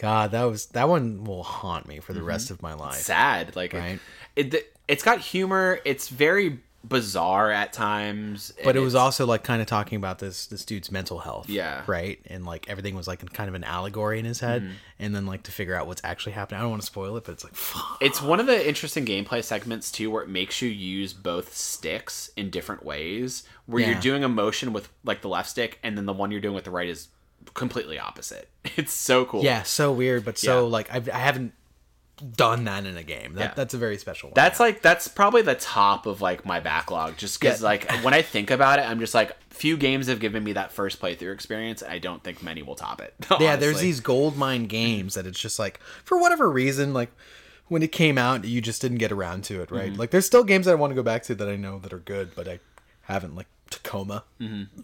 God, 0.00 0.30
that 0.32 0.44
was 0.44 0.66
that 0.66 0.88
one 0.88 1.24
will 1.24 1.42
haunt 1.44 1.86
me 1.86 1.96
Mm-hmm. 1.96 2.02
for 2.04 2.12
the 2.14 2.22
rest 2.22 2.50
of 2.50 2.62
my 2.62 2.74
life. 2.74 2.94
sad. 2.94 3.54
Like 3.54 3.72
Right. 3.74 4.00
it, 4.34 4.54
it, 4.54 4.76
it's 4.88 5.02
got 5.04 5.18
humor. 5.20 5.78
It's 5.84 6.08
very 6.08 6.58
bizarre 6.82 7.50
at 7.50 7.74
times. 7.74 8.54
But 8.64 8.74
it 8.74 8.80
was 8.80 8.94
also 8.94 9.26
like 9.26 9.44
kind 9.44 9.60
of 9.60 9.68
talking 9.68 9.96
about 9.96 10.18
this 10.18 10.46
this 10.46 10.64
dude's 10.64 10.90
mental 10.90 11.18
health. 11.18 11.48
Yeah. 11.50 11.82
Right? 11.86 12.18
And 12.26 12.46
like 12.46 12.70
everything 12.70 12.94
was 12.96 13.06
like 13.06 13.20
kind 13.34 13.48
of 13.48 13.54
an 13.54 13.64
allegory 13.64 14.18
in 14.18 14.24
his 14.24 14.40
head. 14.40 14.62
Mm-hmm. 14.62 14.72
And 14.98 15.14
then 15.14 15.26
like 15.26 15.42
to 15.44 15.52
figure 15.52 15.74
out 15.74 15.86
what's 15.86 16.00
actually 16.02 16.32
happening. 16.32 16.58
I 16.58 16.62
don't 16.62 16.70
want 16.70 16.80
to 16.82 16.86
spoil 16.86 17.16
it, 17.18 17.24
but 17.24 17.32
it's 17.32 17.44
like 17.44 17.54
fuck. 17.54 17.98
It's 18.00 18.22
one 18.22 18.40
of 18.40 18.46
the 18.46 18.66
interesting 18.66 19.04
gameplay 19.04 19.44
segments 19.44 19.92
too, 19.92 20.10
where 20.10 20.22
it 20.22 20.30
makes 20.30 20.62
you 20.62 20.70
use 20.70 21.12
both 21.12 21.54
sticks 21.54 22.30
in 22.36 22.48
different 22.48 22.82
ways. 22.84 23.42
Where 23.66 23.82
Yeah. 23.82 23.90
you're 23.90 24.00
doing 24.00 24.24
a 24.24 24.28
motion 24.30 24.72
with 24.72 24.88
like 25.04 25.20
the 25.20 25.28
left 25.28 25.50
stick, 25.50 25.78
and 25.82 25.98
then 25.98 26.06
the 26.06 26.14
one 26.14 26.30
you're 26.30 26.40
doing 26.40 26.54
with 26.54 26.64
the 26.64 26.70
right 26.70 26.88
is 26.88 27.08
completely 27.54 27.98
opposite. 27.98 28.48
It's 28.76 28.92
so 28.92 29.24
cool. 29.24 29.42
Yeah, 29.42 29.62
so 29.62 29.90
weird, 29.92 30.24
but 30.24 30.38
so 30.38 30.64
Yeah. 30.66 30.70
like 30.72 30.92
I've, 30.92 31.08
I 31.08 31.18
haven't 31.18 31.52
done 32.36 32.64
that 32.64 32.84
in 32.84 32.96
a 32.98 33.02
game. 33.02 33.34
That, 33.34 33.40
Yeah. 33.42 33.52
That's 33.56 33.72
a 33.72 33.78
very 33.78 33.96
special 33.96 34.28
one. 34.28 34.34
That's 34.34 34.60
like 34.60 34.82
that's 34.82 35.08
probably 35.08 35.40
the 35.42 35.54
top 35.54 36.04
of 36.04 36.20
like 36.20 36.44
my 36.44 36.60
backlog. 36.60 37.16
Just 37.16 37.40
because 37.40 37.60
Yeah. 37.62 37.66
like 37.68 37.90
when 38.04 38.12
I 38.12 38.20
think 38.22 38.50
about 38.50 38.78
it, 38.78 38.82
I'm 38.82 39.00
just 39.00 39.14
like 39.14 39.34
few 39.48 39.76
games 39.78 40.06
have 40.08 40.20
given 40.20 40.44
me 40.44 40.52
that 40.52 40.70
first 40.72 41.00
playthrough 41.00 41.32
experience. 41.32 41.80
And 41.82 41.90
I 41.92 41.98
don't 41.98 42.22
think 42.22 42.42
many 42.42 42.62
will 42.62 42.74
top 42.74 43.00
it. 43.00 43.14
yeah 43.40 43.56
there's 43.56 43.80
these 43.80 44.00
gold 44.00 44.36
mine 44.36 44.66
games 44.66 45.14
that 45.14 45.26
it's 45.26 45.40
just 45.40 45.58
like 45.58 45.80
for 46.04 46.18
whatever 46.20 46.50
reason 46.50 46.92
like 46.92 47.10
when 47.68 47.82
it 47.82 47.92
came 47.92 48.18
out 48.18 48.44
you 48.44 48.60
just 48.60 48.82
didn't 48.82 48.98
get 48.98 49.12
around 49.12 49.44
to 49.44 49.62
it 49.62 49.70
right 49.70 49.90
Mm-hmm. 49.90 50.00
like 50.00 50.10
there's 50.10 50.26
still 50.26 50.44
games 50.44 50.66
that 50.66 50.72
i 50.72 50.74
want 50.74 50.90
to 50.90 50.94
go 50.96 51.02
back 51.02 51.22
to 51.24 51.34
that 51.36 51.48
i 51.48 51.54
know 51.56 51.78
that 51.78 51.92
are 51.92 51.98
good 52.00 52.34
but 52.34 52.48
i 52.48 52.58
haven't 53.02 53.36
like 53.36 53.46
tacoma 53.70 54.24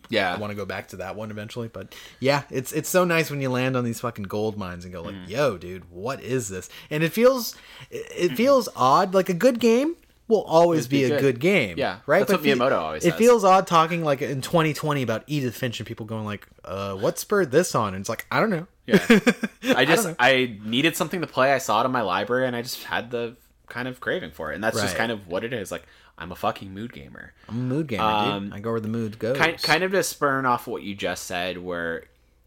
yeah. 0.08 0.32
i 0.34 0.38
want 0.38 0.50
to 0.50 0.54
go 0.54 0.64
back 0.64 0.88
to 0.88 0.96
that 0.96 1.16
one 1.16 1.30
eventually 1.30 1.66
but 1.68 1.94
yeah 2.20 2.42
it's 2.50 2.72
it's 2.72 2.88
so 2.88 3.04
nice 3.04 3.30
when 3.30 3.40
you 3.40 3.50
land 3.50 3.76
on 3.76 3.84
these 3.84 4.00
fucking 4.00 4.24
gold 4.24 4.56
mines 4.56 4.84
and 4.84 4.92
go 4.94 5.02
like 5.02 5.14
Mm. 5.16 5.28
yo 5.28 5.58
dude 5.58 5.90
what 5.90 6.20
is 6.22 6.48
this 6.48 6.68
and 6.90 7.02
it 7.02 7.12
feels 7.12 7.56
it 7.90 8.06
it 8.30 8.36
feels 8.36 8.68
odd 8.76 9.12
like 9.14 9.28
a 9.28 9.34
good 9.34 9.58
game 9.60 9.96
will 10.28 10.42
always 10.42 10.86
be, 10.88 10.98
be 10.98 11.04
a 11.04 11.08
good. 11.10 11.20
good 11.20 11.40
game 11.40 11.78
Yeah, 11.78 11.98
right 12.06 12.20
that's 12.20 12.32
what 12.32 12.42
fe- 12.42 12.52
Miyamoto 12.52 12.72
always 12.78 13.04
it 13.04 13.10
says. 13.10 13.18
feels 13.18 13.44
odd 13.44 13.66
talking 13.66 14.04
like 14.04 14.22
in 14.22 14.40
2020 14.40 15.02
about 15.02 15.24
edith 15.26 15.56
finch 15.56 15.78
and 15.80 15.86
people 15.86 16.06
going 16.06 16.24
like 16.24 16.46
uh 16.64 16.94
what 16.94 17.18
spurred 17.18 17.50
this 17.50 17.74
on 17.74 17.94
and 17.94 18.00
it's 18.02 18.08
like 18.08 18.26
i 18.30 18.38
don't 18.40 18.50
know 18.50 18.66
Yeah. 18.86 19.04
I 19.76 19.84
just 19.84 20.06
know. 20.06 20.14
I, 20.20 20.58
needed 20.64 20.94
something 20.96 21.20
to 21.20 21.26
play. 21.26 21.52
I 21.52 21.58
saw 21.58 21.82
it 21.82 21.86
in 21.86 21.90
my 21.90 22.02
library 22.02 22.46
and 22.46 22.54
I 22.54 22.62
just 22.62 22.84
had 22.84 23.10
the 23.10 23.34
kind 23.66 23.88
of 23.88 23.98
craving 23.98 24.30
for 24.30 24.52
it. 24.52 24.54
And 24.54 24.62
that's 24.62 24.80
just 24.80 24.94
kind 24.94 25.10
of 25.10 25.26
what 25.26 25.42
it 25.42 25.52
is. 25.52 25.72
Like 25.72 25.82
I'm 26.18 26.32
a 26.32 26.36
fucking 26.36 26.72
mood 26.72 26.92
gamer. 26.92 27.32
I'm 27.48 27.56
a 27.56 27.62
mood 27.62 27.86
gamer, 27.88 28.02
Um, 28.04 28.44
dude. 28.46 28.54
I 28.54 28.60
go 28.60 28.70
where 28.70 28.80
the 28.80 28.88
mood 28.88 29.18
goes. 29.18 29.36
Kind 29.36 29.60
kind 29.62 29.82
of 29.84 29.92
to 29.92 30.02
spurn 30.02 30.46
off 30.46 30.66
what 30.66 30.82
you 30.82 30.94
just 30.94 31.24
said 31.24 31.58
where 31.58 32.04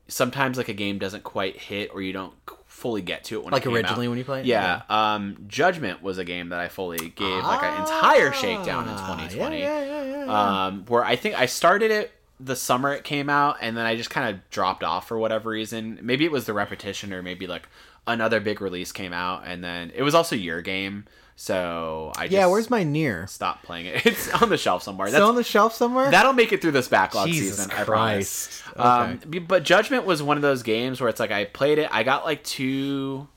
sometimes 0.08 0.58
like 0.58 0.70
a 0.70 0.74
game 0.74 0.98
doesn't 0.98 1.24
quite 1.24 1.58
hit 1.58 1.92
or 1.94 2.02
you 2.02 2.12
don't 2.14 2.34
fully 2.66 3.02
get 3.02 3.24
to 3.26 3.36
it 3.40 3.44
when 3.44 3.52
Like 3.52 3.66
it 3.66 3.70
originally 3.70 4.08
out. 4.08 4.10
when 4.10 4.18
you 4.18 4.24
play 4.26 4.40
it? 4.40 4.46
Yeah. 4.48 4.82
Um 4.90 5.38
Judgment 5.48 6.02
was 6.02 6.18
a 6.18 6.24
game 6.24 6.50
that 6.50 6.60
I 6.60 6.68
fully 6.68 7.10
gave 7.10 7.44
like 7.44 7.62
an 7.64 7.82
entire 7.82 8.32
shakedown 8.34 8.86
in 8.88 8.94
Ah, 8.96 9.16
2020. 9.16 9.60
Yeah, 9.60 9.80
yeah, 9.80 9.86
yeah, 9.86 10.04
yeah, 10.04 10.26
yeah. 10.26 10.66
um, 10.66 10.86
where 10.88 11.04
I 11.06 11.16
think 11.16 11.36
I 11.40 11.46
started 11.46 11.92
it 11.92 12.12
the 12.40 12.56
summer 12.56 12.94
it 12.94 13.04
came 13.04 13.30
out, 13.30 13.58
and 13.60 13.76
then 13.76 13.86
I 13.86 13.98
just 13.98 14.10
kind 14.10 14.34
of 14.34 14.50
dropped 14.50 14.82
off 14.82 15.10
for 15.10 15.20
whatever 15.20 15.50
reason. 15.50 16.00
Maybe 16.02 16.24
it 16.24 16.32
was 16.32 16.46
the 16.46 16.54
repetition, 16.54 17.12
or 17.12 17.22
maybe 17.22 17.48
like 17.48 17.68
another 18.08 18.40
big 18.40 18.62
release 18.62 18.94
came 18.94 19.12
out, 19.12 19.44
and 19.46 19.62
then 19.62 19.92
it 19.94 20.04
was 20.04 20.16
also 20.16 20.38
your 20.38 20.62
game, 20.62 21.04
so 21.42 22.12
I 22.18 22.24
just 22.24 22.34
yeah, 22.34 22.48
where's 22.48 22.70
my 22.70 22.84
near? 22.84 23.26
Stop 23.28 23.64
playing 23.64 23.86
it. 23.86 24.06
It's 24.06 24.30
on 24.42 24.50
the 24.50 24.58
shelf 24.58 24.84
somewhere. 24.84 25.08
That's, 25.08 25.16
Still 25.16 25.30
on 25.30 25.36
the 25.36 25.44
shelf 25.46 25.74
somewhere? 25.74 26.12
that'll 26.12 26.34
make 26.34 26.52
it 26.52 26.62
through 26.62 26.74
this 26.74 26.90
backlog 26.90 27.30
Jesus 27.30 27.60
season. 27.60 27.72
I 27.72 27.86
Christ. 27.86 28.62
promise. 28.76 29.24
Okay. 29.26 29.40
Um, 29.40 29.46
but 29.48 29.64
Judgment 29.64 30.06
was 30.06 30.22
one 30.22 30.36
of 30.36 30.42
those 30.42 30.64
games 30.64 31.00
where 31.00 31.10
it's 31.10 31.20
like 31.22 31.32
I 31.32 31.46
played 31.46 31.78
it, 31.78 31.88
I 31.94 32.04
got 32.04 32.26
like 32.26 32.44
two. 32.44 33.30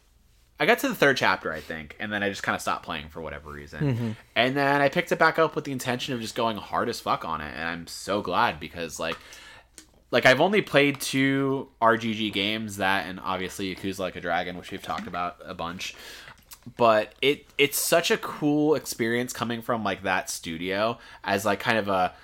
I 0.58 0.66
got 0.66 0.80
to 0.80 0.88
the 0.88 0.96
third 0.96 1.16
chapter, 1.16 1.52
I 1.52 1.60
think, 1.60 1.94
and 2.00 2.12
then 2.12 2.24
I 2.24 2.28
just 2.28 2.42
kind 2.42 2.56
of 2.56 2.60
stopped 2.60 2.84
playing 2.84 3.08
for 3.08 3.20
whatever 3.20 3.52
reason. 3.52 3.94
Mm-hmm. 3.94 4.10
And 4.34 4.56
then 4.56 4.80
I 4.80 4.88
picked 4.88 5.12
it 5.12 5.20
back 5.20 5.38
up 5.38 5.54
with 5.54 5.64
the 5.64 5.72
intention 5.72 6.12
of 6.12 6.20
just 6.20 6.34
going 6.34 6.56
hard 6.56 6.88
as 6.88 6.98
fuck 6.98 7.24
on 7.24 7.40
it, 7.40 7.54
and 7.54 7.68
I'm 7.68 7.86
so 7.86 8.20
glad 8.20 8.58
because 8.58 8.98
like, 8.98 9.16
like 10.10 10.26
I've 10.26 10.40
only 10.40 10.60
played 10.60 11.00
two 11.00 11.68
RGG 11.80 12.32
games, 12.32 12.78
that 12.78 13.06
and 13.06 13.20
obviously 13.20 13.72
Yakuza 13.72 14.00
Like 14.00 14.16
a 14.16 14.20
Dragon, 14.20 14.58
which 14.58 14.72
we've 14.72 14.82
talked 14.82 15.06
about 15.06 15.36
a 15.44 15.54
bunch. 15.54 15.94
But 16.76 17.14
it 17.20 17.46
it's 17.58 17.78
such 17.78 18.10
a 18.10 18.16
cool 18.16 18.74
experience 18.74 19.32
coming 19.32 19.62
from 19.62 19.82
like 19.82 20.04
that 20.04 20.30
studio 20.30 20.98
as 21.24 21.44
like 21.44 21.60
kind 21.60 21.78
of 21.78 21.88
a 21.88 22.14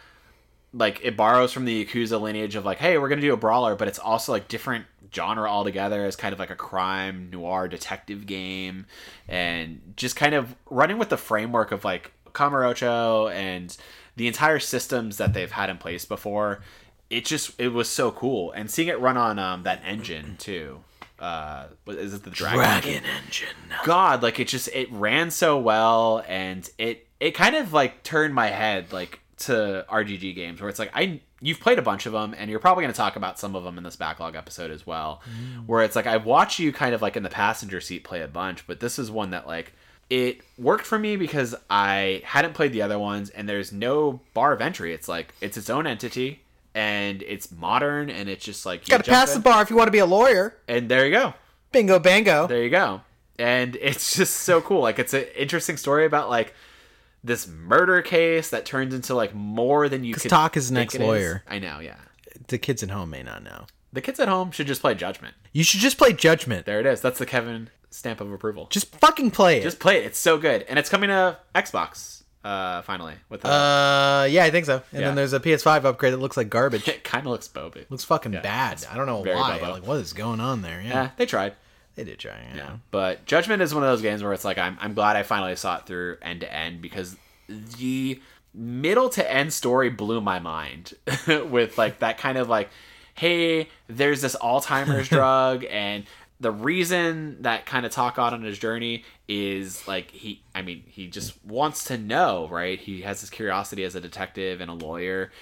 like 0.72 1.01
it 1.03 1.16
borrows 1.16 1.53
from 1.53 1.64
the 1.64 1.84
Yakuza 1.84 2.20
lineage 2.20 2.55
of 2.55 2.64
like, 2.64 2.78
hey, 2.78 2.99
we're 2.99 3.09
gonna 3.09 3.20
do 3.20 3.32
a 3.32 3.39
brawler, 3.39 3.74
but 3.74 3.89
it's 3.89 3.99
also 3.99 4.32
like 4.32 4.49
different 4.49 4.84
genre 5.14 5.49
altogether 5.49 6.05
as 6.05 6.16
kind 6.16 6.32
of 6.32 6.39
like 6.39 6.51
a 6.51 6.57
crime 6.57 7.30
noir 7.30 7.68
detective 7.68 8.26
game, 8.26 8.86
and 9.26 9.95
just 9.97 10.16
kind 10.16 10.34
of 10.34 10.55
running 10.70 10.99
with 10.99 11.09
the 11.09 11.16
framework 11.16 11.72
of 11.72 11.84
like 11.84 12.12
Kamurocho 12.32 13.32
and 13.32 13.76
the 14.16 14.26
entire 14.26 14.59
systems 14.59 15.16
that 15.16 15.32
they've 15.32 15.51
had 15.51 15.70
in 15.70 15.78
place 15.78 16.05
before. 16.05 16.61
It 17.11 17.24
just 17.24 17.59
it 17.59 17.68
was 17.68 17.89
so 17.89 18.11
cool, 18.11 18.53
and 18.53 18.70
seeing 18.70 18.89
it 18.89 19.01
run 19.01 19.16
on 19.16 19.39
um, 19.39 19.62
that 19.62 19.82
engine 19.84 20.36
too. 20.39 20.80
Uh, 21.19 21.66
is 21.87 22.14
it 22.14 22.23
the 22.23 22.31
Dragon? 22.31 22.59
Dragon 22.61 23.03
Engine. 23.25 23.49
god 23.85 24.23
like 24.23 24.39
it 24.39 24.49
just 24.49 24.69
it 24.69 24.91
ran 24.93 25.31
so 25.31 25.59
well 25.59 26.23
and 26.29 26.69
it 26.79 27.07
it 27.19 27.33
kind 27.33 27.57
of 27.57 27.73
like 27.73 28.03
turned 28.03 28.35
my 28.35 28.47
head 28.47 28.93
like 28.93 29.21
to 29.39 29.85
rgg 29.91 30.35
games 30.35 30.61
where 30.61 30.69
it's 30.71 30.79
like 30.79 30.91
i 30.95 31.21
you've 31.41 31.61
played 31.61 31.79
a 31.79 31.83
bunch 31.83 32.07
of 32.07 32.12
them, 32.12 32.35
and 32.37 32.51
you're 32.51 32.59
probably 32.59 32.83
going 32.83 32.93
to 32.93 32.97
talk 32.97 33.16
about 33.16 33.39
some 33.39 33.55
of 33.55 33.64
them 33.64 33.79
in 33.79 33.85
this 33.85 33.97
backlog 33.97 34.35
episode 34.35 34.71
as 34.71 34.87
well. 34.87 35.23
Where 35.66 35.83
it's 35.83 35.97
like 35.97 36.07
I've 36.07 36.27
watched 36.27 36.59
you 36.59 36.73
kind 36.73 36.95
of 36.95 37.03
like 37.03 37.16
in 37.16 37.23
the 37.23 37.29
passenger 37.29 37.81
seat 37.81 38.05
play 38.05 38.23
a 38.23 38.29
bunch, 38.29 38.66
but 38.66 38.81
this 38.81 38.99
is 38.99 39.11
one 39.11 39.31
that 39.31 39.47
like 39.47 39.73
it 40.11 40.41
worked 40.57 40.87
for 40.87 40.99
me 40.99 41.16
because 41.16 41.55
I 41.69 42.23
hadn't 42.25 42.55
played 42.55 42.73
the 42.73 42.83
other 42.83 42.99
ones, 42.99 43.31
and 43.31 43.49
there's 43.49 43.73
no 43.73 44.21
bar 44.35 44.53
of 44.53 44.61
entry. 44.61 44.93
It's 44.93 45.09
like 45.09 45.35
it's 45.41 45.57
its 45.57 45.71
own 45.71 45.87
entity. 45.87 46.43
And 46.75 47.23
it's 47.23 47.51
modern, 47.51 48.11
and 48.11 48.29
it's 48.29 48.45
just 48.45 48.64
like 48.64 48.87
you 48.87 48.93
Got 48.93 49.05
to 49.05 49.11
pass 49.11 49.35
the 49.35 49.41
bar 49.41 49.62
if 49.62 49.71
you 49.71 49.77
want 49.77 49.89
to 49.89 49.93
be 49.93 49.99
a 49.99 50.07
lawyer. 50.07 50.57
and 50.69 50.89
there 50.89 51.07
you 51.07 51.12
go. 51.12 51.35
Bingo, 51.73 51.99
bango. 51.99 52.47
There 52.47 52.62
you 52.62 52.71
go. 52.71 53.01
And 53.39 53.77
it's 53.81 54.16
just 54.16 54.37
so 54.39 54.61
cool. 54.61 54.81
Like 54.81 54.99
it's 54.99 55.14
an 55.14 55.25
interesting 55.37 55.77
story 55.77 56.05
about 56.07 56.29
like 56.29 56.55
this 57.25 57.49
murder 57.49 58.01
case 58.03 58.51
that 58.51 58.64
turns 58.64 58.95
into 58.95 59.14
like 59.14 59.35
more 59.35 59.89
than 59.89 60.05
you 60.05 60.14
could. 60.14 60.31
Tak 60.31 60.57
is 60.57 60.71
an 60.71 60.77
think 60.77 60.95
it 60.95 61.01
ex-lawyer. 61.01 61.43
I 61.49 61.59
know. 61.59 61.81
Yeah. 61.81 61.97
The 62.47 62.59
kids 62.59 62.83
at 62.83 62.91
home 62.91 63.11
may 63.11 63.23
not 63.23 63.43
know. 63.43 63.66
The 63.93 64.01
kids 64.01 64.21
at 64.21 64.29
home 64.29 64.51
should 64.51 64.66
just 64.66 64.81
play 64.81 64.95
Judgment. 64.95 65.35
You 65.53 65.64
should 65.64 65.81
just 65.81 65.99
play 65.99 66.12
Judgment. 66.12 66.66
There 66.66 66.79
it 66.79 66.87
is. 66.87 67.01
That's 67.01 67.19
the 67.19 67.27
Kevin 67.27 67.71
stamp 67.91 68.21
of 68.21 68.31
approval. 68.33 68.66
Just 68.71 68.95
fucking 68.97 69.31
play 69.33 69.59
it. 69.59 69.62
Just 69.62 69.81
play 69.81 69.99
it. 69.99 70.05
It's 70.07 70.19
so 70.19 70.39
good, 70.39 70.62
and 70.69 70.79
it's 70.79 70.89
coming 70.91 71.09
to 71.09 71.39
Xbox 71.55 72.18
uh 72.45 72.82
finally 72.82 73.14
with 73.28 73.41
the. 73.43 73.49
uh, 73.49 74.26
yeah, 74.30 74.45
I 74.45 74.51
think 74.51 74.66
so. 74.66 74.82
And 74.93 75.01
Yeah. 75.01 75.07
then 75.09 75.14
there's 75.16 75.32
a 75.32 75.41
PS5 75.41 75.84
upgrade 75.84 76.12
that 76.12 76.18
looks 76.18 76.36
like 76.36 76.49
garbage. 76.49 76.86
it 76.89 77.03
kind 77.05 77.26
of 77.26 77.32
looks 77.32 77.49
boby. 77.49 77.84
looks 77.91 78.05
fucking 78.05 78.32
bad. 78.32 78.84
I 78.91 78.97
don't 78.97 79.07
know 79.07 79.18
why. 79.20 79.59
Bobo. 79.59 79.72
Like, 79.72 79.86
what 79.86 79.99
is 79.99 80.12
going 80.12 80.41
on 80.41 80.62
there? 80.62 80.80
Yeah, 80.80 80.89
Yeah, 80.89 81.11
they 81.16 81.26
tried. 81.26 81.55
they 81.97 82.05
did 82.05 82.18
try. 82.18 82.39
Yeah. 82.55 82.76
But 82.93 83.24
Judgment 83.26 83.61
is 83.62 83.74
one 83.74 83.82
of 83.82 83.91
those 83.91 84.03
games 84.03 84.22
where 84.22 84.32
it's 84.32 84.45
like 84.45 84.57
I'm 84.59 84.78
I'm 84.80 84.95
glad 84.95 85.16
I 85.16 85.24
finally 85.24 85.57
saw 85.57 85.78
it 85.78 85.86
through 85.86 86.18
end 86.22 86.41
to 86.43 86.53
end 86.55 86.80
because 86.80 87.16
the 87.49 88.20
middle 88.55 89.09
to 89.11 89.32
end 89.32 89.53
story 89.53 89.91
blew 89.91 90.20
my 90.20 90.39
mind 90.39 90.95
with 91.26 91.76
like 91.78 91.99
that 92.01 92.18
kind 92.18 92.39
of 92.39 92.49
like 92.49 92.70
hey 93.14 93.68
there's 93.89 94.20
this 94.20 94.36
Alzheimer's 94.36 95.09
drug 95.18 95.64
and 95.68 96.05
the 96.41 96.51
reason 96.53 97.43
that 97.43 97.66
kind 97.66 97.84
of 97.84 97.93
Tak 97.93 98.14
got 98.14 98.32
on 98.32 98.43
his 98.43 98.59
journey 98.59 99.05
is 99.26 99.86
like 99.89 100.11
he 100.11 100.43
I 100.55 100.62
mean 100.62 100.84
he 100.86 101.09
just 101.09 101.45
wants 101.45 101.84
to 101.84 101.99
know 101.99 102.49
right? 102.49 102.78
He 102.78 103.03
has 103.03 103.20
this 103.20 103.30
curiosity 103.30 103.84
as 103.84 103.95
a 103.95 104.01
detective 104.01 104.61
and 104.61 104.70
a 104.70 104.74
lawyer 104.74 105.32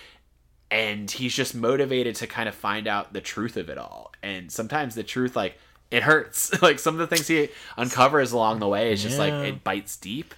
and 0.71 1.11
he's 1.11 1.35
just 1.35 1.55
motivated 1.55 2.17
to 2.17 2.27
kind 2.27 2.49
of 2.49 2.55
find 2.55 2.89
out 2.89 3.13
the 3.13 3.21
truth 3.21 3.57
of 3.57 3.69
it 3.69 3.79
all. 3.79 4.13
And 4.23 4.51
sometimes 4.51 4.95
the 4.95 5.05
truth 5.05 5.37
like 5.37 5.59
it 5.91 6.03
hurts. 6.03 6.51
Like 6.63 6.79
some 6.79 6.99
of 6.99 7.09
the 7.09 7.15
things 7.15 7.29
he 7.29 7.49
uncovers 7.77 8.33
along 8.33 8.59
the 8.59 8.69
way 8.69 8.93
is 8.93 9.03
just 9.03 9.19
Yeah. 9.19 9.25
like 9.25 9.49
it 9.49 9.63
bites 9.65 9.97
deep 9.97 10.35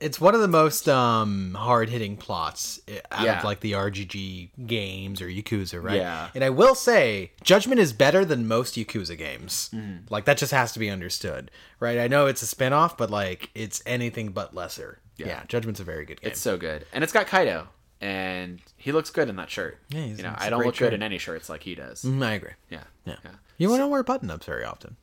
It's 0.00 0.20
one 0.20 0.34
of 0.34 0.40
the 0.40 0.48
most 0.48 0.88
um, 0.88 1.54
hard 1.54 1.88
hitting 1.88 2.16
plots 2.16 2.80
out 3.12 3.24
Yeah. 3.24 3.38
of 3.38 3.44
like 3.44 3.60
the 3.60 3.72
RGG 3.72 4.50
games 4.66 5.22
or 5.22 5.26
Yakuza, 5.28 5.82
right? 5.82 5.96
Yeah. 5.96 6.28
And 6.34 6.42
I 6.44 6.50
will 6.50 6.74
say, 6.74 7.32
Judgment 7.42 7.80
is 7.80 7.92
better 7.92 8.24
than 8.24 8.46
most 8.48 8.74
Yakuza 8.74 9.16
games. 9.16 9.70
Mm-hmm. 9.72 10.06
Like 10.12 10.24
that 10.24 10.36
just 10.38 10.52
has 10.52 10.72
to 10.72 10.78
be 10.78 10.90
understood, 10.90 11.50
right? 11.80 11.98
I 11.98 12.08
know 12.08 12.26
it's 12.26 12.42
a 12.42 12.46
spin 12.46 12.72
off, 12.72 12.96
but 12.96 13.10
like 13.10 13.50
it's 13.54 13.82
anything 13.86 14.30
but 14.30 14.54
lesser. 14.54 14.98
Yeah. 15.16 15.42
Judgment's 15.48 15.78
a 15.80 15.84
very 15.84 16.04
good 16.04 16.20
game. 16.20 16.30
it's 16.32 16.40
so 16.40 16.56
good 16.56 16.86
and 16.92 17.04
it's 17.04 17.12
got 17.12 17.28
Kaito 17.28 17.68
and 18.00 18.60
he 18.76 18.90
looks 18.90 19.10
good 19.10 19.28
in 19.28 19.36
that 19.36 19.48
shirt 19.48 19.78
Yeah, 19.88 20.00
he's- 20.02 20.18
you 20.18 20.24
know 20.24 20.34
i 20.36 20.50
don't 20.50 20.64
look 20.64 20.74
shirt. 20.74 20.86
good 20.90 20.94
in 20.94 21.02
any 21.04 21.18
shirts 21.18 21.48
like 21.48 21.62
he 21.62 21.76
does 21.76 22.02
Mm, 22.02 22.22
I 22.26 22.32
agree. 22.32 22.50
yeah 22.68 22.82
Yeah. 23.06 23.14
yeah 23.24 23.30
You 23.56 23.68
don't 23.76 23.90
wear 23.90 24.02
button 24.02 24.28
ups 24.30 24.44
very 24.46 24.64
often. 24.64 24.96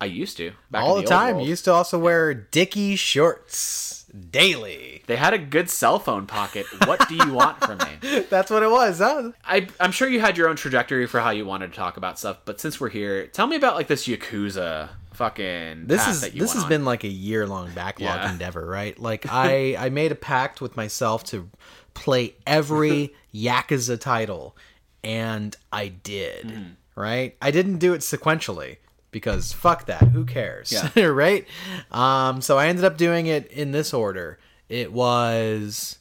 I 0.00 0.04
used 0.04 0.36
to 0.36 0.52
back 0.70 0.82
All 0.82 0.96
in 0.98 1.04
the, 1.04 1.10
old 1.10 1.20
time. 1.20 1.40
You 1.40 1.46
used 1.48 1.64
to 1.66 1.72
also 1.72 1.98
wear 1.98 2.32
Dickie 2.34 2.96
shorts 2.96 4.04
daily. 4.30 5.02
they 5.06 5.16
had 5.16 5.32
a 5.34 5.38
good 5.38 5.70
cell 5.70 5.98
phone 5.98 6.26
pocket 6.26 6.66
what 6.86 7.08
do 7.08 7.14
you 7.14 7.32
want 7.32 7.58
from 7.64 7.78
me 7.78 8.20
That's 8.30 8.50
what 8.50 8.62
it 8.62 8.70
was, 8.70 8.98
huh? 8.98 9.32
I, 9.44 9.68
i'm 9.78 9.92
sure 9.92 10.08
you 10.08 10.20
had 10.20 10.36
your 10.36 10.48
own 10.48 10.56
trajectory 10.56 11.06
for 11.06 11.20
how 11.20 11.30
you 11.30 11.44
wanted 11.46 11.70
to 11.70 11.76
talk 11.76 11.96
about 11.96 12.18
stuff 12.18 12.38
but 12.44 12.60
since 12.60 12.80
we're 12.80 12.88
here 12.88 13.26
tell 13.28 13.46
me 13.46 13.56
about 13.56 13.76
like 13.76 13.86
this 13.86 14.06
yakuza 14.08 14.88
fucking 15.12 15.86
this 15.86 16.06
is 16.08 16.20
this 16.32 16.54
has 16.54 16.62
on. 16.64 16.68
been 16.68 16.84
like 16.84 17.04
a 17.04 17.08
year 17.08 17.46
long 17.46 17.70
backlog 17.72 18.08
Yeah. 18.20 18.32
endeavor, 18.32 18.64
right? 18.66 18.98
Like 19.10 19.26
I 19.28 19.76
I 19.78 19.90
made 19.90 20.12
a 20.12 20.14
pact 20.14 20.60
with 20.62 20.76
myself 20.76 21.24
to 21.24 21.50
play 21.92 22.34
every 22.46 23.14
Yakuza 23.34 24.00
title, 24.00 24.56
and 25.04 25.54
I 25.72 25.88
did. 25.88 26.46
Mm-hmm. 26.46 27.00
Right? 27.00 27.36
I 27.42 27.50
didn't 27.50 27.78
do 27.78 27.92
it 27.92 28.00
sequentially 28.00 28.78
because 29.10 29.52
fuck 29.52 29.86
that. 29.86 30.02
Who 30.08 30.24
cares? 30.24 30.72
Yeah. 30.72 31.04
right? 31.06 31.46
Um, 31.90 32.40
so 32.40 32.58
I 32.58 32.68
ended 32.68 32.84
up 32.84 32.96
doing 32.96 33.26
it 33.26 33.46
in 33.48 33.72
this 33.72 33.92
order. 33.92 34.38
It 34.68 34.92
was 34.92 35.98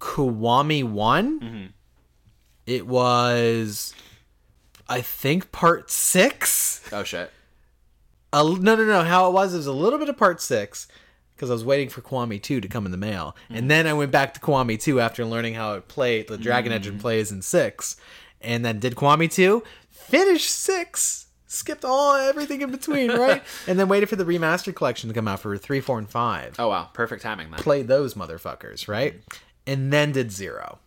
Kiwami 0.00 0.84
one. 0.84 1.40
Mm-hmm. 1.40 1.66
It 2.66 2.86
was, 2.86 3.94
I 4.88 5.00
think, 5.00 5.52
part 5.52 5.90
six. 5.90 6.82
oh 6.92 7.04
shit 7.04 7.30
A, 8.32 8.42
no, 8.42 8.74
no, 8.74 8.84
no. 8.84 9.02
How 9.02 9.28
it 9.28 9.32
was 9.32 9.54
is 9.54 9.66
a 9.66 9.72
little 9.72 9.98
bit 9.98 10.08
of 10.08 10.16
part 10.16 10.40
six 10.40 10.88
because 11.36 11.50
I 11.50 11.52
was 11.52 11.64
waiting 11.64 11.90
for 11.90 12.00
Kiwami 12.00 12.42
2 12.42 12.62
to 12.62 12.68
come 12.68 12.86
in 12.86 12.92
the 12.92 12.98
mail. 12.98 13.36
And 13.50 13.70
then 13.70 13.86
I 13.86 13.92
went 13.92 14.10
back 14.10 14.32
to 14.34 14.40
Kiwami 14.40 14.80
2 14.80 15.00
after 15.00 15.22
learning 15.24 15.52
how 15.52 15.74
it 15.74 15.86
played, 15.86 16.28
the 16.28 16.38
Dragon 16.38 16.72
Engine 16.72 16.98
plays 16.98 17.30
in 17.30 17.42
6. 17.42 17.96
And 18.40 18.64
then 18.64 18.78
did 18.78 18.94
Kiwami 18.94 19.30
2, 19.30 19.62
finished 19.90 20.50
6, 20.50 21.25
skipped 21.56 21.84
all 21.84 22.14
everything 22.14 22.60
in 22.62 22.70
between, 22.70 23.10
right? 23.10 23.42
and 23.66 23.78
then 23.78 23.88
waited 23.88 24.08
for 24.08 24.16
the 24.16 24.24
remastered 24.24 24.74
collection 24.74 25.08
to 25.08 25.14
come 25.14 25.26
out 25.28 25.40
for 25.40 25.56
3, 25.56 25.80
4, 25.80 25.98
and 25.98 26.08
5. 26.08 26.56
oh 26.58 26.68
wow 26.68 26.88
perfect 26.92 27.22
timing 27.22 27.50
then 27.50 27.58
Played 27.60 27.88
those 27.88 28.14
motherfuckers, 28.14 28.86
right? 28.88 29.14
And 29.66 29.92
then 29.92 30.12
did 30.12 30.30
0. 30.30 30.78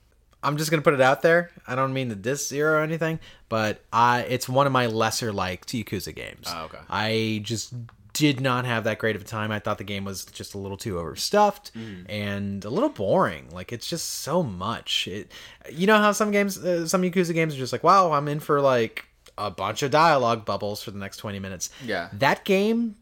I'm 0.42 0.56
just 0.56 0.72
gonna 0.72 0.82
put 0.84 0.94
it 0.94 1.02
out 1.02 1.22
there. 1.22 1.52
I 1.68 1.76
don't 1.76 1.92
mean 1.94 2.08
to 2.10 2.16
diss 2.16 2.48
zero 2.48 2.80
or 2.80 2.82
anything, 2.82 3.20
but 3.50 3.82
I 3.92 4.22
it's 4.22 4.48
one 4.48 4.68
of 4.68 4.72
my 4.72 4.86
lesser 4.86 5.34
like 5.34 5.66
Yakuza 5.66 6.16
games. 6.16 6.46
Oh, 6.50 6.64
okay. 6.66 6.78
I 6.90 7.42
just 7.44 7.74
did 8.14 8.40
not 8.40 8.64
have 8.66 8.86
that 8.86 9.00
great 9.00 9.18
of 9.18 9.22
a 9.22 9.26
time. 9.26 9.52
I 9.52 9.60
thought 9.60 9.78
the 9.80 9.84
game 9.84 10.06
was 10.06 10.24
just 10.26 10.54
a 10.54 10.58
little 10.58 10.78
too 10.78 10.98
overstuffed 10.98 11.72
Mm. 11.74 12.06
and 12.10 12.64
a 12.66 12.70
little 12.70 12.90
boring. 12.90 13.50
Like 13.52 13.74
it's 13.74 13.86
just 13.88 14.06
so 14.10 14.42
much. 14.42 15.10
It, 15.10 15.30
you 15.70 15.88
know 15.88 15.98
how 15.98 16.14
some 16.14 16.32
games, 16.32 16.58
uh, 16.58 16.88
some 16.88 17.02
Yakuza 17.02 17.34
games 17.34 17.54
are 17.54 17.58
just 17.58 17.74
like, 17.74 17.84
wow, 17.84 18.14
I'm 18.14 18.30
in 18.30 18.40
for 18.40 18.62
like 18.62 19.06
a 19.40 19.50
bunch 19.50 19.82
of 19.82 19.92
dialogue 19.92 20.46
bubbles 20.46 20.84
for 20.84 20.92
the 20.92 21.00
next 21.00 21.18
20 21.18 21.40
minutes. 21.40 21.70
Yeah. 21.84 22.10
That 22.14 22.44
game 22.46 22.96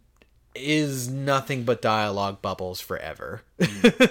is 0.57 1.07
nothing 1.09 1.63
but 1.63 1.81
dialogue 1.81 2.41
bubbles 2.41 2.81
forever. 2.81 3.41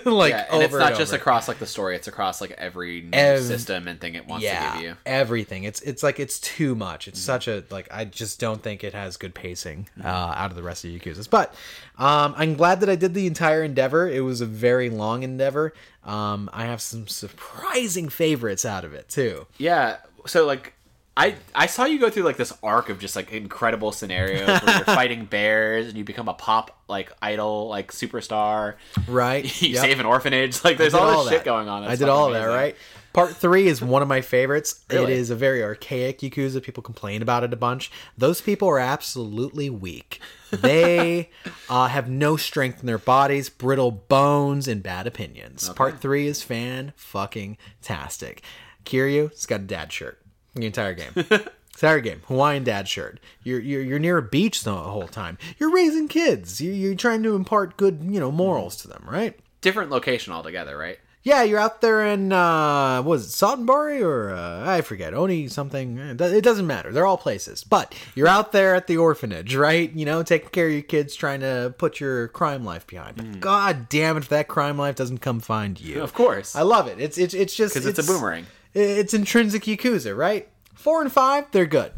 like 0.05 0.31
yeah, 0.31 0.47
and 0.51 0.63
it's 0.63 0.73
not 0.73 0.89
and 0.89 0.97
just 0.97 1.13
across 1.13 1.49
like 1.49 1.59
the 1.59 1.67
story; 1.67 1.95
it's 1.95 2.09
across 2.09 2.41
like 2.41 2.53
every 2.53 3.03
new 3.03 3.11
Ev- 3.13 3.43
system 3.43 3.87
and 3.89 4.01
thing 4.01 4.15
it 4.15 4.27
wants 4.27 4.45
yeah, 4.45 4.73
to 4.73 4.77
give 4.77 4.87
you. 4.89 4.97
everything. 5.05 5.65
It's 5.65 5.81
it's 5.83 6.03
like 6.03 6.19
it's 6.19 6.41
too 6.41 6.75
much. 6.75 7.03
Mm-hmm. 7.03 7.11
It's 7.11 7.21
such 7.21 7.49
a 7.49 7.65
like 7.71 7.89
I 7.93 8.05
just 8.05 8.41
don't 8.41 8.63
think 8.63 8.83
it 8.83 8.93
has 8.93 9.17
good 9.17 9.35
pacing 9.35 9.89
uh, 10.03 10.09
out 10.09 10.51
of 10.51 10.57
the 10.57 10.63
rest 10.63 10.85
of 10.85 10.91
Yakuza's. 10.91 11.29
But 11.29 11.55
um, 11.99 12.35
I'm 12.37 12.55
glad 12.55 12.81
that 12.81 12.89
I 12.89 12.97
did 12.97 13.15
the 13.15 13.27
entire 13.27 13.63
endeavor. 13.63 14.09
It 14.09 14.21
was 14.21 14.41
a 14.41 14.47
very 14.47 14.91
long 14.91 15.23
endeavor. 15.23 15.73
Um, 16.05 16.51
I 16.53 16.67
have 16.67 16.81
some 16.81 17.07
surprising 17.07 18.09
favorites 18.09 18.65
out 18.65 18.85
of 18.85 18.95
it 18.95 19.09
too. 19.09 19.47
Yeah. 19.59 19.99
So 20.27 20.45
like 20.45 20.75
I 21.17 21.37
I 21.55 21.67
saw 21.67 21.85
you 21.87 21.99
go 21.99 22.11
through 22.11 22.25
like 22.25 22.37
this 22.37 22.53
arc 22.63 22.89
of 22.91 22.99
just 22.99 23.17
like 23.17 23.33
incredible 23.33 23.91
scenarios 23.91 24.47
where 24.47 24.77
you're 24.77 24.85
fighting 24.85 25.25
bears 25.25 25.89
and 25.89 25.97
you 25.97 26.05
become 26.05 26.29
a 26.29 26.35
pop 26.35 26.79
like 26.89 27.11
idol 27.23 27.69
like 27.69 27.91
superstar. 27.93 28.75
Right? 29.09 29.45
You 29.63 29.71
Yep. 29.71 29.83
save 29.83 30.01
an 30.01 30.07
orphanage. 30.07 30.63
Like 30.65 30.77
there's 30.77 30.93
all 30.95 31.07
this 31.07 31.17
all 31.17 31.29
shit 31.29 31.45
going 31.45 31.69
on. 31.69 31.85
I 31.85 31.97
did 31.97 32.09
all 32.09 32.27
of 32.27 32.35
that, 32.35 32.45
right? 32.45 32.77
Part 33.15 33.35
three 33.35 33.67
is 33.67 33.81
one 33.81 34.03
of 34.03 34.09
my 34.09 34.21
favorites. 34.21 34.85
It 34.91 34.97
Really? 34.97 35.15
is 35.15 35.31
a 35.31 35.35
very 35.35 35.63
archaic 35.63 36.19
Yakuza. 36.21 36.63
People 36.63 36.83
complain 36.83 37.23
about 37.23 37.45
it 37.45 37.53
a 37.55 37.57
bunch. 37.57 37.91
Those 38.19 38.43
people 38.43 38.69
are 38.69 38.79
absolutely 38.79 39.71
weak. 39.71 40.21
They 40.51 41.31
uh, 41.71 41.87
have 41.89 42.11
no 42.11 42.37
strength 42.37 42.81
in 42.81 42.87
their 42.87 42.99
bodies, 42.99 43.49
brittle 43.49 43.91
bones, 43.91 44.69
and 44.69 44.83
bad 44.83 45.07
opinions. 45.07 45.67
Part 45.71 45.99
three 45.99 46.27
is 46.27 46.43
fan 46.43 46.93
fucking 46.95 47.57
tastic. 47.81 48.43
Kiryu's 48.85 49.47
got 49.47 49.61
a 49.61 49.65
dad 49.65 49.91
shirt 49.95 50.21
the 50.61 50.67
entire 50.67 50.95
game. 50.95 51.11
Entire 51.77 52.01
game, 52.01 52.23
Hawaiian 52.27 52.65
dad 52.65 52.89
shirt. 52.89 53.21
You're, 53.43 53.61
you're 53.61 53.83
you're 53.83 53.99
near 53.99 54.17
a 54.17 54.23
beach 54.23 54.65
the 54.65 54.75
whole 54.75 55.09
time. 55.09 55.37
You're 55.59 55.71
raising 55.75 56.09
kids. 56.09 56.59
You, 56.59 56.73
you're 56.73 56.95
trying 56.95 57.23
to 57.25 57.35
impart 57.37 57.77
good, 57.77 58.01
you 58.03 58.19
know, 58.19 58.33
morals 58.33 58.77
to 58.77 58.89
them, 58.89 59.05
right? 59.07 59.39
Different 59.61 59.91
location 59.91 60.33
altogether, 60.33 60.79
right? 60.79 60.99
Yeah, 61.23 61.43
you're 61.43 61.59
out 61.59 61.83
there 61.83 62.07
in 62.07 62.33
uh 62.33 63.03
what 63.03 63.17
is 63.17 63.27
it, 63.27 63.31
Saltonbury 63.33 64.01
or 64.01 64.31
uh, 64.31 64.63
I 64.67 64.81
forget, 64.81 65.13
Oni 65.13 65.49
something. 65.49 65.99
Eh, 65.99 66.15
It 66.19 66.41
doesn't 66.45 66.67
matter. 66.67 66.93
They're 66.93 67.05
all 67.05 67.19
places. 67.19 67.63
But 67.63 67.95
you're 68.15 68.29
out 68.29 68.53
there 68.53 68.75
at 68.75 68.87
the 68.87 68.97
orphanage, 68.97 69.55
right? 69.55 69.93
You 69.93 70.07
know, 70.07 70.23
taking 70.23 70.49
care 70.49 70.69
of 70.69 70.73
your 70.73 70.81
kids, 70.83 71.15
trying 71.15 71.41
to 71.41 71.75
put 71.77 72.01
your 72.01 72.29
crime 72.29 72.65
life 72.65 72.87
behind. 72.87 73.17
But 73.17 73.41
God 73.41 73.89
damn 73.91 74.17
it, 74.17 74.21
if 74.21 74.29
that 74.31 74.49
crime 74.49 74.79
life 74.79 74.95
doesn't 74.97 75.19
come 75.19 75.41
find 75.41 75.79
you. 75.79 76.01
Of 76.01 76.15
course. 76.15 76.57
I 76.57 76.63
love 76.63 76.87
it. 76.87 76.99
It's 77.01 77.19
it's 77.19 77.35
it's 77.35 77.55
just 77.55 77.75
Because 77.75 77.85
it's, 77.87 77.99
a 77.99 78.05
boomerang. 78.11 78.47
It's 78.79 79.15
intrinsic 79.15 79.63
Yakuza, 79.65 80.17
right? 80.17 80.49
Four 80.75 81.01
and 81.03 81.11
five, 81.11 81.47
they're 81.53 81.67
good. 81.67 81.93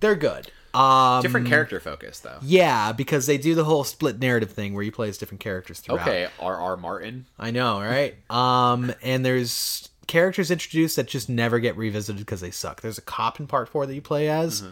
They're 0.00 0.16
good. 0.16 0.50
Um, 0.74 1.22
Different 1.22 1.46
character 1.48 1.80
focus 1.80 2.20
though. 2.20 2.38
yeah, 2.42 2.92
because 2.92 3.26
they 3.26 3.38
do 3.38 3.54
the 3.54 3.64
whole 3.64 3.84
split 3.84 4.18
narrative 4.18 4.50
thing 4.50 4.74
where 4.74 4.82
you 4.84 4.92
play 4.92 5.08
as 5.08 5.16
different 5.16 5.40
characters 5.40 5.80
throughout. 5.80 6.02
Okay, 6.06 6.28
R. 6.38 6.56
R. 6.60 6.76
Martin. 6.76 7.26
I 7.38 7.50
know, 7.52 7.80
right? 7.80 8.16
Um, 8.30 8.92
and 9.02 9.24
there's 9.24 9.88
characters 10.06 10.50
introduced 10.50 10.96
that 10.96 11.06
just 11.06 11.28
never 11.28 11.58
get 11.58 11.76
revisited 11.76 12.18
because 12.20 12.40
they 12.40 12.50
suck. 12.50 12.80
There's 12.82 12.98
a 12.98 13.02
cop 13.02 13.40
in 13.40 13.46
part 13.46 13.68
four 13.68 13.86
that 13.86 13.94
you 13.94 14.02
play 14.02 14.28
as. 14.28 14.62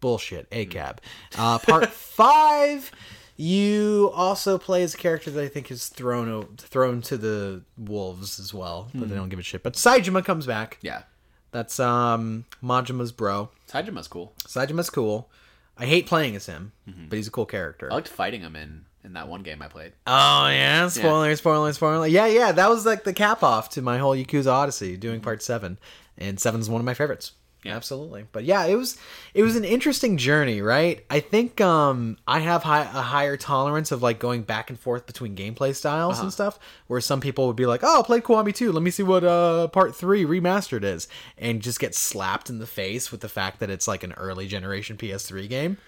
Bullshit. 0.00 0.46
A 0.52 0.66
cab. 0.66 1.00
Uh, 1.38 1.58
part 1.58 1.86
five, 1.90 2.90
you 3.36 4.10
also 4.14 4.58
play 4.58 4.82
as 4.82 4.94
a 4.94 4.98
character 4.98 5.30
that 5.30 5.42
I 5.42 5.48
think 5.48 5.70
is 5.70 5.88
thrown 5.88 6.28
o- 6.28 6.48
thrown 6.56 7.02
to 7.02 7.16
the 7.16 7.62
wolves 7.76 8.38
as 8.38 8.54
well, 8.54 8.88
but 8.94 9.08
they 9.08 9.14
hmm. 9.14 9.20
don't 9.20 9.28
give 9.28 9.38
a 9.38 9.42
shit. 9.42 9.62
But 9.62 9.74
Saejima 9.74 10.24
comes 10.24 10.46
back. 10.46 10.78
Yeah. 10.82 11.02
That's 11.50 11.78
um 11.78 12.46
Majima's 12.62 13.12
bro. 13.12 13.50
Saejima's 13.68 14.08
cool. 14.08 14.32
Saejima's 14.44 14.90
cool. 14.90 15.30
I 15.76 15.86
hate 15.86 16.06
playing 16.06 16.36
as 16.36 16.46
him, 16.46 16.72
mm-hmm. 16.88 17.06
but 17.08 17.16
he's 17.16 17.26
a 17.26 17.32
cool 17.32 17.46
character. 17.46 17.90
I 17.90 17.94
liked 17.94 18.08
fighting 18.08 18.40
him 18.40 18.54
in 18.56 18.84
in 19.04 19.12
that 19.12 19.28
one 19.28 19.42
game 19.42 19.62
I 19.62 19.68
played. 19.68 19.92
Oh 20.06 20.48
yeah, 20.48 20.88
spoiler, 20.88 21.34
spoiler, 21.36 21.72
spoiler. 21.72 22.06
Yeah, 22.06 22.26
yeah, 22.26 22.52
that 22.52 22.70
was 22.70 22.86
like 22.86 23.04
the 23.04 23.12
cap 23.12 23.42
off 23.42 23.70
to 23.70 23.82
my 23.82 23.98
whole 23.98 24.16
Yakuza 24.16 24.50
Odyssey, 24.50 24.96
doing 24.96 25.16
mm-hmm. 25.16 25.24
part 25.24 25.42
seven, 25.42 25.78
and 26.18 26.40
seven's 26.40 26.68
one 26.68 26.80
of 26.80 26.84
my 26.84 26.94
favorites. 26.94 27.32
Yeah. 27.64 27.74
absolutely. 27.76 28.26
But 28.30 28.44
yeah, 28.44 28.64
it 28.66 28.76
was 28.76 28.96
it 29.32 29.42
was 29.42 29.56
an 29.56 29.64
interesting 29.64 30.16
journey, 30.16 30.60
right? 30.60 31.04
I 31.10 31.20
think 31.20 31.60
um 31.60 32.18
I 32.28 32.40
have 32.40 32.62
high, 32.62 32.82
a 32.82 33.02
higher 33.02 33.36
tolerance 33.36 33.90
of 33.90 34.02
like 34.02 34.18
going 34.18 34.42
back 34.42 34.70
and 34.70 34.78
forth 34.78 35.06
between 35.06 35.34
gameplay 35.34 35.74
styles 35.74 36.20
and 36.20 36.32
stuff, 36.32 36.58
where 36.86 37.00
some 37.00 37.20
people 37.20 37.46
would 37.46 37.56
be 37.56 37.66
like, 37.66 37.80
"Oh, 37.82 38.02
play 38.04 38.20
Kiwami 38.20 38.54
2. 38.54 38.70
Let 38.70 38.82
me 38.82 38.90
see 38.90 39.02
what 39.02 39.24
uh 39.24 39.68
part 39.68 39.96
three 39.96 40.24
remastered 40.24 40.84
is," 40.84 41.08
and 41.38 41.62
just 41.62 41.80
get 41.80 41.94
slapped 41.94 42.50
in 42.50 42.58
the 42.58 42.66
face 42.66 43.10
with 43.10 43.20
the 43.22 43.28
fact 43.28 43.60
that 43.60 43.70
it's 43.70 43.88
like 43.88 44.02
an 44.04 44.12
early 44.12 44.46
generation 44.46 44.96
PS3 44.96 45.48
game. 45.48 45.78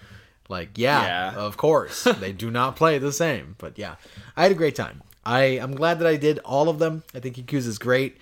Like, 0.49 0.69
yeah, 0.77 1.03
Yeah. 1.33 1.35
of 1.37 1.57
course. 1.57 2.03
they 2.19 2.31
do 2.31 2.49
not 2.49 2.75
play 2.75 2.97
the 2.99 3.11
same. 3.11 3.55
But 3.57 3.77
yeah, 3.77 3.95
I 4.35 4.43
had 4.43 4.51
a 4.51 4.55
great 4.55 4.75
time. 4.75 5.03
I, 5.25 5.41
I'm 5.59 5.75
glad 5.75 5.99
that 5.99 6.07
I 6.07 6.15
did 6.15 6.39
all 6.39 6.69
of 6.69 6.79
them. 6.79 7.03
I 7.13 7.19
think 7.19 7.35
Yakuza 7.35 7.67
is 7.67 7.77
great. 7.77 8.15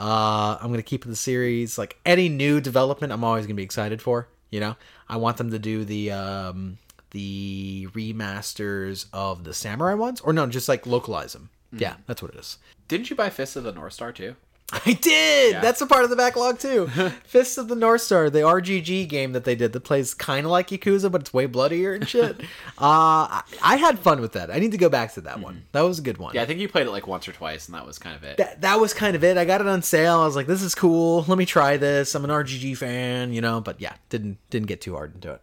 Uh, 0.00 0.56
I'm 0.60 0.68
going 0.68 0.78
to 0.78 0.82
keep 0.82 1.04
the 1.04 1.14
series. 1.14 1.76
Like, 1.76 1.98
any 2.06 2.28
new 2.28 2.60
development, 2.60 3.12
I'm 3.12 3.22
always 3.22 3.44
going 3.44 3.54
to 3.54 3.60
be 3.60 3.62
excited 3.62 4.00
for. 4.00 4.28
You 4.50 4.60
know, 4.60 4.76
I 5.08 5.16
want 5.18 5.36
them 5.36 5.50
to 5.50 5.58
do 5.58 5.84
the. 5.84 6.10
Um, 6.12 6.78
the 7.12 7.88
remasters 7.92 9.06
of 9.12 9.42
the 9.42 9.52
samurai 9.52 9.94
ones 9.94 10.20
or 10.20 10.32
no 10.32 10.46
just 10.46 10.68
like 10.68 10.86
localize 10.86 11.32
them 11.32 11.50
yeah 11.72 11.96
that's 12.06 12.22
what 12.22 12.32
it 12.32 12.38
is 12.38 12.58
Didn't 12.86 13.10
you 13.10 13.16
buy 13.16 13.30
Fist 13.30 13.56
of 13.56 13.64
the 13.64 13.72
North 13.72 13.94
Star 13.94 14.12
too? 14.12 14.36
I 14.72 14.92
did. 14.92 15.52
Yeah. 15.52 15.60
That's 15.60 15.80
a 15.80 15.86
part 15.86 16.04
of 16.04 16.10
the 16.10 16.16
backlog 16.16 16.58
too. 16.58 16.86
Fists 17.24 17.58
of 17.58 17.68
the 17.68 17.74
North 17.74 18.02
Star, 18.02 18.30
the 18.30 18.40
RGG 18.40 19.08
game 19.08 19.32
that 19.32 19.44
they 19.44 19.54
did 19.54 19.72
that 19.72 19.80
plays 19.80 20.14
kind 20.14 20.46
of 20.46 20.52
like 20.52 20.68
Yakuza, 20.68 21.10
but 21.10 21.22
it's 21.22 21.34
way 21.34 21.46
bloodier 21.46 21.94
and 21.94 22.08
shit. 22.08 22.40
uh, 22.40 22.44
I, 22.78 23.42
I 23.62 23.76
had 23.76 23.98
fun 23.98 24.20
with 24.20 24.32
that. 24.32 24.50
I 24.50 24.58
need 24.58 24.72
to 24.72 24.78
go 24.78 24.88
back 24.88 25.14
to 25.14 25.20
that 25.22 25.40
one. 25.40 25.64
That 25.72 25.82
was 25.82 25.98
a 25.98 26.02
good 26.02 26.18
one. 26.18 26.34
Yeah, 26.34 26.42
I 26.42 26.46
think 26.46 26.60
you 26.60 26.68
played 26.68 26.86
it 26.86 26.90
like 26.90 27.06
once 27.06 27.26
or 27.26 27.32
twice, 27.32 27.66
and 27.66 27.74
that 27.74 27.86
was 27.86 27.98
kind 27.98 28.16
of 28.16 28.22
it. 28.22 28.36
That, 28.36 28.60
that 28.60 28.80
was 28.80 28.94
kind 28.94 29.16
of 29.16 29.24
it. 29.24 29.36
I 29.36 29.44
got 29.44 29.60
it 29.60 29.66
on 29.66 29.82
sale. 29.82 30.20
I 30.20 30.26
was 30.26 30.36
like, 30.36 30.46
"This 30.46 30.62
is 30.62 30.74
cool. 30.74 31.24
Let 31.26 31.38
me 31.38 31.46
try 31.46 31.76
this." 31.76 32.14
I'm 32.14 32.24
an 32.24 32.30
RGG 32.30 32.76
fan, 32.76 33.32
you 33.32 33.40
know. 33.40 33.60
But 33.60 33.80
yeah, 33.80 33.94
didn't 34.08 34.38
didn't 34.50 34.68
get 34.68 34.80
too 34.80 34.94
hard 34.94 35.14
into 35.14 35.32
it. 35.32 35.42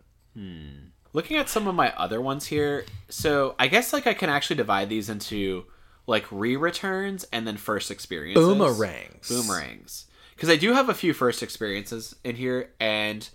Looking 1.14 1.38
at 1.38 1.50
some 1.50 1.68
of 1.68 1.74
my 1.74 1.92
other 1.96 2.22
ones 2.22 2.46
here, 2.46 2.86
so 3.10 3.56
I 3.58 3.68
guess 3.68 3.92
like 3.92 4.06
I 4.06 4.14
can 4.14 4.30
actually 4.30 4.58
divide 4.58 4.88
these 4.90 5.10
into 5.10 5.66
like 6.08 6.26
re-returns 6.32 7.26
and 7.32 7.46
then 7.46 7.58
first 7.58 7.92
experiences. 7.92 8.44
Boomerangs. 8.44 9.30
Boomerangs. 9.30 10.06
Because 10.36 10.50
I 10.50 10.56
do 10.56 10.74
have 10.74 10.90
a 10.90 10.94
few 10.94 11.14
first 11.14 11.44
experiences 11.44 12.16
in 12.24 12.36
here, 12.38 12.72
and 12.80 13.28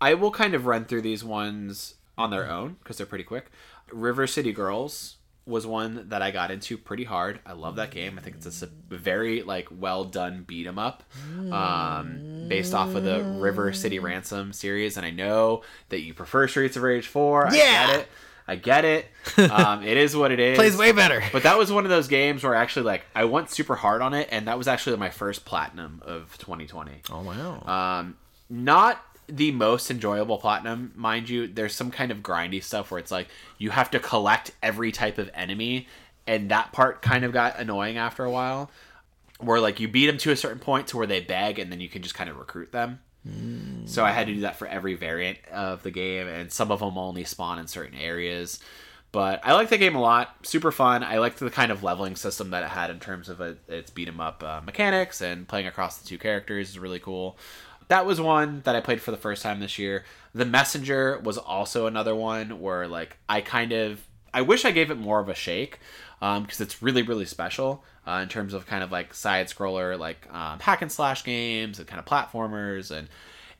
I 0.00 0.14
will 0.14 0.30
kind 0.30 0.54
of 0.54 0.66
run 0.66 0.84
through 0.86 1.02
these 1.02 1.22
ones 1.22 1.94
on 2.16 2.30
their 2.30 2.50
own 2.50 2.76
because 2.82 2.96
they're 2.96 3.06
pretty 3.06 3.24
quick. 3.24 3.50
River 3.92 4.26
City 4.26 4.52
Girls 4.52 5.16
was 5.46 5.66
one 5.66 6.08
that 6.10 6.20
I 6.20 6.30
got 6.30 6.50
into 6.50 6.76
pretty 6.76 7.04
hard. 7.04 7.40
I 7.46 7.52
love 7.54 7.76
that 7.76 7.90
game. 7.90 8.18
I 8.18 8.20
think 8.22 8.36
it's 8.36 8.62
a 8.62 8.68
very 8.90 9.42
like 9.42 9.66
well 9.70 10.04
done 10.04 10.44
beat 10.46 10.66
'em 10.66 10.78
up, 10.78 11.02
um, 11.50 12.44
based 12.48 12.74
off 12.74 12.94
of 12.94 13.04
the 13.04 13.22
River 13.40 13.72
City 13.72 13.98
Ransom 13.98 14.52
series. 14.52 14.96
And 14.96 15.06
I 15.06 15.10
know 15.10 15.62
that 15.88 16.00
you 16.00 16.14
prefer 16.14 16.46
Streets 16.48 16.76
of 16.76 16.82
Rage 16.82 17.06
Four. 17.06 17.46
I 17.48 17.54
Yeah. 17.54 17.86
get 17.86 18.00
it. 18.00 18.08
I 18.48 18.56
get 18.56 18.84
it. 18.84 19.06
Um, 19.38 19.84
it 19.84 19.96
is 19.96 20.16
what 20.16 20.32
it 20.32 20.40
is. 20.40 20.56
Plays 20.56 20.76
way 20.76 20.90
better. 20.90 21.22
But 21.32 21.42
that 21.44 21.58
was 21.58 21.70
one 21.70 21.84
of 21.84 21.90
those 21.90 22.08
games 22.08 22.42
where 22.42 22.54
actually 22.54 22.86
like 22.86 23.04
I 23.14 23.24
went 23.24 23.50
super 23.50 23.76
hard 23.76 24.02
on 24.02 24.14
it, 24.14 24.28
and 24.32 24.48
that 24.48 24.56
was 24.58 24.66
actually 24.66 24.96
my 24.96 25.10
first 25.10 25.44
platinum 25.44 26.02
of 26.04 26.36
2020. 26.38 27.02
Oh 27.12 27.22
wow. 27.22 27.62
Um, 28.00 28.16
not 28.48 29.04
the 29.28 29.52
most 29.52 29.90
enjoyable 29.90 30.38
platinum, 30.38 30.92
mind 30.96 31.28
you. 31.28 31.46
There's 31.46 31.74
some 31.74 31.90
kind 31.90 32.10
of 32.10 32.18
grindy 32.18 32.62
stuff 32.62 32.90
where 32.90 32.98
it's 32.98 33.10
like 33.10 33.28
you 33.58 33.70
have 33.70 33.90
to 33.92 34.00
collect 34.00 34.50
every 34.62 34.90
type 34.90 35.18
of 35.18 35.30
enemy, 35.34 35.86
and 36.26 36.50
that 36.50 36.72
part 36.72 37.02
kind 37.02 37.24
of 37.24 37.32
got 37.32 37.58
annoying 37.58 37.96
after 37.98 38.24
a 38.24 38.30
while. 38.30 38.70
Where 39.40 39.60
like 39.60 39.78
you 39.78 39.86
beat 39.88 40.06
them 40.06 40.18
to 40.18 40.32
a 40.32 40.36
certain 40.36 40.58
point 40.58 40.88
to 40.88 40.96
where 40.96 41.06
they 41.06 41.20
beg, 41.20 41.58
and 41.58 41.70
then 41.70 41.80
you 41.80 41.88
can 41.88 42.02
just 42.02 42.14
kind 42.14 42.30
of 42.30 42.38
recruit 42.38 42.72
them. 42.72 43.00
So 43.86 44.04
I 44.04 44.10
had 44.10 44.26
to 44.26 44.34
do 44.34 44.40
that 44.42 44.56
for 44.56 44.66
every 44.66 44.94
variant 44.94 45.38
of 45.50 45.82
the 45.82 45.90
game, 45.90 46.26
and 46.26 46.52
some 46.52 46.70
of 46.70 46.80
them 46.80 46.98
only 46.98 47.24
spawn 47.24 47.58
in 47.58 47.66
certain 47.66 47.98
areas. 47.98 48.60
But 49.10 49.40
I 49.42 49.54
like 49.54 49.70
the 49.70 49.78
game 49.78 49.96
a 49.96 50.00
lot. 50.00 50.34
Super 50.46 50.70
fun. 50.70 51.02
I 51.02 51.18
liked 51.18 51.38
the 51.38 51.50
kind 51.50 51.72
of 51.72 51.82
leveling 51.82 52.14
system 52.14 52.50
that 52.50 52.62
it 52.62 52.68
had 52.68 52.90
in 52.90 53.00
terms 53.00 53.30
of 53.30 53.40
a, 53.40 53.56
its 53.66 53.90
beat 53.90 54.08
'em 54.08 54.20
up 54.20 54.42
uh, 54.42 54.60
mechanics 54.64 55.22
and 55.22 55.48
playing 55.48 55.66
across 55.66 55.96
the 55.96 56.06
two 56.06 56.18
characters 56.18 56.68
is 56.70 56.78
really 56.78 56.98
cool. 56.98 57.38
That 57.88 58.04
was 58.04 58.20
one 58.20 58.60
that 58.64 58.76
I 58.76 58.80
played 58.82 59.00
for 59.00 59.10
the 59.10 59.16
first 59.16 59.42
time 59.42 59.60
this 59.60 59.78
year. 59.78 60.04
The 60.34 60.44
Messenger 60.44 61.20
was 61.24 61.38
also 61.38 61.86
another 61.86 62.14
one 62.14 62.60
where 62.60 62.86
like 62.86 63.16
I 63.30 63.40
kind 63.40 63.72
of 63.72 64.06
I 64.34 64.42
wish 64.42 64.66
I 64.66 64.72
gave 64.72 64.90
it 64.90 64.98
more 64.98 65.20
of 65.20 65.30
a 65.30 65.34
shake 65.34 65.78
because 66.20 66.60
it's 66.60 66.82
really 66.82 67.00
really 67.00 67.24
special 67.24 67.82
uh, 68.08 68.20
in 68.22 68.28
terms 68.28 68.54
of 68.54 68.66
kind 68.66 68.82
of 68.82 68.90
like 68.90 69.12
side 69.12 69.46
scroller 69.48 69.98
like 69.98 70.26
um, 70.32 70.58
hack 70.60 70.82
and 70.82 70.90
slash 70.90 71.24
games 71.24 71.78
and 71.78 71.86
kind 71.86 71.98
of 71.98 72.06
platformers 72.06 72.90
and 72.90 73.08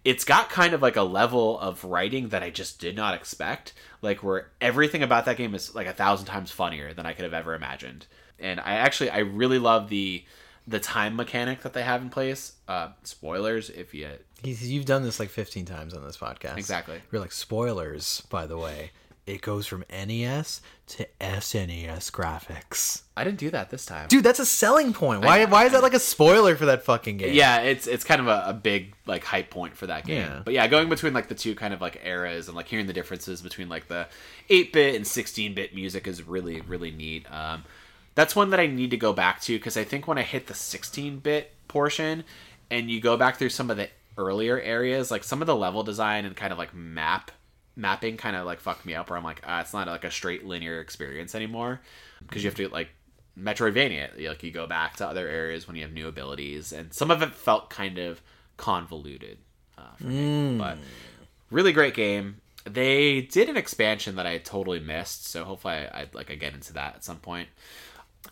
it's 0.05 0.25
got 0.25 0.49
kind 0.49 0.75
of 0.75 0.81
like 0.81 0.97
a 0.97 1.03
level 1.03 1.59
of 1.59 1.85
writing 1.85 2.29
that 2.29 2.43
I 2.43 2.51
just 2.51 2.81
did 2.81 2.97
not 2.97 3.15
expect. 3.15 3.75
Like 4.01 4.23
where 4.23 4.49
everything 4.61 5.03
about 5.03 5.25
that 5.27 5.37
game 5.37 5.55
is 5.55 5.75
like 5.75 5.87
a 5.87 5.93
thousand 5.93 6.27
times 6.27 6.51
funnier 6.51 6.95
than 6.95 7.05
I 7.05 7.13
could 7.13 7.25
have 7.25 7.35
ever 7.35 7.55
imagined. 7.55 8.07
And 8.39 8.61
I 8.61 8.75
actually 8.75 9.11
I 9.11 9.19
really 9.19 9.59
love 9.59 9.89
the 9.89 10.25
the 10.67 10.79
time 10.79 11.17
mechanic 11.17 11.63
that 11.63 11.73
they 11.73 11.83
have 11.83 12.01
in 12.01 12.11
place. 12.11 12.53
Uh, 12.69 12.89
spoilers 13.03 13.71
if 13.71 13.93
you 13.93 14.09
He's, 14.43 14.71
you've 14.71 14.85
done 14.85 15.03
this 15.03 15.19
like 15.19 15.31
15 15.31 15.65
times 15.65 15.95
on 15.95 16.05
this 16.05 16.17
podcast. 16.17 16.59
Exactly. 16.59 17.01
You're 17.11 17.21
like, 17.21 17.33
spoilers, 17.33 18.23
by 18.31 18.47
the 18.47 18.57
way. 18.57 18.93
It 19.29 19.43
goes 19.43 19.67
from 19.67 19.85
NES 19.91 20.63
to 20.87 21.07
SNES 21.21 22.11
graphics. 22.11 23.03
I 23.15 23.25
didn't 23.25 23.39
do 23.39 23.51
that 23.51 23.69
this 23.69 23.85
time. 23.85 24.09
Dude, 24.09 24.25
that's 24.25 24.39
a 24.39 24.47
selling 24.47 24.95
point. 24.95 25.23
Why, 25.23 25.45
why 25.45 25.67
is 25.67 25.73
that 25.73 25.83
like 25.83 25.93
a 25.93 26.01
spoiler 26.01 26.57
for 26.57 26.65
that 26.65 26.83
fucking 26.83 27.19
game? 27.19 27.35
Yeah, 27.35 27.59
it's 27.59 27.87
it's 27.87 28.05
kind 28.05 28.23
of 28.23 28.29
a, 28.29 28.45
a 28.47 28.55
big 28.55 28.95
like 29.05 29.25
hype 29.25 29.51
point 29.51 29.77
for 29.77 29.87
that 29.87 30.07
game. 30.07 30.23
Yeah. 30.23 30.41
But 30.43 30.55
yeah, 30.55 30.67
going 30.67 30.89
between 30.89 31.13
like 31.13 31.29
the 31.29 31.35
two 31.35 31.55
kind 31.55 31.75
of 31.75 31.83
like 31.83 32.01
eras 32.05 32.49
and 32.49 32.57
like 32.57 32.69
hearing 32.69 32.87
the 32.87 32.95
differences 32.95 33.43
between 33.43 33.69
like 33.69 33.89
the 33.89 34.09
8-bit 34.49 34.95
and 34.95 35.05
16-bit 35.05 35.75
music 35.75 36.07
is 36.07 36.27
really 36.27 36.63
really 36.63 36.91
neat. 36.91 37.31
Um, 37.31 37.65
that's 38.15 38.35
one 38.35 38.49
that 38.51 38.61
I 38.61 38.67
need 38.67 38.91
to 38.93 38.97
go 38.97 39.13
back 39.13 39.43
to 39.43 39.59
because 39.59 39.77
I 39.77 39.85
think 39.85 40.09
when 40.09 40.17
I 40.17 40.23
hit 40.23 40.47
the 40.47 40.55
16-bit 40.55 41.53
portion 41.69 42.25
and 42.71 42.91
you 42.91 42.99
go 42.99 43.19
back 43.19 43.37
through 43.37 43.51
some 43.51 43.71
of 43.71 43.77
the 43.77 43.91
earlier 44.17 44.59
areas, 44.59 45.11
like 45.11 45.23
some 45.23 45.43
of 45.43 45.47
the 45.47 45.55
level 45.55 45.83
design 45.83 46.25
and 46.25 46.35
kind 46.35 46.51
of 46.51 46.59
like 46.59 46.73
map 46.73 47.31
mapping 47.79 48.17
kind 48.17 48.37
of 48.37 48.45
like 48.45 48.61
fucked 48.61 48.85
me 48.85 48.95
up 48.95 49.09
where 49.09 49.17
I'm 49.17 49.25
like, 49.25 49.41
ah, 49.47 49.61
it's 49.61 49.73
not 49.73 49.87
like 49.87 50.05
a 50.05 50.11
straight 50.11 50.45
linear 50.45 50.81
experience 50.81 51.35
anymore 51.35 51.81
because 52.21 52.43
you 52.43 52.51
have 52.51 52.57
to 52.57 52.69
like 52.69 52.91
Metroidvania. 53.39 54.29
Like 54.29 54.43
you 54.43 54.51
go 54.51 54.67
back 54.67 54.97
to 54.97 55.07
other 55.07 55.29
areas 55.29 55.67
when 55.67 55.77
you 55.77 55.83
have 55.83 55.93
new 55.93 56.09
abilities, 56.09 56.73
and 56.73 56.93
some 56.93 57.11
of 57.11 57.23
it 57.23 57.35
felt 57.35 57.71
kind 57.71 57.99
of 57.99 58.21
convoluted 58.57 59.39
uh, 59.79 59.95
for 59.97 60.05
me. 60.05 60.59
But 60.59 60.79
really 61.51 61.73
great 61.73 61.95
game. 61.95 62.41
They 62.65 63.23
did 63.23 63.49
an 63.49 63.57
expansion 63.57 64.17
that 64.17 64.27
I 64.27 64.39
totally 64.39 64.81
missed, 64.81 65.27
so 65.27 65.45
hopefully 65.45 65.75
I, 65.75 66.01
I'd 66.01 66.15
like 66.15 66.31
I 66.31 66.35
get 66.35 66.53
into 66.55 66.73
that 66.75 66.97
at 66.97 67.05
some 67.05 67.19
point. 67.19 67.49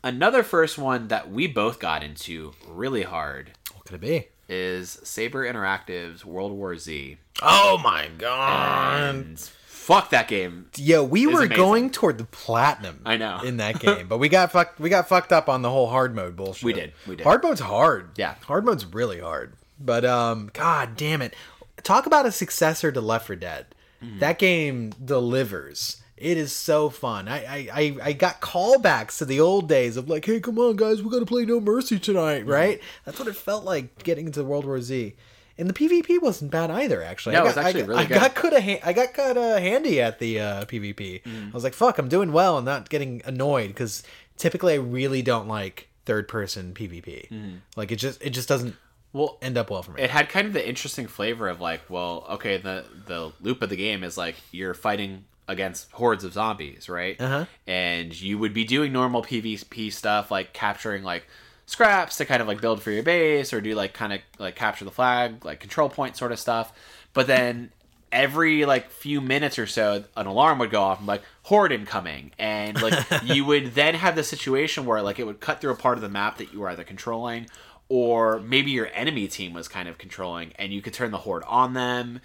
Another 0.03 0.43
first 0.43 0.77
one 0.77 1.09
that 1.09 1.31
we 1.31 1.47
both 1.47 1.79
got 1.79 2.03
into 2.03 2.53
really 2.69 3.03
hard 3.03 3.53
What 3.75 3.85
could 3.85 3.95
it 3.95 4.01
be? 4.01 4.29
Is 4.49 4.99
Saber 5.03 5.45
Interactive's 5.45 6.25
World 6.25 6.53
War 6.53 6.77
Z. 6.77 7.19
Oh 7.43 7.79
my 7.83 8.09
god. 8.19 9.15
And 9.15 9.39
fuck 9.39 10.11
that 10.11 10.29
game. 10.29 10.67
Yo, 10.77 11.05
we 11.05 11.27
were 11.27 11.43
amazing. 11.43 11.57
going 11.57 11.91
toward 11.91 12.19
the 12.19 12.25
platinum. 12.25 13.01
I 13.05 13.17
know. 13.17 13.41
in 13.45 13.59
that 13.59 13.79
game, 13.79 14.09
but 14.09 14.19
we 14.19 14.29
got 14.29 14.53
fucked. 14.53 14.81
We 14.81 14.91
got 14.91 15.09
fucked 15.09 15.33
up 15.33 15.49
on 15.49 15.63
the 15.63 15.71
whole 15.71 15.89
hard 15.89 16.15
mode 16.15 16.37
bullshit. 16.37 16.65
We 16.65 16.73
did, 16.73 16.93
we 17.07 17.17
did. 17.17 17.25
Hard 17.25 17.43
mode's 17.43 17.61
hard. 17.61 18.11
Yeah. 18.17 18.35
hard 18.47 18.65
mode's 18.65 18.85
really 18.87 19.21
hard. 19.21 19.55
But 19.79 20.05
um, 20.05 20.51
god 20.53 20.97
damn 20.97 21.23
it! 21.23 21.35
Talk 21.83 22.07
about 22.07 22.27
a 22.27 22.33
successor 22.33 22.91
to 22.91 23.01
Left 23.01 23.27
4 23.27 23.37
Dead. 23.37 23.67
Mm-hmm. 24.03 24.19
That 24.21 24.39
game 24.39 24.93
delivers. 25.05 26.03
It 26.17 26.39
is 26.39 26.53
so 26.53 26.89
fun. 26.89 27.29
I, 27.29 27.69
I 27.73 27.97
I 28.03 28.13
got 28.15 28.41
callbacks 28.41 29.19
to 29.19 29.25
the 29.27 29.39
old 29.41 29.69
days 29.69 29.97
of 29.99 30.09
like, 30.09 30.25
hey, 30.25 30.41
come 30.41 30.59
on, 30.59 30.77
guys, 30.77 31.03
we 31.03 31.11
gotta 31.11 31.27
play 31.27 31.45
No 31.45 31.61
Mercy 31.61 31.99
tonight, 31.99 32.41
Mm-hmm. 32.41 32.51
right? 32.51 32.81
That's 33.05 33.19
what 33.19 33.29
it 33.29 33.37
felt 33.37 33.65
like 33.65 34.03
getting 34.03 34.27
into 34.27 34.43
World 34.43 34.65
War 34.65 34.81
Z. 34.81 35.15
And 35.59 35.69
the 35.71 35.75
PvP 35.75 36.21
wasn't 36.21 36.51
bad 36.51 36.71
either, 36.71 37.03
actually. 37.03 37.35
No, 37.35 37.41
I 37.41 37.43
it 37.43 37.47
was 37.47 37.55
got, 37.55 37.65
actually 37.67 37.83
I, 37.83 37.87
got- 37.87 37.89
really 37.89 38.03
I 38.03 38.07
good. 38.07 38.15
got 38.15 38.35
good 38.35 38.53
a 38.55 38.61
ha- 38.63 38.81
I 38.85 38.93
got 38.93 39.15
kind 39.15 39.39
of 39.39 39.59
handy 39.59 40.01
at 40.01 40.19
the 40.19 40.41
uh, 40.41 40.65
PvP. 40.67 41.23
Mm. 41.23 41.51
I 41.51 41.55
was 41.55 41.65
like, 41.65 41.75
"Fuck, 41.75 41.99
I'm 41.99 42.09
doing 42.09 42.33
well 42.33 42.57
and 42.59 42.65
not 42.67 42.89
getting 42.89 43.21
annoyed." 43.25 43.69
Because 43.69 44.03
typically, 44.37 44.73
I 44.75 44.77
really 44.77 45.23
don't 45.23 45.49
like 45.49 45.89
third 46.07 46.29
person 46.29 46.73
PvP. 46.75 47.29
Mm. 47.31 47.59
Like 47.77 47.91
it 47.93 47.97
just 47.97 48.23
it 48.23 48.31
just 48.31 48.49
doesn't 48.49 48.75
Well, 49.13 49.39
end 49.43 49.57
up 49.59 49.71
well 49.71 49.83
for 49.83 49.93
me. 49.93 50.03
it 50.03 50.11
had 50.11 50.29
kind 50.29 50.47
of 50.47 50.53
the 50.53 50.67
interesting 50.67 51.07
flavor 51.09 51.49
of 51.49 51.61
like, 51.61 51.83
well, 51.91 52.27
okay, 52.31 52.57
the 52.59 52.85
the 53.07 53.33
loop 53.41 53.61
of 53.63 53.69
the 53.71 53.77
game 53.77 54.05
is 54.05 54.17
like 54.19 54.37
you're 54.53 54.75
fighting 54.75 55.25
against 55.49 55.91
hordes 55.93 56.25
of 56.25 56.33
zombies, 56.33 56.89
right? 56.89 57.21
Uh-huh. 57.21 57.47
And 57.67 58.19
you 58.19 58.39
would 58.39 58.55
be 58.55 58.65
doing 58.65 58.93
normal 58.93 59.23
PvP 59.23 59.93
stuff 59.93 60.31
like 60.31 60.53
capturing 60.53 61.03
like 61.03 61.27
scraps 61.67 62.17
to 62.17 62.25
kind 62.25 62.41
of 62.41 62.49
like 62.49 62.61
build 62.61 62.83
for 62.83 62.91
your 62.91 63.03
base 63.03 63.53
or 63.53 63.61
do 63.61 63.75
like 63.75 63.93
kind 63.93 64.13
of 64.13 64.21
like 64.39 64.57
capture 64.57 64.85
the 64.85 64.91
flag, 64.91 65.45
like 65.45 65.61
control 65.61 65.89
point 65.89 66.17
sort 66.17 66.33
of 66.33 66.39
stuff. 66.39 66.73
But 67.13 67.27
then 67.27 67.71
every 68.13 68.65
like 68.65 68.91
few 68.91 69.21
minutes 69.21 69.59
or 69.59 69.67
so 69.67 70.05
an 70.17 70.27
alarm 70.27 70.59
would 70.59 70.71
go 70.71 70.81
off 70.81 70.99
and 70.99 71.07
like 71.07 71.23
horde 71.43 71.73
incoming 71.73 72.31
and 72.39 72.81
like 72.81 72.95
you 73.25 73.45
would 73.45 73.75
then 73.75 73.95
have 73.95 74.15
the 74.15 74.23
situation 74.23 74.87
where 74.87 75.03
like 75.03 75.19
it 75.19 75.25
would 75.25 75.41
cut 75.41 75.61
through 75.61 75.73
a 75.73 75.77
part 75.77 75.99
of 75.99 76.03
the 76.03 76.09
map 76.09 76.39
that 76.39 76.53
you 76.53 76.61
were 76.61 76.69
either 76.69 76.85
controlling 76.85 77.47
or 77.89 78.41
maybe 78.41 78.71
your 78.71 78.89
enemy 78.95 79.27
team 79.27 79.53
was 79.53 79.69
kind 79.69 79.89
of 79.89 79.99
controlling 79.99 80.53
and 80.57 80.73
you 80.73 80.81
could 80.81 80.93
turn 80.93 81.11
the 81.11 81.19
horde 81.19 81.43
on 81.45 81.75
them 81.75 82.21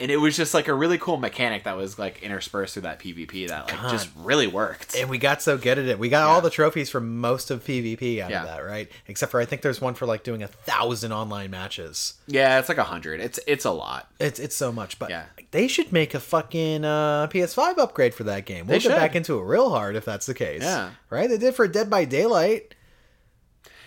and 0.00 0.10
it 0.10 0.16
was 0.16 0.36
just 0.36 0.54
like 0.54 0.66
a 0.68 0.74
really 0.74 0.98
cool 0.98 1.16
mechanic 1.16 1.64
that 1.64 1.76
was 1.76 1.98
like 1.98 2.22
interspersed 2.22 2.74
through 2.74 2.82
that 2.82 2.98
pvp 2.98 3.46
that 3.48 3.68
like 3.70 3.90
just 3.92 4.08
really 4.16 4.46
worked 4.48 4.96
and 4.96 5.08
we 5.08 5.18
got 5.18 5.40
so 5.40 5.56
good 5.56 5.78
at 5.78 5.86
it. 5.86 5.98
We 5.98 6.08
got 6.08 6.24
all 6.28 6.40
the 6.40 6.50
trophies 6.50 6.90
for 6.90 7.00
most 7.00 7.50
of 7.50 7.64
PvP 7.64 8.20
out 8.20 8.30
Yeah. 8.30 8.42
of 8.42 8.48
that, 8.48 8.58
right? 8.64 8.90
Except 9.06 9.30
for 9.30 9.40
I 9.40 9.44
think 9.44 9.62
there's 9.62 9.80
one 9.80 9.94
for 9.94 10.06
like 10.06 10.24
doing 10.24 10.42
a 10.42 10.48
thousand 10.48 11.12
online 11.12 11.50
matches. 11.50 12.14
yeah 12.26 12.58
it's 12.58 12.68
like 12.68 12.78
a 12.78 12.84
hundred 12.84 13.20
it's 13.20 13.38
it's 13.46 13.64
a 13.64 13.70
lot 13.70 14.08
It's 14.18 14.38
it's 14.40 14.56
so 14.56 14.72
much, 14.72 14.98
but 14.98 15.10
Yeah. 15.10 15.24
they 15.52 15.68
should 15.68 15.92
make 15.92 16.14
a 16.14 16.20
fucking 16.20 16.84
uh, 16.84 17.28
PS5 17.28 17.78
upgrade 17.78 18.14
for 18.14 18.24
that 18.24 18.44
game. 18.46 18.66
We'll 18.66 18.78
They 18.78 18.82
get 18.82 18.82
should. 18.82 18.96
back 18.98 19.14
into 19.14 19.38
it 19.38 19.42
real 19.44 19.70
hard 19.70 19.94
if 19.96 20.04
that's 20.04 20.26
the 20.26 20.34
case. 20.34 20.62
Yeah. 20.62 20.90
right. 21.10 21.28
They 21.28 21.38
did 21.38 21.54
for 21.54 21.68
Dead 21.68 21.88
by 21.88 22.04
Daylight. 22.04 22.74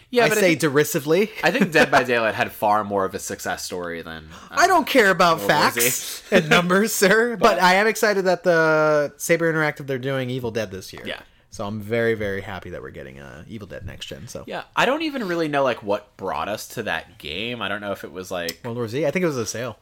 Yeah 0.10 0.26
I 0.26 0.30
but 0.30 0.38
say 0.38 0.46
I 0.46 0.50
think, 0.50 0.60
derisively. 0.62 1.32
I 1.44 1.52
think 1.52 1.72
dead 1.72 1.92
by 1.92 2.04
daylight 2.12 2.36
had 2.36 2.52
far 2.52 2.84
more 2.84 3.06
of 3.06 3.14
a 3.16 3.20
success 3.20 3.64
story 3.64 4.02
than 4.02 4.30
uh, 4.52 4.56
I 4.56 4.68
don't 4.68 4.88
care 4.88 5.10
about 5.10 5.42
facts 5.42 6.24
and 6.32 6.50
numbers, 6.50 6.94
sir. 6.94 7.36
But, 7.38 7.62
I 7.62 7.76
am 7.76 7.88
excited 7.88 8.26
that 8.26 8.44
the 8.44 9.14
Saber 9.18 9.52
Interactive 9.52 9.88
they're 9.88 9.98
doing 10.00 10.30
Evil 10.30 10.52
Dead 10.52 10.72
this 10.72 10.94
year. 10.94 11.04
Yeah. 11.06 11.22
So 11.50 11.66
I'm 11.66 11.80
very 11.82 12.14
very 12.14 12.42
happy 12.42 12.70
that 12.72 12.82
we're 12.82 12.92
getting 12.92 13.20
uh, 13.20 13.44
Evil 13.48 13.68
Dead 13.68 13.86
next 13.86 14.06
gen. 14.08 14.28
So 14.28 14.44
Yeah, 14.48 14.64
I 14.76 14.86
don't 14.86 15.02
even 15.02 15.28
really 15.28 15.48
know 15.48 15.64
like 15.64 15.82
what 15.82 16.16
brought 16.18 16.50
us 16.50 16.68
to 16.70 16.84
that 16.84 17.18
game. 17.18 17.62
I 17.62 17.68
don't 17.68 17.82
know 17.82 17.92
if 17.94 18.04
it 18.04 18.12
was 18.12 18.30
like 18.30 18.60
World 18.64 18.78
War 18.78 18.88
Z. 18.88 19.06
I 19.06 19.12
think 19.12 19.24
it 19.24 19.28
was 19.28 19.38
a 19.38 19.46
sale. 19.46 19.78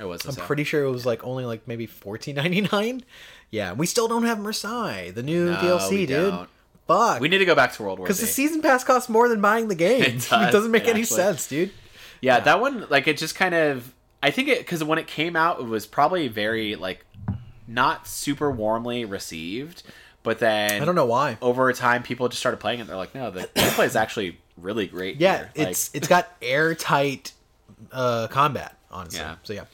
it 0.00 0.04
was. 0.04 0.24
I'm 0.26 0.34
pretty 0.34 0.64
sure 0.64 0.82
it 0.82 0.90
was 0.90 1.06
like 1.06 1.22
only 1.24 1.44
like 1.44 1.68
maybe 1.68 1.86
fourteen 1.86 2.36
ninety 2.36 2.62
nine. 2.62 3.04
Yeah, 3.52 3.74
we 3.74 3.84
still 3.84 4.08
don't 4.08 4.22
have 4.24 4.40
Marseille, 4.40 5.12
the 5.12 5.22
new 5.22 5.50
No, 5.50 5.56
DLC, 5.58 6.06
dude. 6.06 6.08
don't. 6.08 6.48
Fuck. 6.86 7.20
We 7.20 7.28
need 7.28 7.38
to 7.38 7.44
go 7.44 7.54
back 7.54 7.72
to 7.74 7.82
World 7.82 7.98
War 7.98 8.06
because 8.06 8.20
the 8.20 8.26
season 8.26 8.60
pass 8.60 8.84
costs 8.84 9.08
more 9.08 9.28
than 9.28 9.40
buying 9.40 9.68
the 9.68 9.74
game. 9.74 10.02
It 10.02 10.06
It, 10.14 10.28
does, 10.28 10.52
doesn't 10.52 10.70
make 10.70 10.84
it 10.84 10.90
any 10.90 11.02
actually- 11.02 11.16
sense, 11.16 11.46
dude. 11.48 11.70
yeah, 12.20 12.40
that 12.40 12.60
one 12.60 12.86
like 12.90 13.06
it 13.06 13.16
just 13.18 13.34
kind 13.34 13.54
of. 13.54 13.94
I 14.22 14.30
think 14.30 14.48
it 14.48 14.58
because 14.58 14.84
when 14.84 14.98
it 14.98 15.06
came 15.06 15.34
out, 15.34 15.58
it 15.60 15.66
was 15.66 15.86
probably 15.86 16.28
very 16.28 16.76
like 16.76 17.04
not 17.66 18.06
super 18.06 18.50
warmly 18.50 19.04
received. 19.04 19.82
But 20.22 20.38
then 20.38 20.80
I 20.80 20.84
don't 20.84 20.94
know 20.94 21.06
why. 21.06 21.36
Over 21.42 21.72
time, 21.72 22.04
people 22.04 22.28
just 22.28 22.38
started 22.38 22.58
playing 22.58 22.78
it. 22.80 22.86
They're 22.86 22.96
like, 22.96 23.14
no, 23.14 23.30
the 23.30 23.40
gameplay 23.56 23.86
is 23.86 23.96
actually 23.96 24.38
really 24.56 24.86
great. 24.86 25.16
Yeah. 25.16 25.48
Like, 25.56 25.68
it's 25.68 25.90
it's 25.94 26.06
got 26.06 26.28
airtight 26.40 27.32
uh, 27.90 28.28
combat, 28.28 28.76
honestly. 28.90 29.18
Yeah. 29.20 29.36
So 29.42 29.52
yeah. 29.52 29.64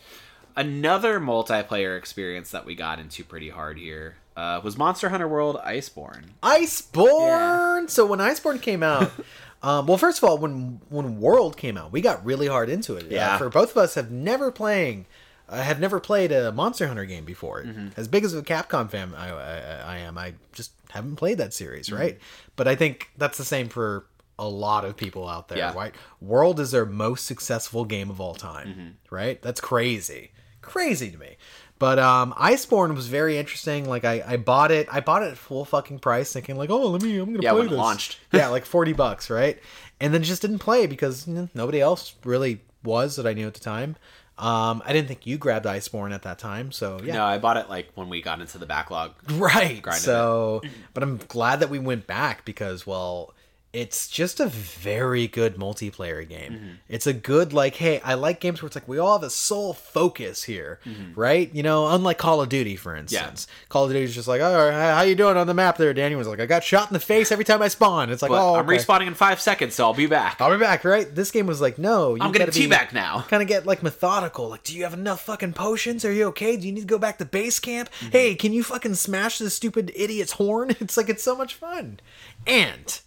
another 0.56 1.20
multiplayer 1.20 1.98
experience 1.98 2.51
that 2.52 2.64
we 2.64 2.74
got 2.74 2.98
into 2.98 3.24
pretty 3.24 3.51
hard 3.51 3.76
here 3.78 4.16
uh, 4.39 4.60
was 4.62 4.77
Monster 4.78 5.09
Hunter 5.09 5.27
World 5.28 5.56
Iceborne. 5.66 6.24
Iceborne. 6.43 7.90
So 7.90 8.06
when 8.06 8.19
Iceborne 8.19 8.60
came 8.62 8.82
out, 8.82 9.10
um, 9.62 9.86
well, 9.86 9.98
first 9.98 10.19
of 10.23 10.24
all, 10.28 10.39
when 10.39 10.81
when 10.89 11.20
World 11.20 11.56
came 11.56 11.77
out, 11.77 11.93
we 11.93 12.01
got 12.01 12.24
really 12.24 12.47
hard 12.47 12.69
into 12.69 12.94
it. 12.97 13.05
Uh, 13.05 13.09
Yeah. 13.10 13.39
for 13.39 13.48
both 13.48 13.70
of 13.73 13.77
us, 13.77 13.94
have 13.94 14.10
never 14.10 14.51
playing, 14.51 15.06
uh, 15.48 15.60
have 15.62 15.81
never 15.81 16.01
played 16.01 16.32
a 16.32 16.52
Monster 16.52 16.86
Hunter 16.86 17.05
game 17.05 17.24
before. 17.24 17.62
Mm-hmm. 17.65 17.89
As 17.97 18.09
big 18.09 18.24
as 18.24 18.35
a 18.35 18.43
Capcom 18.43 18.90
fan 18.90 19.15
I, 19.16 19.31
I, 19.31 19.94
I 19.94 19.98
am, 19.98 20.16
I 20.19 20.35
just 20.52 20.73
haven't 20.90 21.16
played 21.16 21.39
that 21.39 21.52
series, 21.55 21.89
Mm-hmm. 21.89 21.98
right? 21.98 22.19
But 22.56 22.69
I 22.69 22.74
think 22.74 23.10
that's 23.16 23.39
the 23.39 23.44
same 23.44 23.69
for 23.69 24.06
a 24.39 24.48
lot 24.48 24.85
of 24.85 24.97
people 24.97 25.28
out 25.28 25.48
there. 25.48 25.59
Yeah. 25.59 25.74
Right? 25.74 25.94
World 26.20 26.60
is 26.60 26.70
their 26.70 26.86
most 26.86 27.27
successful 27.27 27.85
game 27.85 28.09
of 28.09 28.20
all 28.20 28.35
time. 28.36 28.69
Mm-hmm. 28.69 28.89
Right? 29.15 29.43
That's 29.43 29.60
crazy, 29.60 30.31
crazy 30.62 31.10
to 31.10 31.19
me. 31.19 31.36
But 31.78 31.98
um, 31.98 32.32
Iceborne 32.34 32.94
was 32.94 33.06
very 33.06 33.38
interesting. 33.38 33.88
Like 33.88 34.05
I, 34.05 34.22
I 34.26 34.36
bought 34.36 34.70
it. 34.72 34.88
I 34.90 35.00
bought 35.00 35.22
it 35.22 35.30
at 35.30 35.38
full 35.38 35.64
fucking 35.64 36.00
price, 36.00 36.32
thinking 36.32 36.56
like, 36.56 36.70
oh, 36.70 36.88
let 36.88 37.02
me, 37.02 37.18
I'm 37.18 37.26
gonna 37.32 37.42
Yeah, 37.42 37.50
play 37.52 37.60
when 37.60 37.68
this. 37.70 37.78
launched. 37.78 38.18
yeah, 38.32 38.48
like 38.48 38.64
forty 38.64 38.92
bucks, 38.92 39.30
right? 39.30 39.59
And 40.00 40.12
then 40.12 40.22
just 40.22 40.42
didn't 40.42 40.59
play 40.59 40.86
because 40.86 41.26
you 41.28 41.34
know, 41.34 41.48
nobody 41.55 41.80
else 41.80 42.14
really 42.24 42.60
was 42.84 43.16
that 43.16 43.26
I 43.26 43.32
knew 43.32 43.46
at 43.46 43.55
the 43.55 43.60
time. 43.60 43.96
Um, 44.38 44.82
I 44.86 44.92
didn't 44.92 45.09
think 45.09 45.26
you 45.26 45.36
grabbed 45.36 45.66
Iceborne 45.66 46.12
at 46.14 46.22
that 46.22 46.38
time, 46.38 46.70
so 46.70 47.00
yeah, 47.02 47.14
No, 47.14 47.24
I 47.24 47.38
bought 47.38 47.56
it 47.56 47.68
like 47.68 47.90
when 47.96 48.09
we 48.09 48.22
got 48.22 48.40
into 48.40 48.56
the 48.59 48.66
backlog. 48.66 49.12
right. 49.32 49.84
So, 49.96 50.62
but 50.94 51.02
I'm 51.02 51.16
glad 51.26 51.59
that 51.59 51.70
we 51.70 51.80
went 51.80 52.06
back 52.06 52.44
because, 52.44 52.86
well, 52.86 53.34
it's 53.78 54.09
just 54.09 54.40
a 54.40 54.46
very 54.46 55.28
good 55.28 55.56
multiplayer 55.56 56.28
game. 56.28 56.52
Mm-hmm. 56.52 56.68
It's 56.88 57.06
a 57.06 57.12
good 57.12 57.52
like, 57.52 57.76
hey, 57.76 58.00
I 58.00 58.14
like 58.14 58.40
games 58.40 58.60
where 58.60 58.66
it's 58.66 58.74
like 58.76 58.88
we 58.88 58.98
all 58.98 59.12
have 59.18 59.22
a 59.22 59.30
sole 59.30 59.72
focus 59.72 60.42
here, 60.44 60.80
right? 61.14 61.55
You 61.55 61.62
know, 61.62 61.86
unlike 61.86 62.18
Call 62.18 62.40
of 62.40 62.48
Duty, 62.48 62.74
for 62.76 62.96
instance. 62.96 63.46
Call 63.68 63.84
of 63.84 63.90
Duty 63.92 64.05
is 64.05 64.14
just 64.14 64.26
like, 64.26 64.40
oh, 64.40 64.70
how 64.72 65.02
you 65.02 65.14
doing 65.14 65.36
on 65.36 65.46
the 65.46 65.55
map 65.55 65.76
there? 65.76 65.94
Danny 65.94 66.16
was 66.16 66.26
like, 66.26 66.40
I 66.40 66.46
got 66.46 66.64
shot 66.64 66.88
in 66.90 66.92
the 66.94 67.00
face 67.00 67.30
every 67.30 67.44
time 67.44 67.62
I 67.62 67.68
spawn. 67.68 68.10
It's 68.10 68.20
like, 68.22 68.30
But 68.30 68.42
oh, 68.42 68.56
I'm 68.56 68.68
okay. 68.68 68.78
respawning 68.78 69.06
in 69.06 69.14
five 69.14 69.40
seconds, 69.40 69.74
so 69.74 69.84
I'll 69.84 69.94
be 69.94 70.06
back. 70.06 70.40
I'll 70.40 70.50
be 70.50 70.59
back, 70.59 70.84
right? 70.84 71.12
This 71.14 71.30
game 71.30 71.46
was 71.46 71.60
like, 71.60 71.78
no, 71.78 72.16
you 72.16 72.22
I'm 72.22 72.32
gonna 72.32 72.46
be- 72.46 72.52
teabag 72.52 72.92
now. 72.92 73.20
Kind 73.28 73.42
of 73.42 73.48
get 73.48 73.64
like 73.64 73.82
methodical. 73.82 74.48
Like, 74.48 74.64
do 74.64 74.76
you 74.76 74.82
have 74.82 74.94
enough 74.94 75.20
fucking 75.22 75.52
potions? 75.52 76.05
Are 76.05 76.12
you 76.12 76.24
okay? 76.26 76.56
Do 76.56 76.66
you 76.66 76.72
need 76.72 76.80
to 76.80 76.86
go 76.86 76.98
back 76.98 77.18
to 77.18 77.24
base 77.24 77.60
camp? 77.60 77.90
Mm-hmm. 78.00 78.10
Hey, 78.10 78.34
can 78.34 78.52
you 78.52 78.62
fucking 78.64 78.94
smash 78.94 79.38
this 79.38 79.55
stupid 79.55 79.92
idiot's 79.94 80.32
horn? 80.32 80.74
It's 80.80 80.96
like 80.96 81.09
it's 81.10 81.22
so 81.22 81.36
much 81.36 81.55
fun. 81.55 82.00
And 82.46 83.00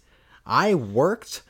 I 0.46 0.74
worked 0.74 1.42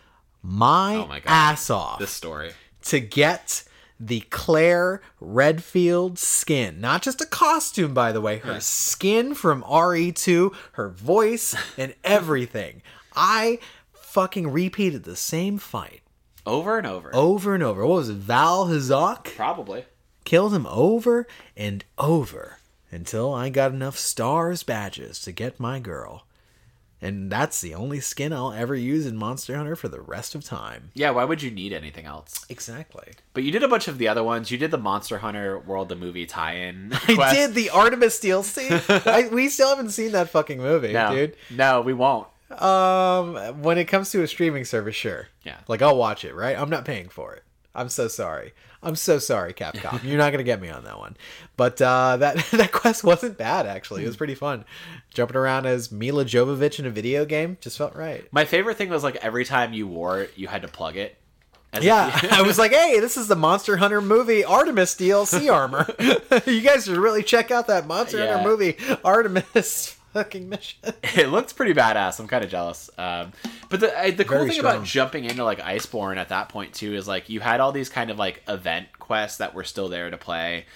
my, 0.42 0.96
Oh 0.96 1.06
my 1.06 1.22
ass 1.26 1.70
off 1.70 1.98
This 1.98 2.10
story. 2.10 2.52
to 2.84 3.00
get 3.00 3.64
the 4.00 4.20
Claire 4.30 5.00
Redfield 5.20 6.18
skin. 6.18 6.80
Not 6.80 7.02
just 7.02 7.20
a 7.20 7.26
costume, 7.26 7.94
by 7.94 8.10
the 8.12 8.20
way, 8.20 8.38
her 8.38 8.58
skin 8.60 9.34
from 9.34 9.62
RE2, 9.62 10.52
her 10.72 10.88
voice, 10.88 11.54
and 11.78 11.94
everything. 12.02 12.82
I 13.14 13.60
fucking 13.92 14.50
repeated 14.50 15.04
the 15.04 15.16
same 15.16 15.58
fight 15.58 16.02
Over 16.44 16.78
and 16.78 16.86
over. 16.86 17.14
over 17.14 17.54
and 17.54 17.62
over. 17.62 17.86
What 17.86 17.94
was 17.96 18.08
it? 18.08 18.20
Vaal 18.20 18.68
Hazak 18.68 19.34
Probably. 19.36 19.84
killed 20.24 20.52
him 20.52 20.66
over 20.66 21.26
and 21.56 21.84
over 21.96 22.58
until 22.90 23.32
I 23.32 23.48
got 23.48 23.70
enough 23.72 23.96
stars 23.96 24.62
badges 24.64 25.20
to 25.22 25.32
get 25.32 25.60
my 25.60 25.78
girl. 25.78 26.26
And 27.04 27.32
that's 27.32 27.60
the 27.60 27.74
only 27.74 27.98
skin 27.98 28.32
I'll 28.32 28.52
ever 28.52 28.76
use 28.76 29.06
in 29.06 29.16
Monster 29.16 29.56
Hunter 29.56 29.74
for 29.74 29.88
the 29.88 30.00
rest 30.00 30.36
of 30.36 30.44
time. 30.44 30.92
Yeah, 30.94 31.10
why 31.10 31.24
would 31.24 31.42
you 31.42 31.50
need 31.50 31.72
anything 31.72 32.06
else? 32.06 32.46
Exactly. 32.48 33.08
But 33.34 33.42
you 33.42 33.50
did 33.50 33.64
a 33.64 33.68
bunch 33.68 33.88
of 33.88 33.98
the 33.98 34.06
other 34.06 34.22
ones. 34.22 34.52
You 34.52 34.56
did 34.56 34.70
the 34.70 34.78
Monster 34.78 35.18
Hunter 35.18 35.58
World 35.58 35.88
the 35.88 35.96
movie 35.96 36.26
tie-in. 36.26 36.92
I 37.08 37.14
quest. 37.16 37.34
did 37.34 37.54
the 37.54 37.70
Artemis 37.70 38.20
DLC. 38.20 39.06
I, 39.06 39.26
we 39.34 39.48
still 39.48 39.68
haven't 39.70 39.90
seen 39.90 40.12
that 40.12 40.30
fucking 40.30 40.58
movie, 40.58 40.92
No, 40.92 41.12
dude. 41.12 41.36
no, 41.50 41.80
we 41.80 41.92
won't. 41.92 42.28
Um, 42.52 43.62
when 43.62 43.78
it 43.78 43.86
comes 43.86 44.10
to 44.10 44.22
a 44.22 44.28
streaming 44.28 44.64
service, 44.64 44.94
sure. 44.94 45.28
Yeah. 45.42 45.56
Like 45.68 45.82
I'll 45.82 45.96
watch 45.96 46.24
it, 46.24 46.34
right? 46.34 46.56
I'm 46.56 46.70
not 46.70 46.84
paying 46.84 47.08
for 47.08 47.34
it. 47.34 47.42
I'm 47.74 47.88
so 47.88 48.06
sorry. 48.08 48.52
I'm 48.82 48.96
so 48.96 49.18
sorry, 49.18 49.54
Capcom. 49.54 50.02
You're 50.04 50.18
not 50.18 50.32
gonna 50.32 50.42
get 50.42 50.60
me 50.60 50.68
on 50.68 50.84
that 50.84 50.98
one. 50.98 51.16
But 51.56 51.80
uh, 51.80 52.16
that 52.18 52.36
that 52.52 52.72
quest 52.72 53.04
wasn't 53.04 53.38
bad 53.38 53.66
actually. 53.66 54.02
It 54.04 54.06
was 54.08 54.16
pretty 54.16 54.34
fun. 54.34 54.64
Jumping 55.14 55.36
around 55.36 55.66
as 55.66 55.92
Milla 55.92 56.24
Jovovich 56.24 56.78
in 56.78 56.86
a 56.86 56.90
video 56.90 57.24
game 57.24 57.58
just 57.60 57.78
felt 57.78 57.94
right. 57.94 58.26
My 58.32 58.44
favorite 58.44 58.76
thing 58.78 58.88
was 58.88 59.02
like 59.04 59.16
every 59.16 59.44
time 59.44 59.72
you 59.72 59.86
wore 59.86 60.22
it, 60.22 60.32
you 60.36 60.48
had 60.48 60.62
to 60.62 60.68
plug 60.68 60.96
it. 60.96 61.16
As 61.72 61.84
Yeah, 61.84 62.18
you- 62.22 62.28
I 62.32 62.42
was 62.42 62.58
like, 62.58 62.72
"Hey, 62.72 62.98
this 63.00 63.16
is 63.16 63.28
the 63.28 63.36
Monster 63.36 63.76
Hunter 63.78 64.00
movie 64.02 64.44
Artemis 64.44 64.94
DLC 64.94 65.50
armor. 65.52 65.86
you 66.50 66.60
guys 66.60 66.84
should 66.84 66.96
really 66.98 67.22
check 67.22 67.50
out 67.50 67.68
that 67.68 67.86
Monster 67.86 68.18
Yeah. 68.18 68.34
Hunter 68.34 68.48
movie 68.50 68.76
Artemis 69.04 69.96
mission." 70.14 70.78
it 71.02 71.28
looks 71.28 71.52
pretty 71.52 71.74
badass. 71.74 72.20
I'm 72.20 72.28
kind 72.28 72.44
of 72.44 72.50
jealous. 72.50 72.90
Um, 72.98 73.32
but 73.68 73.80
the 73.80 73.98
I, 73.98 74.10
the 74.10 74.24
cool 74.24 74.38
Very 74.38 74.50
thing 74.50 74.58
strong. 74.58 74.76
about 74.76 74.86
jumping 74.86 75.24
into 75.24 75.44
like 75.44 75.60
Iceborne 75.60 76.16
at 76.16 76.28
that 76.28 76.48
point 76.48 76.74
too 76.74 76.94
is 76.94 77.08
like 77.08 77.28
you 77.28 77.40
had 77.40 77.60
all 77.60 77.72
these 77.72 77.88
kind 77.88 78.10
of 78.10 78.18
like 78.18 78.42
event 78.48 78.98
quests 78.98 79.38
that 79.38 79.54
were 79.54 79.64
still 79.64 79.88
there 79.88 80.10
to 80.10 80.18
play. 80.18 80.66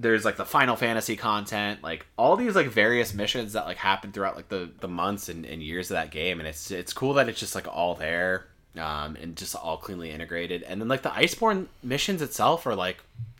There's 0.00 0.24
like 0.24 0.36
the 0.36 0.44
Final 0.44 0.76
Fantasy 0.76 1.16
content, 1.16 1.82
like 1.82 2.06
all 2.16 2.36
these 2.36 2.54
like 2.54 2.68
various 2.68 3.12
missions 3.12 3.54
that 3.54 3.66
like 3.66 3.78
happen 3.78 4.12
throughout 4.12 4.36
like 4.36 4.48
the 4.48 4.70
the 4.80 4.88
months 4.88 5.28
and, 5.28 5.44
and 5.44 5.62
years 5.62 5.90
of 5.90 5.96
that 5.96 6.10
game, 6.10 6.38
and 6.38 6.48
it's 6.48 6.70
it's 6.70 6.92
cool 6.92 7.14
that 7.14 7.28
it's 7.28 7.40
just 7.40 7.54
like 7.54 7.66
all 7.68 7.94
there. 7.94 8.46
Um, 8.76 9.16
and 9.16 9.34
just 9.34 9.56
all 9.56 9.76
cleanly 9.76 10.10
integrated, 10.10 10.62
and 10.62 10.80
then 10.80 10.86
like 10.86 11.02
the 11.02 11.08
Iceborne 11.08 11.66
missions 11.82 12.22
itself 12.22 12.64
are 12.64 12.76
like 12.76 12.98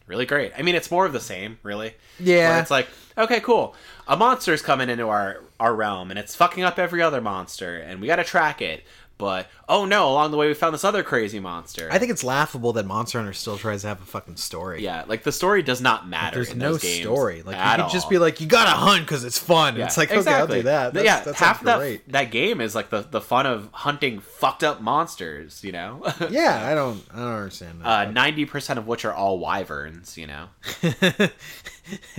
really 0.09 0.27
great. 0.27 0.53
I 0.59 0.63
mean, 0.63 0.75
it's 0.75 0.91
more 0.91 1.07
of 1.07 1.13
the 1.13 1.21
same, 1.21 1.59
really. 1.63 1.95
Yeah. 2.19 2.51
Where 2.51 2.61
it's 2.61 2.71
like, 2.71 2.89
okay, 3.17 3.41
cool. 3.41 3.75
A 4.09 4.17
monster's 4.17 4.63
coming 4.63 4.89
into 4.89 5.09
our 5.09 5.43
our 5.61 5.75
realm 5.75 6.11
and 6.11 6.19
it's 6.19 6.35
fucking 6.35 6.63
up 6.63 6.79
every 6.79 7.03
other 7.03 7.21
monster 7.21 7.77
and 7.77 8.01
we 8.01 8.07
got 8.07 8.17
to 8.17 8.25
track 8.25 8.63
it. 8.63 8.85
But 9.19 9.49
oh 9.69 9.85
no, 9.85 10.09
along 10.11 10.31
the 10.31 10.37
way 10.37 10.49
we 10.49 10.55
found 10.55 10.73
this 10.73 10.85
other 10.85 11.03
crazy 11.03 11.41
monster. 11.41 11.89
I 11.91 11.99
think 11.99 12.11
it's 12.11 12.25
laughable 12.25 12.73
that 12.75 12.87
Monster 12.87 13.19
Hunter 13.19 13.33
still 13.33 13.59
tries 13.59 13.83
to 13.83 13.89
have 13.89 14.01
a 14.01 14.05
fucking 14.07 14.37
story. 14.37 14.83
yeah, 14.83 15.05
like 15.07 15.25
the 15.25 15.33
story 15.33 15.63
does 15.63 15.81
not 15.81 16.09
matter. 16.09 16.37
There's 16.37 16.53
in 16.53 16.59
no 16.59 16.77
story. 16.79 17.43
Like 17.43 17.57
you 17.57 17.83
could 17.85 17.93
just 17.93 18.09
be 18.09 18.19
like, 18.19 18.41
you 18.41 18.47
gotta 18.47 18.71
hunt 18.71 19.03
because 19.05 19.25
it's 19.25 19.39
fun. 19.39 19.77
Yeah, 19.77 19.87
it's 19.87 19.97
like, 19.97 20.11
okay, 20.13 20.31
I'll 20.33 20.47
do 20.47 20.63
that. 20.63 20.95
That's, 20.95 21.05
yeah, 21.05 21.21
that 21.21 21.35
half 21.35 21.63
that 21.65 22.01
that 22.09 22.31
game 22.31 22.61
is 22.61 22.75
like 22.75 22.91
the 22.91 23.03
the 23.03 23.21
fun 23.21 23.47
of 23.47 23.69
hunting 23.73 24.21
fucked 24.21 24.63
up 24.65 24.81
monsters. 24.81 25.63
You 25.65 25.73
know. 25.73 26.03
Yeah, 26.31 26.67
I 26.71 26.75
don't, 26.75 27.03
I 27.13 27.17
don't 27.17 27.27
understand 27.27 27.81
that. 27.81 27.87
Uh, 28.09 28.11
Ninety 28.11 28.45
percent 28.45 28.79
of 28.79 28.87
which 28.87 29.05
are 29.05 29.13
all 29.15 29.39
wyverns, 29.39 30.19
you 30.19 30.27
know. 30.27 30.49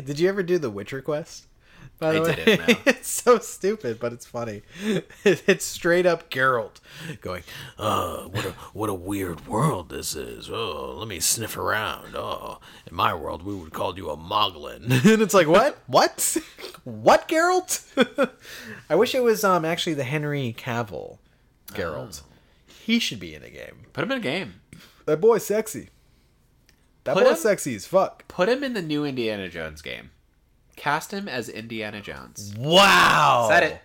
Did 0.03 0.19
you 0.19 0.29
ever 0.29 0.41
do 0.43 0.57
the 0.57 0.69
Witcher 0.69 1.01
quest? 1.01 1.45
By 1.99 2.13
the 2.13 2.19
I 2.19 2.23
way, 2.23 2.57
no. 2.57 2.75
it's 2.85 3.09
so 3.09 3.39
stupid, 3.39 3.99
but 3.99 4.13
it's 4.13 4.25
funny. 4.25 4.61
It's 5.25 5.65
straight 5.65 6.05
up 6.05 6.29
Geralt 6.29 6.79
going, 7.21 7.43
"Oh, 7.77 8.29
what 8.31 8.45
a 8.45 8.51
what 8.73 8.89
a 8.89 8.93
weird 8.93 9.45
world 9.47 9.89
this 9.89 10.15
is. 10.15 10.49
Oh, 10.49 10.95
let 10.97 11.07
me 11.07 11.19
sniff 11.19 11.57
around. 11.57 12.15
Oh, 12.15 12.59
in 12.89 12.95
my 12.95 13.13
world, 13.13 13.43
we 13.43 13.53
would 13.53 13.73
call 13.73 13.97
you 13.97 14.09
a 14.09 14.15
Moglin." 14.17 14.83
and 15.13 15.21
it's 15.21 15.33
like, 15.33 15.47
what? 15.47 15.77
What? 15.87 16.37
what, 16.85 17.27
Geralt? 17.27 18.29
I 18.89 18.95
wish 18.95 19.13
it 19.13 19.23
was 19.23 19.43
um 19.43 19.65
actually 19.65 19.95
the 19.95 20.03
Henry 20.05 20.55
Cavill 20.57 21.17
Geralt. 21.73 22.21
He 22.65 22.99
should 22.99 23.19
be 23.19 23.35
in 23.35 23.43
a 23.43 23.49
game. 23.49 23.85
Put 23.93 24.05
him 24.05 24.11
in 24.11 24.17
a 24.19 24.21
game. 24.21 24.61
That 25.05 25.19
boy's 25.19 25.45
sexy. 25.45 25.89
That 27.03 27.15
Put 27.15 27.23
boy's 27.25 27.31
him- 27.33 27.37
sexy 27.37 27.75
as 27.75 27.85
fuck. 27.85 28.27
Put 28.27 28.47
him 28.49 28.63
in 28.63 28.73
the 28.73 28.81
new 28.81 29.03
Indiana 29.05 29.49
Jones 29.49 29.81
game. 29.81 30.11
Cast 30.79 31.13
him 31.13 31.27
as 31.27 31.49
Indiana 31.49 32.01
Jones. 32.01 32.55
Wow. 32.57 33.47
Said 33.49 33.63
it. 33.63 33.81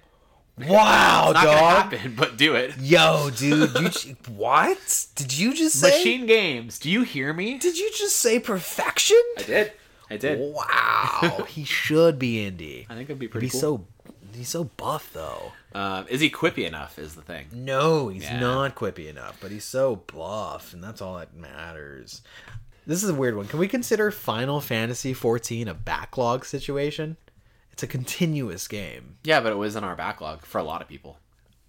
Wow, 0.56 1.32
Not 1.34 1.44
gonna 1.44 1.58
happen, 1.58 2.14
but 2.16 2.36
do 2.36 2.54
it. 2.54 2.74
Yo, 2.78 3.28
dude, 3.34 3.74
you 4.04 4.16
what? 4.28 5.06
Did 5.16 5.36
you 5.36 5.52
just 5.52 5.80
say? 5.80 6.04
MachineGames. 6.04 6.78
Do 6.80 6.88
you 6.90 7.02
hear 7.02 7.32
me? 7.32 7.58
Did 7.58 7.76
you 7.76 7.90
just 7.92 8.14
say 8.16 8.38
perfection? 8.38 9.20
I 9.38 9.42
did. 9.42 9.72
I 10.08 10.16
did. 10.16 10.38
Wow, 10.54 11.44
he 11.48 11.64
should 11.64 12.20
be 12.20 12.36
indie. 12.48 12.86
I 12.88 12.94
think 12.94 13.10
it'd 13.10 13.18
be 13.18 13.26
He'd 13.26 13.32
pretty 13.32 13.46
be 13.48 13.50
cool. 13.50 13.60
so 13.60 13.86
he's 14.32 14.48
so 14.48 14.64
buff 14.76 15.10
though. 15.12 15.50
Um, 15.74 16.06
is 16.08 16.20
he 16.20 16.30
quippy 16.30 16.68
enough? 16.68 17.00
Is 17.00 17.16
the 17.16 17.22
thing. 17.22 17.46
No, 17.52 18.06
he's 18.06 18.22
Yeah. 18.22 18.38
not 18.38 18.76
quippy 18.76 19.08
enough, 19.08 19.38
but 19.40 19.50
he's 19.50 19.64
so 19.64 19.96
buff, 19.96 20.72
and 20.72 20.84
that's 20.84 21.02
all 21.02 21.18
that 21.18 21.34
matters. 21.34 22.22
This 22.86 23.02
is 23.02 23.10
a 23.10 23.14
weird 23.14 23.36
one. 23.36 23.46
Can 23.46 23.58
we 23.58 23.68
consider 23.68 24.10
Final 24.10 24.60
Fantasy 24.60 25.14
XIV 25.14 25.66
a 25.66 25.74
backlog 25.74 26.44
situation? 26.44 27.16
It's 27.72 27.82
a 27.82 27.86
continuous 27.86 28.68
game. 28.68 29.16
Yeah, 29.24 29.40
but 29.40 29.52
it 29.52 29.56
was 29.56 29.74
in 29.74 29.84
our 29.84 29.96
backlog 29.96 30.44
for 30.44 30.58
a 30.58 30.64
lot 30.64 30.82
of 30.82 30.88
people. 30.88 31.18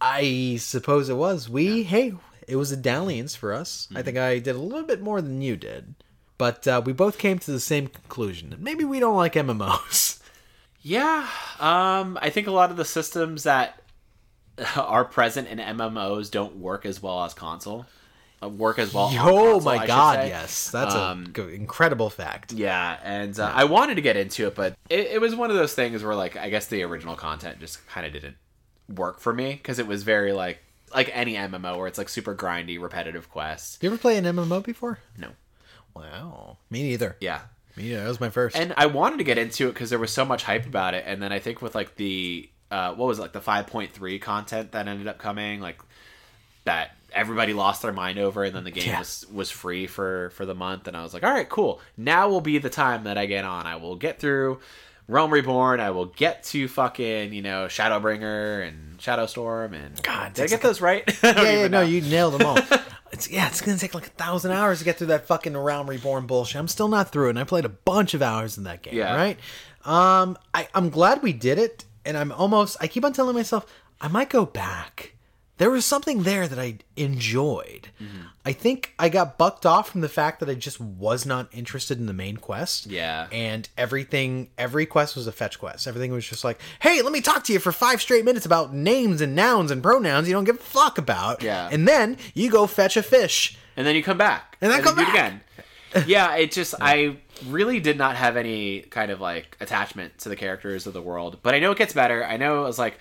I 0.02 0.58
suppose 0.60 1.10
it 1.10 1.16
was. 1.16 1.50
We 1.50 1.84
hey, 1.84 2.14
it 2.48 2.58
was 2.58 2.72
a 2.72 2.78
dalliance 2.78 3.36
for 3.36 3.54
us. 3.54 3.88
I 3.96 4.02
think 4.02 4.18
I 4.18 4.40
did 4.40 4.56
a 4.56 4.60
little 4.60 4.86
bit 4.86 5.02
more 5.02 5.22
than 5.22 5.42
you 5.42 5.56
did, 5.56 5.96
but 6.38 6.68
uh, 6.68 6.82
we 6.86 6.94
both 6.94 7.18
came 7.18 7.40
to 7.40 7.52
the 7.52 7.60
same 7.60 7.88
conclusion. 7.88 8.50
that 8.50 8.60
Maybe 8.60 8.84
we 8.84 9.00
don't 9.00 9.18
like 9.18 9.34
MMOs. 9.34 10.22
Yeah, 10.88 11.28
um, 11.60 12.16
I 12.22 12.30
think 12.30 12.46
a 12.46 12.52
lot 12.52 12.70
of 12.70 12.78
the 12.78 12.86
systems 12.86 13.42
that 13.42 13.82
are 14.76 15.04
present 15.04 15.48
in 15.48 15.58
MMOs 15.58 16.30
don't 16.30 16.58
work 16.58 16.86
as 16.86 17.02
well 17.02 17.24
as 17.24 17.34
console. 17.34 17.88
Work 18.50 18.80
as 18.80 18.94
well. 18.94 19.06
oh 19.12 19.16
console, 19.18 19.62
my 19.62 19.86
god, 19.88 20.28
yes, 20.28 20.70
that's 20.72 20.94
Um, 20.96 21.26
a 21.26 21.30
g- 21.30 21.56
incredible 21.56 22.10
fact. 22.10 22.52
Yeah, 22.54 22.98
and 23.04 23.40
uh, 23.40 23.52
I 23.54 23.64
wanted 23.66 23.96
to 23.96 24.02
get 24.02 24.18
into 24.18 24.48
it, 24.48 24.56
but 24.56 24.76
it, 24.90 25.08
it 25.14 25.22
was 25.22 25.36
one 25.36 25.50
of 25.50 25.56
those 25.56 25.74
things 25.74 26.04
where, 26.04 26.16
like, 26.16 26.36
I 26.38 26.50
guess 26.50 26.68
the 26.68 26.84
original 26.84 27.16
content 27.16 27.60
just 27.60 27.86
kind 27.88 28.06
of 28.06 28.14
didn't 28.14 28.36
work 28.94 29.20
for 29.20 29.34
me 29.34 29.54
because 29.54 29.80
it 29.80 29.88
was 29.88 30.04
very 30.04 30.32
like 30.32 30.60
like 30.94 31.10
any 31.14 31.34
MMO 31.34 31.78
where 31.78 31.88
it's 31.88 31.98
like 31.98 32.08
super 32.10 32.36
grindy, 32.36 32.80
repetitive 32.82 33.30
quests. 33.30 33.80
You 33.82 33.90
ever 33.90 33.98
play 33.98 34.18
an 34.18 34.26
MMO 34.26 34.64
before? 34.64 35.00
No, 35.18 35.30
Wow, 35.96 36.58
me 36.70 36.84
neither. 36.84 37.16
yeah, 37.20 37.42
Me 37.76 37.84
neither. 37.90 38.02
That 38.04 38.08
was 38.10 38.20
my 38.20 38.30
first. 38.30 38.56
and 38.56 38.74
I 38.78 38.86
wanted 38.88 39.18
to 39.18 39.24
get 39.24 39.38
into 39.38 39.68
it 39.70 39.74
because 39.74 39.90
there 39.90 40.00
was 40.00 40.12
so 40.12 40.26
much 40.26 40.44
hype 40.44 40.66
about 40.66 40.94
it, 40.94 41.04
and 41.08 41.22
then 41.22 41.32
I 41.32 41.40
think 41.40 41.62
with 41.62 41.74
like 41.76 41.96
the 41.96 42.50
uh, 42.72 42.94
what 42.96 43.08
was 43.08 43.20
it, 43.20 43.22
like 43.24 43.32
the 43.34 43.42
five 43.42 43.68
point 43.68 43.92
three 43.92 44.20
content 44.20 44.72
that 44.74 44.88
ended 44.88 45.08
up 45.08 45.18
coming, 45.18 45.62
like 45.62 45.80
that 46.66 46.96
everybody 47.16 47.54
lost 47.54 47.82
their 47.82 47.94
mind 47.94 48.20
over, 48.20 48.44
and 48.44 48.56
then 48.56 48.64
the 48.66 48.72
game 48.72 48.90
Yeah. 48.90 49.00
was 49.00 49.26
was 49.32 49.50
free 49.50 49.88
for 49.88 50.30
for 50.32 50.46
the 50.46 50.54
month, 50.56 50.88
and 50.88 50.96
I 50.96 51.02
was 51.04 51.14
like, 51.14 51.24
all 51.24 51.32
right, 51.32 51.48
cool. 51.50 51.80
Now 51.98 52.30
will 52.30 52.42
be 52.42 52.58
the 52.60 52.70
time 52.70 53.06
that 53.06 53.18
I 53.18 53.26
get 53.26 53.46
on. 53.46 53.66
I 53.66 53.78
will 53.78 53.96
get 53.96 54.20
through 54.20 54.60
Realm 55.08 55.32
Reborn. 55.32 55.80
I 55.80 55.92
will 55.92 56.06
get 56.08 56.44
to 56.46 56.68
fucking 56.68 57.34
you 57.34 57.42
know 57.42 57.66
Shadowbringer 57.68 58.68
and 58.68 58.98
Shadowstorm 59.00 59.74
and 59.74 60.02
God, 60.04 60.34
did 60.34 60.44
I 60.44 60.48
get 60.48 60.52
like 60.56 60.62
those 60.62 60.82
right? 60.82 61.04
I 61.24 61.34
don't 61.34 61.46
yeah, 61.46 61.52
yeah, 61.52 61.68
no, 61.68 61.82
know. 61.82 61.88
you 61.88 62.02
nailed 62.02 62.34
them 62.40 62.46
all. 62.48 62.58
it's 63.12 63.30
yeah, 63.30 63.48
it's 63.48 63.62
gonna 63.62 63.78
take 63.78 63.94
like 63.96 64.08
a 64.08 64.12
thousand 64.12 64.52
hours 64.52 64.80
to 64.80 64.86
get 64.86 64.98
through 64.98 65.08
that 65.08 65.26
fucking 65.28 65.56
Realm 65.58 65.90
Reborn 65.90 66.26
bullshit. 66.28 66.58
I'm 66.60 66.68
still 66.68 66.88
not 66.90 67.12
through 67.12 67.28
it, 67.28 67.32
and 67.32 67.40
I 67.40 67.44
played 67.44 67.66
a 67.66 67.70
bunch 67.70 68.14
of 68.14 68.22
hours 68.22 68.58
in 68.58 68.66
that 68.66 68.82
game. 68.82 68.96
Yeah. 68.96 69.16
Right. 69.16 69.40
Um, 69.86 70.38
I 70.54 70.68
I'm 70.74 70.90
glad 70.90 71.22
we 71.24 71.32
did 71.34 71.60
it, 71.60 71.86
and 72.04 72.18
I'm 72.18 72.32
almost. 72.32 72.78
I 72.82 72.88
keep 72.88 73.06
on 73.06 73.14
telling 73.14 73.36
myself 73.36 73.66
I 74.02 74.08
might 74.08 74.30
go 74.30 74.46
back. 74.46 75.14
There 75.58 75.70
was 75.72 75.86
something 75.86 76.24
there 76.24 76.48
that 76.48 76.60
I 76.60 76.80
enjoyed. 76.98 77.90
Mm-hmm. 78.02 78.28
I 78.46 78.52
think 78.52 78.94
I 79.00 79.10
got 79.10 79.38
bucked 79.38 79.66
off 79.66 79.90
from 79.90 80.02
the 80.02 80.10
fact 80.10 80.40
that 80.42 80.50
I 80.50 80.54
just 80.54 80.80
was 80.82 81.26
not 81.26 81.48
interested 81.54 81.98
in 81.98 82.06
the 82.08 82.14
main 82.14 82.38
quest. 82.38 82.88
Yeah. 82.88 83.28
And 83.32 83.68
everything, 83.78 84.50
every 84.58 84.86
quest 84.86 85.16
was 85.16 85.28
a 85.28 85.32
fetch 85.32 85.58
quest. 85.60 85.88
Everything 85.88 86.12
was 86.12 86.28
just 86.28 86.44
like, 86.44 86.60
hey, 86.82 87.02
let 87.02 87.12
me 87.14 87.22
talk 87.22 87.44
to 87.46 87.54
you 87.54 87.60
for 87.60 87.72
five 87.72 88.02
straight 88.02 88.26
minutes 88.26 88.46
about 88.46 88.74
names 88.74 89.22
and 89.22 89.34
nouns 89.36 89.72
and 89.72 89.82
pronouns 89.82 90.28
you 90.28 90.34
don't 90.34 90.44
give 90.44 90.58
a 90.58 90.64
fuck 90.64 90.98
about. 90.98 91.42
Yeah. 91.42 91.70
And 91.72 91.88
then 91.88 92.18
you 92.34 92.50
go 92.52 92.68
fetch 92.68 92.98
a 92.98 93.04
fish. 93.04 93.58
and 93.78 93.88
then 93.88 93.96
you 93.96 94.04
come 94.04 94.18
back 94.18 94.58
And 94.62 94.72
then 94.72 94.82
come 94.84 94.96
do 94.96 95.02
it 95.02 95.06
back. 95.06 95.14
again 95.16 95.42
yeah 96.08 96.36
it 96.36 96.52
just 96.52 96.76
i 96.82 97.16
really 97.48 97.80
did 97.80 97.98
not 97.98 98.18
have 98.18 98.36
any 98.36 98.82
kind 98.82 99.12
of 99.12 99.22
like 99.22 99.56
attachment 99.62 100.18
to 100.18 100.28
the 100.28 100.36
characters 100.36 100.86
of 100.88 100.94
the 100.94 101.02
world 101.02 101.38
but 101.42 101.56
i 101.56 101.60
know 101.60 101.72
it 101.72 101.78
gets 101.78 101.94
better 101.94 102.24
i 102.26 102.36
know 102.36 102.60
it 102.64 102.68
was 102.68 102.78
like 102.78 103.00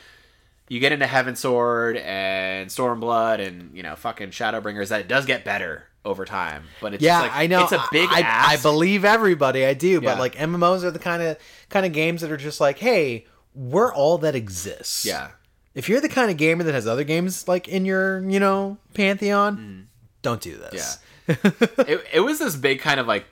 you 0.68 0.80
get 0.80 0.92
into 0.92 1.06
Heavensward 1.06 2.00
and 2.02 2.68
stormblood 2.70 3.46
and 3.46 3.76
you 3.76 3.82
know 3.82 3.96
fucking 3.96 4.30
shadowbringers 4.30 4.88
that 4.88 5.00
it 5.00 5.08
does 5.08 5.26
get 5.26 5.44
better 5.44 5.84
over 6.04 6.24
time 6.24 6.64
but 6.80 6.92
it's 6.94 7.02
Yeah, 7.02 7.20
just 7.22 7.32
like, 7.32 7.40
I 7.40 7.46
know. 7.46 7.62
it's 7.64 7.72
a 7.72 7.84
big 7.90 8.08
I, 8.10 8.52
I, 8.52 8.56
believe 8.58 9.04
everybody. 9.04 9.64
I 9.64 9.72
do, 9.74 10.00
but 10.00 10.14
Yeah. 10.16 10.18
like 10.18 10.34
MMOs 10.36 10.82
are 10.84 10.90
the 10.90 10.98
kind 10.98 11.22
of 11.22 11.38
kind 11.70 11.86
of 11.86 11.92
games 11.92 12.20
that 12.20 12.30
are 12.30 12.36
just 12.36 12.60
like, 12.60 12.78
hey, 12.78 13.26
we're 13.54 13.92
all 13.94 14.18
that 14.18 14.34
exists. 14.34 15.04
yeah 15.06 15.30
If 15.74 15.88
you're 15.88 16.00
the 16.02 16.08
kind 16.10 16.30
of 16.30 16.36
gamer 16.36 16.62
that 16.64 16.74
has 16.74 16.86
other 16.86 17.04
games 17.04 17.48
like 17.48 17.68
in 17.68 17.84
your, 17.86 18.20
you 18.28 18.38
know, 18.40 18.76
pantheon, 18.92 19.88
don't 20.22 20.40
do 20.42 20.56
this. 20.56 20.72
Mm. 20.74 20.74
yeah 20.76 20.94
it, 21.88 22.04
it 22.14 22.20
was 22.20 22.38
this 22.38 22.54
big 22.54 22.80
kind 22.80 23.00
of 23.00 23.06
like 23.06 23.24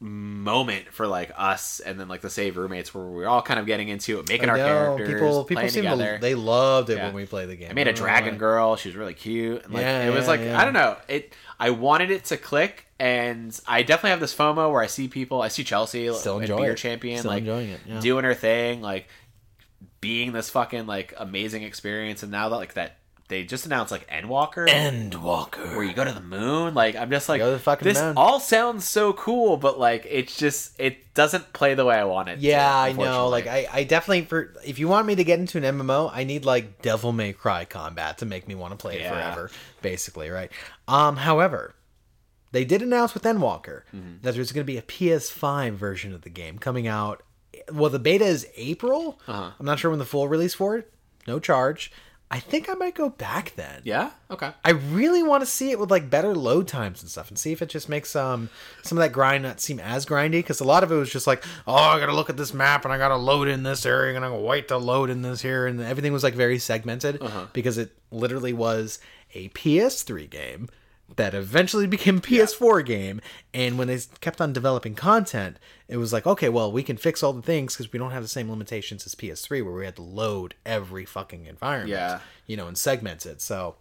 moment 0.00 0.86
for 0.92 1.08
like 1.08 1.32
us 1.36 1.80
and 1.80 1.98
then 1.98 2.06
like 2.06 2.20
the 2.20 2.30
save 2.30 2.56
roommates 2.56 2.94
where 2.94 3.04
we 3.04 3.24
are 3.24 3.28
all 3.28 3.42
kind 3.42 3.58
of 3.58 3.66
getting 3.66 3.88
into 3.88 4.20
it 4.20 4.28
making 4.28 4.48
our 4.48 4.56
characters 4.56 5.08
people 5.12 5.44
people 5.44 5.68
seem 5.68 5.82
together 5.82 6.14
to 6.16 6.20
they 6.20 6.36
loved 6.36 6.88
it 6.88 6.98
Yeah. 6.98 7.06
when 7.06 7.14
we 7.14 7.26
played 7.26 7.48
the 7.48 7.56
game. 7.56 7.70
I 7.70 7.72
made 7.72 7.88
a 7.88 7.92
dragon 7.92 8.34
why. 8.34 8.38
girl. 8.38 8.76
She 8.76 8.88
was 8.90 8.96
really 8.96 9.14
cute. 9.14 9.64
And, 9.64 9.74
like, 9.74 9.82
Yeah, 9.82 10.04
it 10.06 10.10
was 10.14 10.24
yeah, 10.26 10.30
like. 10.30 10.40
I 10.40 10.64
don't 10.64 10.72
know. 10.74 10.96
It. 11.08 11.34
I 11.58 11.70
wanted 11.70 12.12
it 12.12 12.26
to 12.26 12.36
click, 12.36 12.86
and 13.00 13.58
I 13.66 13.82
definitely 13.82 14.10
have 14.10 14.20
this 14.20 14.34
FOMO 14.34 14.70
where 14.70 14.80
I 14.82 14.86
see 14.86 15.08
people. 15.08 15.42
I 15.42 15.48
see 15.48 15.64
Chelsea, 15.64 16.12
Still 16.14 16.38
enjoying 16.38 16.62
beer 16.62 16.72
it. 16.72 16.76
champion, 16.78 17.18
Still 17.18 17.32
like 17.32 17.40
enjoying 17.40 17.70
it, 17.70 18.00
doing 18.00 18.24
her 18.24 18.34
thing, 18.34 18.80
like 18.80 19.08
being 20.00 20.30
this 20.30 20.48
fucking 20.50 20.86
like 20.86 21.12
amazing 21.16 21.64
experience. 21.64 22.22
And 22.22 22.30
now 22.30 22.48
that 22.50 22.56
like 22.56 22.74
that 22.74 22.97
they 23.28 23.44
just 23.44 23.66
announced 23.66 23.92
like 23.92 24.08
Endwalker, 24.08 24.66
Endwalker. 24.68 25.76
where 25.76 25.84
you 25.84 25.92
go 25.92 26.04
to 26.04 26.12
the 26.12 26.20
moon. 26.20 26.74
Like 26.74 26.96
I'm 26.96 27.10
just 27.10 27.28
like 27.28 27.40
Go 27.40 27.46
to 27.46 27.52
the 27.52 27.58
fucking 27.58 27.86
this 27.86 28.00
moon. 28.00 28.14
all 28.16 28.40
sounds 28.40 28.86
so 28.86 29.12
cool, 29.12 29.56
but 29.56 29.78
like 29.78 30.06
it's 30.08 30.36
just 30.36 30.78
it 30.80 31.12
doesn't 31.14 31.52
play 31.52 31.74
the 31.74 31.84
way 31.84 31.96
I 31.96 32.04
want 32.04 32.28
it. 32.28 32.36
to, 32.36 32.42
Yeah, 32.42 32.74
I 32.76 32.92
know. 32.92 33.28
Like. 33.28 33.46
I, 33.46 33.66
I 33.70 33.84
definitely 33.84 34.24
for 34.24 34.54
if 34.64 34.78
you 34.78 34.88
want 34.88 35.06
me 35.06 35.14
to 35.14 35.24
get 35.24 35.38
into 35.38 35.58
an 35.58 35.64
MMO, 35.78 36.10
I 36.12 36.24
need 36.24 36.44
like 36.44 36.80
Devil 36.82 37.12
May 37.12 37.32
Cry 37.32 37.64
combat 37.64 38.18
to 38.18 38.26
make 38.26 38.48
me 38.48 38.54
want 38.54 38.72
to 38.72 38.76
play 38.76 38.98
it 39.00 39.08
forever, 39.08 39.50
basically, 39.82 40.30
right? 40.30 40.50
Um, 40.86 41.16
however, 41.16 41.74
they 42.52 42.64
did 42.64 42.80
announce 42.82 43.12
with 43.14 43.24
Endwalker 43.24 43.82
Mm-hmm. 43.94 44.22
that 44.22 44.34
there's 44.34 44.52
going 44.52 44.64
to 44.66 44.72
be 44.72 44.78
a 44.78 44.82
PS5 44.82 45.72
version 45.74 46.14
of 46.14 46.22
the 46.22 46.30
game 46.30 46.58
coming 46.58 46.86
out. 46.86 47.22
Well, 47.72 47.90
the 47.90 47.98
beta 47.98 48.24
is 48.24 48.46
April. 48.56 49.20
Uh-huh. 49.26 49.50
I'm 49.58 49.66
not 49.66 49.78
sure 49.78 49.90
when 49.90 49.98
the 49.98 50.04
full 50.06 50.28
release 50.28 50.54
for 50.54 50.76
it. 50.78 50.90
No 51.26 51.38
charge. 51.38 51.90
I 52.30 52.40
think 52.40 52.68
I 52.68 52.74
might 52.74 52.94
go 52.94 53.08
back 53.08 53.54
then. 53.56 53.80
yeah, 53.84 54.10
okay. 54.30 54.50
I 54.62 54.72
really 54.72 55.22
want 55.22 55.40
to 55.40 55.46
see 55.46 55.70
it 55.70 55.78
with 55.78 55.90
like 55.90 56.10
better 56.10 56.34
load 56.34 56.68
times 56.68 57.00
and 57.00 57.10
stuff, 57.10 57.28
and 57.28 57.38
see 57.38 57.52
if 57.52 57.62
it 57.62 57.70
just 57.70 57.88
makes 57.88 58.14
um 58.14 58.50
some 58.82 58.98
of 58.98 59.02
that 59.02 59.12
grind 59.12 59.44
not 59.44 59.60
seem 59.60 59.80
as 59.80 60.04
grindy. 60.04 60.32
Because 60.32 60.60
a 60.60 60.64
lot 60.64 60.82
of 60.82 60.92
it 60.92 60.96
was 60.96 61.10
just 61.10 61.26
like, 61.26 61.42
oh, 61.66 61.74
I 61.74 61.98
gotta 61.98 62.12
look 62.14 62.28
at 62.28 62.36
this 62.36 62.52
map 62.52 62.84
and 62.84 62.92
I 62.92 62.98
gotta 62.98 63.16
load 63.16 63.48
in 63.48 63.62
this 63.62 63.86
area 63.86 64.14
and 64.14 64.24
I 64.24 64.28
gotta 64.28 64.42
wait 64.42 64.68
to 64.68 64.76
load 64.76 65.08
in 65.08 65.22
this 65.22 65.40
here, 65.40 65.66
and 65.66 65.80
everything 65.80 66.12
was 66.12 66.22
like 66.22 66.34
very 66.34 66.58
segmented 66.58 67.22
because 67.52 67.78
it 67.78 67.92
literally 68.10 68.52
was 68.52 68.98
a 69.34 69.48
PS3 69.50 70.28
game 70.28 70.68
that 71.16 71.34
eventually 71.34 71.86
became 71.86 72.18
a 72.18 72.20
PS4 72.20 72.84
game. 72.84 73.20
And 73.54 73.78
when 73.78 73.88
they 73.88 73.98
kept 74.20 74.40
on 74.40 74.52
developing 74.52 74.94
content, 74.94 75.56
it 75.88 75.96
was 75.96 76.12
like, 76.12 76.26
okay, 76.26 76.48
well, 76.48 76.70
we 76.70 76.82
can 76.82 76.96
fix 76.96 77.22
all 77.22 77.32
the 77.32 77.42
things 77.42 77.74
because 77.74 77.92
we 77.92 77.98
don't 77.98 78.10
have 78.10 78.22
the 78.22 78.28
same 78.28 78.50
limitations 78.50 79.06
as 79.06 79.14
PS3 79.14 79.64
where 79.64 79.72
we 79.74 79.84
had 79.84 79.96
to 79.96 80.02
load 80.02 80.54
every 80.66 81.04
fucking 81.04 81.46
environment 81.46 81.90
Yeah. 81.90 82.20
you 82.46 82.56
know, 82.56 82.68
and 82.68 82.76
segment 82.76 83.24
it. 83.26 83.40
So 83.40 83.76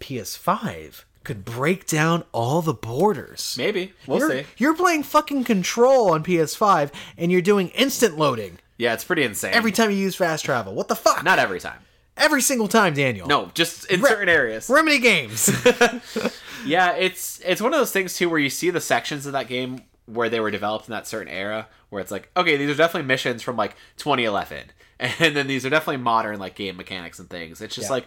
PS5 0.00 1.04
could 1.24 1.44
break 1.44 1.86
down 1.86 2.24
all 2.32 2.62
the 2.62 2.72
borders. 2.72 3.54
Maybe 3.58 3.92
we'll 4.06 4.18
you're, 4.20 4.30
see. 4.30 4.44
You're 4.56 4.74
playing 4.76 5.02
fucking 5.02 5.44
Control 5.44 6.10
on 6.12 6.24
PS5 6.24 6.90
and 7.18 7.30
you're 7.30 7.42
doing 7.42 7.68
instant 7.70 8.16
loading 8.16 8.58
Yeah, 8.78 8.94
it's 8.94 9.04
pretty 9.04 9.24
insane. 9.24 9.52
every 9.52 9.72
time 9.72 9.90
you 9.90 9.96
use 9.98 10.14
fast 10.16 10.44
travel. 10.44 10.74
What 10.74 10.88
the 10.88 10.96
fuck? 10.96 11.22
not 11.24 11.38
every 11.38 11.60
time. 11.60 11.80
Every 12.18 12.42
single 12.42 12.68
time, 12.68 12.94
Daniel. 12.94 13.26
No, 13.26 13.50
just 13.54 13.84
in 13.90 14.00
Re- 14.02 14.10
certain 14.10 14.28
areas. 14.28 14.68
Remedy 14.68 14.98
Games. 14.98 15.50
Yeah, 16.66 16.90
it's 16.96 17.40
it's 17.46 17.62
one 17.62 17.72
of 17.72 17.78
those 17.78 17.92
things 17.92 18.16
too 18.16 18.28
where 18.28 18.38
you 18.40 18.50
see 18.50 18.70
the 18.70 18.80
sections 18.80 19.26
of 19.26 19.32
that 19.32 19.46
game 19.46 19.82
where 20.06 20.28
they 20.28 20.40
were 20.40 20.50
developed 20.50 20.88
in 20.88 20.92
that 20.92 21.06
certain 21.06 21.32
era 21.32 21.68
where 21.88 22.02
it's 22.02 22.10
like, 22.10 22.30
okay, 22.36 22.56
these 22.56 22.68
are 22.68 22.74
definitely 22.74 23.06
missions 23.06 23.42
from 23.42 23.56
like 23.56 23.76
2011, 23.98 24.64
and 25.00 25.36
then 25.36 25.46
these 25.46 25.64
are 25.64 25.70
definitely 25.70 25.98
modern 25.98 26.40
like 26.40 26.56
game 26.56 26.76
mechanics 26.76 27.20
and 27.20 27.30
things. 27.30 27.60
It's 27.62 27.76
just 27.76 27.86
Yeah. 27.88 27.92
like 27.92 28.06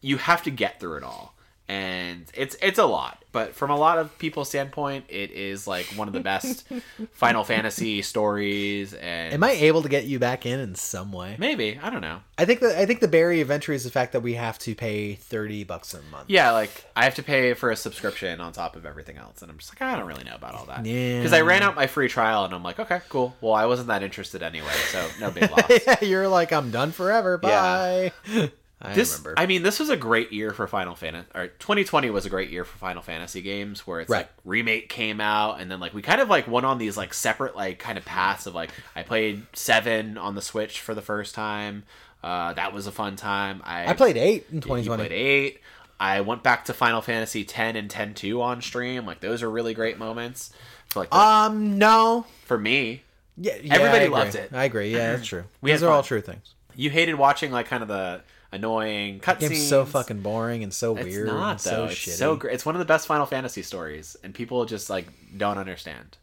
you 0.00 0.16
have 0.16 0.42
to 0.44 0.50
get 0.50 0.80
through 0.80 0.96
it 0.96 1.02
all. 1.04 1.34
And 1.70 2.24
it's 2.34 2.56
it's 2.60 2.80
a 2.80 2.84
lot, 2.84 3.24
but 3.30 3.54
from 3.54 3.70
a 3.70 3.76
lot 3.76 3.98
of 3.98 4.18
people's 4.18 4.48
standpoint, 4.48 5.04
it 5.08 5.30
is 5.30 5.68
like 5.68 5.86
one 5.94 6.08
of 6.08 6.14
the 6.14 6.18
best 6.20 6.66
Final 7.12 7.44
Fantasy 7.44 8.02
stories. 8.02 8.92
And 8.92 9.32
Am 9.34 9.44
I 9.44 9.52
able 9.52 9.82
to 9.82 9.88
get 9.88 10.04
you 10.04 10.18
back 10.18 10.46
in 10.46 10.58
in 10.58 10.74
some 10.74 11.12
way? 11.12 11.36
maybe 11.38 11.78
I 11.80 11.90
don't 11.90 12.00
know. 12.00 12.22
I 12.36 12.44
think 12.44 12.58
that 12.60 12.76
I 12.76 12.86
think 12.86 12.98
the 12.98 13.06
barrier 13.06 13.42
of 13.42 13.52
entry 13.52 13.76
is 13.76 13.84
the 13.84 13.90
fact 13.90 14.14
that 14.14 14.20
we 14.20 14.34
have 14.34 14.58
to 14.60 14.74
pay 14.74 15.14
thirty 15.14 15.62
bucks 15.62 15.94
a 15.94 16.02
month. 16.10 16.24
Yeah, 16.26 16.50
like 16.50 16.86
I 16.96 17.04
have 17.04 17.14
to 17.14 17.22
pay 17.22 17.54
for 17.54 17.70
a 17.70 17.76
subscription 17.76 18.40
on 18.40 18.52
top 18.52 18.74
of 18.74 18.84
everything 18.84 19.16
else, 19.16 19.40
and 19.40 19.48
I'm 19.48 19.58
just 19.58 19.70
like, 19.70 19.80
I 19.80 19.96
don't 19.96 20.08
really 20.08 20.24
know 20.24 20.34
about 20.34 20.56
all 20.56 20.64
that. 20.66 20.84
Yeah. 20.84 21.18
Because 21.18 21.32
I 21.32 21.42
ran 21.42 21.62
out 21.62 21.76
my 21.76 21.86
free 21.86 22.08
trial, 22.08 22.44
and 22.46 22.52
I'm 22.52 22.64
like, 22.64 22.80
okay, 22.80 23.00
cool. 23.08 23.36
Well, 23.40 23.52
I 23.54 23.66
wasn't 23.66 23.86
that 23.88 24.02
interested 24.02 24.42
anyway, 24.42 24.72
so 24.90 25.06
no 25.20 25.30
big 25.30 25.48
loss. 25.52 25.70
yeah, 25.86 26.02
you're 26.02 26.26
like 26.26 26.52
I'm 26.52 26.72
done 26.72 26.90
forever. 26.90 27.38
Bye. 27.38 28.10
I 28.82 28.94
This, 28.94 29.18
remember. 29.18 29.34
I 29.38 29.44
mean, 29.46 29.62
this 29.62 29.78
was 29.78 29.90
a 29.90 29.96
great 29.96 30.32
year 30.32 30.52
for 30.52 30.66
Final 30.66 30.94
Fantasy. 30.94 31.26
Or 31.34 31.48
2020 31.48 32.08
was 32.10 32.24
a 32.24 32.30
great 32.30 32.48
year 32.50 32.64
for 32.64 32.78
Final 32.78 33.02
Fantasy 33.02 33.42
games, 33.42 33.86
where 33.86 34.00
it's 34.00 34.08
Right. 34.08 34.20
like 34.20 34.30
remake 34.44 34.88
came 34.88 35.20
out, 35.20 35.60
and 35.60 35.70
then 35.70 35.80
like 35.80 35.92
we 35.92 36.00
kind 36.02 36.20
of 36.20 36.30
like 36.30 36.48
went 36.48 36.64
on 36.64 36.78
these 36.78 36.96
like 36.96 37.12
separate 37.12 37.54
like 37.54 37.78
kind 37.78 37.98
of 37.98 38.04
paths 38.06 38.46
of 38.46 38.54
like 38.54 38.70
I 38.96 39.02
played 39.02 39.44
seven 39.52 40.16
on 40.16 40.34
the 40.34 40.42
Switch 40.42 40.80
for 40.80 40.94
the 40.94 41.02
first 41.02 41.34
time. 41.34 41.82
Uh, 42.24 42.52
that 42.54 42.72
was 42.72 42.86
a 42.86 42.92
fun 42.92 43.16
time. 43.16 43.60
I 43.64 43.90
I 43.90 43.92
played 43.94 44.16
eight 44.16 44.46
in 44.50 44.56
You 44.56 44.60
2020. 44.62 45.00
played 45.08 45.12
eight. 45.12 45.60
I 45.98 46.22
went 46.22 46.42
back 46.42 46.64
to 46.64 46.72
Final 46.72 47.02
Fantasy 47.02 47.44
10 47.44 47.76
and 47.76 47.90
10 47.90 48.14
2 48.14 48.40
on 48.40 48.62
stream. 48.62 49.04
Like 49.04 49.20
those 49.20 49.42
are 49.42 49.50
really 49.50 49.74
great 49.74 49.98
moments. 49.98 50.50
For 50.88 51.00
like 51.00 51.10
the- 51.10 51.16
Um, 51.18 51.76
no. 51.78 52.24
for 52.46 52.56
me, 52.58 53.02
Yeah, 53.36 53.56
yeah, 53.62 53.74
Everybody 53.74 54.08
loved 54.08 54.34
it. 54.34 54.50
I 54.54 54.64
agree. 54.64 54.90
Yeah, 54.92 55.12
that's 55.16 55.26
true. 55.28 55.44
We 55.60 55.70
These 55.72 55.82
are 55.82 55.90
all 55.90 56.02
true 56.02 56.20
things. 56.22 56.54
you 56.74 56.88
hated 56.90 57.14
watching 57.16 57.50
like 57.52 57.66
kind 57.68 57.82
of 57.82 57.88
the 57.88 58.22
annoying 58.52 59.20
cutscenes. 59.20 59.68
So 59.68 59.84
fucking 59.84 60.20
boring 60.22 60.62
and 60.62 60.72
so 60.72 60.96
It's 60.96 61.06
weird 61.06 61.26
not 61.28 61.50
and 61.52 61.60
though. 61.60 61.70
so 61.70 61.84
it's 61.86 61.94
shitty. 61.94 62.10
so 62.10 62.36
great. 62.36 62.54
It's 62.54 62.66
one 62.66 62.74
of 62.74 62.78
the 62.80 62.84
best 62.84 63.06
Final 63.06 63.26
Fantasy 63.26 63.62
stories, 63.62 64.16
and 64.22 64.34
people 64.34 64.64
just 64.66 64.90
like 64.90 65.06
don't 65.36 65.58
understand. 65.58 66.16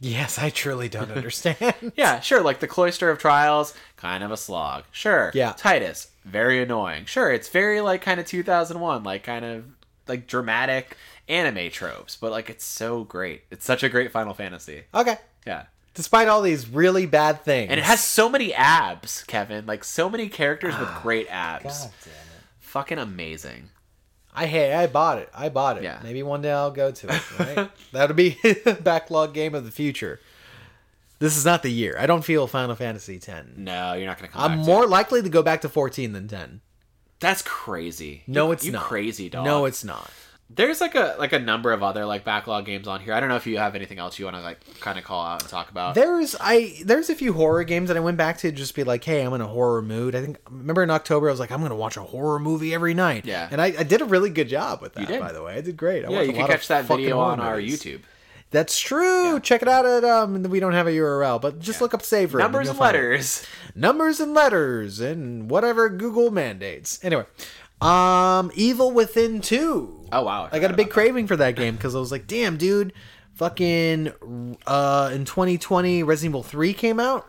Yes, 0.00 0.38
I 0.38 0.50
truly 0.50 0.88
don't 0.88 1.10
understand. 1.16 1.92
Yeah, 1.96 2.20
sure. 2.20 2.42
Like 2.42 2.60
the 2.60 2.66
Cloister 2.66 3.08
of 3.10 3.18
Trials, 3.18 3.74
kind 3.96 4.24
of 4.24 4.30
a 4.32 4.36
slog. 4.36 4.84
Sure. 4.90 5.30
Yeah. 5.34 5.52
Tidus, 5.52 6.08
very 6.24 6.60
annoying. 6.62 7.04
Sure, 7.04 7.30
it's 7.32 7.48
very 7.48 7.80
like 7.80 8.02
kind 8.02 8.18
of 8.18 8.26
2001, 8.26 9.04
like 9.04 9.22
kind 9.22 9.44
of 9.44 9.64
like 10.08 10.26
dramatic 10.26 10.96
anime 11.28 11.70
tropes, 11.70 12.16
but 12.16 12.32
like 12.32 12.50
it's 12.50 12.64
so 12.64 13.04
great. 13.04 13.42
It's 13.50 13.64
such 13.64 13.82
a 13.84 13.88
great 13.88 14.10
Final 14.10 14.34
Fantasy. 14.34 14.82
okay. 14.94 15.18
Yeah. 15.46 15.64
Despite 15.94 16.28
all 16.28 16.40
these 16.40 16.68
really 16.68 17.04
bad 17.06 17.44
things. 17.44 17.70
And 17.70 17.78
it 17.78 17.84
has 17.84 18.02
so 18.02 18.28
many 18.28 18.54
abs, 18.54 19.24
Kevin. 19.24 19.66
Like 19.66 19.84
so 19.84 20.08
many 20.08 20.28
characters 20.28 20.78
with 20.78 20.88
ah, 20.88 21.00
great 21.02 21.26
abs. 21.30 21.64
God 21.84 21.90
damn 22.04 22.12
it. 22.12 22.42
Fucking 22.60 22.98
amazing. 22.98 23.68
I 24.34 24.46
hey, 24.46 24.72
I 24.72 24.86
bought 24.86 25.18
it. 25.18 25.28
I 25.34 25.50
bought 25.50 25.76
it. 25.76 25.82
Yeah. 25.84 26.00
Maybe 26.02 26.22
one 26.22 26.40
day 26.40 26.50
I'll 26.50 26.70
go 26.70 26.90
to 26.90 27.14
it. 27.14 27.22
Right? 27.38 27.70
That'll 27.92 28.16
be 28.16 28.38
backlog 28.80 29.34
game 29.34 29.54
of 29.54 29.64
the 29.66 29.70
future. 29.70 30.20
This 31.18 31.36
is 31.36 31.44
not 31.44 31.62
the 31.62 31.70
year. 31.70 31.96
I 31.98 32.06
don't 32.06 32.24
feel 32.24 32.46
Final 32.46 32.74
Fantasy 32.74 33.16
X. 33.16 33.46
No, 33.56 33.92
you're 33.92 34.06
not 34.06 34.16
gonna 34.16 34.28
come 34.28 34.40
I'm 34.52 34.58
more 34.60 34.86
likely 34.86 35.22
to 35.22 35.28
go 35.28 35.42
back 35.42 35.60
to 35.60 35.68
14 35.68 36.12
than 36.12 36.26
10. 36.26 36.60
That's 37.20 37.42
crazy. 37.42 38.22
No, 38.26 38.46
You- 38.46 38.52
it's 38.52 38.64
you 38.64 38.72
not. 38.72 38.84
crazy 38.84 39.28
dog. 39.28 39.44
No, 39.44 39.66
it's 39.66 39.84
not. 39.84 40.10
There's 40.54 40.80
like 40.80 40.94
a 40.94 41.16
like 41.18 41.32
a 41.32 41.38
number 41.38 41.72
of 41.72 41.82
other 41.82 42.04
like 42.04 42.24
backlog 42.24 42.66
games 42.66 42.86
on 42.86 43.00
here. 43.00 43.14
I 43.14 43.20
don't 43.20 43.28
know 43.28 43.36
if 43.36 43.46
you 43.46 43.58
have 43.58 43.74
anything 43.74 43.98
else 43.98 44.18
you 44.18 44.26
want 44.26 44.36
to 44.36 44.42
like 44.42 44.58
kind 44.80 44.98
of 44.98 45.04
call 45.04 45.24
out 45.24 45.40
and 45.42 45.50
talk 45.50 45.70
about. 45.70 45.94
There's 45.94 46.36
I 46.40 46.74
there's 46.84 47.08
a 47.10 47.14
few 47.14 47.32
horror 47.32 47.64
games 47.64 47.88
that 47.88 47.96
I 47.96 48.00
went 48.00 48.16
back 48.16 48.38
to 48.38 48.52
just 48.52 48.74
be 48.74 48.84
like, 48.84 49.02
hey, 49.04 49.22
I'm 49.22 49.32
in 49.34 49.40
a 49.40 49.46
horror 49.46 49.82
mood. 49.82 50.14
I 50.14 50.20
think 50.20 50.38
remember 50.50 50.82
in 50.82 50.90
October 50.90 51.28
I 51.28 51.30
was 51.30 51.40
like, 51.40 51.50
I'm 51.50 51.62
gonna 51.62 51.74
watch 51.74 51.96
a 51.96 52.02
horror 52.02 52.38
movie 52.38 52.74
every 52.74 52.92
night. 52.94 53.24
Yeah. 53.24 53.48
and 53.50 53.60
I, 53.62 53.66
I 53.78 53.82
did 53.82 54.00
a 54.02 54.04
really 54.04 54.30
good 54.30 54.48
job 54.48 54.82
with 54.82 54.94
that. 54.94 55.08
By 55.20 55.32
the 55.32 55.42
way, 55.42 55.54
I 55.54 55.60
did 55.60 55.76
great. 55.76 56.04
I 56.04 56.10
yeah, 56.10 56.22
you 56.22 56.32
can 56.32 56.46
catch 56.46 56.68
that 56.68 56.84
video 56.84 57.18
on 57.18 57.40
our 57.40 57.56
movies. 57.56 57.82
YouTube. 57.82 58.00
That's 58.50 58.78
true. 58.78 59.32
Yeah. 59.32 59.38
Check 59.38 59.62
it 59.62 59.68
out 59.68 59.86
at 59.86 60.04
um. 60.04 60.42
We 60.42 60.60
don't 60.60 60.74
have 60.74 60.86
a 60.86 60.90
URL, 60.90 61.40
but 61.40 61.58
just 61.60 61.80
look 61.80 61.94
up 61.94 62.02
Save 62.02 62.34
Numbers 62.34 62.66
you'll 62.66 62.72
and 62.72 62.80
letters. 62.80 63.46
numbers 63.74 64.20
and 64.20 64.34
letters, 64.34 65.00
and 65.00 65.50
whatever 65.50 65.88
Google 65.88 66.30
mandates. 66.30 67.02
Anyway, 67.02 67.24
um, 67.80 68.52
Evil 68.54 68.90
Within 68.90 69.40
two. 69.40 70.01
Oh 70.12 70.22
wow, 70.22 70.48
I 70.52 70.58
got 70.58 70.70
a 70.70 70.76
big 70.76 70.90
craving 70.90 71.26
for 71.26 71.36
that 71.36 71.56
game 71.56 71.74
because 71.74 71.94
I 71.94 71.98
was 71.98 72.12
like, 72.12 72.26
damn, 72.26 72.58
dude, 72.58 72.92
fucking 73.32 74.12
uh, 74.66 75.10
in 75.12 75.24
2020, 75.24 76.02
Resident 76.02 76.30
Evil 76.30 76.42
3 76.42 76.74
came 76.74 77.00
out, 77.00 77.28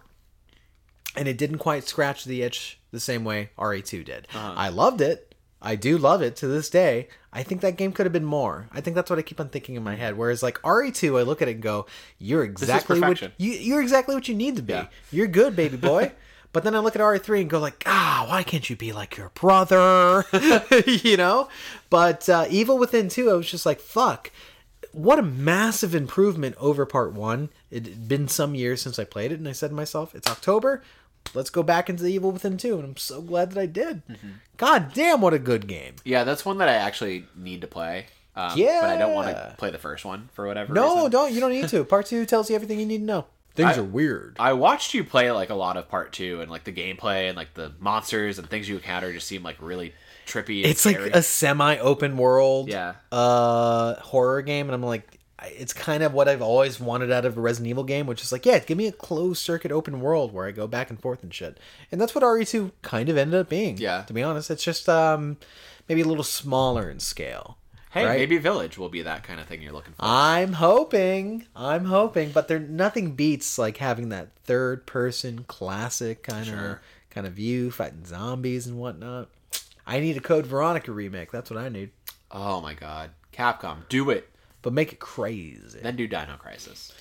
and 1.15 1.27
it 1.27 1.37
didn't 1.37 1.59
quite 1.59 1.85
scratch 1.87 2.25
the 2.25 2.41
itch 2.41 2.79
the 2.91 2.99
same 2.99 3.23
way 3.23 3.51
RE2 3.57 4.03
did. 4.05 4.27
Uh-huh. 4.33 4.53
I 4.55 4.69
loved 4.69 5.01
it. 5.01 5.33
I 5.61 5.77
do 5.77 5.97
love 5.97 6.21
it 6.21 6.35
to 6.37 6.47
this 6.47 6.69
day. 6.69 7.07
I 7.31 7.41
think 7.41 7.61
that 7.61 7.77
game 7.77 7.93
could 7.93 8.05
have 8.05 8.11
been 8.11 8.25
more. 8.25 8.67
I 8.73 8.81
think 8.81 8.95
that's 8.97 9.09
what 9.09 9.17
I 9.17 9.21
keep 9.21 9.39
on 9.39 9.47
thinking 9.47 9.75
in 9.75 9.83
my 9.83 9.95
head. 9.95 10.17
Whereas 10.17 10.43
like 10.43 10.61
RE2, 10.61 11.17
I 11.17 11.23
look 11.23 11.41
at 11.41 11.47
it 11.47 11.53
and 11.53 11.63
go, 11.63 11.85
"You're 12.19 12.43
exactly 12.43 12.99
what 12.99 13.21
you, 13.21 13.51
you're 13.51 13.81
exactly 13.81 14.13
what 14.13 14.27
you 14.27 14.35
need 14.35 14.57
to 14.57 14.61
be. 14.61 14.73
Yeah. 14.73 14.87
You're 15.09 15.27
good, 15.27 15.55
baby 15.55 15.77
boy." 15.77 16.11
But 16.53 16.63
then 16.63 16.75
I 16.75 16.79
look 16.79 16.95
at 16.95 17.01
RE3 17.01 17.41
and 17.41 17.49
go 17.49 17.59
like, 17.59 17.83
ah, 17.87 18.25
why 18.29 18.43
can't 18.43 18.69
you 18.69 18.75
be 18.75 18.93
like 18.93 19.17
your 19.17 19.31
brother? 19.33 20.23
you 20.87 21.17
know? 21.17 21.49
But 21.89 22.29
uh, 22.29 22.45
Evil 22.49 22.77
Within 22.77 23.09
2, 23.09 23.29
I 23.29 23.33
was 23.33 23.49
just 23.49 23.65
like, 23.65 23.79
fuck. 23.79 24.31
What 24.91 25.17
a 25.17 25.23
massive 25.23 25.95
improvement 25.95 26.55
over 26.59 26.85
part 26.85 27.13
one. 27.13 27.49
It 27.71 27.87
had 27.87 28.07
been 28.07 28.27
some 28.27 28.53
years 28.53 28.81
since 28.81 28.99
I 28.99 29.03
played 29.03 29.31
it, 29.31 29.39
and 29.39 29.49
I 29.49 29.51
said 29.51 29.69
to 29.71 29.75
myself, 29.75 30.13
it's 30.13 30.29
October. 30.29 30.83
Let's 31.33 31.49
go 31.49 31.63
back 31.63 31.89
into 31.89 32.05
Evil 32.05 32.31
Within 32.31 32.57
2. 32.57 32.75
And 32.75 32.83
I'm 32.83 32.97
so 32.97 33.19
glad 33.21 33.51
that 33.51 33.59
I 33.59 33.65
did. 33.65 34.05
Mm-hmm. 34.07 34.29
God 34.57 34.93
damn, 34.93 35.21
what 35.21 35.33
a 35.33 35.39
good 35.39 35.65
game. 35.67 35.95
Yeah, 36.05 36.23
that's 36.23 36.45
one 36.45 36.59
that 36.59 36.69
I 36.69 36.73
actually 36.75 37.25
need 37.35 37.61
to 37.61 37.67
play. 37.67 38.05
Um, 38.35 38.57
but 38.57 38.89
I 38.89 38.97
don't 38.97 39.13
want 39.13 39.27
to 39.29 39.55
play 39.57 39.69
the 39.71 39.77
first 39.77 40.05
one 40.05 40.29
for 40.33 40.47
whatever 40.47 40.73
No, 40.73 40.95
reason. 40.95 41.11
don't. 41.11 41.33
You 41.33 41.39
don't 41.39 41.51
need 41.51 41.69
to. 41.69 41.83
Part 41.83 42.07
two 42.07 42.25
tells 42.25 42.49
you 42.49 42.55
everything 42.55 42.79
you 42.79 42.85
need 42.85 42.99
to 42.99 43.03
know. 43.03 43.25
Things 43.55 43.77
I- 43.77 43.81
are 43.81 43.83
weird. 43.83 44.35
I 44.39 44.53
watched 44.53 44.93
you 44.93 45.03
play 45.03 45.31
like 45.31 45.49
a 45.49 45.55
lot 45.55 45.77
of 45.77 45.87
part 45.89 46.11
two, 46.11 46.41
and 46.41 46.49
like 46.49 46.63
the 46.63 46.71
gameplay 46.73 47.27
and 47.27 47.37
like 47.37 47.53
the 47.53 47.71
monsters 47.79 48.39
and 48.39 48.49
things 48.49 48.67
you 48.67 48.75
encounter 48.75 49.11
just 49.13 49.27
seem 49.27 49.43
like 49.43 49.57
really 49.61 49.93
trippy. 50.25 50.61
And 50.63 50.71
it's 50.71 50.85
like 50.85 50.97
a 50.97 51.21
semi-open 51.21 52.17
world 52.17 52.69
Yeah. 52.69 52.93
uh 53.11 53.95
horror 53.95 54.41
game 54.41 54.67
and 54.67 54.73
i'm 54.73 54.81
like 54.81 55.19
it's 55.43 55.73
kind 55.73 56.01
of 56.01 56.13
what 56.13 56.29
i've 56.29 56.41
always 56.41 56.79
wanted 56.79 57.11
out 57.11 57.25
of 57.25 57.37
a 57.37 57.41
resident 57.41 57.69
evil 57.69 57.83
game 57.83 58.07
which 58.07 58.21
is 58.21 58.31
like 58.31 58.45
yeah 58.45 58.59
give 58.59 58.77
me 58.77 58.87
a 58.87 58.91
closed 58.93 59.41
circuit 59.41 59.69
open 59.73 59.99
world 59.99 60.33
where 60.33 60.47
i 60.47 60.51
go 60.51 60.65
back 60.65 60.89
and 60.89 61.01
forth 61.01 61.21
and 61.23 61.33
shit 61.33 61.59
and 61.91 61.99
that's 61.99 62.15
what 62.15 62.23
re2 62.23 62.71
kind 62.81 63.09
of 63.09 63.17
ended 63.17 63.37
up 63.37 63.49
being 63.49 63.77
Yeah. 63.77 64.03
to 64.03 64.13
be 64.13 64.23
honest 64.23 64.49
it's 64.49 64.63
just 64.63 64.87
um 64.87 65.35
maybe 65.89 65.99
a 66.01 66.05
little 66.05 66.23
smaller 66.23 66.89
in 66.89 66.99
scale 67.01 67.57
hey, 67.93 68.05
right? 68.05 68.17
maybe 68.19 68.37
Village 68.37 68.77
will 68.77 68.89
be 68.89 69.01
that 69.03 69.23
kind 69.23 69.39
of 69.39 69.47
thing 69.47 69.61
you're 69.61 69.71
looking 69.73 69.93
for. 69.93 69.99
i'm 70.03 70.53
hoping 70.53 71.45
i'm 71.55 71.85
hoping 71.85 72.31
but 72.31 72.47
there 72.47 72.59
nothing 72.59 73.15
beats 73.15 73.57
like 73.57 73.77
having 73.77 74.09
that 74.09 74.29
third 74.45 74.85
person 74.85 75.45
classic 75.47 76.23
kind 76.23 76.41
of 76.41 76.45
Sure. 76.59 76.81
kind 77.09 77.25
of 77.27 77.33
view 77.33 77.71
fighting 77.71 78.05
zombies 78.05 78.67
and 78.67 78.77
whatnot 78.77 79.29
i 79.87 79.99
need 79.99 80.17
a 80.17 80.21
code 80.21 80.45
veronica 80.45 80.91
remake 80.91 81.31
that's 81.31 81.49
what 81.49 81.59
i 81.59 81.69
need 81.69 81.91
oh 82.31 82.59
my 82.61 82.73
god, 82.73 83.11
Capcom, 83.31 83.87
do 83.89 84.09
it. 84.09 84.27
but 84.63 84.73
make 84.73 84.91
it 84.91 84.99
crazy. 84.99 85.79
Then 85.81 85.95
do 85.95 86.07
Dino 86.07 86.35
Crisis. 86.39 86.91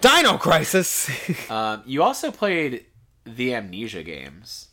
Dino 0.00 0.38
Crisis. 0.38 1.10
Um, 1.50 1.82
you 1.86 2.02
also 2.02 2.30
played 2.30 2.86
the 3.24 3.54
Amnesia 3.54 4.02
games. 4.02 4.68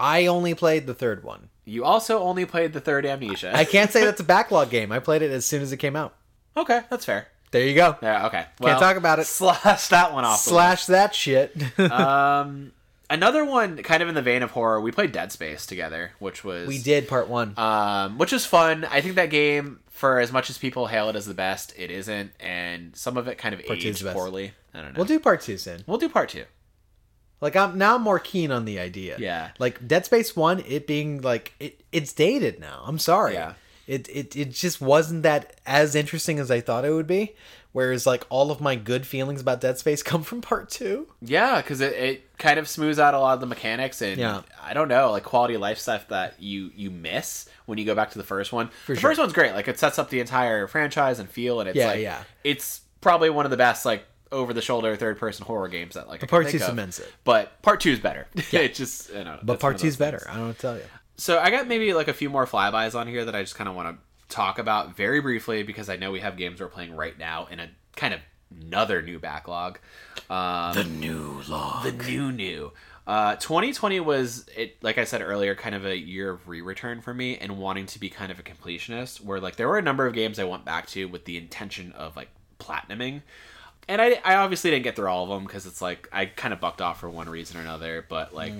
I 0.00 0.26
only 0.26 0.54
played 0.54 0.86
the 0.86 0.94
third 0.94 1.22
one. 1.22 1.48
You 1.64 1.84
also 1.84 2.20
only 2.20 2.46
played 2.46 2.72
the 2.72 2.80
third 2.80 3.06
Amnesia. 3.06 3.54
I 3.54 3.64
can't 3.64 3.90
say 3.92 4.04
that's 4.04 4.20
a 4.20 4.24
backlog 4.36 4.70
game. 4.70 4.90
I 4.90 4.98
played 4.98 5.22
it 5.22 5.30
as 5.30 5.44
soon 5.46 5.62
as 5.62 5.72
it 5.72 5.76
came 5.76 5.94
out. 5.96 6.14
okay, 6.56 6.80
that's 6.90 7.04
fair. 7.04 7.28
There 7.52 7.62
you 7.66 7.74
go. 7.74 7.96
Yeah, 8.00 8.26
okay. 8.26 8.46
Can't 8.62 8.78
talk 8.78 8.96
about 8.96 9.18
it. 9.18 9.26
Slash 9.26 9.88
that 9.88 10.12
one 10.12 10.24
off. 10.24 10.38
Slash 10.40 10.86
that 10.86 11.14
shit. 11.14 11.54
Um, 11.78 12.72
another 13.10 13.44
one, 13.44 13.76
kind 13.82 14.02
of 14.04 14.08
in 14.08 14.14
the 14.14 14.22
vein 14.22 14.42
of 14.44 14.52
horror, 14.52 14.80
we 14.80 14.92
played 14.92 15.10
Dead 15.12 15.32
Space 15.32 15.66
together, 15.66 16.12
which 16.20 16.44
was 16.44 16.68
we 16.68 16.78
did 16.78 17.08
part 17.08 17.28
one. 17.28 17.54
um, 17.58 18.18
which 18.18 18.32
is 18.32 18.46
fun. 18.46 18.84
I 18.84 19.00
think 19.00 19.16
that 19.16 19.30
game, 19.30 19.80
for 19.90 20.20
as 20.20 20.30
much 20.32 20.48
as 20.48 20.58
people 20.58 20.86
hail 20.86 21.08
it 21.08 21.16
as 21.16 21.26
the 21.26 21.34
best, 21.34 21.74
it 21.76 21.90
isn't, 21.90 22.30
and 22.38 22.94
some 22.96 23.16
of 23.16 23.26
it 23.28 23.36
kind 23.36 23.52
of 23.54 23.64
Part 23.66 23.78
aged 23.84 24.04
poorly. 24.06 24.52
I 24.72 24.80
don't 24.82 24.92
know. 24.92 24.98
we'll 24.98 25.06
do 25.06 25.18
part 25.18 25.40
two 25.42 25.56
soon. 25.58 25.82
We'll 25.88 25.98
do 25.98 26.08
part 26.08 26.28
two. 26.28 26.44
Like 27.40 27.56
I'm 27.56 27.78
now 27.78 27.96
I'm 27.96 28.02
more 28.02 28.18
keen 28.18 28.50
on 28.50 28.64
the 28.64 28.78
idea. 28.78 29.16
Yeah. 29.18 29.50
Like 29.58 29.86
Dead 29.86 30.04
Space 30.04 30.36
One, 30.36 30.62
it 30.66 30.86
being 30.86 31.22
like 31.22 31.54
it, 31.60 31.80
it's 31.92 32.12
dated 32.12 32.60
now. 32.60 32.82
I'm 32.86 32.98
sorry. 32.98 33.34
Yeah. 33.34 33.54
It, 33.86 34.08
it 34.08 34.36
it 34.36 34.50
just 34.52 34.80
wasn't 34.80 35.22
that 35.24 35.58
as 35.66 35.94
interesting 35.94 36.38
as 36.38 36.50
I 36.50 36.60
thought 36.60 36.84
it 36.84 36.92
would 36.92 37.06
be. 37.08 37.34
Whereas 37.72 38.04
like 38.04 38.24
all 38.30 38.50
of 38.50 38.60
my 38.60 38.74
good 38.74 39.06
feelings 39.06 39.40
about 39.40 39.60
Dead 39.60 39.78
Space 39.78 40.02
come 40.10 40.22
from 40.22 40.40
part 40.42 40.70
two. 40.70 41.06
Yeah, 41.22 41.60
because 41.62 41.80
it, 41.80 41.92
it 41.94 42.36
kind 42.38 42.58
of 42.58 42.68
smooths 42.68 42.98
out 42.98 43.14
a 43.14 43.18
lot 43.20 43.34
of 43.34 43.40
the 43.40 43.46
mechanics 43.46 44.02
and 44.02 44.18
Yeah. 44.18 44.42
I 44.62 44.74
don't 44.74 44.88
know, 44.88 45.10
like 45.12 45.22
quality 45.24 45.54
of 45.54 45.60
life 45.60 45.78
stuff 45.78 46.08
that 46.08 46.34
you 46.40 46.70
you 46.76 46.90
miss 46.90 47.48
when 47.66 47.78
you 47.78 47.84
go 47.84 47.94
back 47.94 48.10
to 48.10 48.18
the 48.18 48.24
first 48.24 48.52
one. 48.52 48.70
the 48.86 48.94
sure. 48.96 49.10
first 49.10 49.18
one's 49.20 49.32
great. 49.32 49.54
Like 49.54 49.66
it 49.68 49.78
sets 49.78 49.98
up 49.98 50.10
the 50.10 50.20
entire 50.20 50.66
franchise 50.66 51.18
and 51.18 51.28
feel, 51.28 51.60
and 51.60 51.68
it's 51.68 51.76
Yeah, 51.78 51.86
like 51.86 52.00
yeah. 52.00 52.22
it's 52.44 52.82
probably 53.00 53.30
one 53.30 53.46
of 53.46 53.50
the 53.50 53.56
best 53.56 53.86
like 53.86 54.04
over 54.32 54.52
the 54.52 54.62
shoulder 54.62 54.94
third 54.96 55.18
person 55.18 55.44
horror 55.46 55.68
games 55.68 55.94
that 55.94 56.08
like 56.08 56.16
I 56.16 56.26
can 56.26 56.28
part 56.28 56.44
think 56.46 56.58
two 56.58 56.64
of. 56.64 56.68
cements 56.70 56.98
it. 56.98 57.12
But 57.24 57.60
part 57.62 57.80
two 57.80 57.90
is 57.90 57.98
better. 58.00 58.26
Yeah. 58.50 58.60
it 58.60 58.74
just 58.74 59.10
you 59.12 59.24
know. 59.24 59.38
But 59.42 59.60
part 59.60 59.74
of 59.76 59.80
two's 59.80 59.96
those 59.96 60.06
better. 60.06 60.26
I 60.28 60.36
don't 60.36 60.46
know 60.48 60.52
to 60.52 60.58
tell 60.58 60.76
you. 60.76 60.84
So 61.16 61.38
I 61.38 61.50
got 61.50 61.66
maybe 61.68 61.92
like 61.92 62.08
a 62.08 62.14
few 62.14 62.30
more 62.30 62.46
flybys 62.46 62.98
on 62.98 63.06
here 63.06 63.24
that 63.24 63.34
I 63.34 63.42
just 63.42 63.54
kind 63.54 63.68
of 63.68 63.74
want 63.76 63.96
to 63.96 64.34
talk 64.34 64.58
about 64.58 64.96
very 64.96 65.20
briefly 65.20 65.62
because 65.62 65.88
I 65.90 65.96
know 65.96 66.10
we 66.12 66.20
have 66.20 66.36
games 66.36 66.60
we're 66.60 66.68
playing 66.68 66.94
right 66.94 67.18
now 67.18 67.46
in 67.50 67.60
a 67.60 67.68
kind 67.96 68.14
of 68.14 68.20
another 68.62 69.02
new 69.02 69.18
backlog. 69.18 69.78
Um, 70.30 70.74
The 70.74 70.84
new 70.84 71.42
law. 71.48 71.82
the 71.82 71.92
new 71.92 72.32
new. 72.32 72.72
Uh, 73.06 73.34
2020 73.36 73.98
was 74.00 74.46
it 74.56 74.80
like 74.82 74.96
I 74.98 75.04
said 75.04 75.20
earlier, 75.20 75.54
kind 75.56 75.74
of 75.74 75.84
a 75.84 75.96
year 75.96 76.30
of 76.30 76.48
re-return 76.48 77.00
for 77.00 77.12
me 77.12 77.36
and 77.36 77.58
wanting 77.58 77.86
to 77.86 77.98
be 77.98 78.08
kind 78.08 78.30
of 78.30 78.38
a 78.38 78.42
completionist. 78.42 79.20
Where 79.24 79.40
like 79.40 79.56
there 79.56 79.68
were 79.68 79.78
a 79.78 79.82
number 79.82 80.06
of 80.06 80.14
games 80.14 80.38
I 80.38 80.44
went 80.44 80.64
back 80.64 80.86
to 80.88 81.06
with 81.06 81.24
the 81.24 81.36
intention 81.36 81.90
of 81.92 82.14
like 82.16 82.28
platinuming, 82.60 83.22
and 83.90 84.00
I, 84.00 84.20
I 84.24 84.36
obviously 84.36 84.70
didn't 84.70 84.84
get 84.84 84.96
through 84.96 85.08
all 85.08 85.24
of 85.24 85.28
them 85.30 85.44
because 85.44 85.66
it's 85.66 85.82
like 85.82 86.08
I 86.12 86.26
kind 86.26 86.54
of 86.54 86.60
bucked 86.60 86.80
off 86.80 87.00
for 87.00 87.10
one 87.10 87.28
reason 87.28 87.58
or 87.58 87.60
another. 87.60 88.04
But 88.08 88.34
like 88.34 88.52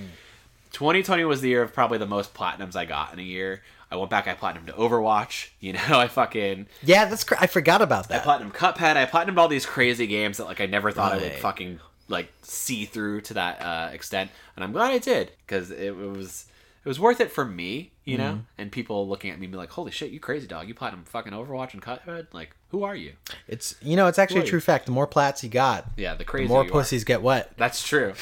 2020 0.72 1.24
was 1.24 1.40
the 1.40 1.48
year 1.48 1.62
of 1.62 1.72
probably 1.72 1.98
the 1.98 2.06
most 2.06 2.34
platinums 2.34 2.76
I 2.76 2.84
got 2.84 3.12
in 3.12 3.18
a 3.18 3.22
year. 3.22 3.62
I 3.92 3.96
went 3.96 4.10
back, 4.10 4.28
I 4.28 4.34
platinumed 4.34 4.66
to 4.66 4.72
Overwatch. 4.72 5.48
You 5.60 5.74
know, 5.74 5.80
I 6.00 6.08
fucking 6.08 6.66
Yeah, 6.82 7.04
that's 7.04 7.24
cra- 7.24 7.36
I 7.40 7.46
forgot 7.46 7.82
about 7.82 8.08
that. 8.08 8.20
I 8.20 8.24
platinum 8.24 8.50
Cuphead. 8.52 8.96
I 8.96 9.04
platinumed 9.06 9.36
all 9.38 9.48
these 9.48 9.66
crazy 9.66 10.06
games 10.06 10.38
that 10.38 10.44
like 10.44 10.60
I 10.60 10.66
never 10.66 10.90
thought 10.90 11.12
I 11.12 11.16
would 11.16 11.32
fucking 11.34 11.80
like 12.08 12.32
see 12.42 12.84
through 12.86 13.20
to 13.22 13.34
that 13.34 13.60
uh, 13.62 13.90
extent, 13.92 14.30
and 14.56 14.64
I'm 14.64 14.72
glad 14.72 14.90
I 14.92 14.98
did 14.98 15.32
because 15.46 15.70
it, 15.70 15.94
was 15.96 16.46
it 16.84 16.88
was 16.88 16.98
worth 16.98 17.20
it 17.20 17.30
for 17.30 17.44
me, 17.44 17.92
you 18.04 18.18
know. 18.18 18.32
Mm-hmm. 18.32 18.40
And 18.58 18.72
people 18.72 19.08
looking 19.08 19.30
at 19.30 19.38
me 19.38 19.46
and 19.46 19.52
be 19.52 19.58
like, 19.58 19.70
"Holy 19.70 19.90
shit, 19.90 20.10
you 20.10 20.20
crazy 20.20 20.46
dog! 20.46 20.68
You 20.68 20.74
platinum 20.74 21.04
fucking 21.04 21.32
Overwatch 21.32 21.72
and 21.74 21.82
Cuphead? 21.82 22.28
Like, 22.32 22.54
who 22.70 22.82
are 22.84 22.94
you?" 22.96 23.12
It's 23.48 23.74
you 23.82 23.96
know, 23.96 24.06
it's 24.06 24.18
actually 24.18 24.40
a 24.40 24.44
true 24.44 24.60
fact. 24.60 24.86
The 24.86 24.92
more 24.92 25.06
plats 25.06 25.42
you 25.44 25.50
got, 25.50 25.86
Yeah, 25.96 26.12
the 26.12 26.18
the 26.18 26.24
crazy 26.24 26.48
more 26.48 26.62
you 26.64 26.68
are. 26.68 26.72
pussies 26.72 27.04
get 27.04 27.22
wet. 27.22 27.52
That's 27.56 27.82
true. 27.86 28.14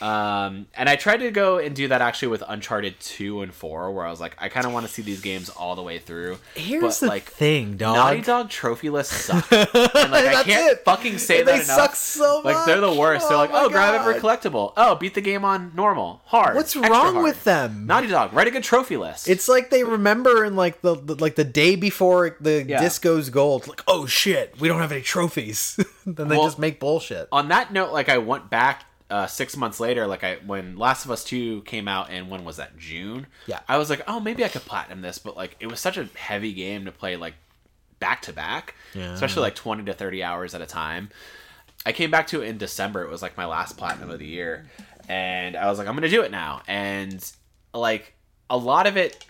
Um, 0.00 0.66
and 0.74 0.88
I 0.88 0.96
tried 0.96 1.18
to 1.18 1.30
go 1.30 1.58
and 1.58 1.76
do 1.76 1.88
that 1.88 2.00
actually 2.00 2.28
with 2.28 2.42
Uncharted 2.48 2.98
2 3.00 3.42
and 3.42 3.52
4, 3.52 3.90
where 3.92 4.06
I 4.06 4.10
was 4.10 4.18
like, 4.18 4.34
I 4.38 4.48
kind 4.48 4.64
of 4.64 4.72
want 4.72 4.86
to 4.86 4.90
see 4.90 5.02
these 5.02 5.20
games 5.20 5.50
all 5.50 5.74
the 5.76 5.82
way 5.82 5.98
through. 5.98 6.38
Here's 6.54 6.80
but, 6.80 7.00
the 7.00 7.06
like, 7.06 7.24
thing, 7.24 7.76
dog. 7.76 7.96
Naughty 7.96 8.22
Dog 8.22 8.48
trophy 8.48 8.88
list 8.88 9.12
suck. 9.12 9.46
and 9.52 9.68
like 10.10 10.34
I 10.34 10.42
can't 10.42 10.72
it. 10.72 10.84
fucking 10.86 11.18
say 11.18 11.38
They 11.42 11.52
that 11.52 11.64
enough. 11.64 11.76
suck 11.76 11.94
so 11.96 12.36
much. 12.42 12.54
Like 12.54 12.64
they're 12.66 12.80
the 12.80 12.94
worst. 12.94 13.28
They're 13.28 13.36
Oh 13.36 13.40
like, 13.42 13.52
my 13.52 13.64
oh, 13.64 13.68
grab 13.68 13.94
every 13.94 14.18
God. 14.18 14.22
collectible. 14.40 14.72
Oh, 14.74 14.94
beat 14.94 15.12
the 15.12 15.20
game 15.20 15.44
on 15.44 15.72
normal, 15.74 16.22
hard. 16.24 16.56
What's 16.56 16.74
wrong 16.74 16.88
hard. 17.16 17.22
with 17.22 17.44
them? 17.44 17.84
Naughty 17.86 18.06
Dog, 18.06 18.32
write 18.32 18.46
a 18.48 18.50
good 18.50 18.64
trophy 18.64 18.96
list. 18.96 19.19
It's 19.28 19.48
like 19.48 19.70
they 19.70 19.84
remember 19.84 20.44
in 20.44 20.56
like 20.56 20.80
the, 20.82 20.94
the 20.96 21.14
like 21.16 21.34
the 21.36 21.44
day 21.44 21.76
before 21.76 22.36
the 22.40 22.64
Yeah. 22.64 22.80
disc 22.80 23.02
goes 23.02 23.30
gold. 23.30 23.66
Like, 23.68 23.82
oh 23.88 24.06
shit, 24.06 24.58
we 24.60 24.68
don't 24.68 24.80
have 24.80 24.92
any 24.92 25.02
trophies. 25.02 25.78
then 26.06 26.28
they 26.28 26.36
Well, 26.36 26.46
just 26.46 26.58
make 26.58 26.80
bullshit. 26.80 27.28
on 27.32 27.48
that 27.48 27.72
note, 27.72 27.92
like 27.92 28.08
I 28.08 28.18
went 28.18 28.50
back 28.50 28.84
uh, 29.10 29.26
six 29.26 29.56
months 29.56 29.80
later, 29.80 30.06
like 30.06 30.22
I 30.22 30.36
when 30.46 30.76
Last 30.76 31.04
of 31.04 31.10
Us 31.10 31.24
Two 31.24 31.62
came 31.62 31.88
out, 31.88 32.10
and 32.10 32.30
when 32.30 32.44
was 32.44 32.58
that? 32.58 32.78
June. 32.78 33.26
Yeah. 33.46 33.58
I 33.68 33.76
was 33.76 33.90
like, 33.90 34.02
oh, 34.06 34.20
maybe 34.20 34.44
I 34.44 34.48
could 34.48 34.62
platinum 34.62 35.00
this, 35.02 35.18
but 35.18 35.36
like 35.36 35.56
it 35.60 35.66
was 35.66 35.80
such 35.80 35.96
a 35.96 36.08
heavy 36.14 36.52
game 36.52 36.84
to 36.84 36.92
play 36.92 37.16
like 37.16 37.34
back 37.98 38.22
to 38.22 38.32
back, 38.32 38.74
Yeah. 38.94 39.12
especially 39.12 39.42
like 39.42 39.56
twenty 39.56 39.84
to 39.84 39.92
thirty 39.94 40.22
hours 40.22 40.54
at 40.54 40.60
a 40.60 40.66
time. 40.66 41.10
I 41.84 41.92
came 41.92 42.10
back 42.10 42.28
to 42.28 42.42
it 42.42 42.46
in 42.48 42.58
December. 42.58 43.02
It 43.02 43.10
was 43.10 43.20
like 43.22 43.36
my 43.36 43.46
last 43.46 43.76
platinum 43.76 44.10
of 44.10 44.18
the 44.20 44.26
year, 44.26 44.66
and 45.08 45.56
I 45.56 45.68
was 45.68 45.78
like, 45.78 45.88
I'm 45.88 45.94
gonna 45.94 46.08
do 46.08 46.22
it 46.22 46.30
now. 46.30 46.62
And 46.68 47.20
like 47.74 48.14
a 48.50 48.56
lot 48.56 48.86
of 48.86 48.96
it, 48.96 49.24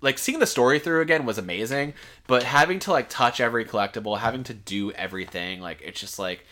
like 0.00 0.18
seeing 0.18 0.40
the 0.40 0.46
story 0.46 0.78
through 0.80 1.02
again 1.02 1.26
was 1.26 1.38
amazing, 1.38 1.94
but 2.26 2.42
having 2.42 2.78
to 2.80 2.90
like 2.90 3.08
touch 3.08 3.40
every 3.40 3.64
collectible, 3.64 4.18
having 4.18 4.42
to 4.44 4.54
do 4.54 4.90
everything, 4.92 5.60
like 5.60 5.80
it's 5.84 6.00
just 6.00 6.18
like 6.18 6.44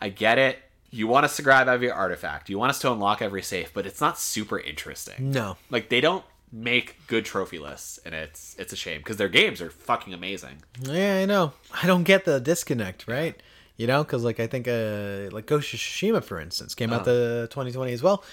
I 0.00 0.08
get 0.10 0.38
it. 0.38 0.58
You 0.90 1.06
want 1.06 1.24
us 1.24 1.36
to 1.36 1.42
grab 1.42 1.68
every 1.68 1.90
artifact. 1.90 2.50
You 2.50 2.58
want 2.58 2.70
us 2.70 2.80
to 2.80 2.90
unlock 2.90 3.22
every 3.22 3.42
safe, 3.42 3.72
but 3.72 3.86
it's 3.86 4.00
not 4.00 4.18
super 4.18 4.58
interesting. 4.58 5.30
No. 5.30 5.56
Like 5.70 5.88
they 5.88 6.00
don't 6.00 6.24
make 6.52 6.96
good 7.06 7.24
trophy 7.24 7.60
lists, 7.60 8.00
and 8.04 8.14
it's 8.14 8.56
it's 8.58 8.72
a 8.72 8.76
shame 8.76 8.98
because 8.98 9.16
their 9.16 9.28
games 9.28 9.60
are 9.62 9.70
fucking 9.70 10.12
amazing. 10.12 10.62
Yeah, 10.82 11.18
I 11.18 11.26
know. 11.26 11.52
I 11.82 11.86
don't 11.86 12.02
get 12.02 12.24
the 12.24 12.40
disconnect, 12.40 13.06
right? 13.06 13.40
You 13.76 13.86
know, 13.86 14.02
because 14.02 14.24
like 14.24 14.40
I 14.40 14.48
think 14.48 14.66
uh 14.66 15.28
like 15.30 15.46
Ghost 15.46 15.72
of 15.72 15.78
Tsushima, 15.80 16.24
for 16.24 16.40
instance, 16.40 16.74
came 16.74 16.92
out 16.92 17.04
the 17.04 17.46
2020 17.50 17.92
as 17.92 18.02
well. 18.02 18.24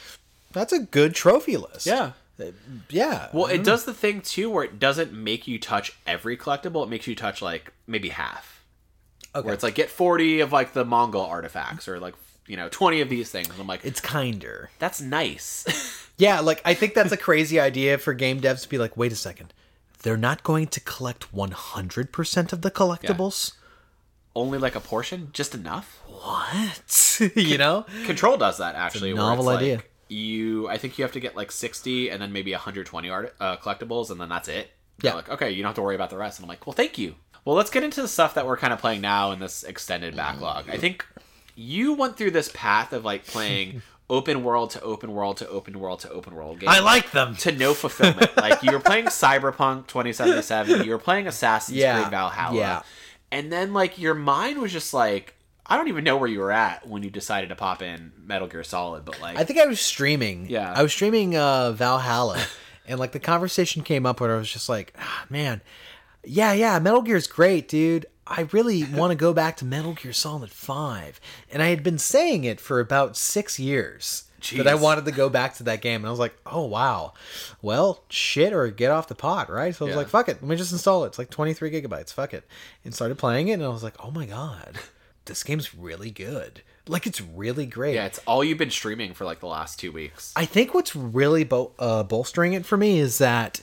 That's 0.52 0.74
a 0.74 0.80
good 0.80 1.14
trophy 1.14 1.58
list. 1.58 1.86
Yeah. 1.86 2.14
Yeah. 2.90 3.30
Well, 3.34 3.48
it 3.48 3.56
mm-hmm. 3.56 3.64
does 3.64 3.86
the 3.86 3.94
thing 3.94 4.22
too 4.22 4.50
where 4.50 4.64
it 4.64 4.80
doesn't 4.80 5.14
make 5.14 5.48
you 5.48 5.60
touch 5.60 5.98
every 6.06 6.38
collectible. 6.38 6.84
It 6.84 6.90
makes 6.90 7.08
you 7.08 7.16
touch 7.16 7.42
like 7.42 7.74
maybe 7.88 8.10
half. 8.10 8.64
okay. 9.36 9.46
Where 9.46 9.54
it's 9.54 9.64
like 9.64 9.76
get 9.76 9.90
forty 9.90 10.40
of 10.40 10.52
like 10.52 10.74
the 10.74 10.86
Mongol 10.86 11.26
artifacts 11.26 11.88
or 11.88 12.00
like 12.00 12.16
you 12.46 12.58
know 12.58 12.70
twenty 12.70 13.02
of 13.02 13.10
these 13.10 13.30
things. 13.32 13.50
I'm 13.60 13.68
like, 13.68 13.84
it's 13.84 14.02
kinder. 14.02 14.70
that's 14.80 15.02
nice. 15.02 16.04
Yeah, 16.18 16.40
like 16.40 16.62
I 16.66 16.74
think 16.74 16.96
that's 16.96 17.12
a 17.12 17.18
crazy 17.18 17.60
idea 17.60 17.98
for 18.00 18.14
game 18.14 18.42
devs 18.42 18.64
to 18.64 18.70
be 18.70 18.80
like, 18.80 18.98
wait 18.98 19.12
a 19.12 19.16
second, 19.16 19.54
they're 20.02 20.18
not 20.18 20.44
going 20.44 20.68
to 20.68 20.80
collect 20.80 21.32
100% 21.34 22.54
of 22.54 22.62
the 22.62 22.72
collectibles. 22.72 23.54
Only 24.36 24.58
like 24.58 24.76
a 24.76 24.80
portion, 24.80 25.30
just 25.32 25.54
enough. 25.54 26.02
What? 26.08 27.20
you 27.36 27.58
know? 27.58 27.86
Control 28.06 28.38
does 28.38 28.58
that 28.58 28.76
actually. 28.76 29.14
novel 29.14 29.50
idea. 29.50 29.76
Like 29.76 29.92
you, 30.10 30.68
I 30.70 30.78
think 30.78 30.98
you 30.98 31.04
have 31.04 31.12
to 31.14 31.20
get 31.20 31.36
like 31.36 31.52
sixty 31.52 32.10
and 32.10 32.22
then 32.22 32.32
maybe 32.34 32.52
120 32.52 33.10
art 33.10 33.36
uh, 33.40 33.58
collectibles, 33.58 34.10
and 34.10 34.20
then 34.20 34.30
that's 34.30 34.48
it. 34.48 34.72
Yeah. 35.02 35.14
Like 35.14 35.30
okay, 35.30 35.52
you 35.52 35.62
don't 35.62 35.70
have 35.70 35.76
to 35.76 35.82
worry 35.82 35.96
about 35.96 36.10
the 36.10 36.18
rest. 36.18 36.40
And 36.40 36.46
I'm 36.46 36.50
like, 36.50 36.66
well, 36.66 36.74
thank 36.74 36.98
you. 36.98 37.16
Well, 37.46 37.56
let's 37.56 37.70
get 37.70 37.84
into 37.84 38.02
the 38.02 38.08
stuff 38.08 38.34
that 38.34 38.46
we're 38.46 38.58
kind 38.58 38.74
of 38.74 38.80
playing 38.80 39.02
now 39.02 39.32
in 39.32 39.40
this 39.40 39.64
extended 39.64 40.16
backlog. 40.16 40.70
I 40.70 40.78
think 40.78 41.06
you 41.56 41.94
went 41.94 42.18
through 42.18 42.32
this 42.32 42.52
path 42.54 42.92
of 42.92 43.06
like 43.06 43.26
playing 43.26 43.82
open 44.10 44.44
world 44.44 44.72
to 44.72 44.82
open 44.82 45.14
world 45.14 45.38
to 45.38 45.48
open 45.48 45.80
world 45.80 46.02
to 46.02 46.10
open 46.10 46.36
world 46.36 46.60
games. 46.60 46.74
I 46.74 46.80
like 46.80 47.12
them. 47.12 47.36
to 47.38 47.52
no 47.54 47.74
fulfillment. 47.74 48.36
like 48.38 48.64
you 48.64 48.72
were 48.72 48.80
playing 48.80 49.06
Cyberpunk 49.06 49.88
2077, 49.88 50.84
you 50.84 50.92
were 50.92 50.98
playing 50.98 51.28
Assassin's 51.28 51.78
Yeah, 51.78 52.02
Creed 52.02 52.12
Valhalla, 52.12 52.58
yeah. 52.58 52.82
and 53.32 53.52
then 53.52 53.74
like 53.74 53.98
your 53.98 54.14
mind 54.14 54.60
was 54.60 54.72
just 54.74 54.94
like, 54.94 55.36
I 55.70 55.76
don't 55.78 55.88
even 55.90 56.04
know 56.04 56.18
where 56.18 56.30
you 56.30 56.40
were 56.40 56.52
at 56.52 56.88
when 56.88 57.04
you 57.04 57.10
decided 57.10 57.50
to 57.50 57.56
pop 57.56 57.82
in 57.82 58.12
Metal 58.26 58.48
Gear 58.48 58.64
Solid, 58.64 59.04
but 59.06 59.20
like, 59.22 59.38
I 59.38 59.44
think 59.44 59.60
I 59.60 59.66
was 59.66 59.80
streaming. 59.82 60.48
Yeah. 60.50 60.74
I 60.74 60.82
was 60.82 60.92
streaming 60.94 61.36
uh, 61.36 61.72
Valhalla, 61.74 62.42
and 62.88 63.00
like 63.00 63.12
the 63.12 63.20
conversation 63.20 63.84
came 63.84 64.06
up 64.06 64.22
where 64.22 64.34
I 64.34 64.38
was 64.38 64.52
just 64.52 64.70
like, 64.70 64.94
ah, 64.98 65.26
man, 65.30 65.62
yeah, 66.24 66.54
yeah, 66.54 66.80
Metal 66.80 67.02
Gear's 67.02 67.28
great, 67.28 67.68
dude. 67.68 68.06
I 68.26 68.48
really 68.52 68.84
want 68.94 69.12
to 69.12 69.16
go 69.16 69.34
back 69.34 69.58
to 69.58 69.66
Metal 69.66 69.94
Gear 69.94 70.14
Solid 70.14 70.52
5. 70.52 71.20
And 71.52 71.62
I 71.64 71.68
had 71.68 71.84
been 71.84 71.98
saying 71.98 72.44
it 72.44 72.60
for 72.60 72.80
about 72.80 73.16
six 73.18 73.58
years 73.60 74.24
that 74.56 74.68
I 74.68 74.76
wanted 74.76 75.06
to 75.06 75.12
go 75.12 75.30
back 75.30 75.56
to 75.56 75.64
that 75.64 75.82
game. 75.82 76.02
And 76.02 76.08
I 76.08 76.12
was 76.12 76.20
like, 76.20 76.36
oh, 76.46 76.66
wow. 76.66 77.14
Well, 77.62 78.04
shit, 78.10 78.52
or 78.54 78.68
get 78.70 78.92
off 78.92 79.08
the 79.08 79.16
pot, 79.16 79.50
right? 79.50 79.74
So 79.74 79.86
I 79.86 79.88
was 79.88 79.94
Yeah. 79.94 79.98
like, 80.00 80.08
fuck 80.10 80.28
it. 80.30 80.42
Let 80.42 80.50
me 80.50 80.56
just 80.58 80.72
install 80.74 81.04
it. 81.06 81.08
It's 81.08 81.18
like 81.18 81.30
23 81.30 81.72
gigabytes. 81.72 82.14
Fuck 82.14 82.34
it. 82.34 82.46
And 82.86 82.94
started 82.94 83.18
playing 83.18 83.48
it. 83.48 83.54
And 83.54 83.64
I 83.64 83.70
was 83.70 83.84
like, 83.84 83.96
oh 84.04 84.12
my 84.12 84.26
God, 84.26 84.78
this 85.28 85.44
game's 85.44 85.76
really 85.76 86.10
good. 86.12 86.62
Like, 86.90 87.06
it's 87.06 87.20
really 87.22 87.66
great. 87.66 87.96
yeah, 87.96 88.06
it's 88.06 88.20
all 88.26 88.44
you've 88.44 88.58
been 88.58 88.70
streaming 88.72 89.14
for 89.14 89.26
like 89.26 89.40
the 89.42 89.48
last 89.48 89.80
two 89.80 89.92
weeks. 89.92 90.34
I 90.36 90.46
think 90.46 90.74
what's 90.74 90.96
really 90.96 91.44
bo- 91.44 91.74
uh, 91.78 92.04
bolstering 92.04 92.54
it 92.54 92.66
for 92.66 92.78
me 92.78 93.00
is 93.00 93.18
that 93.18 93.62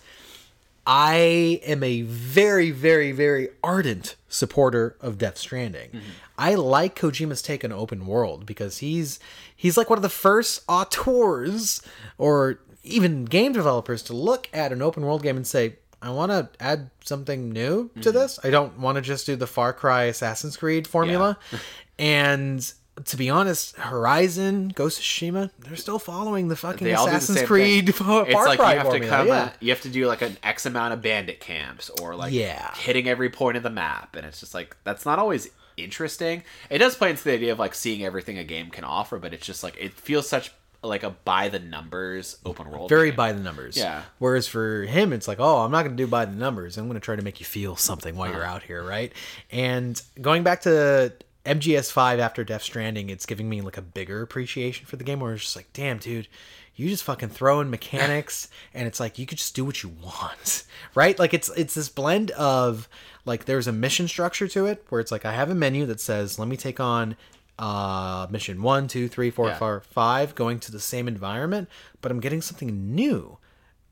I 0.87 1.61
am 1.65 1.83
a 1.83 2.03
very, 2.03 2.71
very, 2.71 3.13
very 3.13 3.49
ardent 3.63 4.17
supporter 4.29 4.97
of 5.01 5.17
Death 5.17 5.39
Stranding. 5.39 6.03
I 6.37 6.55
like 6.57 6.95
Kojima's 6.99 7.41
take 7.41 7.65
on 7.65 7.73
open 7.73 8.07
world 8.07 8.45
because 8.45 8.79
he's 8.79 9.19
he's 9.57 9.79
like 9.79 9.89
one 9.89 9.99
of 9.99 10.03
the 10.03 10.09
first 10.11 10.63
auteurs 10.69 11.81
or 12.19 12.59
even 12.83 13.25
game 13.25 13.53
developers 13.53 14.03
to 14.03 14.13
look 14.13 14.51
at 14.53 14.73
an 14.73 14.83
open 14.83 15.05
world 15.05 15.23
game 15.23 15.39
and 15.39 15.47
say, 15.47 15.77
I 16.05 16.11
want 16.11 16.31
to 16.31 16.49
add 16.61 16.91
something 17.03 17.51
new 17.51 17.91
to 17.95 18.01
mm-hmm. 18.01 18.19
this. 18.19 18.39
I 18.45 18.51
don't 18.51 18.79
want 18.79 18.97
to 18.97 19.03
just 19.03 19.25
do 19.25 19.37
the 19.37 19.47
Far 19.47 19.73
Cry 19.73 20.05
Assassin's 20.05 20.57
Creed 20.57 20.87
formula. 20.87 21.39
and 21.99 22.73
to 23.07 23.17
be 23.17 23.31
honest, 23.31 23.75
Horizon, 23.77 24.69
Ghost 24.69 24.99
of 24.99 25.05
Tsushima, 25.05 25.51
they're 25.59 25.77
still 25.77 25.99
following 25.99 26.49
the 26.49 26.57
fucking 26.57 26.87
the 26.87 26.93
Assassin's 26.93 27.39
same 27.39 27.47
Creed 27.47 27.87
thing. 27.87 27.95
Far 28.07 28.27
It's 28.27 28.35
like 28.35 28.59
Cry 28.59 28.73
you 28.73 28.79
have 28.79 28.87
formula. 28.87 29.11
to 29.11 29.17
come, 29.17 29.27
yeah. 29.29 29.53
you 29.61 29.71
have 29.71 29.81
to 29.81 29.89
do 29.89 30.07
like 30.07 30.23
an 30.23 30.37
X 30.43 30.67
amount 30.67 30.93
of 30.93 31.01
bandit 31.01 31.41
camps 31.41 31.91
or 32.01 32.15
like 32.15 32.33
Yeah. 32.33 32.75
hitting 32.75 33.09
every 33.09 33.31
point 33.31 33.57
of 33.57 33.63
the 33.63 33.71
map, 33.71 34.15
and 34.15 34.27
it's 34.27 34.41
just 34.41 34.55
like 34.55 34.77
that's 34.85 35.07
not 35.07 35.19
always 35.19 35.49
interesting. 35.77 36.45
It 36.71 36.79
does 36.79 36.95
play 36.97 37.11
into 37.11 37.25
the 37.25 37.33
idea 37.33 37.53
of 37.53 37.59
like 37.59 37.75
seeing 37.75 38.05
everything 38.05 38.39
a 38.39 38.45
game 38.45 38.71
can 38.71 38.85
offer, 38.85 39.19
but 39.19 39.33
it's 39.33 39.47
just 39.47 39.63
like 39.65 39.77
it 39.81 39.95
feels 39.95 40.29
such 40.29 40.53
like 40.85 41.03
a 41.03 41.11
by 41.11 41.49
the 41.49 41.59
numbers 41.59 42.37
open 42.45 42.71
world. 42.71 42.89
very 42.89 43.11
game. 43.11 43.17
by 43.17 43.33
the 43.33 43.41
numbers. 43.41 43.77
Yeah. 43.77 44.03
Whereas 44.19 44.47
for 44.47 44.83
him, 44.85 45.13
it's 45.13 45.27
like, 45.27 45.41
oh, 45.41 45.59
I'm 45.59 45.71
not 45.71 45.83
going 45.85 45.97
to 45.97 46.03
do 46.03 46.07
by 46.07 46.25
the 46.27 46.37
numbers. 46.37 46.77
I'm 46.77 46.87
going 46.87 46.95
to 47.01 47.05
try 47.05 47.17
to 47.17 47.23
make 47.23 47.41
you 47.41 47.47
feel 47.47 47.77
something 47.77 48.17
while 48.17 48.29
Uh-huh. 48.29 48.39
you're 48.39 48.47
out 48.47 48.63
here, 48.63 48.83
right? 48.83 49.13
And 49.51 50.01
going 50.21 50.43
back 50.43 50.63
to 50.63 51.13
MGS5 51.47 52.19
after 52.19 52.45
Death 52.45 52.63
Stranding, 52.63 53.11
it's 53.11 53.27
giving 53.27 53.49
me 53.49 53.61
like 53.61 53.77
a 53.77 53.83
bigger 53.83 54.23
appreciation 54.23 54.87
for 54.87 54.97
the 54.97 55.05
game 55.05 55.21
where 55.21 55.35
it's 55.35 55.43
just 55.45 55.57
like, 55.57 55.73
damn, 55.73 55.99
dude, 55.99 56.29
you 56.77 56.89
just 56.89 57.05
fucking 57.05 57.29
throw 57.29 57.61
in 57.61 57.71
mechanics 57.71 58.49
and 58.75 58.87
it's 58.87 58.99
like 58.99 59.19
you 59.19 59.27
could 59.27 59.39
just 59.39 59.55
do 59.55 59.65
what 59.65 59.83
you 59.83 59.91
want, 60.03 60.65
right? 60.95 61.19
Like 61.19 61.35
it's 61.35 61.49
it's 61.57 61.75
this 61.75 61.89
blend 61.89 62.31
of 62.33 62.89
like 63.27 63.45
there's 63.45 63.67
a 63.67 63.73
mission 63.73 64.09
structure 64.09 64.49
to 64.49 64.67
it 64.67 64.85
where 64.89 65.01
it's 65.01 65.13
like 65.13 65.25
I 65.25 65.33
have 65.33 65.51
a 65.51 65.55
menu 65.55 65.87
that 65.87 66.01
says, 66.01 66.39
let 66.39 66.49
me 66.49 66.57
take 66.57 66.81
on 66.81 67.17
uh 67.59 68.27
mission 68.31 68.63
one, 68.63 68.89
two, 68.89 69.09
three, 69.09 69.31
four, 69.31 69.49
Yeah. 69.49 69.59
four, 69.59 69.81
five, 69.81 70.35
going 70.35 70.59
to 70.61 70.73
the 70.73 70.81
same 70.81 71.07
environment, 71.09 71.69
but 72.01 72.11
I'm 72.11 72.21
getting 72.21 72.43
something 72.43 72.95
new 72.95 73.39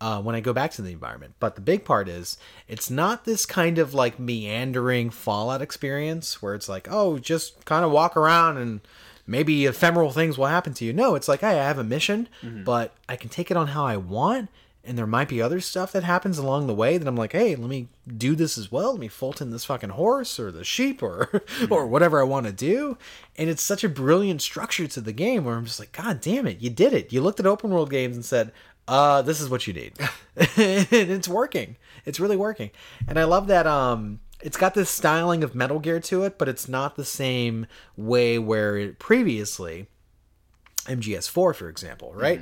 uh, 0.00 0.20
when 0.20 0.34
I 0.34 0.40
go 0.40 0.52
back 0.52 0.72
to 0.72 0.82
the 0.82 0.90
environment. 0.90 1.34
But 1.38 1.54
the 1.54 1.60
big 1.60 1.84
part 1.84 2.08
is 2.08 2.36
it's 2.66 2.90
not 2.90 3.24
this 3.24 3.46
kind 3.46 3.78
of 3.78 3.94
like 3.94 4.18
meandering 4.18 5.10
Fallout 5.10 5.62
experience 5.62 6.42
where 6.42 6.54
it's 6.56 6.68
like, 6.68 6.88
oh, 6.90 7.18
just 7.18 7.64
kind 7.64 7.84
of 7.84 7.92
walk 7.92 8.16
around 8.16 8.56
and 8.56 8.80
maybe 9.28 9.64
ephemeral 9.66 10.10
things 10.10 10.36
will 10.36 10.46
happen 10.46 10.74
to 10.74 10.84
you. 10.84 10.92
No, 10.92 11.14
it's 11.14 11.28
like, 11.28 11.40
hey, 11.40 11.60
I 11.60 11.64
have 11.68 11.78
a 11.78 11.84
mission, 11.84 12.28
but 12.64 12.92
I 13.08 13.14
can 13.14 13.28
take 13.30 13.52
it 13.52 13.56
on 13.56 13.68
how 13.68 13.84
I 13.86 13.96
want. 13.96 14.48
And 14.84 14.98
there 14.98 15.06
might 15.06 15.28
be 15.28 15.40
other 15.40 15.60
stuff 15.60 15.92
that 15.92 16.02
happens 16.02 16.38
along 16.38 16.66
the 16.66 16.74
way 16.74 16.98
that 16.98 17.06
I'm 17.06 17.16
like, 17.16 17.32
hey, 17.32 17.54
let 17.54 17.70
me 17.70 17.88
do 18.16 18.34
this 18.34 18.58
as 18.58 18.72
well. 18.72 18.90
Let 18.90 19.00
me 19.00 19.06
fold 19.06 19.40
in 19.40 19.50
this 19.50 19.64
fucking 19.64 19.90
horse 19.90 20.40
or 20.40 20.50
the 20.50 20.64
sheep 20.64 21.02
or 21.02 21.44
or 21.70 21.86
whatever 21.86 22.20
I 22.20 22.24
want 22.24 22.46
to 22.46 22.52
do. 22.52 22.98
And 23.36 23.48
it's 23.48 23.62
such 23.62 23.84
a 23.84 23.88
brilliant 23.88 24.42
structure 24.42 24.88
to 24.88 25.00
the 25.00 25.12
game 25.12 25.44
where 25.44 25.54
I'm 25.54 25.66
just 25.66 25.78
like, 25.78 25.92
God 25.92 26.20
damn 26.20 26.48
it, 26.48 26.60
you 26.60 26.68
did 26.68 26.92
it. 26.92 27.12
You 27.12 27.20
looked 27.20 27.38
at 27.38 27.46
open 27.46 27.70
world 27.70 27.90
games 27.90 28.16
and 28.16 28.24
said, 28.24 28.52
uh, 28.88 29.22
this 29.22 29.40
is 29.40 29.48
what 29.48 29.66
you 29.68 29.72
need. 29.72 29.92
and 30.36 30.86
it's 30.92 31.28
working. 31.28 31.76
It's 32.04 32.18
really 32.18 32.36
working. 32.36 32.70
And 33.06 33.18
I 33.18 33.24
love 33.24 33.46
that 33.46 33.66
um 33.66 34.20
it's 34.40 34.56
got 34.56 34.74
this 34.74 34.90
styling 34.90 35.44
of 35.44 35.54
Metal 35.54 35.78
Gear 35.78 36.00
to 36.00 36.24
it, 36.24 36.36
but 36.36 36.48
it's 36.48 36.68
not 36.68 36.96
the 36.96 37.04
same 37.04 37.66
way 37.96 38.38
where 38.38 38.76
it 38.76 38.98
previously 38.98 39.86
MGS4, 40.86 41.54
for 41.54 41.68
example, 41.68 42.12
right? 42.12 42.40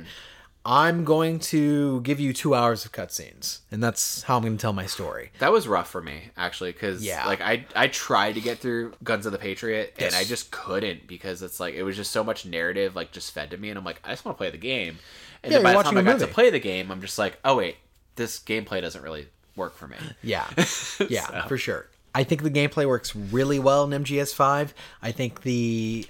I'm 0.63 1.03
going 1.03 1.39
to 1.39 2.01
give 2.01 2.19
you 2.19 2.33
two 2.33 2.53
hours 2.53 2.85
of 2.85 2.91
cutscenes, 2.91 3.61
and 3.71 3.81
that's 3.83 4.21
how 4.23 4.37
I'm 4.37 4.43
going 4.43 4.57
to 4.57 4.61
tell 4.61 4.73
my 4.73 4.85
story. 4.85 5.31
That 5.39 5.51
was 5.51 5.67
rough 5.67 5.89
for 5.89 6.01
me 6.03 6.29
actually 6.37 6.71
because 6.71 7.03
Yeah. 7.03 7.25
like 7.25 7.41
I 7.41 7.65
I 7.75 7.87
tried 7.87 8.33
to 8.35 8.41
get 8.41 8.59
through 8.59 8.93
Guns 9.03 9.25
of 9.25 9.31
the 9.31 9.39
Patriot 9.39 9.95
and 9.97 10.13
I 10.13 10.23
just 10.23 10.51
couldn't 10.51 11.07
because 11.07 11.41
it's 11.41 11.59
like 11.59 11.73
it 11.73 11.81
was 11.83 11.95
just 11.95 12.11
so 12.11 12.23
much 12.23 12.45
narrative 12.45 12.95
like 12.95 13.11
just 13.11 13.31
fed 13.31 13.49
to 13.51 13.57
me 13.57 13.69
and 13.69 13.77
I'm 13.79 13.83
like 13.85 13.99
I 14.03 14.09
just 14.11 14.23
want 14.23 14.37
to 14.37 14.41
play 14.41 14.51
the 14.51 14.57
game 14.57 14.99
and 15.43 15.51
Yeah, 15.51 15.57
then 15.59 15.63
by 15.63 15.73
the 15.73 15.83
time 15.83 15.97
I 15.97 16.03
got 16.03 16.19
to 16.19 16.27
play 16.27 16.51
the 16.51 16.59
game 16.59 16.91
I'm 16.91 17.01
just 17.01 17.17
like 17.17 17.39
oh 17.43 17.57
wait 17.57 17.77
this 18.15 18.39
gameplay 18.39 18.81
doesn't 18.81 19.01
really 19.01 19.27
work 19.55 19.75
for 19.75 19.87
me. 19.87 19.97
Yeah. 20.21 20.45
Yeah, 21.09 21.27
So. 21.27 21.43
for 21.47 21.57
sure. 21.57 21.87
I 22.13 22.23
think 22.23 22.43
the 22.43 22.49
gameplay 22.51 22.85
works 22.85 23.15
really 23.15 23.57
well 23.57 23.89
in 23.91 24.03
MGS5. 24.03 24.73
I 25.01 25.11
think 25.11 25.41
the 25.43 26.05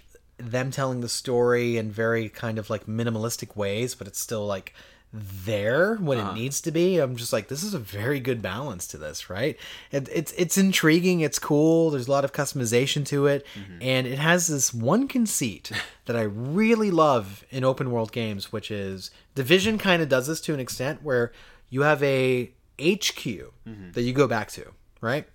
them 0.50 0.72
telling 0.72 1.02
the 1.02 1.10
story 1.10 1.78
in 1.78 1.92
very 1.92 2.30
kind 2.30 2.58
of 2.58 2.70
like 2.70 2.86
minimalistic 2.88 3.56
ways, 3.56 3.96
but 3.96 4.08
it's 4.08 4.20
still 4.20 4.46
like 4.46 4.74
there 5.14 5.96
when 5.98 6.18
Uh-huh. 6.20 6.32
it 6.32 6.36
needs 6.36 6.62
to 6.62 6.72
be. 6.72 6.98
I'm 6.98 7.18
just 7.18 7.34
like, 7.34 7.50
this 7.50 7.64
is 7.64 7.74
a 7.74 7.80
very 7.80 8.20
good 8.22 8.42
balance 8.42 8.88
to 8.88 8.98
this, 8.98 9.30
right? 9.30 9.58
It, 9.92 10.08
it's 10.12 10.32
it's 10.38 10.58
intriguing. 10.58 11.20
It's 11.20 11.38
cool. 11.38 11.90
There's 11.92 12.08
a 12.08 12.12
lot 12.12 12.24
of 12.24 12.32
customization 12.32 13.06
to 13.08 13.28
it, 13.28 13.46
Mm-hmm. 13.56 13.82
and 13.82 14.08
it 14.08 14.20
has 14.20 14.48
this 14.48 14.74
one 14.74 15.08
conceit 15.10 15.70
that 16.06 16.16
I 16.16 16.22
really 16.22 16.92
love 16.92 17.44
in 17.52 17.64
open 17.66 17.92
world 17.92 18.12
games, 18.14 18.52
which 18.54 18.72
is 18.72 19.12
Division 19.36 19.78
kind 19.78 20.02
of 20.02 20.08
does 20.10 20.28
this 20.28 20.40
to 20.42 20.54
an 20.54 20.60
extent 20.62 21.04
where 21.04 21.32
you 21.70 21.82
have 21.82 22.02
a 22.04 22.52
HQ 22.80 23.20
Mm-hmm. 23.68 23.92
that 23.92 24.04
you 24.04 24.14
go 24.14 24.28
back 24.28 24.50
to, 24.52 24.72
right? 25.02 25.28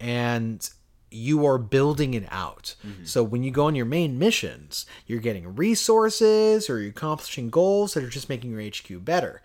And 0.00 0.68
you 1.10 1.46
are 1.46 1.58
building 1.58 2.14
it 2.14 2.26
out. 2.30 2.74
Mm-hmm. 2.86 3.04
So 3.04 3.22
when 3.22 3.42
you 3.42 3.50
go 3.50 3.66
on 3.66 3.74
your 3.74 3.86
main 3.86 4.18
missions, 4.18 4.86
you're 5.06 5.20
getting 5.20 5.54
resources 5.56 6.68
or 6.68 6.80
you're 6.80 6.90
accomplishing 6.90 7.50
goals 7.50 7.94
that 7.94 8.04
are 8.04 8.08
just 8.08 8.28
making 8.28 8.50
your 8.50 8.62
HQ 8.62 9.04
better. 9.04 9.42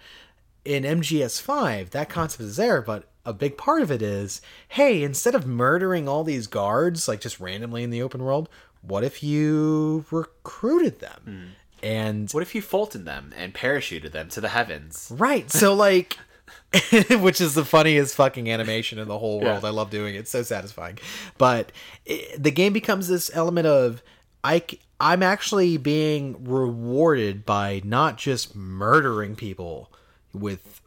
In 0.66 0.84
MGS5, 0.84 1.90
that 1.92 2.10
concept 2.10 2.42
is 2.44 2.56
there, 2.56 2.82
but 2.82 3.10
a 3.26 3.34
big 3.34 3.58
part 3.58 3.82
of 3.82 3.92
it 3.92 4.02
is 4.02 4.42
hey, 4.70 5.04
instead 5.04 5.36
of 5.36 5.46
murdering 5.46 6.08
all 6.08 6.24
these 6.24 6.48
guards, 6.48 7.08
like 7.08 7.22
just 7.22 7.40
randomly 7.40 7.84
in 7.84 7.90
the 7.90 8.02
open 8.02 8.24
world, 8.24 8.50
what 8.82 9.04
if 9.04 9.24
you 9.24 10.06
recruited 10.12 11.00
them? 11.00 11.54
And 11.82 12.32
What 12.32 12.44
if 12.44 12.56
you 12.56 12.62
Fulton 12.62 13.04
them 13.04 13.34
and 13.36 13.54
parachuted 13.54 14.12
them 14.14 14.30
to 14.30 14.42
the 14.42 14.50
heavens? 14.50 15.12
Right. 15.14 15.52
So 15.52 15.74
like 15.74 16.18
which 17.20 17.40
is 17.40 17.54
the 17.54 17.66
funniest 17.66 18.16
fucking 18.16 18.50
animation 18.50 19.00
in 19.00 19.08
the 19.08 19.20
whole 19.20 19.40
world. 19.40 19.64
Yeah. 19.64 19.70
I 19.70 19.72
love 19.72 19.90
doing 19.90 20.16
it. 20.16 20.20
It's 20.20 20.32
so 20.32 20.44
satisfying. 20.44 20.98
But 21.38 21.72
it, 22.06 22.42
the 22.42 22.52
game 22.52 22.74
becomes 22.74 23.08
this 23.08 23.30
element 23.34 23.68
of 23.68 24.02
I 24.44 24.64
I'm 25.00 25.22
actually 25.24 25.78
being 25.78 26.44
rewarded 26.46 27.46
by 27.46 27.82
not 27.84 28.18
just 28.18 28.56
murdering 28.56 29.36
people 29.36 29.92
with 30.34 30.82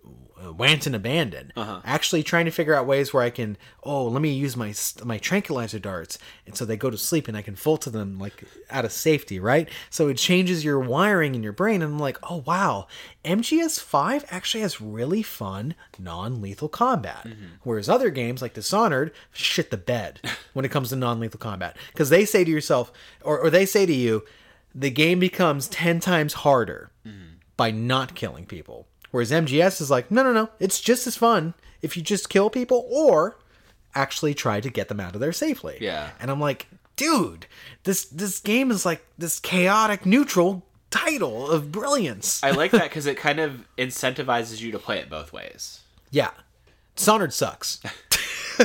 Uh, 0.44 0.52
wanton 0.52 0.94
abandon. 0.94 1.50
Uh-huh. 1.56 1.80
Actually 1.84 2.22
trying 2.22 2.44
to 2.44 2.50
figure 2.50 2.74
out 2.74 2.86
ways 2.86 3.14
where 3.14 3.22
I 3.22 3.30
can 3.30 3.56
oh, 3.82 4.06
let 4.06 4.20
me 4.20 4.32
use 4.32 4.56
my 4.56 4.74
my 5.04 5.16
tranquilizer 5.16 5.78
darts 5.78 6.18
and 6.46 6.54
so 6.54 6.64
they 6.64 6.76
go 6.76 6.90
to 6.90 6.98
sleep 6.98 7.26
and 7.26 7.36
I 7.36 7.42
can 7.42 7.56
Fulton 7.56 7.92
them 7.92 8.18
like 8.18 8.44
out 8.70 8.84
of 8.84 8.92
safety, 8.92 9.40
right? 9.40 9.68
So 9.88 10.08
it 10.08 10.18
changes 10.18 10.64
your 10.64 10.78
wiring 10.78 11.34
in 11.34 11.42
your 11.42 11.52
brain 11.52 11.80
and 11.82 11.94
I'm 11.94 11.98
like, 11.98 12.18
"Oh 12.30 12.42
wow, 12.46 12.86
MGS5 13.24 14.24
actually 14.30 14.60
has 14.60 14.80
really 14.80 15.22
fun 15.22 15.74
non-lethal 15.98 16.68
combat." 16.68 17.24
Mm-hmm. 17.24 17.46
Whereas 17.62 17.88
other 17.88 18.10
games 18.10 18.42
like 18.42 18.52
Dishonored 18.52 19.12
shit 19.32 19.70
the 19.70 19.76
bed 19.76 20.20
when 20.52 20.64
it 20.64 20.70
comes 20.70 20.90
to 20.90 20.96
non-lethal 20.96 21.40
combat 21.40 21.76
because 21.92 22.10
they 22.10 22.24
say 22.24 22.44
to 22.44 22.50
yourself 22.50 22.92
or, 23.22 23.38
or 23.38 23.48
they 23.48 23.64
say 23.64 23.86
to 23.86 23.94
you 23.94 24.22
the 24.76 24.90
game 24.90 25.18
becomes 25.18 25.68
10 25.68 26.00
times 26.00 26.34
harder 26.34 26.90
mm-hmm. 27.06 27.36
by 27.56 27.70
not 27.70 28.14
killing 28.14 28.44
people. 28.44 28.86
Whereas 29.16 29.30
MGS 29.30 29.80
is 29.80 29.90
like, 29.90 30.10
no, 30.10 30.22
no, 30.22 30.30
no, 30.34 30.50
it's 30.60 30.78
just 30.78 31.06
as 31.06 31.16
fun 31.16 31.54
if 31.80 31.96
you 31.96 32.02
just 32.02 32.28
kill 32.28 32.50
people 32.50 32.86
or 32.90 33.38
actually 33.94 34.34
try 34.34 34.60
to 34.60 34.68
get 34.68 34.88
them 34.88 35.00
out 35.00 35.14
of 35.14 35.22
there 35.22 35.32
safely. 35.32 35.78
Yeah. 35.80 36.10
And 36.20 36.30
I'm 36.30 36.38
like, 36.38 36.66
dude, 36.96 37.46
this 37.84 38.04
this 38.04 38.40
game 38.40 38.70
is 38.70 38.84
like 38.84 39.02
this 39.16 39.40
chaotic 39.40 40.04
neutral 40.04 40.66
title 40.90 41.50
of 41.50 41.72
brilliance. 41.72 42.44
I 42.44 42.50
like 42.50 42.72
that 42.72 42.82
because 42.90 43.06
it 43.06 43.16
kind 43.16 43.40
of 43.40 43.66
incentivizes 43.78 44.60
you 44.60 44.70
to 44.72 44.78
play 44.78 44.98
it 44.98 45.08
both 45.08 45.32
ways. 45.32 45.80
yeah. 46.10 46.32
Dishonored 46.94 47.32
sucks. 47.32 47.80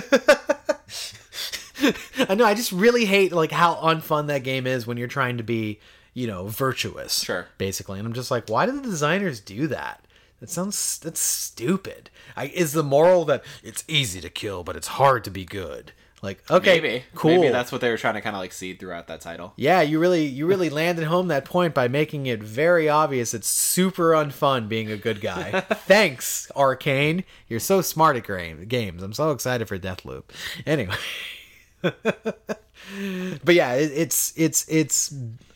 I 2.28 2.36
know, 2.36 2.44
I 2.44 2.56
just 2.56 2.74
really 2.74 3.06
hate 3.06 3.32
like 3.32 3.54
how 3.54 3.76
unfun 3.76 4.28
that 4.28 4.44
game 4.44 4.68
is 4.68 4.86
when 4.86 4.98
you're 4.98 5.08
trying 5.08 5.38
to 5.38 5.44
be, 5.44 5.80
you 6.14 6.28
know, 6.28 6.48
virtuous. 6.48 7.24
Sure. 7.24 7.48
Basically. 7.58 8.00
And 8.00 8.06
I'm 8.06 8.14
just 8.14 8.32
like, 8.32 8.50
why 8.50 8.66
did 8.66 8.76
the 8.76 8.82
designers 8.82 9.40
do 9.40 9.68
that? 9.68 10.06
That 10.42 10.50
sounds 10.50 10.98
that's 10.98 11.20
stupid. 11.20 12.10
I, 12.36 12.48
is 12.48 12.74
the 12.74 12.84
moral 12.84 13.26
that 13.26 13.44
it's 13.64 13.84
easy 13.88 14.20
to 14.22 14.30
kill, 14.30 14.64
but 14.64 14.76
it's 14.76 14.88
hard 14.88 15.24
to 15.26 15.32
be 15.32 15.46
good? 15.46 15.94
Like, 16.24 16.44
okay, 16.52 16.80
Maybe, 16.82 17.04
cool. 17.16 17.32
Maybe 17.42 17.50
that's 17.50 17.72
what 17.72 17.82
they 17.82 17.90
were 17.90 17.98
trying 17.98 18.14
to 18.16 18.22
kind 18.22 18.36
of 18.36 18.42
like 18.42 18.52
seed 18.52 18.80
throughout 18.80 19.08
that 19.08 19.22
title. 19.22 19.54
yeah, 19.56 19.82
you 19.82 20.00
really 20.00 20.26
you 20.26 20.46
really 20.48 20.70
landed 20.70 21.06
home 21.06 21.30
that 21.30 21.46
point 21.46 21.74
by 21.74 21.88
making 21.88 22.26
it 22.26 22.42
very 22.44 22.90
obvious 22.90 23.34
it's 23.34 23.48
super 23.48 24.12
unfun 24.12 24.68
being 24.68 24.92
a 24.92 24.98
good 24.98 25.22
guy. 25.22 25.62
Thanks, 25.72 26.52
Arcane. 26.56 27.24
You're 27.48 27.60
so 27.60 27.82
smart 27.82 28.18
at 28.18 28.68
games. 28.68 29.04
I'm 29.04 29.14
so 29.14 29.32
excited 29.32 29.68
for 29.68 29.80
Deathloop. 29.80 30.24
Anyway. 30.66 30.96
but 31.82 33.56
yeah, 33.56 33.74
it, 33.74 33.92
it's 33.92 34.34
it's 34.36 34.68
it's 34.68 35.14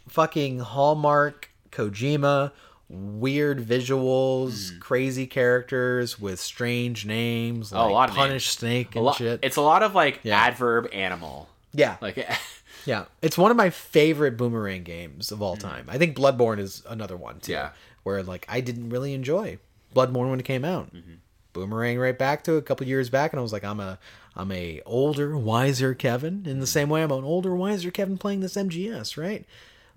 fucking 0.08 0.60
Hallmark 0.60 1.50
Kojima 1.72 2.52
weird 2.90 3.60
visuals, 3.60 4.72
hmm. 4.72 4.80
crazy 4.80 5.26
characters 5.28 6.20
with 6.20 6.40
strange 6.40 7.06
names, 7.06 7.72
like 7.72 7.82
Hmm. 7.82 7.88
Oh, 7.88 7.92
a 7.92 7.94
lot 7.94 8.10
of 8.10 8.16
Punish. 8.16 8.50
Snake 8.50 8.96
and 8.96 9.06
lot, 9.06 9.18
shit. 9.18 9.40
it's 9.42 9.58
a 9.58 9.62
lot 9.62 9.84
of 9.84 9.96
like 9.96 10.20
Yeah. 10.24 10.38
adverb 10.38 10.90
animal. 10.94 11.50
yeah, 11.74 11.98
Like 12.02 12.28
Yeah, 12.86 13.06
it's 13.22 13.38
one 13.38 13.50
of 13.50 13.58
my 13.58 13.72
favorite 13.72 14.38
boomerang 14.38 14.84
games 14.84 15.32
of 15.32 15.42
all 15.42 15.56
hmm. 15.56 15.62
time. 15.62 15.86
I 15.88 15.98
think 15.98 16.16
Bloodborne 16.16 16.60
is 16.60 16.84
another 16.88 17.18
one 17.18 17.40
too. 17.40 17.54
Yeah. 17.54 17.72
where 18.04 18.22
like 18.22 18.46
I 18.48 18.62
didn't 18.62 18.90
really 18.90 19.14
enjoy 19.14 19.58
Bloodborne 19.96 20.30
when 20.30 20.40
it 20.40 20.46
came 20.46 20.64
out. 20.64 20.94
Mm-hmm. 20.94 21.16
Boomerang 21.54 21.98
right 21.98 22.18
back 22.18 22.44
to 22.44 22.56
a 22.56 22.62
couple 22.62 22.86
years 22.86 23.10
back, 23.10 23.32
and 23.32 23.40
I 23.40 23.42
was 23.42 23.54
like, 23.54 23.64
I'm 23.64 23.80
a 23.80 23.98
I'm 24.36 24.52
a 24.52 24.82
older, 24.86 25.38
wiser 25.38 25.94
Kevin. 25.94 26.44
In 26.46 26.60
the 26.60 26.66
hmm. 26.66 26.66
same 26.66 26.90
way, 26.90 27.02
I'm 27.02 27.12
an 27.12 27.24
older, 27.24 27.56
wiser 27.56 27.92
Kevin 27.92 28.18
playing 28.18 28.42
this 28.42 28.56
MGS. 28.56 29.18
Right. 29.18 29.46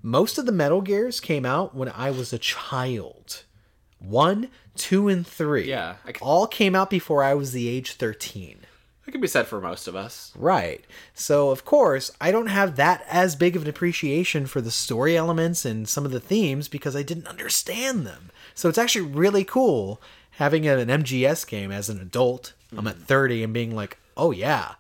Most 0.03 0.39
of 0.39 0.47
the 0.47 0.53
Metal 0.53 0.81
Gears 0.81 1.21
came 1.21 1.45
out 1.45 1.75
when 1.75 1.89
I 1.89 2.11
was 2.11 2.33
a 2.33 2.39
child. 2.39 3.45
One, 3.99 4.49
two, 4.77 5.09
and 5.09 5.27
three. 5.27 5.69
Yeah, 5.69 5.97
all 6.21 6.47
came 6.47 6.75
out 6.77 6.89
before 6.89 7.23
I 7.25 7.35
was 7.35 7.53
the 7.53 7.69
age 7.69 7.95
thirteen. 7.95 8.61
That 9.09 9.13
could 9.13 9.21
be 9.23 9.27
said 9.27 9.47
for 9.47 9.59
most 9.59 9.89
of 9.89 9.97
us. 9.97 10.33
Right. 10.37 10.85
So, 11.15 11.49
of 11.49 11.65
course, 11.65 12.11
I 12.21 12.31
don't 12.31 12.49
have 12.49 12.77
that 12.77 13.07
as 13.09 13.37
big 13.37 13.57
of 13.57 13.63
an 13.63 13.69
appreciation 13.69 14.47
for 14.47 14.61
the 14.61 14.71
story 14.71 15.17
elements 15.17 15.65
and 15.65 15.89
some 15.89 16.05
of 16.05 16.11
the 16.11 16.21
themes 16.21 16.69
because 16.69 16.95
I 16.95 17.03
didn't 17.03 17.27
understand 17.27 18.07
them. 18.07 18.31
So, 18.55 18.69
it's 18.69 18.77
actually 18.77 19.07
really 19.07 19.45
cool 19.45 19.99
having 20.33 20.67
an 20.67 20.89
MGS 20.89 21.47
game 21.49 21.73
as 21.73 21.89
an 21.89 22.03
adult. 22.03 22.53
I'm 22.77 22.87
at 22.87 22.99
30 22.99 23.45
and 23.45 23.55
being 23.55 23.75
like, 23.75 23.97
oh, 24.15 24.31
yeah, 24.31 24.75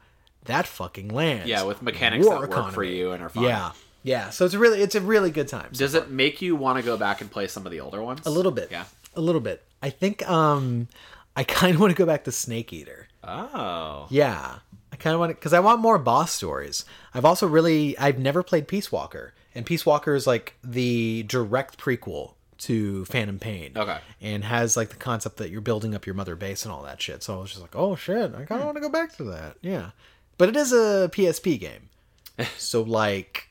that 0.44 0.66
fucking 0.66 1.08
lands. 1.08 1.48
Yeah, 1.48 1.62
with 1.62 1.80
mechanics 1.80 2.28
that 2.28 2.50
work 2.50 2.72
for 2.72 2.84
you 2.84 3.12
and 3.12 3.22
are 3.22 3.30
fun. 3.30 3.44
Yeah. 3.44 3.72
Yeah. 4.02 4.30
So, 4.30 4.44
it's 4.44 4.54
a 4.54 4.58
really, 4.58 4.80
it's 4.80 4.94
a 4.94 5.00
really 5.00 5.30
good 5.30 5.48
time. 5.48 5.68
Does 5.72 5.94
it 5.94 6.10
make 6.10 6.40
you 6.40 6.56
want 6.56 6.78
to 6.78 6.84
go 6.84 6.96
back 6.96 7.20
and 7.20 7.30
play 7.30 7.46
some 7.48 7.66
of 7.66 7.72
the 7.72 7.80
older 7.80 8.02
ones? 8.02 8.26
a 8.26 8.30
little 8.30 8.52
bit. 8.52 8.68
Yeah. 8.70 8.84
A 9.16 9.20
little 9.20 9.40
bit. 9.40 9.62
I 9.82 9.90
think 9.90 10.28
um 10.28 10.88
I 11.36 11.44
kind 11.44 11.74
of 11.74 11.80
want 11.80 11.90
to 11.90 11.96
go 11.96 12.06
back 12.06 12.24
to 12.24 12.32
Snake 12.32 12.72
Eater. 12.72 13.08
Oh. 13.24 14.06
Yeah. 14.10 14.58
I 14.92 14.96
kind 14.96 15.14
of 15.14 15.20
want 15.20 15.30
to 15.30 15.34
because 15.34 15.52
I 15.52 15.60
want 15.60 15.80
more 15.80 15.98
boss 15.98 16.32
stories. 16.32 16.84
I've 17.14 17.24
also 17.24 17.46
really 17.46 17.96
I've 17.98 18.18
never 18.18 18.42
played 18.42 18.66
Peace 18.68 18.90
Walker, 18.90 19.34
and 19.54 19.66
Peace 19.66 19.84
Walker 19.84 20.14
is 20.14 20.26
like 20.26 20.54
the 20.64 21.24
direct 21.24 21.78
prequel 21.78 22.32
to 22.58 23.04
Phantom 23.04 23.38
Pain. 23.38 23.72
Okay. 23.76 23.98
And 24.20 24.44
has 24.44 24.76
like 24.76 24.88
the 24.88 24.96
concept 24.96 25.36
that 25.36 25.50
you're 25.50 25.60
building 25.60 25.94
up 25.94 26.06
your 26.06 26.14
mother 26.14 26.34
base 26.36 26.64
and 26.64 26.72
all 26.72 26.82
that 26.82 27.00
shit. 27.00 27.22
So 27.22 27.36
I 27.36 27.40
was 27.40 27.50
just 27.50 27.62
like, 27.62 27.76
oh 27.76 27.94
shit, 27.96 28.34
I 28.34 28.44
kind 28.44 28.60
of 28.60 28.64
want 28.64 28.76
to 28.76 28.80
go 28.80 28.88
back 28.90 29.14
to 29.18 29.24
that. 29.24 29.56
Yeah. 29.60 29.90
But 30.38 30.48
it 30.48 30.56
is 30.56 30.72
a 30.72 31.08
PSP 31.12 31.60
game, 31.60 31.88
so 32.56 32.82
like 32.82 33.47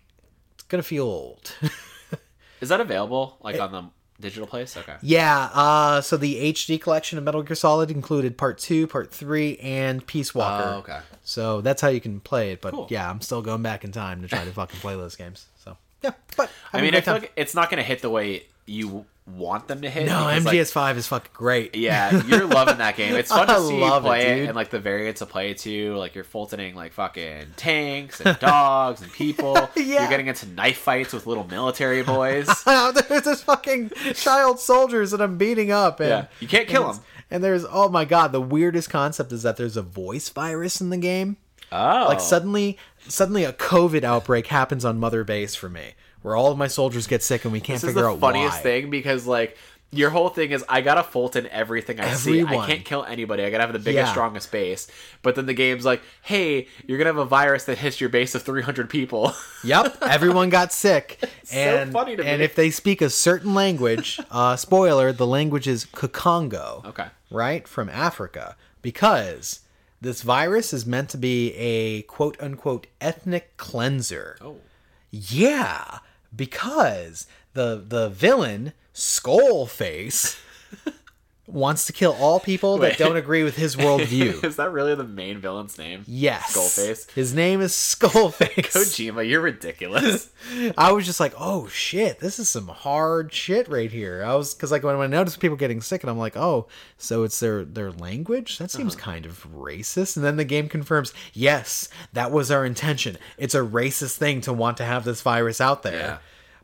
gonna 0.69 0.83
feel 0.83 1.05
old. 1.05 1.53
Is 2.61 2.69
that 2.69 2.81
available 2.81 3.37
like 3.41 3.59
on 3.59 3.71
the 3.71 3.83
digital 4.19 4.47
place? 4.47 4.75
Okay. 4.75 4.95
Yeah, 5.01 5.49
uh, 5.53 6.01
so 6.01 6.17
the 6.17 6.51
HD 6.53 6.81
collection 6.81 7.17
of 7.17 7.23
Metal 7.23 7.43
Gear 7.43 7.55
Solid 7.55 7.91
included 7.91 8.37
part 8.37 8.57
two, 8.57 8.87
part 8.87 9.11
three, 9.11 9.57
and 9.57 10.05
Peace 10.05 10.33
Walker. 10.33 10.63
Oh, 10.67 10.77
okay. 10.79 10.99
So 11.23 11.61
that's 11.61 11.81
how 11.81 11.89
you 11.89 12.01
can 12.01 12.19
play 12.19 12.51
it. 12.53 12.61
But 12.61 12.73
Cool. 12.73 12.87
yeah, 12.89 13.09
I'm 13.09 13.21
still 13.21 13.41
going 13.43 13.61
back 13.61 13.83
in 13.83 13.91
time 13.91 14.21
to 14.23 14.27
try 14.27 14.43
to 14.43 14.51
fucking 14.53 14.79
play 14.79 14.95
those 14.95 15.15
games. 15.15 15.45
So 15.63 15.77
yeah, 16.01 16.11
but 16.35 16.49
I 16.73 16.81
mean, 16.81 16.95
I 16.95 17.01
feel 17.01 17.13
like 17.13 17.31
it's 17.35 17.53
not 17.53 17.69
going 17.69 17.77
to 17.77 17.83
hit 17.87 18.01
the 18.01 18.09
way 18.09 18.47
you 18.67 19.05
want 19.25 19.67
them 19.67 19.81
to 19.81 19.89
hit. 19.89 20.05
no, 20.05 20.27
because, 20.33 20.71
MGS5 20.71 20.95
is 20.97 21.07
fucking 21.07 21.31
great. 21.33 21.75
Yeah, 21.75 22.23
you're 22.25 22.45
loving 22.45 22.77
that 22.77 22.95
game. 22.95 23.13
It's 23.15 23.29
fun 23.29 23.47
to 23.47 23.59
see 23.59 23.75
you 23.75 23.81
love 23.81 24.05
it, 24.05 24.07
play 24.07 24.21
it, 24.31 24.35
dude. 24.35 24.47
and 24.47 24.55
like 24.55 24.69
the 24.69 24.79
variants 24.79 25.19
to 25.19 25.25
play 25.25 25.51
it 25.51 25.57
to. 25.59 25.95
Like 25.95 26.15
you're 26.15 26.23
Fultoning 26.23 26.75
like 26.75 26.93
fucking 26.93 27.47
tanks 27.57 28.21
and 28.21 28.37
dogs 28.39 29.01
and 29.01 29.11
people. 29.11 29.57
Yeah. 29.75 30.01
You're 30.01 30.09
getting 30.09 30.27
into 30.27 30.47
knife 30.47 30.77
fights 30.77 31.13
with 31.13 31.27
little 31.27 31.45
military 31.45 32.03
boys. 32.03 32.47
there's 32.65 33.23
this 33.23 33.43
fucking 33.43 33.91
child 34.15 34.59
soldiers 34.59 35.11
that 35.11 35.21
I'm 35.21 35.37
beating 35.37 35.71
up. 35.71 35.99
And, 35.99 36.09
Yeah, 36.09 36.25
you 36.39 36.47
can't 36.47 36.67
kill 36.67 36.91
them. 36.91 37.01
And 37.31 37.43
there's 37.43 37.65
oh 37.69 37.89
my 37.89 38.05
god, 38.05 38.31
the 38.31 38.41
weirdest 38.41 38.89
concept 38.89 39.31
is 39.31 39.43
that 39.43 39.57
there's 39.57 39.77
a 39.77 39.81
voice 39.81 40.29
virus 40.29 40.79
in 40.81 40.89
the 40.89 40.97
game. 40.97 41.37
oh, 41.71 42.05
Like 42.07 42.19
suddenly, 42.21 42.77
suddenly 43.07 43.43
a 43.43 43.53
COVID 43.53 44.03
outbreak 44.03 44.47
happens 44.47 44.83
on 44.85 44.99
Mother 44.99 45.23
Base 45.23 45.53
for 45.55 45.69
me, 45.69 45.93
where 46.21 46.35
all 46.35 46.51
of 46.51 46.57
my 46.57 46.67
soldiers 46.67 47.07
get 47.07 47.23
sick 47.23 47.43
and 47.45 47.51
we 47.53 47.59
can't 47.59 47.75
this 47.81 47.83
is 47.83 47.89
figure 47.89 48.03
the 48.03 48.09
out 48.09 48.19
funniest 48.19 48.57
why. 48.57 48.63
thing 48.63 48.89
because 48.89 49.25
like. 49.27 49.57
Your 49.89 50.09
whole 50.09 50.27
thing 50.27 50.51
is 50.51 50.65
I 50.67 50.81
gotta 50.81 51.01
Fulton 51.01 51.47
everything 51.47 52.01
I 52.01 52.11
see. 52.13 52.43
I 52.43 52.65
can't 52.67 52.83
kill 52.83 53.05
anybody. 53.05 53.43
I 53.45 53.49
gotta 53.49 53.63
have 53.63 53.71
the 53.71 53.79
biggest, 53.79 54.07
Yeah. 54.07 54.11
strongest 54.11 54.51
base. 54.51 54.85
But 55.21 55.35
then 55.35 55.45
the 55.45 55.53
game's 55.53 55.85
like, 55.85 56.01
hey, 56.23 56.67
you're 56.85 56.97
gonna 56.97 57.07
have 57.11 57.17
a 57.17 57.23
virus 57.23 57.63
that 57.63 57.77
hits 57.77 58.01
your 58.01 58.09
base 58.09 58.35
of 58.35 58.43
300 58.43 58.89
people. 58.89 59.31
Yep, 59.63 59.99
everyone 60.01 60.49
got 60.49 60.73
sick. 60.73 61.19
so 61.45 61.55
and 61.57 61.93
funny 61.93 62.17
to 62.17 62.25
and 62.25 62.39
me. 62.39 62.43
if 62.43 62.53
they 62.53 62.69
speak 62.69 63.01
a 63.01 63.09
certain 63.09 63.53
language, 63.53 64.19
uh, 64.29 64.57
spoiler, 64.57 65.13
the 65.13 65.25
language 65.25 65.69
is 65.69 65.85
Kikongo. 65.85 66.83
Okay. 66.83 67.07
Right? 67.31 67.65
From 67.65 67.87
Africa. 67.87 68.57
Because 68.81 69.61
this 70.01 70.21
virus 70.21 70.73
is 70.73 70.85
meant 70.85 71.07
to 71.11 71.17
be 71.17 71.53
a 71.53 72.01
quote 72.01 72.35
unquote 72.41 72.87
ethnic 72.99 73.55
cleanser. 73.55 74.37
oh. 74.41 74.57
Yeah, 75.09 75.99
because 76.37 77.27
the 77.53 77.83
the 77.85 78.09
villain 78.09 78.73
Skullface 78.93 80.37
wants 81.49 81.85
to 81.85 81.93
kill 81.93 82.11
all 82.19 82.41
people 82.41 82.77
Wait. 82.77 82.89
that 82.89 82.97
don't 82.97 83.15
agree 83.15 83.41
with 83.41 83.55
his 83.55 83.77
worldview. 83.77 84.43
is 84.43 84.57
that 84.57 84.69
really 84.69 84.93
the 84.95 85.03
main 85.05 85.39
villain's 85.39 85.77
name? 85.77 86.03
yes, 86.05 86.53
Skullface? 86.55 87.09
His 87.11 87.33
name 87.33 87.61
is 87.61 87.71
Skullface. 87.71 88.53
Kojima, 88.65 89.27
you're 89.27 89.39
ridiculous. 89.39 90.29
I 90.77 90.91
was 90.91 91.05
just 91.05 91.21
like, 91.21 91.33
oh 91.39 91.67
shit, 91.69 92.19
this 92.19 92.37
is 92.37 92.49
some 92.49 92.67
hard 92.67 93.31
shit 93.33 93.69
right 93.69 93.89
here. 93.89 94.25
I 94.25 94.35
was 94.35 94.53
because 94.53 94.71
like 94.71 94.83
when, 94.83 94.97
when 94.97 95.13
I 95.13 95.17
noticed 95.17 95.39
people 95.39 95.55
getting 95.57 95.79
sick, 95.81 96.03
and 96.03 96.09
I'm 96.09 96.17
like, 96.17 96.35
oh, 96.35 96.67
so 96.97 97.23
it's 97.23 97.39
their 97.39 97.63
their 97.63 97.91
language. 97.91 98.57
That 98.57 98.69
seems 98.69 98.95
Uh-huh. 98.95 99.03
kind 99.05 99.25
of 99.25 99.47
racist. 99.53 100.17
And 100.17 100.25
then 100.25 100.35
the 100.35 100.43
game 100.43 100.67
confirms, 100.67 101.13
yes, 101.33 101.87
that 102.13 102.31
was 102.31 102.51
our 102.51 102.65
intention. 102.65 103.17
It's 103.37 103.55
a 103.55 103.59
racist 103.61 104.17
thing 104.17 104.41
to 104.41 104.51
want 104.51 104.75
to 104.77 104.83
have 104.85 105.05
this 105.05 105.21
virus 105.21 105.61
out 105.61 105.81
there. 105.83 105.97
Yeah. 105.99 106.17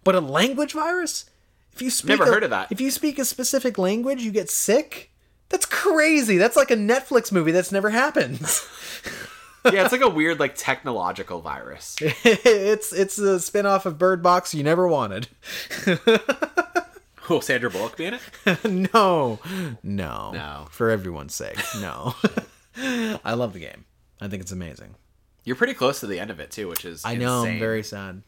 But 0.03 0.15
a 0.15 0.19
language 0.19 0.73
virus? 0.73 1.29
If 1.73 1.81
you 1.81 1.89
speak 1.89 2.09
Never 2.09 2.23
a- 2.23 2.27
heard 2.33 2.43
of 2.43 2.49
that. 2.51 2.71
If 2.71 2.79
you 2.81 2.91
speak 2.91 3.17
a 3.19 3.25
specific 3.25 3.77
language, 3.77 4.21
you 4.21 4.31
get 4.31 4.49
sick. 4.49 5.11
That's 5.49 5.65
crazy. 5.65 6.37
That's 6.37 6.55
like 6.55 6.71
a 6.71 6.75
Netflix 6.75 7.31
movie 7.31 7.51
that's 7.51 7.71
never 7.71 7.89
happened. 7.89 8.39
yeah, 9.65 9.83
it's 9.83 9.91
like 9.91 10.01
a 10.01 10.09
weird, 10.09 10.39
like 10.39 10.55
technological 10.55 11.41
virus. 11.41 11.95
it's 12.01 12.91
it's 12.93 13.17
a 13.17 13.39
spin-off 13.39 13.85
of 13.85 13.97
Bird 13.97 14.21
Box 14.23 14.53
you 14.53 14.63
never 14.63 14.87
wanted. 14.87 15.27
Will 17.29 17.39
Sandra 17.41 17.69
Bullock 17.69 17.95
be 17.95 18.05
in 18.05 18.15
it? 18.15 18.21
no, 18.93 19.39
no, 19.81 20.31
No. 20.33 20.67
For 20.71 20.89
everyone's 20.89 21.33
sake, 21.33 21.57
no. 21.79 22.15
I 22.75 23.33
love 23.33 23.53
the 23.53 23.59
game. 23.61 23.85
I 24.19 24.27
think 24.27 24.41
it's 24.41 24.51
amazing. 24.51 24.95
You're 25.45 25.55
pretty 25.55 25.73
close 25.73 25.99
to 26.01 26.07
the 26.07 26.19
end 26.19 26.31
of 26.31 26.39
it 26.39 26.51
too, 26.51 26.67
which 26.67 26.83
is 26.85 27.05
I 27.05 27.15
know. 27.15 27.39
insane. 27.41 27.53
I'm 27.53 27.59
very 27.59 27.83
sad. 27.83 28.23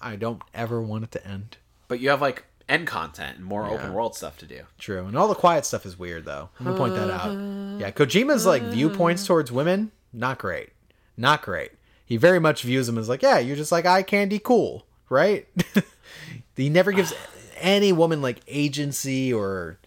I 0.00 0.16
don't 0.16 0.42
ever 0.54 0.80
want 0.82 1.04
it 1.04 1.12
to 1.12 1.26
end. 1.26 1.56
But 1.86 2.00
you 2.00 2.10
have 2.10 2.20
like 2.20 2.44
end 2.72 2.86
content 2.86 3.36
and 3.36 3.44
more 3.44 3.66
open 3.66 3.92
world 3.92 4.16
stuff 4.16 4.36
to 4.38 4.46
do. 4.46 4.62
True, 4.78 5.04
and 5.06 5.16
all 5.16 5.28
the 5.28 5.34
quiet 5.34 5.64
stuff 5.66 5.84
is 5.84 5.98
weird 5.98 6.24
though. 6.24 6.48
I'm 6.58 6.66
gonna 6.66 6.78
point 6.78 6.94
that 6.94 7.10
out. 7.10 7.32
Yeah, 7.80 7.90
Kojima's 7.90 8.46
like 8.46 8.62
viewpoints 8.62 9.26
towards 9.26 9.52
women, 9.52 9.92
not 10.12 10.38
great, 10.38 10.70
not 11.16 11.42
great. 11.42 11.72
He 12.04 12.16
very 12.16 12.38
much 12.40 12.62
views 12.62 12.86
them 12.86 12.98
as 12.98 13.08
like, 13.08 13.22
yeah, 13.22 13.38
you're 13.38 13.56
just 13.56 13.72
like 13.72 13.86
eye 13.86 14.02
candy, 14.02 14.38
cool, 14.38 14.86
right? 15.08 15.46
he 16.56 16.68
never 16.68 16.92
gives 16.92 17.14
any 17.58 17.92
woman 17.92 18.20
like 18.22 18.38
agency 18.48 19.32
or 19.32 19.78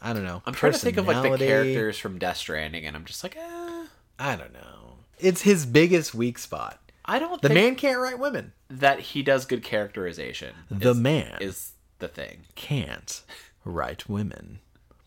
I 0.00 0.12
don't 0.12 0.24
know. 0.24 0.42
I'm 0.46 0.54
trying 0.54 0.72
to 0.72 0.78
think 0.78 0.96
of 0.98 1.06
like 1.06 1.22
the 1.22 1.38
characters 1.38 1.98
from 1.98 2.18
Death 2.18 2.36
Stranding, 2.36 2.84
and 2.86 2.94
I'm 2.96 3.04
just 3.04 3.22
like, 3.22 3.36
eh, 3.36 3.84
I 4.18 4.36
don't 4.36 4.52
know. 4.52 4.98
It's 5.18 5.42
his 5.42 5.64
biggest 5.64 6.14
weak 6.14 6.38
spot. 6.38 6.78
I 7.04 7.18
don't 7.18 7.40
The 7.40 7.50
man 7.50 7.76
can't 7.76 7.98
write 8.00 8.18
women. 8.18 8.52
that 8.68 8.98
he 9.00 9.22
does 9.22 9.46
good 9.46 9.62
characterization. 9.62 10.54
The 10.70 10.90
is- 10.90 10.96
man. 10.96 11.38
is 11.40 11.72
the 11.98 12.08
thing. 12.08 12.44
Can't 12.54 13.22
write 13.64 14.08
women. 14.08 14.60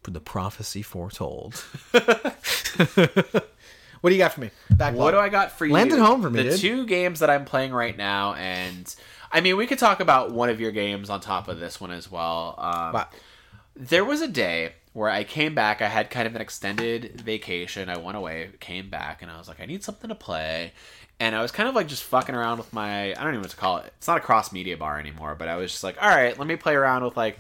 For 0.03 0.11
the 0.11 0.21
prophecy 0.21 0.81
foretold. 0.81 1.55
what 4.01 4.09
do 4.09 4.11
you 4.11 4.17
got 4.17 4.33
for 4.33 4.41
me? 4.41 4.49
Backlog. 4.71 5.03
What 5.03 5.11
do 5.11 5.17
I 5.17 5.29
got 5.29 5.51
for 5.51 5.65
you? 5.65 5.73
Land 5.73 5.91
it 5.91 5.99
home 5.99 6.21
for 6.21 6.29
me, 6.29 6.41
The 6.43 6.49
dude. 6.51 6.59
two 6.59 6.85
games 6.85 7.19
that 7.19 7.29
I'm 7.29 7.45
playing 7.45 7.73
right 7.73 7.97
now, 7.97 8.33
and 8.35 8.93
I 9.31 9.41
mean, 9.41 9.57
we 9.57 9.67
could 9.67 9.79
talk 9.79 9.99
about 9.99 10.31
one 10.31 10.49
of 10.49 10.59
your 10.61 10.71
games 10.71 11.09
on 11.09 11.19
top 11.19 11.47
of 11.47 11.59
this 11.59 11.81
one 11.81 11.91
as 11.91 12.09
well. 12.09 12.55
Um, 12.57 12.93
Wow. 12.93 13.07
There 13.75 14.03
was 14.03 14.21
a 14.21 14.27
day 14.27 14.73
where 14.93 15.09
I 15.09 15.23
came 15.23 15.55
back. 15.55 15.81
I 15.81 15.87
had 15.87 16.09
kind 16.09 16.27
of 16.27 16.35
an 16.35 16.41
extended 16.41 17.21
vacation. 17.21 17.87
I 17.89 17.97
went 17.97 18.17
away, 18.17 18.49
came 18.59 18.89
back, 18.89 19.21
and 19.21 19.31
I 19.31 19.37
was 19.37 19.47
like, 19.47 19.61
I 19.61 19.65
need 19.65 19.83
something 19.83 20.09
to 20.09 20.15
play. 20.15 20.73
And 21.19 21.35
I 21.35 21.41
was 21.41 21.51
kind 21.51 21.67
of 21.67 21.75
like 21.75 21.87
just 21.87 22.03
fucking 22.03 22.33
around 22.33 22.59
with 22.59 22.71
my 22.71 23.11
I 23.11 23.13
don't 23.13 23.27
even 23.29 23.35
know 23.35 23.41
what 23.41 23.49
to 23.49 23.57
call 23.57 23.77
it. 23.77 23.93
It's 23.97 24.07
not 24.07 24.17
a 24.17 24.21
cross 24.21 24.51
media 24.51 24.77
bar 24.77 24.99
anymore, 24.99 25.35
but 25.35 25.47
I 25.47 25.57
was 25.57 25.71
just 25.71 25.83
like, 25.83 26.01
all 26.01 26.09
right, 26.09 26.37
let 26.37 26.47
me 26.47 26.55
play 26.55 26.75
around 26.75 27.03
with 27.03 27.17
like 27.17 27.39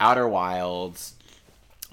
Outer 0.00 0.26
Wilds. 0.26 1.14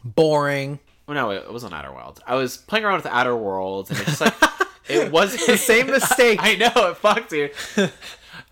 Boring. 0.04 0.80
Well, 1.06 1.16
no, 1.16 1.32
it 1.32 1.52
wasn't 1.52 1.74
Outer 1.74 1.92
Wilds. 1.92 2.22
I 2.26 2.36
was 2.36 2.58
playing 2.58 2.86
around 2.86 2.98
with 2.98 3.06
Outer 3.06 3.36
Worlds, 3.36 3.90
and 3.90 4.00
it's 4.00 4.10
just 4.10 4.22
like 4.22 4.34
it 4.90 5.12
wasn't 5.12 5.46
The 5.46 5.58
same 5.58 5.88
mistake. 5.88 6.40
I 6.44 6.56
know 6.56 6.90
it 6.90 6.98
fucked 6.98 7.32
you. 7.32 7.50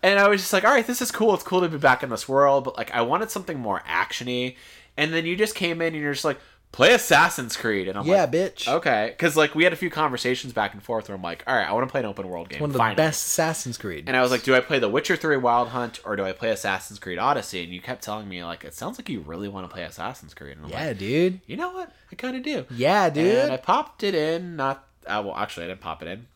and 0.04 0.20
I 0.20 0.28
was 0.28 0.42
just 0.42 0.54
like, 0.54 0.64
all 0.64 0.72
right, 0.72 0.86
this 0.86 1.02
is 1.02 1.12
cool. 1.12 1.34
It's 1.34 1.44
cool 1.44 1.62
to 1.62 1.70
be 1.70 1.78
back 1.78 2.04
in 2.04 2.10
this 2.10 2.30
world, 2.30 2.64
but 2.64 2.78
like 2.78 2.92
I 2.92 3.02
wanted 3.02 3.32
something 3.32 3.60
more 3.60 3.82
actiony. 3.88 4.56
And 4.98 5.14
then 5.14 5.26
you 5.26 5.36
just 5.36 5.56
came 5.56 5.82
in 5.82 5.94
and 5.94 6.02
you're 6.02 6.14
just 6.14 6.24
like, 6.26 6.40
play 6.76 6.94
Assassin's 6.94 7.56
Creed, 7.56 7.88
and 7.88 7.98
I'm 7.98 8.06
like 8.06 8.14
Yeah, 8.14 8.22
like, 8.24 8.32
bitch. 8.32 8.68
okay, 8.68 9.08
because 9.12 9.38
like 9.38 9.56
we 9.56 9.64
had 9.64 9.72
a 9.72 9.78
few 9.78 9.90
conversations 9.90 10.52
back 10.52 10.74
and 10.74 10.84
forth 10.84 11.08
where 11.08 11.16
I'm 11.16 11.22
like, 11.22 11.42
all 11.48 11.56
right, 11.56 11.66
I 11.68 11.72
want 11.72 11.88
to 11.88 11.92
play 11.92 12.02
an 12.02 12.06
open 12.06 12.28
world 12.28 12.50
game. 12.50 12.60
One 12.60 12.70
of 12.70 12.74
the 12.74 12.80
finally. 12.80 12.98
best 12.98 13.26
Assassin's 13.28 13.78
Creed. 13.78 14.04
And 14.08 14.18
I 14.18 14.22
was 14.22 14.30
like, 14.30 14.44
do 14.44 14.54
I 14.54 14.60
play 14.60 14.80
The 14.80 14.90
Witcher 14.90 15.16
3 15.16 15.38
Wild 15.38 15.70
Hunt 15.70 16.02
or 16.04 16.18
do 16.18 16.26
I 16.26 16.34
play 16.34 16.50
Assassin's 16.50 17.00
Creed 17.00 17.18
Odyssey? 17.18 17.64
And 17.64 17.72
you 17.72 17.80
kept 17.80 18.04
telling 18.04 18.28
me 18.28 18.44
like, 18.44 18.66
it 18.66 18.74
sounds 18.74 19.00
like 19.00 19.08
you 19.08 19.22
really 19.22 19.48
want 19.48 19.68
to 19.70 19.74
play 19.74 19.84
Assassin's 19.84 20.34
Creed. 20.34 20.58
And 20.58 20.66
I'm 20.66 20.72
yeah, 20.72 20.88
like, 20.88 20.98
dude. 20.98 21.40
you 21.48 21.56
know 21.56 21.72
what? 21.72 21.94
I 22.12 22.16
kind 22.16 22.36
of 22.36 22.44
do. 22.44 22.66
Yeah, 22.72 23.10
dude. 23.10 23.36
And 23.36 23.54
I 23.54 23.58
popped 23.58 24.04
it 24.04 24.14
in. 24.14 24.58
Not 24.58 24.86
uh, 25.08 25.22
well, 25.26 25.36
actually, 25.36 25.66
I 25.66 25.70
didn't 25.70 25.82
pop 25.82 26.02
it 26.02 26.08
in. 26.10 26.28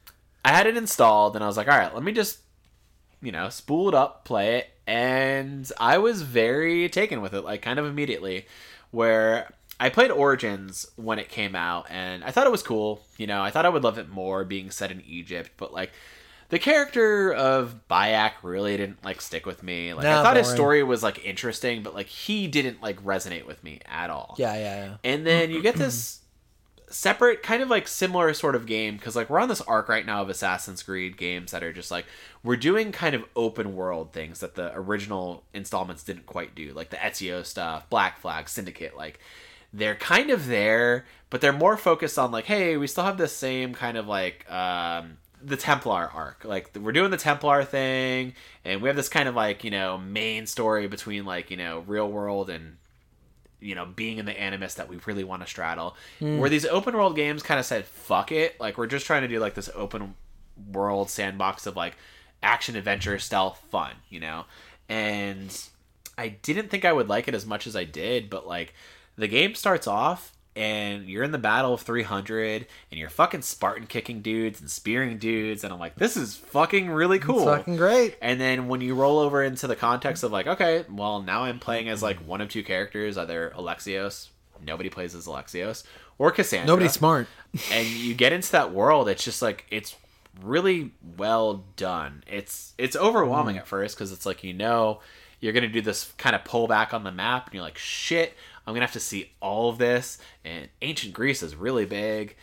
I 0.45 0.49
had 0.53 0.67
it 0.67 0.77
installed, 0.77 1.35
and 1.35 1.43
I 1.43 1.47
was 1.47 1.57
like, 1.57 1.67
all 1.67 1.77
right, 1.77 1.93
let 1.93 2.03
me 2.03 2.11
just, 2.11 2.39
you 3.21 3.31
know, 3.31 3.49
spool 3.49 3.89
it 3.89 3.93
up, 3.93 4.23
play 4.23 4.57
it, 4.59 4.69
and 4.87 5.69
I 5.79 5.97
was 5.97 6.21
very 6.21 6.87
taken 6.87 7.21
with 7.21 7.33
it, 7.33 7.41
like 7.41 7.61
kind 7.61 7.77
of 7.77 7.85
immediately. 7.85 8.45
Where 8.91 9.51
I 9.79 9.89
played 9.89 10.11
Origins 10.11 10.85
when 10.97 11.19
it 11.19 11.29
came 11.29 11.55
out, 11.55 11.87
and 11.89 12.23
I 12.23 12.31
thought 12.31 12.45
it 12.47 12.51
was 12.51 12.63
cool. 12.63 13.01
You 13.17 13.27
know, 13.27 13.41
I 13.41 13.49
thought 13.49 13.65
I 13.65 13.69
would 13.69 13.83
love 13.83 13.97
it 13.97 14.09
more 14.09 14.43
being 14.43 14.71
set 14.71 14.91
in 14.91 15.01
Egypt, 15.07 15.51
but 15.57 15.73
like 15.73 15.91
the 16.49 16.59
character 16.59 17.31
of 17.33 17.79
Bayek 17.89 18.31
really 18.41 18.75
didn't 18.75 19.03
like 19.05 19.21
stick 19.21 19.45
with 19.45 19.63
me. 19.63 19.93
Like 19.93 20.05
I 20.05 20.09
Nah, 20.15 20.23
thought 20.23 20.35
his 20.37 20.47
story 20.49 20.83
was 20.83 21.01
like 21.03 21.23
interesting, 21.23 21.83
but 21.83 21.93
like 21.93 22.07
he 22.07 22.47
didn't 22.47 22.81
like 22.81 23.01
resonate 23.03 23.45
with 23.45 23.63
me 23.63 23.79
at 23.85 24.09
all. 24.09 24.35
Yeah, 24.37 24.55
yeah, 24.55 24.85
yeah. 24.85 24.95
And 25.03 25.25
then 25.25 25.51
you 25.51 25.61
get 25.61 25.75
this 25.75 26.19
separate 26.91 27.43
kind 27.43 27.61
of 27.61 27.69
like 27.69 27.87
similar 27.87 28.33
sort 28.33 28.55
of 28.55 28.65
game 28.65 28.95
because 28.97 29.15
like 29.15 29.29
we're 29.29 29.39
on 29.39 29.47
this 29.47 29.61
arc 29.61 29.87
right 29.89 30.05
now 30.07 30.23
of 30.23 30.29
Assassin's 30.29 30.81
Creed 30.81 31.17
games 31.17 31.51
that 31.51 31.63
are 31.63 31.71
just 31.71 31.91
like 31.91 32.05
we're 32.43 32.55
doing 32.57 32.91
kind 32.91 33.13
of 33.13 33.23
open 33.35 33.75
world 33.75 34.11
things 34.11 34.39
that 34.39 34.55
the 34.55 34.71
original 34.75 35.43
installments 35.53 36.03
didn't 36.03 36.25
quite 36.25 36.55
do, 36.55 36.73
like 36.73 36.89
the 36.89 36.97
Ezio 36.97 37.45
stuff, 37.45 37.87
Black 37.91 38.19
Flag, 38.19 38.49
Syndicate, 38.49 38.97
like 38.97 39.19
they're 39.73 39.95
kind 39.95 40.29
of 40.29 40.47
there, 40.47 41.05
but 41.29 41.41
they're 41.41 41.53
more 41.53 41.77
focused 41.77 42.17
on 42.17 42.31
like, 42.31 42.45
hey, 42.45 42.77
we 42.77 42.87
still 42.87 43.03
have 43.03 43.17
the 43.17 43.27
same 43.27 43.73
kind 43.73 43.97
of 43.97 44.07
like 44.07 44.49
um 44.51 45.17
the 45.41 45.57
Templar 45.57 46.09
arc. 46.13 46.43
Like 46.43 46.75
we're 46.75 46.91
doing 46.91 47.11
the 47.11 47.17
Templar 47.17 47.63
thing 47.63 48.33
and 48.65 48.81
we 48.81 48.89
have 48.89 48.95
this 48.95 49.09
kind 49.09 49.29
of 49.29 49.35
like, 49.35 49.63
you 49.63 49.71
know, 49.71 49.97
main 49.97 50.47
story 50.47 50.87
between 50.87 51.25
like, 51.25 51.49
you 51.49 51.57
know, 51.57 51.83
real 51.87 52.09
world 52.09 52.49
and 52.49 52.77
you 53.61 53.75
know, 53.75 53.85
being 53.85 54.17
in 54.17 54.25
the 54.25 54.39
animus 54.39 54.75
that 54.75 54.87
we 54.87 54.99
really 55.05 55.23
want 55.23 55.41
to 55.41 55.47
straddle. 55.47 55.95
Where 56.39 56.49
these 56.49 56.65
open 56.65 56.95
world 56.95 57.15
games 57.15 57.43
kind 57.43 57.59
of 57.59 57.65
said, 57.65 57.85
fuck 57.85 58.31
it. 58.31 58.59
Like, 58.59 58.77
we're 58.77 58.87
just 58.87 59.05
trying 59.05 59.23
to 59.23 59.27
do 59.27 59.39
like 59.39 59.53
this 59.53 59.69
open 59.75 60.15
world 60.71 61.09
sandbox 61.09 61.67
of 61.67 61.75
like 61.75 61.95
action, 62.41 62.75
adventure, 62.75 63.19
stealth, 63.19 63.61
fun, 63.69 63.91
you 64.09 64.19
know? 64.19 64.45
And 64.87 65.55
I 66.17 66.29
didn't 66.29 66.69
think 66.69 66.85
I 66.85 66.93
would 66.93 67.09
like 67.09 67.27
it 67.27 67.35
as 67.35 67.45
much 67.45 67.67
as 67.67 67.75
I 67.75 67.83
did, 67.83 68.29
but 68.29 68.47
like 68.47 68.73
the 69.19 69.27
game 69.27 69.55
starts 69.55 69.87
off 69.87 70.33
and 70.55 71.05
you're 71.07 71.23
in 71.23 71.31
the 71.31 71.37
battle 71.37 71.73
of 71.73 71.81
300 71.81 72.65
and 72.91 72.99
you're 72.99 73.09
fucking 73.09 73.41
Spartan 73.43 73.87
kicking 73.87 74.21
dudes 74.21 74.59
and 74.59 74.69
spearing 74.69 75.17
dudes. 75.17 75.63
And 75.63 75.71
I'm 75.71 75.79
like, 75.79 75.95
this 75.95 76.17
is 76.17 76.35
fucking 76.35 76.89
really 76.89 77.19
cool. 77.19 77.47
It's 77.47 77.57
fucking 77.57 77.77
great. 77.77 78.17
And 78.21 78.41
then 78.41 78.67
when 78.67 78.81
you 78.81 78.95
roll 78.95 79.19
over 79.19 79.43
into 79.43 79.67
the 79.67 79.75
context 79.75 80.23
of 80.23 80.31
like, 80.31 80.47
okay, 80.47 80.85
well 80.89 81.21
now 81.21 81.43
I'm 81.43 81.59
playing 81.59 81.87
as 81.89 82.01
like 82.03 82.17
one 82.25 82.41
of 82.41 82.49
two 82.49 82.63
characters, 82.63 83.17
either 83.17 83.53
Alexios, 83.55 84.29
nobody 84.65 84.89
plays 84.89 85.15
as 85.15 85.27
Alexios, 85.27 85.83
or 86.17 86.31
Cassandra. 86.31 86.67
Nobody's 86.67 86.93
smart. 86.93 87.27
and 87.71 87.87
you 87.87 88.13
get 88.13 88.33
into 88.33 88.51
that 88.51 88.73
world, 88.73 89.07
it's 89.07 89.23
just 89.23 89.41
like 89.41 89.65
it's 89.71 89.95
really 90.43 90.91
well 91.17 91.63
done. 91.77 92.23
It's 92.27 92.73
it's 92.77 92.95
overwhelming 92.95 93.55
Mm. 93.55 93.59
at 93.59 93.67
first 93.67 93.95
because 93.95 94.11
it's 94.11 94.25
like 94.25 94.43
you 94.43 94.53
know 94.53 94.99
you're 95.39 95.53
gonna 95.53 95.67
do 95.69 95.81
this 95.81 96.11
kind 96.17 96.35
of 96.35 96.43
pull 96.43 96.67
back 96.67 96.93
on 96.93 97.03
the 97.05 97.11
map, 97.11 97.45
and 97.47 97.53
you're 97.53 97.63
like, 97.63 97.77
shit, 97.77 98.33
I'm 98.65 98.73
gonna 98.73 98.85
have 98.85 98.93
to 98.93 98.99
see 98.99 99.31
all 99.41 99.69
of 99.69 99.77
this. 99.77 100.17
And 100.45 100.69
ancient 100.81 101.13
Greece 101.13 101.41
is 101.43 101.55
really 101.55 101.85
big, 101.85 102.35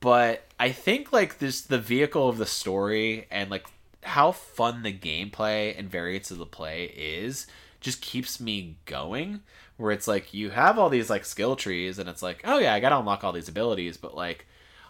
but 0.00 0.46
I 0.58 0.72
think 0.72 1.12
like 1.12 1.38
this 1.38 1.60
the 1.60 1.78
vehicle 1.78 2.28
of 2.28 2.38
the 2.38 2.46
story 2.46 3.26
and 3.30 3.50
like 3.50 3.66
how 4.02 4.32
fun 4.32 4.82
the 4.82 4.92
gameplay 4.92 5.78
and 5.78 5.90
variants 5.90 6.30
of 6.30 6.38
the 6.38 6.46
play 6.46 6.84
is 6.96 7.46
just 7.80 8.00
keeps 8.00 8.40
me 8.40 8.76
going 8.86 9.40
where 9.76 9.92
it's 9.92 10.08
like 10.08 10.32
you 10.34 10.50
have 10.50 10.78
all 10.78 10.88
these 10.88 11.10
like 11.10 11.24
skill 11.24 11.56
trees 11.56 11.98
and 11.98 12.08
it's 12.08 12.22
like 12.22 12.40
oh 12.44 12.58
yeah 12.58 12.74
i 12.74 12.80
gotta 12.80 12.98
unlock 12.98 13.24
all 13.24 13.32
these 13.32 13.48
abilities 13.48 13.96
but 13.96 14.14
like 14.14 14.46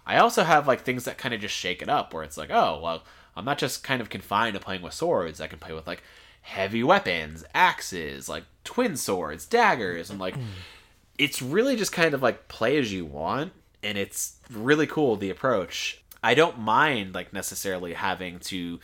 i 0.07 0.17
also 0.17 0.43
have 0.43 0.69
like 0.69 0.83
things 0.83 1.05
that 1.05 1.19
kind 1.19 1.35
of 1.35 1.41
just 1.41 1.55
shake 1.55 1.83
it 1.83 1.89
up 1.89 2.13
where 2.13 2.23
it's 2.23 2.37
like 2.37 2.51
oh 2.51 2.81
well 2.83 3.03
i'm 3.37 3.45
not 3.45 3.59
just 3.59 3.83
kind 3.83 4.01
of 4.01 4.09
confined 4.09 4.55
to 4.55 4.61
playing 4.61 4.83
with 4.83 4.95
swords 4.95 5.41
i 5.41 5.47
can 5.47 5.59
play 5.59 5.73
with 5.73 5.87
like 5.87 6.03
heavy 6.43 6.83
weapons 6.83 7.45
axes 7.55 8.29
like 8.29 8.45
twin 8.65 8.97
swords 8.97 9.47
daggers 9.47 10.11
and 10.11 10.19
like 10.19 10.35
it's 11.19 11.41
really 11.43 11.77
just 11.77 11.93
kind 11.93 12.15
of 12.15 12.23
like 12.23 12.49
play 12.49 12.79
as 12.79 12.93
you 12.93 13.05
want 13.05 13.53
and 13.83 13.97
it's 13.99 14.37
really 14.51 14.87
cool 14.87 15.17
the 15.17 15.31
approach 15.31 16.03
i 16.23 16.35
don't 16.35 16.59
mind 16.59 17.15
like 17.15 17.33
necessarily 17.33 17.93
having 17.93 18.39
to 18.39 18.81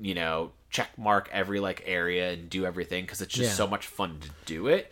you 0.00 0.14
know 0.14 0.50
check 0.70 0.90
mark 0.98 1.28
every 1.32 1.60
like 1.60 1.82
area 1.86 2.32
and 2.32 2.50
do 2.50 2.66
everything 2.66 3.04
because 3.04 3.20
it's 3.20 3.32
just 3.34 3.50
Yeah. 3.50 3.54
so 3.56 3.66
much 3.66 3.86
fun 3.86 4.18
to 4.20 4.30
do 4.44 4.66
it 4.66 4.90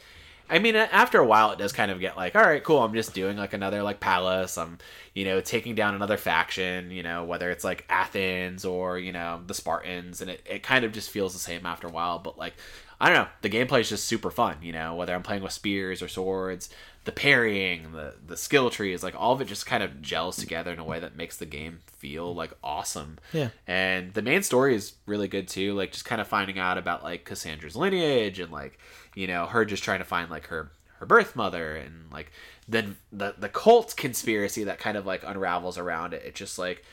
i 0.50 0.58
mean 0.58 0.76
after 0.76 1.18
a 1.18 1.26
while 1.26 1.50
it 1.50 1.58
does 1.58 1.72
kind 1.72 1.90
of 1.90 2.00
get 2.00 2.16
like 2.16 2.34
all 2.36 2.42
right 2.42 2.64
cool 2.64 2.82
i'm 2.82 2.94
just 2.94 3.14
doing 3.14 3.36
like 3.36 3.52
another 3.52 3.82
like 3.82 4.00
palace 4.00 4.58
i'm 4.58 4.78
you 5.14 5.24
know 5.24 5.40
taking 5.40 5.74
down 5.74 5.94
another 5.94 6.16
faction 6.16 6.90
you 6.90 7.02
know 7.02 7.24
whether 7.24 7.50
it's 7.50 7.64
like 7.64 7.84
athens 7.88 8.64
or 8.64 8.98
you 8.98 9.12
know 9.12 9.40
the 9.46 9.54
spartans 9.54 10.20
and 10.20 10.30
it, 10.30 10.42
it 10.46 10.62
kind 10.62 10.84
of 10.84 10.92
just 10.92 11.10
feels 11.10 11.32
the 11.32 11.38
same 11.38 11.66
after 11.66 11.86
a 11.86 11.90
while 11.90 12.18
but 12.18 12.38
like 12.38 12.54
I 13.02 13.08
don't 13.08 13.24
know. 13.24 13.28
The 13.40 13.50
gameplay 13.50 13.80
is 13.80 13.88
just 13.88 14.04
super 14.04 14.30
fun, 14.30 14.58
you 14.62 14.70
know, 14.70 14.94
whether 14.94 15.12
I'm 15.12 15.24
playing 15.24 15.42
with 15.42 15.50
spears 15.50 16.02
or 16.02 16.08
swords, 16.08 16.70
the 17.04 17.10
parrying, 17.10 17.90
the 17.90 18.14
the 18.24 18.36
skill 18.36 18.70
trees, 18.70 19.02
like 19.02 19.16
all 19.18 19.32
of 19.32 19.40
it 19.40 19.46
just 19.46 19.66
kind 19.66 19.82
of 19.82 20.00
gels 20.00 20.36
together 20.36 20.72
in 20.72 20.78
a 20.78 20.84
way 20.84 21.00
that 21.00 21.16
makes 21.16 21.36
the 21.36 21.44
game 21.44 21.80
feel 21.84 22.32
like 22.32 22.52
awesome. 22.62 23.18
Yeah. 23.32 23.48
And 23.66 24.14
the 24.14 24.22
main 24.22 24.44
story 24.44 24.76
is 24.76 24.92
really 25.04 25.26
good 25.26 25.48
too, 25.48 25.74
like 25.74 25.90
just 25.90 26.04
kind 26.04 26.20
of 26.20 26.28
finding 26.28 26.60
out 26.60 26.78
about 26.78 27.02
like 27.02 27.24
Cassandra's 27.24 27.74
lineage 27.74 28.38
and 28.38 28.52
like, 28.52 28.78
you 29.14 29.26
know, 29.26 29.46
her 29.46 29.64
just 29.64 29.82
trying 29.82 29.98
to 29.98 30.04
find 30.04 30.30
like 30.30 30.46
her 30.48 30.70
her 30.98 31.06
birth 31.06 31.34
mother 31.34 31.74
and 31.74 32.10
like 32.12 32.30
then 32.68 32.96
the 33.12 33.34
the 33.36 33.48
cult 33.48 33.96
conspiracy 33.96 34.64
that 34.64 34.78
kind 34.78 34.96
of 34.96 35.04
like 35.06 35.22
unravels 35.24 35.78
around 35.78 36.14
it. 36.14 36.22
It's 36.24 36.38
just 36.38 36.58
like 36.58 36.84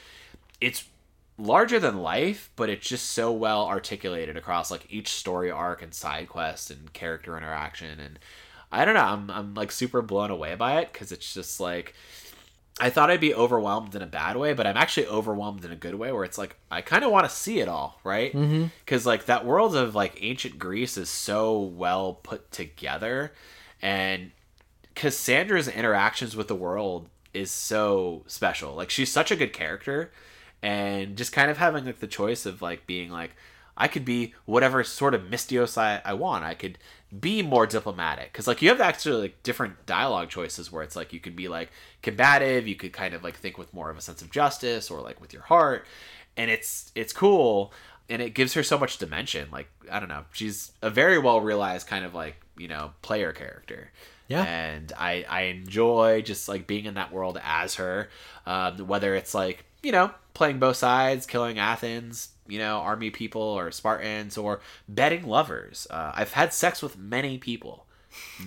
it's 0.59 0.85
larger 1.37 1.79
than 1.79 2.01
life, 2.01 2.49
but 2.55 2.69
it's 2.69 2.87
just 2.87 3.11
so 3.11 3.31
well 3.31 3.65
articulated 3.65 4.35
across 4.35 4.71
like 4.71 4.85
each 4.89 5.09
story 5.09 5.51
arc 5.51 5.81
and 5.81 5.93
side 5.93 6.27
quest 6.27 6.71
and 6.71 6.91
character 6.93 7.37
interaction 7.37 7.99
and 7.99 8.19
I 8.71 8.85
don't 8.85 8.95
know, 8.95 9.01
I'm 9.01 9.29
I'm 9.31 9.53
like 9.53 9.71
super 9.71 10.01
blown 10.01 10.31
away 10.31 10.55
by 10.55 10.79
it 10.81 10.93
cuz 10.93 11.11
it's 11.11 11.33
just 11.33 11.59
like 11.59 11.95
I 12.79 12.89
thought 12.89 13.11
I'd 13.11 13.19
be 13.19 13.33
overwhelmed 13.33 13.95
in 13.95 14.01
a 14.01 14.07
bad 14.07 14.37
way, 14.37 14.53
but 14.53 14.65
I'm 14.65 14.77
actually 14.77 15.07
overwhelmed 15.07 15.65
in 15.65 15.71
a 15.71 15.75
good 15.75 15.95
way 15.95 16.11
where 16.11 16.23
it's 16.23 16.37
like 16.37 16.55
I 16.71 16.81
kind 16.81 17.03
of 17.03 17.11
want 17.11 17.27
to 17.27 17.35
see 17.35 17.59
it 17.59 17.67
all, 17.67 17.99
right? 18.03 18.33
Mm-hmm. 18.33 18.67
Cuz 18.85 19.05
like 19.05 19.25
that 19.25 19.45
world 19.45 19.75
of 19.75 19.95
like 19.95 20.17
ancient 20.21 20.57
Greece 20.57 20.97
is 20.97 21.09
so 21.09 21.59
well 21.59 22.13
put 22.13 22.51
together 22.51 23.33
and 23.81 24.31
Cassandra's 24.95 25.67
interactions 25.67 26.35
with 26.35 26.47
the 26.47 26.55
world 26.55 27.09
is 27.33 27.51
so 27.51 28.23
special. 28.27 28.75
Like 28.75 28.89
she's 28.89 29.11
such 29.11 29.31
a 29.31 29.35
good 29.35 29.53
character 29.53 30.11
and 30.61 31.15
just 31.15 31.31
kind 31.31 31.49
of 31.49 31.57
having 31.57 31.85
like 31.85 31.99
the 31.99 32.07
choice 32.07 32.45
of 32.45 32.61
like 32.61 32.85
being 32.85 33.09
like 33.09 33.31
I 33.77 33.87
could 33.87 34.03
be 34.03 34.33
whatever 34.45 34.83
sort 34.83 35.13
of 35.13 35.23
misthios 35.23 35.77
I, 35.77 36.01
I 36.03 36.13
want. 36.13 36.43
I 36.43 36.53
could 36.53 36.77
be 37.17 37.41
more 37.41 37.65
diplomatic 37.65 38.31
because 38.31 38.47
like 38.47 38.61
you 38.61 38.69
have 38.69 38.79
actually 38.81 39.21
like 39.21 39.43
different 39.43 39.85
dialogue 39.85 40.29
choices 40.29 40.71
where 40.71 40.83
it's 40.83 40.95
like 40.95 41.11
you 41.11 41.19
can 41.19 41.33
be 41.33 41.47
like 41.47 41.71
combative, 42.03 42.67
you 42.67 42.75
could 42.75 42.93
kind 42.93 43.13
of 43.13 43.23
like 43.23 43.35
think 43.35 43.57
with 43.57 43.73
more 43.73 43.89
of 43.89 43.97
a 43.97 44.01
sense 44.01 44.21
of 44.21 44.29
justice 44.29 44.91
or 44.91 45.01
like 45.01 45.19
with 45.19 45.33
your 45.33 45.41
heart, 45.43 45.85
and 46.37 46.51
it's 46.51 46.91
it's 46.95 47.13
cool 47.13 47.73
and 48.09 48.21
it 48.21 48.33
gives 48.33 48.53
her 48.53 48.63
so 48.63 48.77
much 48.77 48.97
dimension. 48.97 49.49
Like 49.51 49.69
I 49.91 49.99
don't 49.99 50.09
know, 50.09 50.25
she's 50.31 50.71
a 50.81 50.89
very 50.89 51.17
well 51.17 51.41
realized 51.41 51.87
kind 51.87 52.05
of 52.05 52.13
like 52.13 52.35
you 52.57 52.67
know 52.67 52.91
player 53.01 53.31
character. 53.31 53.91
Yeah. 54.27 54.43
and 54.43 54.93
I 54.95 55.25
I 55.27 55.41
enjoy 55.43 56.21
just 56.21 56.47
like 56.47 56.67
being 56.67 56.85
in 56.85 56.93
that 56.93 57.11
world 57.11 57.39
as 57.43 57.75
her, 57.75 58.09
um, 58.45 58.77
whether 58.87 59.15
it's 59.15 59.33
like 59.33 59.65
you 59.81 59.91
know 59.91 60.11
playing 60.33 60.59
both 60.59 60.77
sides, 60.77 61.25
killing 61.25 61.59
Athens, 61.59 62.29
you 62.47 62.59
know 62.59 62.77
army 62.77 63.09
people 63.11 63.41
or 63.41 63.71
Spartans, 63.71 64.37
or 64.37 64.59
betting 64.87 65.27
lovers. 65.27 65.87
Uh, 65.89 66.11
I've 66.15 66.33
had 66.33 66.53
sex 66.53 66.81
with 66.81 66.97
many 66.97 67.37
people, 67.37 67.85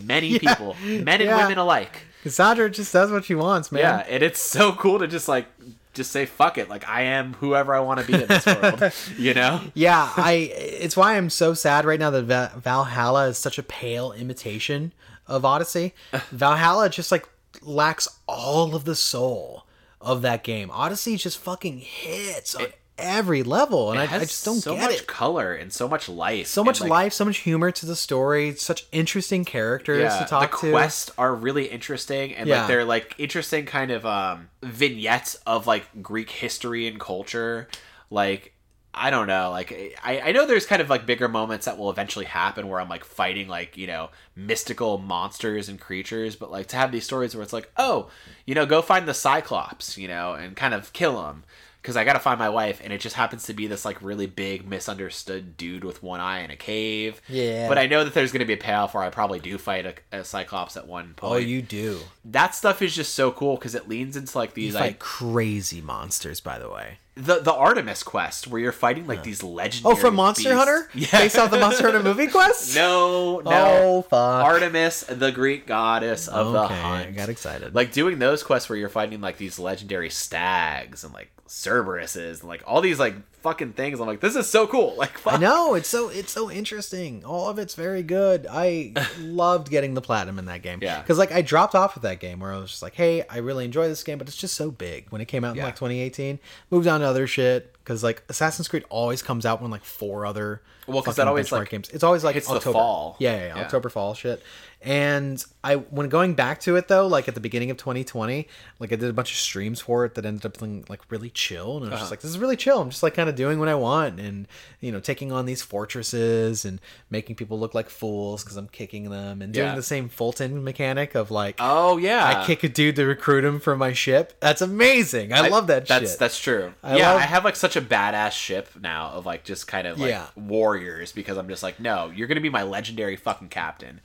many 0.02 0.38
people, 0.46 0.76
men 0.84 1.20
and 1.20 1.22
Yeah. 1.24 1.36
women 1.42 1.58
alike. 1.58 2.06
Cassandra 2.22 2.70
just 2.70 2.92
does 2.92 3.10
what 3.10 3.24
she 3.24 3.34
wants, 3.34 3.72
man. 3.72 3.80
Yeah, 3.82 3.98
and 4.08 4.22
it's 4.22 4.40
so 4.40 4.72
cool 4.72 4.98
to 5.00 5.08
just 5.08 5.28
like 5.28 5.46
just 5.92 6.10
say 6.10 6.24
fuck 6.24 6.56
it, 6.56 6.68
like 6.70 6.88
I 6.88 7.02
am 7.02 7.34
whoever 7.34 7.74
I 7.74 7.80
want 7.80 8.00
to 8.00 8.06
be 8.06 8.14
in 8.14 8.26
this 8.26 8.46
world, 8.46 8.92
you 9.18 9.34
know. 9.34 9.60
Yeah, 9.74 10.10
I. 10.16 10.50
It's 10.54 10.96
why 10.96 11.16
I'm 11.16 11.28
so 11.30 11.52
sad 11.54 11.84
right 11.84 11.98
now 12.00 12.10
that 12.10 12.54
Valhalla 12.56 13.28
is 13.28 13.38
such 13.38 13.58
a 13.58 13.62
pale 13.62 14.12
imitation 14.12 14.92
of 15.26 15.44
Odyssey. 15.44 15.94
Valhalla 16.30 16.88
just 16.88 17.12
like 17.12 17.28
lacks 17.60 18.08
all 18.26 18.74
of 18.74 18.84
the 18.84 18.94
soul 18.96 19.61
of 20.02 20.22
that 20.22 20.44
game. 20.44 20.70
Odyssey 20.70 21.16
just 21.16 21.38
fucking 21.38 21.78
hits 21.78 22.54
on 22.54 22.66
every 22.98 23.42
level, 23.42 23.90
and 23.90 23.98
I, 23.98 24.04
I 24.04 24.18
just 24.20 24.44
don't 24.44 24.56
so 24.60 24.74
get 24.74 24.82
much 24.82 25.00
it. 25.00 25.06
color 25.06 25.54
and 25.54 25.72
so 25.72 25.88
much 25.88 26.08
life, 26.08 26.46
So 26.46 26.62
much 26.62 26.80
like, 26.80 26.90
life, 26.90 27.12
so 27.12 27.24
much 27.24 27.38
humor 27.38 27.70
to 27.72 27.86
the 27.86 27.96
story, 27.96 28.54
such 28.54 28.86
interesting 28.92 29.44
characters 29.44 30.16
to 30.18 30.24
talk 30.24 30.50
the 30.52 30.56
to. 30.58 30.66
The 30.66 30.72
quests 30.72 31.10
are 31.18 31.34
really 31.34 31.64
interesting 31.66 32.34
and 32.34 32.48
Yeah. 32.48 32.58
like 32.60 32.68
they're 32.68 32.84
like 32.84 33.14
interesting 33.18 33.64
kind 33.66 33.90
of 33.90 34.04
um 34.06 34.50
vignettes 34.62 35.34
of 35.46 35.66
like 35.66 35.84
greek 36.02 36.30
history 36.30 36.86
and 36.86 37.00
culture 37.00 37.68
like 38.10 38.52
I 38.94 39.10
don't 39.10 39.26
know. 39.26 39.50
Like 39.50 39.98
I, 40.04 40.20
I 40.20 40.32
know 40.32 40.46
there's 40.46 40.66
kind 40.66 40.82
of 40.82 40.90
like 40.90 41.06
bigger 41.06 41.28
moments 41.28 41.64
that 41.64 41.78
will 41.78 41.90
eventually 41.90 42.26
happen 42.26 42.68
where 42.68 42.80
I'm 42.80 42.88
like 42.88 43.04
fighting 43.04 43.48
like 43.48 43.76
you 43.76 43.86
know 43.86 44.10
mystical 44.36 44.98
monsters 44.98 45.68
and 45.68 45.80
creatures, 45.80 46.36
but 46.36 46.50
like 46.50 46.66
to 46.68 46.76
have 46.76 46.92
these 46.92 47.04
stories 47.04 47.34
where 47.34 47.42
it's 47.42 47.52
like, 47.52 47.70
oh, 47.76 48.10
you 48.44 48.54
know, 48.54 48.66
go 48.66 48.82
find 48.82 49.08
the 49.08 49.14
Cyclops, 49.14 49.96
you 49.96 50.08
know, 50.08 50.34
and 50.34 50.56
kind 50.56 50.74
of 50.74 50.92
kill 50.92 51.26
him 51.26 51.44
because 51.82 51.96
I 51.96 52.04
got 52.04 52.12
to 52.12 52.20
find 52.20 52.38
my 52.38 52.48
wife, 52.48 52.80
and 52.82 52.92
it 52.92 53.00
just 53.00 53.16
happens 53.16 53.44
to 53.46 53.54
be 53.54 53.66
this 53.66 53.84
like 53.84 54.00
really 54.00 54.26
big 54.26 54.68
misunderstood 54.68 55.56
dude 55.56 55.82
with 55.82 56.00
one 56.00 56.20
eye 56.20 56.40
in 56.40 56.50
a 56.52 56.56
cave. 56.56 57.20
Yeah. 57.28 57.68
But 57.68 57.76
I 57.76 57.88
know 57.88 58.04
that 58.04 58.14
there's 58.14 58.30
going 58.30 58.40
to 58.40 58.46
be 58.46 58.52
a 58.52 58.56
payoff 58.58 58.94
where 58.94 59.02
I 59.02 59.10
probably 59.10 59.40
do 59.40 59.58
fight 59.58 59.86
a, 60.12 60.18
a 60.20 60.24
Cyclops 60.24 60.76
at 60.76 60.86
one 60.86 61.14
oh, 61.18 61.20
point. 61.20 61.32
Oh, 61.32 61.36
you 61.38 61.60
do. 61.60 61.98
that 62.26 62.54
stuff 62.54 62.82
is 62.82 62.94
just 62.94 63.14
so 63.14 63.32
cool 63.32 63.56
because 63.56 63.74
it 63.74 63.88
leans 63.88 64.16
into 64.16 64.38
like 64.38 64.54
these 64.54 64.74
like 64.74 65.00
crazy 65.00 65.80
monsters, 65.80 66.40
by 66.40 66.60
the 66.60 66.70
way. 66.70 66.98
the 67.16 67.40
the 67.40 67.52
Artemis 67.52 68.04
quest 68.04 68.46
where 68.46 68.60
you're 68.60 68.70
fighting 68.70 69.08
like 69.08 69.24
these 69.24 69.42
oh, 69.42 69.48
legendary. 69.48 69.92
Oh, 69.92 69.96
from 69.96 70.14
Monster 70.14 70.50
beasts. 70.50 70.56
Hunter? 70.56 70.88
Yeah. 70.94 71.18
Based 71.18 71.36
off 71.36 71.50
the 71.50 71.58
Monster 71.58 71.84
Hunter 71.84 72.02
movie 72.02 72.26
quest? 72.28 72.76
No, 72.76 73.40
no. 73.40 73.50
Oh, 73.50 74.02
fuck. 74.02 74.44
Artemis, 74.44 75.00
the 75.08 75.32
Greek 75.32 75.66
goddess 75.66 76.28
of 76.28 76.52
the 76.52 76.68
hunt. 76.68 77.08
I 77.08 77.10
got 77.10 77.28
excited. 77.28 77.74
Like 77.74 77.90
doing 77.90 78.20
those 78.20 78.44
quests 78.44 78.68
where 78.68 78.78
you're 78.78 78.88
fighting 78.88 79.20
like 79.20 79.36
these 79.36 79.58
legendary 79.58 80.10
stags 80.10 81.02
and 81.02 81.12
like 81.12 81.31
Cerberuses 81.52 82.40
and 82.40 82.44
like 82.48 82.62
all 82.66 82.80
these 82.80 82.98
like 82.98 83.14
fucking 83.42 83.72
things. 83.74 84.00
I'm 84.00 84.06
like, 84.06 84.20
this 84.20 84.36
is 84.36 84.48
so 84.48 84.66
cool. 84.66 84.94
Like, 85.02 85.18
fuck. 85.18 85.34
I 85.34 85.36
know 85.38 85.74
it's 85.74 85.88
so 85.88 86.08
it's 86.08 86.32
so 86.32 86.50
interesting. 86.50 87.24
All 87.24 87.48
of 87.50 87.58
it's 87.58 87.74
very 87.74 88.02
good. 88.02 88.46
I 88.48 88.92
loved 89.20 89.68
getting 89.68 89.94
the 89.94 90.00
platinum 90.00 90.38
in 90.38 90.44
that 90.46 90.62
game. 90.62 90.78
Yeah. 90.80 91.00
because 91.02 91.18
like 91.18 91.30
I 91.32 91.42
dropped 91.42 91.74
off 91.74 91.94
with 91.94 92.04
that 92.04 92.20
game 92.20 92.40
where 92.40 92.52
I 92.52 92.58
was 92.58 92.70
just 92.70 92.82
like, 92.82 92.94
hey, 92.94 93.24
I 93.28 93.38
really 93.38 93.64
enjoy 93.64 93.88
this 93.88 94.02
game, 94.02 94.16
but 94.18 94.28
it's 94.28 94.36
just 94.36 94.54
so 94.54 94.70
big. 94.70 95.06
When 95.10 95.20
it 95.20 95.26
came 95.26 95.44
out 95.44 95.50
in 95.52 95.56
Yeah. 95.56 95.64
like 95.66 95.74
2018, 95.76 96.38
moved 96.70 96.86
on 96.86 97.00
to 97.00 97.06
other 97.06 97.26
shit 97.26 97.72
because 97.74 98.02
like 98.02 98.22
Assassin's 98.28 98.68
Creed 98.68 98.84
always 98.88 99.22
comes 99.22 99.44
out 99.44 99.60
when 99.60 99.70
like 99.70 99.84
four 99.84 100.24
other 100.24 100.62
Well, 100.86 100.96
'cause 100.96 101.04
because 101.04 101.16
that 101.16 101.28
always, 101.28 101.52
like, 101.52 101.68
games. 101.70 101.88
It's 101.90 102.04
always 102.04 102.24
like 102.24 102.34
hits 102.34 102.48
the 102.48 102.54
October. 102.54 102.72
fall. 102.72 103.16
Yeah, 103.18 103.32
yeah, 103.36 103.38
yeah, 103.48 103.56
Yeah. 103.56 103.62
October 103.62 103.88
fall 103.88 104.14
shit. 104.14 104.42
And 104.84 105.44
I 105.62 105.76
when 105.76 106.08
going 106.08 106.34
back 106.34 106.58
to 106.62 106.74
it 106.74 106.88
though, 106.88 107.06
like 107.06 107.28
at 107.28 107.34
the 107.34 107.40
beginning 107.40 107.70
of 107.70 107.76
2020, 107.76 108.48
like 108.80 108.92
I 108.92 108.96
did 108.96 109.08
a 109.08 109.12
bunch 109.12 109.30
of 109.30 109.38
streams 109.38 109.80
for 109.80 110.04
it 110.04 110.16
that 110.16 110.26
ended 110.26 110.44
up 110.44 110.58
being 110.58 110.84
like 110.88 111.00
really 111.08 111.30
chill, 111.30 111.76
and 111.76 111.84
I 111.86 111.90
was 111.90 111.92
Uh-huh. 111.92 111.98
just 112.00 112.10
like, 112.10 112.20
this 112.20 112.30
is 112.32 112.38
really 112.38 112.56
chill. 112.56 112.80
I'm 112.80 112.90
just 112.90 113.00
like 113.04 113.14
kind 113.14 113.28
of 113.28 113.36
doing 113.36 113.60
what 113.60 113.68
I 113.68 113.76
want, 113.76 114.18
and 114.18 114.48
you 114.80 114.90
know, 114.90 114.98
taking 114.98 115.30
on 115.30 115.46
these 115.46 115.62
fortresses 115.62 116.64
and 116.64 116.80
making 117.10 117.36
people 117.36 117.60
look 117.60 117.74
like 117.76 117.88
fools 117.90 118.42
because 118.42 118.56
I'm 118.56 118.66
kicking 118.66 119.08
them, 119.10 119.40
and 119.40 119.52
doing 119.52 119.68
Yeah. 119.68 119.74
the 119.76 119.84
same 119.84 120.08
Fulton 120.08 120.64
mechanic 120.64 121.14
of 121.14 121.30
like. 121.30 121.56
Oh 121.60 121.96
yeah, 121.98 122.26
I 122.42 122.44
kick 122.44 122.64
a 122.64 122.68
dude 122.68 122.96
to 122.96 123.04
recruit 123.06 123.44
him 123.44 123.60
for 123.60 123.76
my 123.76 123.92
ship. 123.92 124.32
That's 124.40 124.62
amazing. 124.62 125.32
I, 125.32 125.46
love 125.46 125.68
that 125.68 125.86
that's, 125.86 126.10
shit. 126.12 126.18
That's 126.18 126.38
true. 126.40 126.74
I 126.82 126.96
yeah, 126.96 127.12
love- 127.12 127.20
I 127.20 127.24
have 127.26 127.44
like 127.44 127.54
such 127.54 127.76
a 127.76 127.80
badass 127.82 128.32
ship 128.32 128.68
now 128.80 129.10
of 129.10 129.26
like 129.26 129.44
just 129.44 129.68
kind 129.68 129.86
of 129.86 130.00
like 130.00 130.10
Yeah. 130.10 130.26
Warriors 130.72 131.12
because 131.12 131.36
I'm 131.36 131.48
just 131.48 131.62
like, 131.62 131.80
no, 131.80 132.10
you're 132.14 132.28
gonna 132.28 132.40
be 132.40 132.48
my 132.50 132.62
legendary 132.62 133.16
fucking 133.16 133.48
captain. 133.48 134.00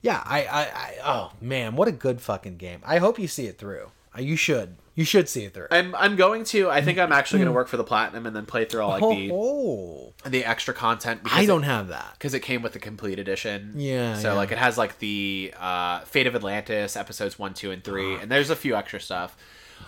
Yeah, 0.00 0.22
I, 0.24 0.44
I, 0.44 0.60
I, 0.62 0.94
oh 1.04 1.32
man, 1.40 1.74
what 1.76 1.88
a 1.88 1.92
good 1.92 2.20
fucking 2.20 2.56
game. 2.56 2.80
I 2.84 2.98
hope 2.98 3.18
you 3.18 3.26
see 3.28 3.46
it 3.46 3.58
through. 3.58 3.90
Uh, 4.16 4.20
You 4.20 4.36
should. 4.36 4.76
You 4.94 5.04
should 5.04 5.28
see 5.28 5.44
it 5.44 5.54
through. 5.54 5.68
I'm 5.70 5.94
I'm 5.94 6.16
going 6.16 6.42
to. 6.46 6.68
I 6.70 6.80
think 6.82 6.98
I'm 6.98 7.12
actually 7.12 7.38
gonna 7.40 7.52
work 7.52 7.68
for 7.68 7.76
the 7.76 7.84
platinum 7.84 8.26
and 8.26 8.34
then 8.34 8.46
play 8.46 8.64
through 8.64 8.80
all 8.82 8.90
like 8.90 9.00
the 9.16 9.30
oh, 9.32 10.12
the 10.26 10.44
extra 10.44 10.74
content. 10.74 11.20
I 11.24 11.46
don't 11.46 11.62
have 11.62 11.88
that. 11.88 12.14
because 12.14 12.34
it 12.34 12.40
came 12.40 12.62
with 12.62 12.72
the 12.72 12.80
complete 12.80 13.18
edition. 13.20 13.74
Yeah, 13.76 14.16
So 14.16 14.28
yeah. 14.28 14.34
like 14.34 14.50
it 14.50 14.58
has 14.58 14.76
like 14.76 14.98
the 14.98 15.54
uh, 15.58 16.00
Fate 16.00 16.26
of 16.26 16.34
Atlantis 16.34 16.96
episodes 16.96 17.38
one, 17.38 17.54
two, 17.54 17.70
and 17.70 17.82
three, 17.84 18.14
and 18.16 18.28
there's 18.30 18.50
a 18.50 18.56
few 18.56 18.74
extra 18.74 19.00
stuff. 19.00 19.36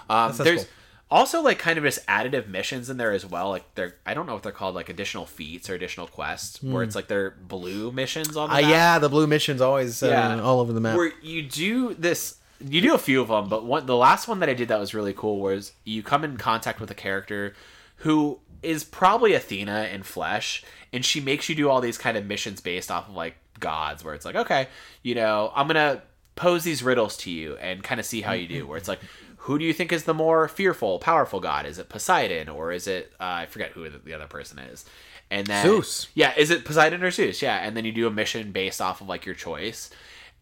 Um, 0.08 0.32
there's 0.36 0.64
cool. 0.64 0.72
Also 1.10 1.42
like 1.42 1.58
kind 1.58 1.76
of 1.78 1.84
just 1.84 2.06
additive 2.06 2.46
missions 2.48 2.88
in 2.88 2.96
there 2.96 3.12
as 3.12 3.26
well. 3.26 3.48
Like 3.50 3.74
they're 3.74 3.96
I 4.06 4.14
don't 4.14 4.26
know 4.26 4.34
what 4.34 4.42
they're 4.42 4.52
called, 4.52 4.74
like 4.74 4.88
additional 4.88 5.26
feats 5.26 5.68
or 5.68 5.74
additional 5.74 6.06
quests, 6.06 6.62
where 6.62 6.82
it's 6.82 6.94
like 6.94 7.08
they're 7.08 7.30
blue 7.32 7.90
missions 7.92 8.36
on 8.36 8.48
the 8.48 8.56
Uh, 8.56 8.58
yeah, 8.58 8.98
the 8.98 9.08
blue 9.08 9.26
mission's 9.26 9.60
always 9.60 10.02
uh, 10.02 10.08
Yeah. 10.08 10.40
all 10.40 10.60
over 10.60 10.72
the 10.72 10.80
map. 10.80 10.96
Where 10.96 11.12
you 11.22 11.42
do 11.42 11.94
this, 11.94 12.36
you 12.60 12.80
do 12.80 12.94
a 12.94 12.98
few 12.98 13.20
of 13.20 13.28
them, 13.28 13.48
but 13.48 13.64
one 13.64 13.86
the 13.86 13.96
last 13.96 14.28
one 14.28 14.38
that 14.40 14.48
I 14.48 14.54
did 14.54 14.68
that 14.68 14.78
was 14.78 14.94
really 14.94 15.12
cool 15.14 15.40
was 15.40 15.72
you 15.84 16.02
come 16.02 16.24
in 16.24 16.36
contact 16.36 16.80
with 16.80 16.90
a 16.90 16.94
character 16.94 17.54
who 17.96 18.38
is 18.62 18.84
probably 18.84 19.32
Athena 19.34 19.88
in 19.92 20.02
flesh, 20.02 20.62
and 20.92 21.04
she 21.04 21.20
makes 21.20 21.48
you 21.48 21.54
do 21.54 21.68
all 21.70 21.80
these 21.80 21.98
kind 21.98 22.16
of 22.16 22.24
missions 22.26 22.60
based 22.60 22.90
off 22.90 23.08
of 23.08 23.14
like 23.14 23.36
gods, 23.58 24.04
where 24.04 24.14
it's 24.14 24.24
like, 24.24 24.36
okay, 24.36 24.68
you 25.02 25.14
know, 25.14 25.50
I'm 25.54 25.66
gonna 25.66 26.02
pose 26.36 26.62
these 26.64 26.82
riddles 26.82 27.16
to 27.18 27.30
you 27.30 27.56
and 27.56 27.82
kind 27.82 27.98
of 28.00 28.06
see 28.06 28.20
how 28.22 28.32
you 28.32 28.46
do. 28.46 28.66
Where 28.66 28.78
it's 28.78 28.88
like, 28.88 29.00
who 29.44 29.58
do 29.58 29.64
you 29.64 29.72
think 29.72 29.90
is 29.92 30.04
the 30.04 30.14
more 30.14 30.48
fearful, 30.48 30.98
powerful 30.98 31.40
god? 31.40 31.66
Is 31.66 31.78
it 31.78 31.88
Poseidon 31.88 32.48
or 32.48 32.72
is 32.72 32.86
it 32.86 33.12
uh, 33.20 33.24
I 33.42 33.46
forget 33.46 33.72
who 33.72 33.88
the- 33.88 33.98
the 33.98 34.14
other 34.14 34.26
person 34.26 34.58
is? 34.58 34.84
And 35.30 35.46
then 35.46 35.64
Zeus. 35.64 36.08
yeah, 36.14 36.32
is 36.36 36.50
it 36.50 36.64
Poseidon 36.64 37.02
or 37.02 37.10
Zeus? 37.10 37.40
Yeah, 37.40 37.56
and 37.56 37.76
then 37.76 37.84
you 37.84 37.92
do 37.92 38.06
a 38.06 38.10
mission 38.10 38.52
based 38.52 38.80
off 38.80 39.00
of 39.00 39.08
like 39.08 39.24
your 39.24 39.34
choice, 39.36 39.88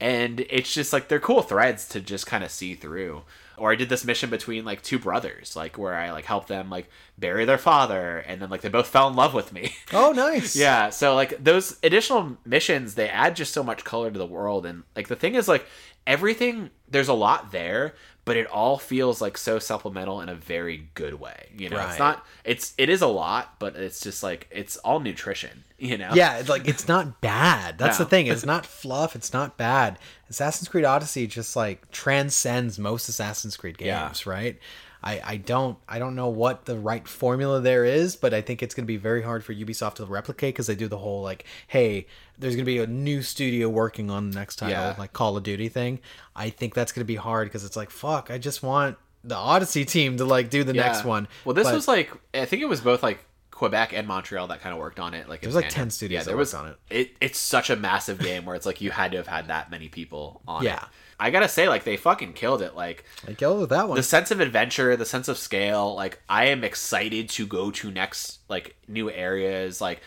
and 0.00 0.40
it's 0.48 0.72
just 0.72 0.92
like 0.92 1.08
they're 1.08 1.20
cool 1.20 1.42
threads 1.42 1.86
to 1.90 2.00
just 2.00 2.26
kind 2.26 2.42
of 2.42 2.50
see 2.50 2.74
through. 2.74 3.22
Or 3.58 3.72
I 3.72 3.74
did 3.74 3.88
this 3.88 4.04
mission 4.04 4.30
between 4.30 4.64
like 4.64 4.82
two 4.82 4.98
brothers, 5.00 5.56
like 5.56 5.76
where 5.76 5.94
I 5.94 6.12
like 6.12 6.24
helped 6.24 6.48
them 6.48 6.70
like 6.70 6.88
bury 7.18 7.44
their 7.44 7.58
father, 7.58 8.18
and 8.18 8.40
then 8.40 8.48
like 8.50 8.62
they 8.62 8.68
both 8.68 8.86
fell 8.88 9.08
in 9.08 9.14
love 9.16 9.34
with 9.34 9.52
me. 9.52 9.74
oh, 9.92 10.12
nice. 10.12 10.56
yeah, 10.56 10.90
so 10.90 11.14
like 11.14 11.42
those 11.44 11.76
additional 11.82 12.36
missions, 12.46 12.94
they 12.94 13.08
add 13.08 13.36
just 13.36 13.52
so 13.52 13.62
much 13.62 13.84
color 13.84 14.10
to 14.10 14.18
the 14.18 14.26
world, 14.26 14.64
and 14.64 14.84
like 14.96 15.08
the 15.08 15.16
thing 15.16 15.34
is 15.34 15.48
like 15.48 15.66
everything 16.06 16.70
there's 16.88 17.08
a 17.08 17.12
lot 17.14 17.52
there 17.52 17.94
but 18.28 18.36
it 18.36 18.46
all 18.46 18.78
feels 18.78 19.20
like 19.20 19.36
so 19.36 19.58
supplemental 19.58 20.20
in 20.20 20.28
a 20.28 20.34
very 20.36 20.88
good 20.94 21.14
way 21.14 21.48
you 21.56 21.68
know 21.68 21.76
Right. 21.78 21.90
it's 21.90 21.98
not 21.98 22.24
it's 22.44 22.74
it 22.78 22.88
is 22.88 23.02
a 23.02 23.06
lot 23.08 23.54
but 23.58 23.74
it's 23.74 24.00
just 24.00 24.22
like 24.22 24.46
it's 24.52 24.76
all 24.78 25.00
nutrition 25.00 25.64
you 25.78 25.96
know 25.98 26.10
Yeah, 26.12 26.38
it's 26.38 26.48
like 26.48 26.66
it's 26.68 26.86
not 26.88 27.20
bad. 27.20 27.78
That's 27.78 27.98
No. 28.00 28.04
the 28.04 28.10
thing. 28.10 28.26
It's 28.26 28.44
not 28.54 28.66
fluff. 28.66 29.14
It's 29.14 29.32
not 29.32 29.56
bad. 29.56 29.96
Assassin's 30.28 30.68
Creed 30.68 30.84
Odyssey 30.84 31.28
just 31.28 31.54
like 31.54 31.88
transcends 31.92 32.80
most 32.80 33.08
Assassin's 33.08 33.56
Creed 33.56 33.76
Yeah. 33.78 34.06
games, 34.08 34.26
right? 34.26 34.58
I, 35.02 35.20
I 35.24 35.36
don't 35.36 35.78
I 35.88 35.98
don't 35.98 36.14
know 36.16 36.28
what 36.28 36.64
the 36.64 36.76
right 36.78 37.06
formula 37.06 37.60
there 37.60 37.84
is, 37.84 38.16
but 38.16 38.34
I 38.34 38.40
think 38.40 38.62
it's 38.62 38.74
going 38.74 38.84
to 38.84 38.88
be 38.88 38.96
very 38.96 39.22
hard 39.22 39.44
for 39.44 39.54
Ubisoft 39.54 39.94
to 39.96 40.06
replicate 40.06 40.54
because 40.54 40.66
they 40.66 40.74
do 40.74 40.88
the 40.88 40.98
whole 40.98 41.22
like, 41.22 41.44
hey, 41.68 42.06
there's 42.38 42.54
going 42.56 42.64
to 42.64 42.70
be 42.70 42.78
a 42.78 42.86
new 42.86 43.22
studio 43.22 43.68
working 43.68 44.10
on 44.10 44.30
the 44.30 44.36
next 44.38 44.56
title, 44.56 44.72
Yeah. 44.72 44.94
like 44.98 45.12
Call 45.12 45.36
of 45.36 45.42
Duty 45.44 45.68
thing. 45.68 46.00
I 46.34 46.50
think 46.50 46.74
that's 46.74 46.90
going 46.92 47.02
to 47.02 47.06
be 47.06 47.16
hard 47.16 47.46
because 47.48 47.64
it's 47.64 47.76
like, 47.76 47.90
fuck, 47.90 48.30
I 48.30 48.38
just 48.38 48.62
want 48.62 48.96
the 49.24 49.36
Odyssey 49.36 49.84
team 49.84 50.16
to 50.16 50.24
like 50.24 50.50
do 50.50 50.64
the 50.64 50.72
next 50.72 51.04
one. 51.04 51.28
well 51.44 51.54
this 51.54 51.66
But- 51.66 51.74
was 51.74 51.88
like 51.88 52.10
i 52.34 52.44
think 52.44 52.62
it 52.62 52.68
was 52.68 52.80
both 52.80 53.02
like 53.02 53.18
quebec 53.50 53.92
and 53.92 54.06
montreal 54.06 54.46
that 54.46 54.60
kind 54.60 54.72
of 54.72 54.78
worked 54.78 55.00
on 55.00 55.12
it 55.14 55.28
like 55.28 55.40
There's 55.40 55.56
like 55.56 55.68
10 55.68 55.90
studios 55.90 56.20
Yeah, 56.20 56.30
that 56.32 56.36
was 56.36 56.54
on 56.54 56.68
it. 56.68 56.76
it 56.88 57.16
it's 57.20 57.38
such 57.40 57.68
a 57.70 57.74
massive 57.76 58.20
game 58.20 58.44
where 58.46 58.54
it's 58.54 58.64
like 58.64 58.80
you 58.80 58.92
had 58.92 59.10
to 59.10 59.16
have 59.16 59.26
had 59.26 59.48
that 59.48 59.72
many 59.72 59.88
people 59.88 60.40
on 60.46 60.62
Yeah. 60.62 60.76
it 60.76 60.82
i 61.20 61.30
gotta 61.30 61.48
say 61.48 61.68
like 61.68 61.84
they 61.84 61.96
fucking 61.96 62.32
killed 62.32 62.62
it 62.62 62.74
like 62.74 63.04
I 63.26 63.32
go 63.32 63.60
with 63.60 63.70
that 63.70 63.88
one. 63.88 63.96
the 63.96 64.02
sense 64.02 64.30
of 64.30 64.40
adventure 64.40 64.96
the 64.96 65.06
sense 65.06 65.28
of 65.28 65.38
scale 65.38 65.94
like 65.94 66.20
i 66.28 66.46
am 66.46 66.64
excited 66.64 67.28
to 67.30 67.46
go 67.46 67.70
to 67.72 67.90
next 67.90 68.38
like 68.48 68.76
new 68.86 69.10
areas 69.10 69.80
like 69.80 70.00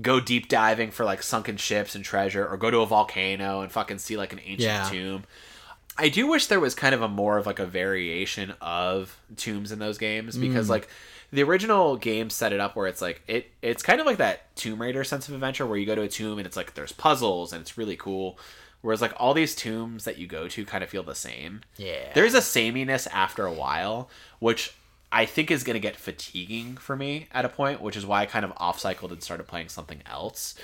go 0.00 0.20
deep 0.20 0.48
diving 0.48 0.90
for 0.90 1.04
like 1.04 1.22
sunken 1.22 1.56
ships 1.56 1.94
and 1.94 2.04
treasure 2.04 2.46
or 2.46 2.56
go 2.56 2.70
to 2.70 2.78
a 2.80 2.86
volcano 2.86 3.60
and 3.60 3.70
fucking 3.70 3.98
see 3.98 4.16
like 4.16 4.32
an 4.32 4.40
ancient 4.40 4.60
Yeah. 4.60 4.88
tomb 4.88 5.24
i 5.96 6.08
do 6.08 6.26
wish 6.26 6.46
there 6.46 6.60
was 6.60 6.74
kind 6.74 6.94
of 6.94 7.02
a 7.02 7.08
more 7.08 7.38
of 7.38 7.46
like 7.46 7.58
a 7.58 7.66
variation 7.66 8.54
of 8.60 9.18
tombs 9.36 9.72
in 9.72 9.78
those 9.78 9.98
games 9.98 10.36
because 10.36 10.66
mm. 10.66 10.70
like 10.70 10.88
the 11.32 11.42
original 11.42 11.96
game 11.96 12.30
set 12.30 12.52
it 12.52 12.60
up 12.60 12.76
where 12.76 12.86
it's 12.86 13.02
like 13.02 13.22
it 13.26 13.50
it's 13.60 13.82
kind 13.82 14.00
of 14.00 14.06
like 14.06 14.18
that 14.18 14.54
tomb 14.56 14.80
raider 14.80 15.02
sense 15.02 15.28
of 15.28 15.34
adventure 15.34 15.66
where 15.66 15.76
you 15.76 15.84
go 15.86 15.94
to 15.94 16.02
a 16.02 16.08
tomb 16.08 16.38
and 16.38 16.46
it's 16.46 16.56
like 16.56 16.74
there's 16.74 16.92
puzzles 16.92 17.52
and 17.52 17.60
it's 17.60 17.76
really 17.76 17.96
cool 17.96 18.38
whereas 18.84 19.00
like 19.00 19.12
all 19.16 19.34
these 19.34 19.54
tombs 19.54 20.04
that 20.04 20.18
you 20.18 20.26
go 20.26 20.46
to 20.46 20.64
kind 20.64 20.84
of 20.84 20.90
feel 20.90 21.02
the 21.02 21.14
same 21.14 21.62
Yeah. 21.76 22.12
there's 22.14 22.34
a 22.34 22.42
sameness 22.42 23.06
after 23.08 23.46
a 23.46 23.52
while, 23.52 24.08
which 24.38 24.74
I 25.10 25.26
think 25.26 25.50
is 25.50 25.64
going 25.64 25.74
to 25.74 25.80
get 25.80 25.96
fatiguing 25.96 26.76
for 26.76 26.94
me 26.96 27.28
at 27.32 27.44
a 27.44 27.48
point, 27.48 27.80
which 27.80 27.96
is 27.96 28.04
why 28.04 28.22
I 28.22 28.26
kind 28.26 28.44
of 28.44 28.52
off 28.58 28.78
cycled 28.80 29.12
and 29.12 29.22
started 29.22 29.46
playing 29.46 29.68
something 29.68 30.02
else. 30.06 30.54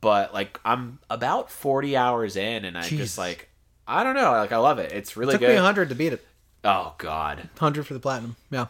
But 0.00 0.32
like 0.32 0.58
I'm 0.64 1.00
about 1.10 1.50
40 1.50 1.96
hours 1.96 2.36
in, 2.36 2.64
and 2.64 2.76
I 2.78 2.88
just 2.88 3.18
like 3.18 3.48
I 3.86 4.02
don't 4.04 4.14
know, 4.14 4.30
like 4.32 4.52
I 4.52 4.56
love 4.58 4.78
it. 4.78 4.92
It's 4.92 5.16
really 5.16 5.32
took 5.32 5.40
me 5.42 5.48
good. 5.48 5.54
100 5.56 5.88
to 5.90 5.94
beat 5.94 6.12
it. 6.12 6.24
Oh 6.64 6.94
God, 6.98 7.38
100 7.58 7.86
for 7.86 7.94
the 7.94 8.00
platinum. 8.00 8.36
Yeah. 8.50 8.66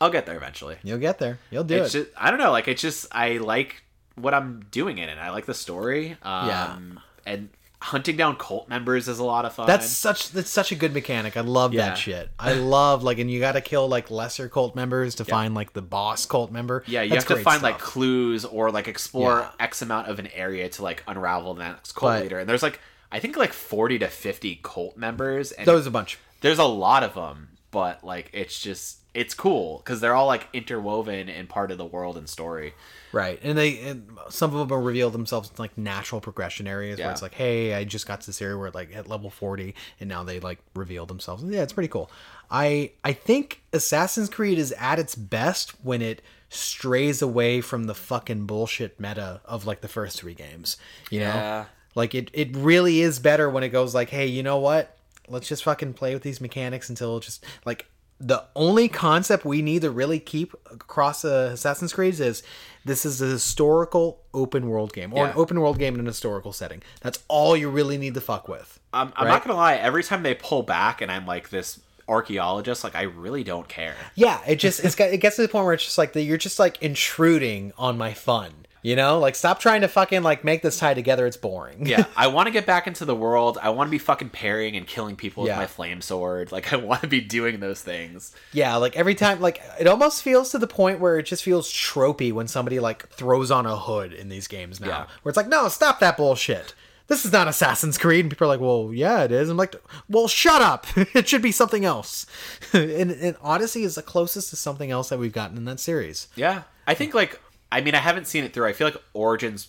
I'll 0.00 0.10
get 0.10 0.26
there 0.26 0.36
eventually. 0.36 0.76
You'll 0.82 0.98
get 0.98 1.18
there. 1.18 1.38
You'll 1.50 1.64
do 1.64 1.82
It's 1.82 1.94
it. 1.94 2.04
just 2.06 2.16
I 2.22 2.30
don't 2.30 2.38
know, 2.40 2.50
like 2.52 2.68
it's 2.68 2.82
just 2.82 3.06
I 3.12 3.38
like 3.38 3.82
what 4.16 4.34
I'm 4.34 4.66
doing 4.70 4.98
in 4.98 5.08
it. 5.08 5.16
I 5.18 5.30
like 5.30 5.46
the 5.46 5.54
story. 5.54 6.16
Um, 6.22 6.48
Yeah. 6.48 6.78
and 7.26 7.48
hunting 7.84 8.16
down 8.16 8.34
cult 8.36 8.68
members 8.68 9.08
is 9.08 9.18
a 9.18 9.24
lot 9.24 9.44
of 9.44 9.52
fun. 9.52 9.66
that's 9.66 9.88
such 9.88 10.30
that's 10.30 10.50
such 10.50 10.72
a 10.72 10.74
good 10.74 10.94
mechanic. 10.94 11.36
I 11.36 11.40
love 11.42 11.74
Yeah. 11.74 11.88
that 11.90 11.98
shit. 11.98 12.30
I 12.38 12.54
love 12.54 13.02
like 13.02 13.18
and 13.18 13.30
you 13.30 13.40
got 13.40 13.52
to 13.52 13.60
kill 13.60 13.86
like 13.88 14.10
lesser 14.10 14.48
cult 14.48 14.74
members 14.74 15.14
to 15.16 15.24
find 15.24 15.54
like 15.54 15.72
the 15.74 15.82
boss 15.82 16.24
cult 16.26 16.50
member. 16.50 16.82
Yeah, 16.86 17.02
you 17.02 17.10
That's 17.10 17.24
have 17.28 17.36
to 17.38 17.42
find 17.44 17.62
like 17.62 17.78
clues 17.78 18.44
or 18.44 18.70
like 18.70 18.88
explore 18.88 19.40
Yeah. 19.40 19.50
X 19.60 19.82
amount 19.82 20.08
of 20.08 20.18
an 20.18 20.28
area 20.28 20.68
to 20.70 20.82
like 20.82 21.02
unravel 21.06 21.54
the 21.54 21.62
next 21.64 21.92
cult 21.92 22.12
But- 22.14 22.22
leader. 22.22 22.38
And 22.38 22.48
there's 22.48 22.62
like 22.62 22.80
I 23.12 23.20
think 23.20 23.36
like 23.36 23.52
40 23.52 23.98
to 24.00 24.08
50 24.08 24.60
cult 24.62 24.96
members 24.96 25.52
and 25.52 25.66
those 25.68 25.86
a 25.86 25.90
bunch. 25.90 26.18
there's 26.40 26.58
a 26.58 26.64
lot 26.64 27.02
of 27.04 27.14
them, 27.14 27.50
but 27.70 28.02
like 28.02 28.30
it's 28.32 28.58
just 28.60 28.98
it's 29.12 29.34
cool 29.34 29.78
because 29.78 30.00
they're 30.00 30.14
all 30.14 30.26
like 30.26 30.48
interwoven 30.52 31.28
and 31.28 31.48
part 31.48 31.70
of 31.70 31.78
the 31.78 31.84
world 31.84 32.16
and 32.16 32.28
story. 32.28 32.74
Right, 33.14 33.38
and 33.42 33.56
they 33.56 33.78
and 33.80 34.08
some 34.28 34.54
of 34.54 34.68
them 34.68 34.82
reveal 34.84 35.10
themselves 35.10 35.48
in 35.50 35.54
like 35.58 35.78
natural 35.78 36.20
progression 36.20 36.66
areas 36.66 36.98
Yeah. 36.98 37.06
where 37.06 37.12
it's 37.12 37.22
like, 37.22 37.34
hey, 37.34 37.74
I 37.74 37.84
just 37.84 38.06
got 38.06 38.20
to 38.22 38.26
this 38.26 38.42
area 38.42 38.58
where 38.58 38.70
like 38.70 38.94
at 38.94 39.08
level 39.08 39.30
forty, 39.30 39.74
and 40.00 40.08
now 40.08 40.24
they 40.24 40.40
like 40.40 40.58
reveal 40.74 41.06
themselves. 41.06 41.44
Yeah, 41.44 41.62
it's 41.62 41.72
pretty 41.72 41.88
cool. 41.88 42.10
I 42.50 42.90
I 43.04 43.12
think 43.12 43.62
Assassin's 43.72 44.28
Creed 44.28 44.58
is 44.58 44.72
at 44.72 44.98
its 44.98 45.14
best 45.14 45.70
when 45.84 46.02
it 46.02 46.22
strays 46.48 47.22
away 47.22 47.60
from 47.60 47.84
the 47.84 47.94
fucking 47.94 48.46
bullshit 48.46 48.98
meta 49.00 49.40
of 49.44 49.66
like 49.66 49.80
the 49.80 49.88
first 49.88 50.18
three 50.20 50.34
games. 50.34 50.76
You 51.10 51.20
know, 51.20 51.26
Yeah. 51.26 51.64
like 51.94 52.14
it 52.14 52.30
it 52.32 52.54
really 52.56 53.00
is 53.00 53.18
better 53.18 53.48
when 53.48 53.62
it 53.62 53.68
goes 53.70 53.94
like, 53.94 54.10
hey, 54.10 54.26
you 54.26 54.42
know 54.42 54.58
what? 54.58 54.96
Let's 55.28 55.48
just 55.48 55.64
fucking 55.64 55.94
play 55.94 56.14
with 56.14 56.22
these 56.22 56.40
mechanics 56.40 56.88
until 56.90 57.18
just 57.20 57.44
like 57.64 57.86
the 58.20 58.44
only 58.54 58.88
concept 58.88 59.44
we 59.44 59.60
need 59.60 59.82
to 59.82 59.90
really 59.90 60.20
keep 60.20 60.54
across 60.70 61.24
uh, 61.24 61.50
Assassin's 61.52 61.92
Creed 61.92 62.18
is 62.20 62.42
this 62.84 63.06
is 63.06 63.20
a 63.22 63.26
historical 63.26 64.20
open 64.34 64.68
world 64.68 64.92
game 64.92 65.12
or 65.14 65.26
an 65.26 65.32
open 65.36 65.60
world 65.60 65.78
game 65.78 65.94
in 65.94 66.00
an 66.00 66.06
historical 66.06 66.52
setting. 66.52 66.82
That's 67.00 67.18
all 67.28 67.56
you 67.56 67.70
really 67.70 67.96
need 67.98 68.14
to 68.14 68.20
fuck 68.20 68.46
with. 68.48 68.78
I'm, 68.92 69.12
I'm 69.16 69.26
Right. 69.26 69.32
not 69.32 69.44
gonna 69.44 69.56
lie. 69.58 69.76
Every 69.76 70.02
time 70.04 70.22
they 70.22 70.34
pull 70.34 70.62
back, 70.62 71.00
and 71.00 71.10
I'm 71.10 71.26
like 71.26 71.48
this 71.50 71.80
archaeologist, 72.08 72.84
like 72.84 72.94
I 72.94 73.02
really 73.02 73.42
don't 73.44 73.68
care. 73.68 73.94
Yeah, 74.14 74.40
it 74.46 74.56
just 74.56 74.84
it's 74.84 74.94
got, 74.94 75.10
it 75.10 75.18
gets 75.18 75.36
to 75.36 75.42
the 75.42 75.48
point 75.48 75.64
where 75.64 75.74
it's 75.74 75.84
just 75.84 75.98
like 75.98 76.12
the, 76.12 76.22
you're 76.22 76.36
just 76.38 76.58
like 76.58 76.80
intruding 76.82 77.72
on 77.78 77.96
my 77.98 78.12
fun. 78.12 78.63
You 78.84 78.96
know, 78.96 79.18
like 79.18 79.34
stop 79.34 79.60
trying 79.60 79.80
to 79.80 79.88
fucking 79.88 80.22
like 80.22 80.44
make 80.44 80.60
this 80.60 80.78
tie 80.78 80.92
together. 80.92 81.26
It's 81.26 81.38
boring. 81.38 81.86
Yeah, 81.86 82.04
I 82.18 82.26
want 82.26 82.48
to 82.48 82.50
get 82.50 82.66
back 82.66 82.86
into 82.86 83.06
the 83.06 83.14
world. 83.14 83.56
I 83.62 83.70
want 83.70 83.88
to 83.88 83.90
be 83.90 83.98
fucking 83.98 84.28
parrying 84.28 84.76
and 84.76 84.86
killing 84.86 85.16
people 85.16 85.44
with 85.44 85.56
my 85.56 85.66
flame 85.66 86.02
sword. 86.02 86.52
Like 86.52 86.70
I 86.70 86.76
want 86.76 87.00
to 87.00 87.06
be 87.06 87.22
doing 87.22 87.60
those 87.60 87.80
things. 87.80 88.36
Yeah, 88.52 88.76
like 88.76 88.94
every 88.94 89.14
time, 89.14 89.40
like 89.40 89.62
it 89.80 89.86
almost 89.86 90.22
feels 90.22 90.50
to 90.50 90.58
the 90.58 90.66
point 90.66 91.00
where 91.00 91.18
it 91.18 91.22
just 91.22 91.42
feels 91.42 91.72
tropey 91.72 92.30
when 92.30 92.46
somebody 92.46 92.78
like 92.78 93.08
throws 93.08 93.50
on 93.50 93.64
a 93.64 93.74
hood 93.74 94.12
in 94.12 94.28
these 94.28 94.48
games 94.48 94.80
now. 94.80 94.88
Yeah. 94.88 95.06
Where 95.22 95.30
it's 95.30 95.38
like, 95.38 95.48
no, 95.48 95.68
stop 95.68 95.98
that 96.00 96.18
bullshit. 96.18 96.74
This 97.06 97.24
is 97.24 97.32
not 97.32 97.48
Assassin's 97.48 97.96
Creed. 97.96 98.26
And 98.26 98.30
people 98.30 98.46
are 98.46 98.48
like, 98.48 98.60
well, 98.60 98.90
yeah, 98.92 99.24
it 99.24 99.32
is. 99.32 99.48
I'm 99.48 99.56
like, 99.56 99.76
well, 100.10 100.28
shut 100.28 100.60
up. 100.60 100.86
it 100.96 101.26
should 101.26 101.42
be 101.42 101.52
something 101.52 101.86
else. 101.86 102.26
and, 102.74 103.10
and 103.10 103.36
Odyssey 103.42 103.84
is 103.84 103.94
the 103.94 104.02
closest 104.02 104.50
to 104.50 104.56
something 104.56 104.90
else 104.90 105.08
that 105.08 105.18
we've 105.18 105.32
gotten 105.32 105.56
in 105.56 105.64
that 105.64 105.80
series. 105.80 106.28
Yeah, 106.36 106.64
I 106.86 106.92
think 106.92 107.14
like 107.14 107.40
I 107.76 107.80
mean 107.80 107.94
I 107.94 107.98
haven't 107.98 108.26
seen 108.26 108.44
it 108.44 108.52
through. 108.52 108.66
I 108.66 108.72
feel 108.72 108.86
like 108.86 108.96
Origins. 109.12 109.68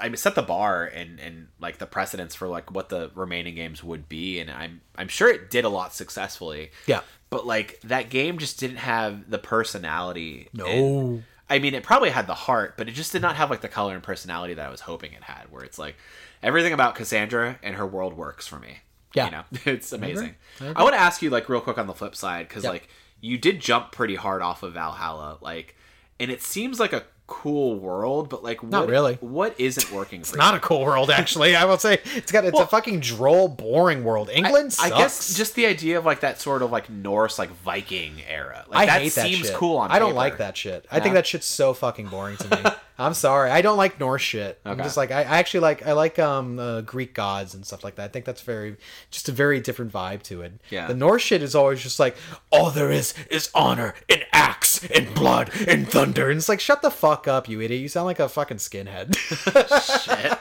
I 0.00 0.08
mean, 0.08 0.16
set 0.16 0.34
the 0.34 0.42
bar 0.42 0.84
and 0.84 1.20
and 1.20 1.48
like 1.60 1.78
the 1.78 1.86
precedence 1.86 2.34
for 2.34 2.48
like 2.48 2.70
what 2.70 2.88
the 2.88 3.10
remaining 3.14 3.54
games 3.54 3.84
would 3.84 4.08
be, 4.08 4.40
and 4.40 4.50
I'm 4.50 4.80
I'm 4.96 5.08
sure 5.08 5.28
it 5.28 5.50
did 5.50 5.64
a 5.64 5.68
lot 5.68 5.92
successfully. 5.92 6.70
Yeah. 6.86 7.00
but 7.30 7.46
like 7.46 7.78
that 7.84 8.08
game 8.10 8.38
just 8.38 8.58
didn't 8.60 8.76
have 8.78 9.28
the 9.30 9.38
personality. 9.38 10.48
No. 10.54 10.66
and- 10.66 11.24
I 11.50 11.58
mean, 11.58 11.74
it 11.74 11.82
probably 11.82 12.08
had 12.08 12.26
the 12.26 12.32
heart, 12.34 12.78
but 12.78 12.88
it 12.88 12.92
just 12.92 13.12
did 13.12 13.20
not 13.20 13.36
have 13.36 13.50
like 13.50 13.60
the 13.60 13.68
color 13.68 13.92
and 13.94 14.02
personality 14.02 14.54
that 14.54 14.66
I 14.66 14.70
was 14.70 14.80
hoping 14.80 15.12
it 15.12 15.22
had. 15.24 15.50
Where 15.50 15.62
it's 15.62 15.78
like 15.78 15.96
everything 16.42 16.72
about 16.72 16.94
Cassandra 16.94 17.58
and 17.62 17.74
her 17.76 17.86
world 17.86 18.14
works 18.14 18.46
for 18.46 18.58
me. 18.58 18.78
Yeah. 19.14 19.26
you 19.26 19.30
know, 19.32 19.42
it's 19.72 19.92
amazing. 19.92 20.36
I 20.60 20.64
agree. 20.64 20.74
I, 20.76 20.82
want 20.82 20.94
to 20.94 21.00
ask 21.00 21.20
you 21.20 21.28
like 21.28 21.50
real 21.50 21.60
quick 21.60 21.76
on 21.76 21.86
the 21.86 21.92
flip 21.94 22.16
side 22.16 22.48
because 22.48 22.64
Yep. 22.64 22.72
like 22.72 22.88
you 23.20 23.36
did 23.36 23.60
jump 23.60 23.92
pretty 23.92 24.14
hard 24.14 24.40
off 24.40 24.62
of 24.62 24.72
Valhalla, 24.72 25.36
like, 25.42 25.76
and 26.18 26.30
it 26.30 26.40
seems 26.42 26.80
like 26.80 26.94
a 26.94 27.04
cool 27.32 27.78
world, 27.78 28.28
but 28.28 28.44
like, 28.44 28.62
Not 28.62 28.88
really. 28.88 29.14
What 29.20 29.58
isn't 29.58 29.90
working? 29.90 30.20
for 30.22 30.28
It's 30.28 30.36
not 30.36 30.54
a 30.54 30.60
cool 30.60 30.82
world, 30.82 31.10
actually. 31.10 31.56
I 31.56 31.64
will 31.64 31.78
say 31.78 31.98
it's 32.14 32.30
got 32.30 32.44
it's 32.44 32.54
Well- 32.54 32.64
a 32.64 32.66
fucking 32.66 33.00
droll, 33.00 33.48
boring 33.48 34.04
world. 34.04 34.28
England 34.32 34.76
I 34.78 34.88
sucks. 34.90 34.96
guess 34.98 35.34
just 35.36 35.54
the 35.54 35.66
idea 35.66 35.98
of 35.98 36.04
like 36.04 36.20
that 36.20 36.40
sort 36.40 36.62
of 36.62 36.70
like 36.70 36.90
Norse 36.90 37.38
like 37.38 37.50
Viking 37.64 38.20
era. 38.28 38.64
Like 38.68 38.80
I 38.80 38.86
that 38.86 39.02
hate 39.02 39.14
that 39.14 39.26
seems 39.26 39.46
shit. 39.46 39.54
cool 39.56 39.78
on 39.78 39.90
I 39.90 39.98
don't 39.98 40.10
paper. 40.10 40.16
like 40.16 40.38
that 40.38 40.56
shit. 40.56 40.84
I 40.90 41.00
think 41.00 41.14
that 41.14 41.26
shit's 41.26 41.46
so 41.46 41.72
fucking 41.74 42.08
boring 42.08 42.36
to 42.36 42.48
me. 42.50 42.70
I'm 42.98 43.14
sorry. 43.14 43.50
I 43.50 43.62
don't 43.62 43.76
like 43.76 43.98
Norse 43.98 44.22
shit. 44.22 44.60
I'm 44.64 44.78
just 44.78 44.96
like 44.96 45.10
I, 45.10 45.20
I 45.20 45.38
actually 45.38 45.60
like 45.60 45.86
I 45.86 45.92
like 45.92 46.18
um 46.18 46.58
uh, 46.58 46.80
Greek 46.82 47.14
gods 47.14 47.54
and 47.54 47.64
stuff 47.66 47.82
like 47.84 47.96
that. 47.96 48.04
I 48.04 48.08
think 48.08 48.24
that's 48.24 48.42
very 48.42 48.76
just 49.10 49.28
a 49.28 49.32
very 49.32 49.60
different 49.60 49.92
vibe 49.92 50.22
to 50.24 50.42
it. 50.42 50.52
Yeah. 50.70 50.86
The 50.86 50.94
Norse 50.94 51.22
shit 51.22 51.42
is 51.42 51.54
always 51.54 51.82
just 51.82 51.98
like 51.98 52.16
all 52.50 52.70
there 52.70 52.90
is 52.90 53.14
is 53.30 53.50
honor 53.54 53.94
and 54.08 54.24
axe 54.32 54.84
and 54.90 55.12
blood 55.14 55.50
and 55.66 55.88
thunder. 55.88 56.28
And 56.30 56.38
it's 56.38 56.48
like 56.48 56.60
shut 56.60 56.82
the 56.82 56.90
fuck 56.90 57.26
up, 57.26 57.48
you 57.48 57.60
idiot. 57.60 57.80
You 57.80 57.88
sound 57.88 58.06
like 58.06 58.20
a 58.20 58.28
fucking 58.28 58.58
skinhead. 58.58 59.16
Shit. 60.04 60.38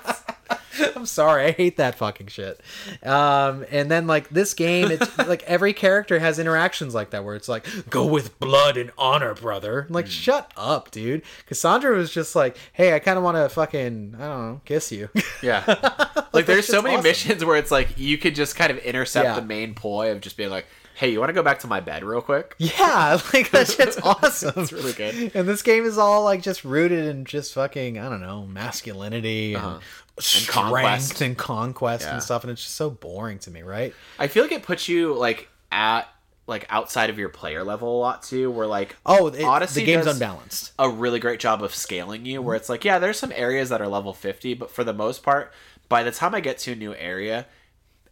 I'm 0.96 1.06
sorry, 1.06 1.46
I 1.46 1.52
hate 1.52 1.78
that 1.78 1.96
fucking 1.96 2.28
shit. 2.28 2.60
Um, 3.04 3.66
and 3.72 3.90
then 3.90 4.08
like 4.08 4.30
this 4.30 4.54
game, 4.54 4.92
it's 4.92 5.18
like 5.28 5.44
every 5.44 5.74
character 5.74 6.20
has 6.20 6.40
interactions 6.40 6.94
like 6.94 7.12
that 7.12 7.24
where 7.24 7.36
it's 7.36 7.50
like, 7.50 7.66
go 7.90 8.06
with 8.06 8.40
blood 8.40 8.78
and 8.78 8.92
honor, 8.98 9.34
brother. 9.34 9.86
I'm 9.88 9.94
like, 9.94 10.08
shut 10.08 10.52
up, 10.58 10.92
dude. 10.92 11.22
Cassandra 11.48 11.96
was 11.96 12.12
just 12.12 12.36
like, 12.36 12.58
hey, 12.74 12.94
I 12.94 13.00
kind 13.00 13.18
of 13.18 13.24
want 13.24 13.38
to 13.38 13.50
fucking, 13.50 14.16
I 14.18 14.22
don't 14.28 14.42
know, 14.52 14.62
kiss 14.66 14.92
you. 14.92 15.10
Yeah. 15.42 15.64
Like 16.34 16.46
there's 16.46 16.68
so 16.68 16.84
many 16.84 16.96
awesome. 16.96 17.04
missions 17.04 17.44
where 17.44 17.56
it's 17.58 17.72
like 17.72 17.98
you 17.98 18.18
could 18.20 18.36
just 18.36 18.56
kind 18.56 18.70
of 18.72 18.78
intercept 18.80 19.26
Yeah. 19.26 19.36
the 19.40 19.42
main 19.46 19.74
ploy 19.74 20.12
of 20.12 20.22
just 20.22 20.38
being 20.38 20.52
like, 20.52 20.68
"Hey, 20.94 21.10
you 21.12 21.20
want 21.20 21.30
to 21.30 21.34
go 21.34 21.42
back 21.42 21.60
to 21.60 21.68
my 21.68 21.80
bed 21.80 22.04
real 22.04 22.22
quick?" 22.22 22.54
yeah, 22.60 23.20
like 23.34 23.50
that 23.52 23.68
shit's 23.68 23.98
awesome. 24.04 24.54
It's 24.58 24.72
really 24.72 24.94
good. 24.94 25.32
And 25.36 25.48
this 25.50 25.64
game 25.64 25.84
is 25.84 25.98
all 25.98 26.24
like 26.24 26.44
just 26.44 26.64
rooted 26.64 27.06
in 27.08 27.26
just 27.26 27.54
fucking, 27.56 27.98
I 27.98 28.08
don't 28.08 28.22
know, 28.22 28.46
masculinity 28.46 29.56
and, 29.56 29.80
Uh-huh. 30.26 30.52
conquest. 30.52 31.22
and 31.22 31.38
conquest 31.38 32.06
Yeah. 32.06 32.14
and 32.14 32.24
stuff. 32.24 32.44
And 32.44 32.52
it's 32.52 32.62
just 32.64 32.76
so 32.76 32.90
boring 32.90 33.40
to 33.40 33.52
me, 33.52 33.62
right? 33.62 33.94
I 34.20 34.28
feel 34.28 34.44
like 34.44 34.52
it 34.52 34.64
puts 34.64 34.88
you 34.90 35.14
like 35.14 35.50
at 35.72 36.04
like 36.48 36.66
outside 36.70 37.10
of 37.10 37.18
your 37.20 37.30
player 37.30 37.64
level 37.64 37.98
a 37.98 38.00
lot 38.00 38.24
too, 38.24 38.50
where 38.52 38.68
like 38.68 38.96
Oh, 39.06 39.28
it, 39.28 39.44
Odyssey 39.44 39.82
the 39.82 39.86
game's 39.86 40.06
does- 40.06 40.16
unbalanced. 40.20 40.74
a 40.80 40.90
really 40.90 41.20
great 41.20 41.40
job 41.40 41.64
of 41.64 41.74
scaling 41.74 42.26
you 42.26 42.42
where 42.42 42.56
it's 42.56 42.68
like 42.70 42.84
yeah 42.84 43.00
there's 43.00 43.18
some 43.20 43.32
areas 43.36 43.70
that 43.70 43.82
are 43.82 43.88
level 43.88 44.14
50 44.14 44.56
but 44.56 44.70
for 44.72 44.84
the 44.84 44.94
most 44.94 45.24
part 45.24 45.54
by 45.88 46.04
the 46.04 46.12
time 46.12 46.34
i 46.36 46.40
get 46.42 46.58
to 46.60 46.72
a 46.74 46.76
new 46.76 46.94
area 46.96 47.46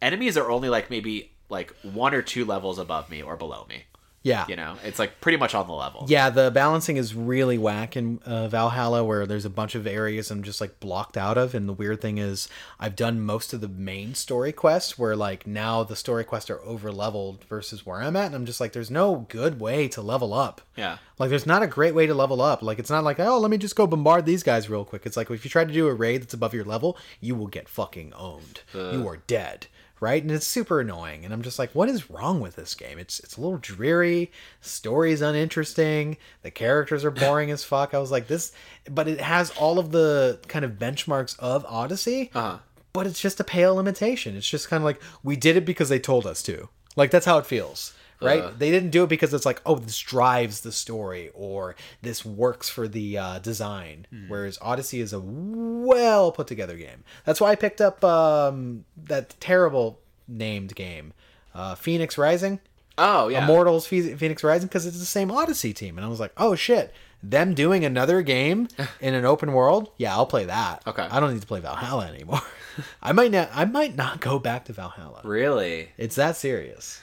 enemies 0.02 0.38
are 0.38 0.50
only 0.50 0.70
like 0.70 0.90
maybe 0.90 1.32
like 1.50 1.74
one 1.82 2.14
or 2.14 2.22
two 2.22 2.46
levels 2.46 2.78
above 2.80 3.10
me 3.10 3.22
or 3.22 3.36
below 3.36 3.66
me 3.68 3.84
Yeah. 4.22 4.46
you 4.50 4.56
know 4.58 4.76
it's 4.84 5.00
like 5.00 5.22
pretty 5.22 5.38
much 5.38 5.56
on 5.56 5.66
the 5.66 5.74
level 5.74 6.06
Yeah, 6.08 6.30
the 6.30 6.52
balancing 6.52 6.98
is 6.98 7.16
really 7.16 7.58
whack 7.58 7.96
in 7.96 8.20
uh, 8.26 8.48
Valhalla, 8.50 9.04
where 9.04 9.26
there's 9.26 9.46
a 9.46 9.50
bunch 9.50 9.76
of 9.76 9.88
areas 9.88 10.30
I'm 10.30 10.44
just 10.44 10.60
like 10.60 10.80
blocked 10.80 11.16
out 11.18 11.38
of. 11.38 11.56
And 11.56 11.70
the 11.70 11.74
weird 11.74 12.02
thing 12.02 12.18
is, 12.18 12.50
I've 12.80 12.96
done 12.96 13.22
most 13.22 13.54
of 13.54 13.62
the 13.62 13.68
main 13.68 14.16
story 14.16 14.52
quests, 14.52 14.98
where 15.00 15.16
like 15.16 15.48
now 15.48 15.84
the 15.84 15.96
story 15.96 16.24
quests 16.24 16.50
are 16.50 16.62
over 16.62 16.92
leveled 16.92 17.46
versus 17.46 17.86
where 17.86 18.02
I'm 18.02 18.16
at, 18.16 18.28
and 18.28 18.36
I'm 18.36 18.46
just 18.46 18.60
like, 18.60 18.74
there's 18.74 18.92
no 18.92 19.26
good 19.30 19.60
way 19.60 19.88
to 19.90 20.02
level 20.02 20.34
up. 20.34 20.62
yeah 20.76 20.98
Like, 21.18 21.30
there's 21.30 21.46
not 21.46 21.64
a 21.64 21.68
great 21.68 21.96
way 21.96 22.06
to 22.08 22.14
level 22.14 22.42
up. 22.42 22.62
Like, 22.62 22.80
it's 22.80 22.90
not 22.90 23.04
like, 23.04 23.20
oh, 23.20 23.40
let 23.40 23.52
me 23.52 23.58
just 23.58 23.76
go 23.76 23.88
bombard 23.88 24.26
these 24.26 24.44
guys 24.44 24.70
real 24.70 24.86
quick. 24.86 25.06
It's 25.06 25.18
like, 25.18 25.30
if 25.32 25.46
you 25.46 25.50
try 25.50 25.64
to 25.64 25.74
do 25.74 25.88
a 25.88 25.94
raid 25.94 26.22
that's 26.22 26.34
above 26.34 26.54
your 26.54 26.66
level, 26.66 26.98
you 27.22 27.36
will 27.36 27.48
get 27.48 27.70
fucking 27.70 28.14
owned. 28.14 28.62
You 28.74 29.08
are 29.08 29.18
dead. 29.28 29.68
Right? 30.02 30.22
And 30.22 30.32
it's 30.32 30.48
super 30.48 30.80
annoying. 30.80 31.26
And 31.26 31.34
I'm 31.34 31.42
just 31.42 31.60
like, 31.60 31.76
what 31.76 31.90
is 31.90 32.10
wrong 32.10 32.40
with 32.40 32.56
this 32.56 32.74
game? 32.74 32.98
It's 33.00 33.20
it's 33.20 33.36
a 33.36 33.42
little 33.42 33.58
dreary. 33.58 34.32
Story's 34.62 35.22
uninteresting. 35.22 36.18
The 36.42 36.52
characters 36.52 37.04
are 37.04 37.12
boring 37.12 37.52
as 37.52 37.64
fuck. 37.64 37.94
I 37.94 38.00
was 38.00 38.12
like, 38.12 38.28
this 38.28 38.54
but 38.90 39.08
it 39.08 39.20
has 39.20 39.52
all 39.52 39.78
of 39.78 39.92
the 39.92 40.40
kind 40.48 40.64
of 40.64 40.74
benchmarks 40.74 41.38
of 41.40 41.66
Odyssey. 41.68 42.32
uh-huh 42.34 42.60
But 42.94 43.08
it's 43.08 43.20
just 43.20 43.40
a 43.40 43.44
pale 43.44 43.80
imitation. 43.80 44.36
It's 44.36 44.50
just 44.50 44.70
kind 44.70 44.82
of 44.82 44.86
like, 44.86 45.02
we 45.24 45.36
did 45.36 45.58
it 45.58 45.66
because 45.66 45.90
they 45.90 46.00
told 46.00 46.26
us 46.26 46.42
to. 46.44 46.70
Like, 46.96 47.12
that's 47.12 47.26
how 47.26 47.38
it 47.38 47.46
feels. 47.46 47.94
Right? 48.22 48.44
Uh. 48.44 48.52
they 48.58 48.70
didn't 48.70 48.90
do 48.90 49.04
it 49.04 49.10
because 49.10 49.34
it's 49.34 49.46
like, 49.46 49.62
oh, 49.66 49.76
this 49.76 49.98
drives 50.00 50.62
the 50.62 50.72
story 50.72 51.32
or 51.34 51.76
this 52.02 52.26
works 52.26 52.68
for 52.68 52.88
the 52.88 53.18
uh, 53.18 53.40
design. 53.40 54.08
Whereas 54.28 54.58
Odyssey 54.62 55.00
is 55.00 55.14
a 55.14 55.20
well 55.20 56.32
put 56.32 56.48
together 56.48 56.76
game. 56.76 57.04
That's 57.26 57.40
why 57.40 57.52
I 57.52 57.56
picked 57.56 57.82
up 57.82 58.04
um, 58.04 58.86
that 59.06 59.36
terrible 59.40 60.00
named 60.28 60.76
game, 60.76 61.14
uh, 61.56 61.76
Phoenix 61.76 62.18
Rising. 62.18 62.60
oh 62.98 63.30
yeah 63.30 63.44
Immortals 63.44 63.88
Phoenix 63.88 64.44
Rising 64.44 64.68
because 64.68 64.86
it's 64.86 65.00
the 65.00 65.06
same 65.06 65.32
Odyssey 65.32 65.74
team. 65.74 65.98
And 65.98 66.06
I 66.06 66.10
was 66.10 66.20
like, 66.20 66.34
oh 66.38 66.56
shit, 66.56 66.94
them 67.24 67.54
doing 67.54 67.86
another 67.86 68.22
game 68.22 68.68
in 69.02 69.14
an 69.14 69.26
open 69.26 69.54
world? 69.54 69.92
Yeah, 69.98 70.14
I'll 70.14 70.26
play 70.26 70.46
that. 70.46 70.84
Okay. 70.86 71.08
I 71.10 71.20
don't 71.20 71.34
need 71.34 71.42
to 71.42 71.48
play 71.48 71.60
Valhalla 71.62 72.08
anymore. 72.08 72.42
I 73.02 73.12
might 73.14 73.32
not. 73.32 73.50
I 73.54 73.66
might 73.66 73.96
not 73.96 74.20
go 74.20 74.40
back 74.40 74.66
to 74.66 74.74
Valhalla. 74.74 75.22
really 75.24 75.90
It's 75.98 76.16
that 76.16 76.36
serious. 76.36 77.02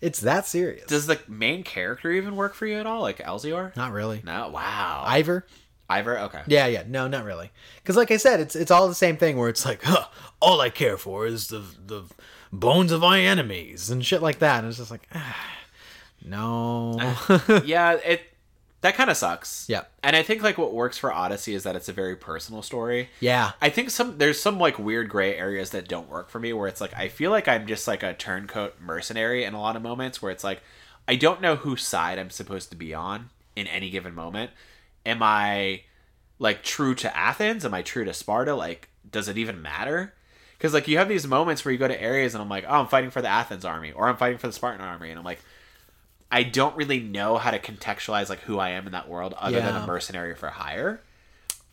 It's 0.00 0.20
that 0.20 0.46
serious. 0.46 0.86
does 0.86 1.06
the 1.06 1.18
main 1.28 1.64
character 1.64 2.10
even 2.10 2.36
work 2.36 2.54
for 2.54 2.66
you 2.66 2.76
at 2.78 2.86
all 2.86 3.02
like 3.02 3.18
elzior 3.18 3.74
not 3.76 3.92
really. 3.92 4.22
no 4.24 4.48
wow 4.48 5.04
Eivor. 5.06 5.42
eivor 5.90 6.20
okay 6.22 6.42
Yeah, 6.46 6.66
yeah. 6.66 6.84
No, 6.86 7.08
not 7.08 7.24
really. 7.24 7.50
Because, 7.82 7.96
like 7.96 8.10
I 8.10 8.16
said, 8.18 8.40
it's 8.40 8.54
it's 8.54 8.70
all 8.70 8.88
the 8.88 8.94
same 8.94 9.16
thing. 9.16 9.38
Where 9.38 9.48
it's 9.48 9.64
like, 9.64 9.82
huh, 9.82 10.04
all 10.40 10.60
I 10.60 10.68
care 10.70 10.98
for 10.98 11.26
is 11.26 11.48
the 11.48 11.62
the 11.86 12.04
bones 12.52 12.92
of 12.92 13.00
my 13.00 13.20
enemies 13.20 13.88
and 13.90 14.04
shit 14.04 14.22
like 14.22 14.38
that. 14.40 14.58
And 14.60 14.68
it's 14.68 14.76
just 14.78 14.90
like, 14.90 15.08
ah, 15.14 15.46
no. 16.24 16.98
yeah 17.64 17.92
it 18.04 18.22
that 18.80 18.94
kind 18.94 19.10
of 19.10 19.16
sucks 19.16 19.66
Yeah. 19.68 19.84
and 20.02 20.14
i 20.14 20.22
think 20.22 20.42
like 20.42 20.56
what 20.58 20.72
works 20.72 20.96
for 20.98 21.12
odyssey 21.12 21.54
is 21.54 21.64
that 21.64 21.74
it's 21.76 21.88
a 21.88 21.92
very 21.92 22.14
personal 22.16 22.62
story 22.62 23.08
yeah. 23.20 23.52
I 23.60 23.70
think 23.70 23.90
some 23.90 24.18
there's 24.18 24.40
some 24.40 24.58
like 24.58 24.78
weird 24.78 25.08
gray 25.08 25.36
areas 25.36 25.70
that 25.70 25.88
don't 25.88 26.08
work 26.08 26.28
for 26.30 26.38
me 26.38 26.52
where 26.52 26.68
it's 26.68 26.80
like 26.80 26.94
I 26.96 27.08
feel 27.08 27.30
like 27.30 27.48
I'm 27.48 27.66
just 27.66 27.88
like 27.88 28.02
a 28.02 28.14
turncoat 28.14 28.80
mercenary 28.80 29.44
in 29.44 29.54
a 29.54 29.60
lot 29.60 29.74
of 29.76 29.82
moments 29.82 30.22
where 30.22 30.30
it's 30.30 30.44
like 30.44 30.62
I 31.08 31.16
don't 31.16 31.40
know 31.40 31.56
whose 31.56 31.82
side 31.82 32.18
I'm 32.18 32.30
supposed 32.30 32.70
to 32.70 32.76
be 32.76 32.94
on 32.94 33.30
in 33.56 33.66
any 33.66 33.90
given 33.90 34.14
moment. 34.14 34.50
Am 35.06 35.22
I 35.22 35.82
like 36.38 36.62
true 36.62 36.94
to 36.96 37.16
Athens? 37.16 37.64
Am 37.64 37.74
I 37.74 37.82
true 37.82 38.04
to 38.04 38.12
Sparta? 38.14 38.54
Like, 38.54 38.88
does 39.10 39.26
it 39.28 39.38
even 39.38 39.60
matter? 39.62 40.14
Because 40.56 40.74
like 40.74 40.86
you 40.86 40.98
have 40.98 41.08
these 41.08 41.26
moments 41.26 41.64
where 41.64 41.72
you 41.72 41.78
go 41.78 41.88
to 41.88 42.00
areas 42.00 42.34
and 42.34 42.42
I'm 42.42 42.48
like, 42.48 42.64
oh, 42.68 42.80
I'm 42.80 42.86
fighting 42.88 43.10
for 43.10 43.22
the 43.22 43.28
Athens 43.28 43.64
army, 43.64 43.90
or 43.92 44.06
I'm 44.08 44.16
fighting 44.16 44.38
for 44.38 44.46
the 44.48 44.52
Spartan 44.52 44.80
army, 44.84 45.10
and 45.10 45.18
I'm 45.18 45.24
like, 45.24 45.40
I 46.30 46.42
don't 46.42 46.76
really 46.76 47.00
know 47.00 47.36
how 47.38 47.50
to 47.50 47.58
contextualize 47.58 48.28
like 48.28 48.40
who 48.40 48.58
I 48.58 48.70
am 48.70 48.86
in 48.86 48.92
that 48.92 49.08
world 49.08 49.34
other 49.38 49.60
than 49.60 49.74
a 49.76 49.86
mercenary 49.86 50.34
for 50.34 50.48
hire. 50.48 51.00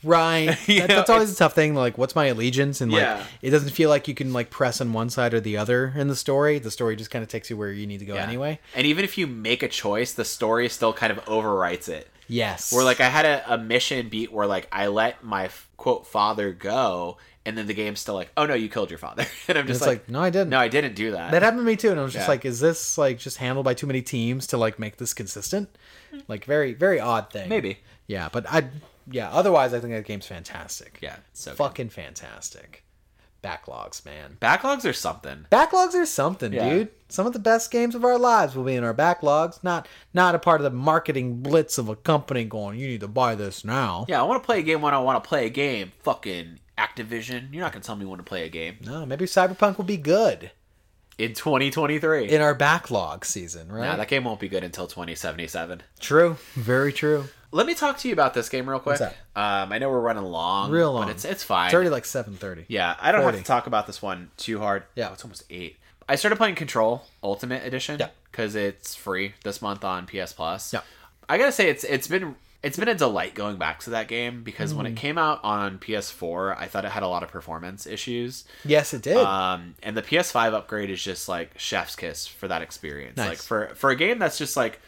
Right. 0.04 0.56
That- 0.68 0.88
that's 0.88 1.10
always 1.10 1.32
a 1.34 1.36
tough 1.36 1.54
thing. 1.54 1.74
Like, 1.74 1.98
what's 1.98 2.16
my 2.16 2.26
allegiance? 2.28 2.80
And 2.80 2.92
like, 2.92 3.02
Yeah. 3.02 3.24
it 3.42 3.50
doesn't 3.50 3.72
feel 3.72 3.90
like 3.90 4.08
you 4.08 4.14
can 4.14 4.34
like 4.34 4.50
press 4.50 4.80
on 4.80 4.94
one 4.94 5.10
side 5.10 5.34
or 5.34 5.40
the 5.40 5.58
other 5.58 5.94
in 5.96 6.08
the 6.08 6.16
story. 6.16 6.60
The 6.60 6.72
story 6.72 6.96
just 6.96 7.10
kind 7.12 7.24
of 7.24 7.30
takes 7.30 7.50
you 7.50 7.58
where 7.58 7.72
you 7.72 7.88
need 7.88 8.00
to 8.00 8.06
go 8.06 8.16
Yeah. 8.16 8.24
anyway. 8.24 8.60
And 8.76 8.86
even 8.86 9.04
if 9.04 9.18
you 9.18 9.26
make 9.28 9.64
a 9.64 9.68
choice, 9.68 10.14
the 10.14 10.26
story 10.26 10.70
still 10.70 10.94
kind 10.94 11.12
of 11.12 11.24
overwrites 11.26 11.90
it. 11.90 12.10
Yes. 12.28 12.72
Where 12.72 12.84
like 12.84 13.00
I 13.02 13.10
had 13.10 13.26
a, 13.26 13.54
a 13.54 13.58
mission 13.58 14.10
beat 14.10 14.32
where 14.32 14.48
like 14.48 14.68
I 14.72 14.88
let 14.88 15.24
my 15.24 15.50
quote 15.78 16.08
father 16.08 16.52
go, 16.54 17.18
and 17.46 17.58
then 17.58 17.68
the 17.68 17.74
game's 17.74 18.00
still 18.00 18.16
like, 18.16 18.32
oh 18.38 18.46
no, 18.46 18.54
you 18.54 18.70
killed 18.70 18.90
your 18.90 18.98
father, 19.00 19.26
and 19.48 19.58
I'm 19.58 19.68
just 19.68 19.82
it's 19.82 19.88
like, 19.88 20.00
like, 20.00 20.10
no, 20.10 20.22
I 20.22 20.30
didn't. 20.30 20.50
no, 20.50 20.60
I 20.60 20.68
didn't 20.68 20.96
do 20.96 21.12
that. 21.12 21.32
That 21.32 21.42
happened 21.44 21.62
to 21.62 21.66
me 21.66 21.76
too, 21.76 21.92
and 21.92 22.00
I 22.00 22.04
was 22.04 22.14
just 22.14 22.26
Yeah. 22.26 22.32
like, 22.32 22.46
"Is 22.46 22.60
this 22.60 22.98
like 22.98 23.20
just 23.20 23.38
handled 23.38 23.66
by 23.66 23.74
too 23.74 23.88
many 23.88 24.02
teams 24.02 24.48
to 24.48 24.58
like 24.58 24.80
make 24.80 24.98
this 24.98 25.14
consistent?" 25.14 25.70
Hmm. 26.12 26.20
Like, 26.28 26.46
very, 26.46 26.74
very 26.74 27.00
odd 27.00 27.32
thing. 27.32 27.50
Maybe. 27.50 27.80
Yeah, 28.08 28.30
but 28.32 28.46
I, 28.50 28.70
yeah. 29.10 29.30
Otherwise, 29.32 29.74
I 29.74 29.80
think 29.80 29.94
that 29.94 30.06
game's 30.06 30.28
fantastic. 30.28 31.00
Yeah, 31.02 31.18
so 31.34 31.52
good. 31.52 31.58
fucking 31.58 31.90
fantastic. 31.90 32.84
Backlogs, 33.44 34.04
man. 34.04 34.38
Backlogs 34.42 34.86
are 34.86 34.94
something. 34.94 35.46
Backlogs 35.52 35.94
are 35.94 36.06
something, 36.08 36.52
Yeah. 36.52 36.68
dude. 36.68 36.90
Some 37.10 37.28
of 37.28 37.34
the 37.34 37.38
best 37.40 37.70
games 37.70 37.94
of 37.94 38.04
our 38.04 38.18
lives 38.18 38.56
will 38.56 38.64
be 38.64 38.74
in 38.74 38.84
our 38.84 38.94
backlogs. 38.94 39.64
Not, 39.64 39.88
not 40.16 40.34
a 40.34 40.40
part 40.40 40.60
of 40.62 40.64
the 40.64 40.72
marketing 40.76 41.44
blitz 41.44 41.78
of 41.78 41.88
a 41.88 41.96
company 41.96 42.44
going, 42.44 42.80
"You 42.80 42.88
need 42.88 43.02
to 43.02 43.08
buy 43.08 43.36
this 43.36 43.64
now." 43.64 44.06
Yeah, 44.10 44.20
I 44.20 44.24
want 44.24 44.42
to 44.42 44.46
play 44.46 44.60
a 44.60 44.64
game 44.64 44.82
when 44.82 44.96
I 44.96 45.00
want 45.00 45.24
to 45.24 45.28
play 45.28 45.46
a 45.46 45.52
game. 45.52 45.92
Fucking 46.02 46.60
Activision, 46.78 47.54
you're 47.54 47.62
not 47.64 47.72
gonna 47.72 47.84
tell 47.84 47.96
me 47.96 48.06
when 48.06 48.18
to 48.18 48.24
play 48.24 48.44
a 48.46 48.50
game 48.50 48.78
No, 48.86 49.06
maybe 49.06 49.26
Cyberpunk 49.26 49.78
will 49.78 49.86
be 49.86 49.98
good 49.98 50.52
in 51.18 51.34
2023. 51.34 52.30
in 52.30 52.42
our 52.42 52.54
backlog 52.54 53.24
season, 53.26 53.72
right? 53.72 53.86
Nah, 53.88 53.96
that 53.96 54.08
game 54.10 54.26
won't 54.26 54.40
be 54.40 54.50
good 54.50 54.64
until 54.64 54.86
2077. 54.88 55.84
True. 56.00 56.38
Very 56.54 56.92
true. 56.92 57.26
Let 57.52 57.66
me 57.68 57.74
talk 57.74 57.98
to 58.00 58.08
you 58.10 58.14
about 58.14 58.34
this 58.34 58.50
game 58.50 58.70
real 58.70 58.80
quick. 58.80 59.00
Um, 59.02 59.14
I 59.36 59.78
know 59.78 59.90
we're 59.90 60.02
running 60.02 60.24
long, 60.24 60.72
Real 60.72 60.92
long. 60.92 61.06
but 61.06 61.12
it's 61.12 61.24
it's 61.24 61.44
fine. 61.44 61.68
It's 61.68 61.74
already 61.74 61.90
like 61.90 62.04
seven 62.04 62.34
thirty. 62.36 62.66
Yeah, 62.68 62.96
I 63.00 63.14
don't 63.14 63.22
40. 63.22 63.38
have 63.38 63.46
to 63.46 63.48
talk 63.48 63.68
about 63.68 63.88
this 63.88 64.02
one 64.02 64.32
too 64.36 64.60
hard. 64.60 64.84
Yeah. 64.96 65.10
Oh, 65.10 65.14
it's 65.14 65.24
almost 65.24 65.44
eight. 65.50 65.78
I 66.10 66.16
started 66.16 66.36
playing 66.36 66.56
Control 66.56 67.06
Ultimate 67.24 67.64
Edition. 67.66 67.98
Yeah. 68.00 68.10
because 68.30 68.56
it's 68.56 68.94
free 68.94 69.36
this 69.46 69.62
month 69.62 69.86
on 69.86 70.06
PS 70.06 70.34
Plus. 70.34 70.74
Yeah. 70.74 70.82
I 71.30 71.38
gotta 71.38 71.54
say 71.54 71.70
it's 71.70 71.86
it's 71.86 72.08
been 72.08 72.36
it's 72.66 72.78
been 72.80 72.88
a 72.88 72.96
delight 72.96 73.36
going 73.36 73.58
back 73.58 73.80
to 73.82 73.92
that 73.92 74.08
game 74.08 74.44
because 74.44 74.74
when 74.74 74.86
Mm. 74.88 74.90
it 74.90 74.96
came 74.98 75.18
out 75.20 75.40
on 75.44 75.78
PS4, 75.78 76.58
I 76.58 76.66
thought 76.66 76.84
it 76.84 76.92
had 76.92 77.04
a 77.04 77.08
lot 77.08 77.22
of 77.22 77.30
performance 77.30 77.86
issues. 77.86 78.44
Yes, 78.64 78.94
it 78.94 79.04
did. 79.04 79.18
Um, 79.18 79.76
and 79.84 79.96
the 79.96 80.02
PS5 80.02 80.54
upgrade 80.54 80.90
is 80.90 81.04
just 81.04 81.30
like 81.30 81.52
chef's 81.60 81.96
kiss 81.96 82.26
for 82.26 82.48
that 82.48 82.62
experience. 82.64 83.18
Nice. 83.18 83.30
Like 83.30 83.38
for 83.38 83.76
for 83.76 83.92
a 83.92 83.96
game 83.96 84.18
that's 84.20 84.38
just 84.38 84.58
like 84.58 84.80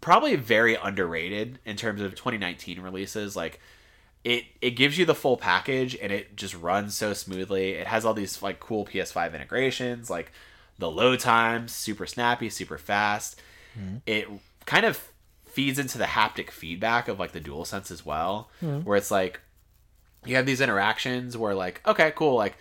probably 0.00 0.36
very 0.36 0.74
underrated 0.74 1.58
in 1.64 1.76
terms 1.76 2.00
of 2.02 2.14
2019 2.14 2.80
releases. 2.80 3.34
Like 3.34 3.58
it 4.22 4.44
it 4.60 4.70
gives 4.72 4.98
you 4.98 5.06
the 5.06 5.14
full 5.14 5.36
package 5.36 5.96
and 6.02 6.12
it 6.12 6.36
just 6.36 6.54
runs 6.54 6.94
so 6.94 7.12
smoothly. 7.14 7.72
It 7.72 7.86
has 7.86 8.04
all 8.04 8.14
these 8.14 8.42
like 8.42 8.60
cool 8.60 8.84
PS5 8.84 9.34
integrations, 9.34 10.10
like 10.10 10.30
the 10.78 10.90
load 10.90 11.20
times, 11.20 11.72
super 11.72 12.04
snappy, 12.06 12.50
super 12.50 12.76
fast. 12.78 13.40
It 14.06 14.28
kind 14.66 14.84
of 14.86 15.02
feeds 15.54 15.78
into 15.78 15.96
the 15.98 16.04
haptic 16.04 16.50
feedback 16.50 17.08
of 17.08 17.18
like 17.18 17.32
the 17.32 17.40
dual 17.40 17.64
sense 17.64 17.90
as 17.90 18.04
well, 18.04 18.50
where 18.84 18.96
it's 18.96 19.10
like 19.10 19.40
you 20.26 20.36
have 20.36 20.46
these 20.46 20.60
interactions 20.60 21.36
where 21.36 21.54
like 21.54 21.80
okay 21.86 22.10
cool 22.16 22.34
like 22.34 22.56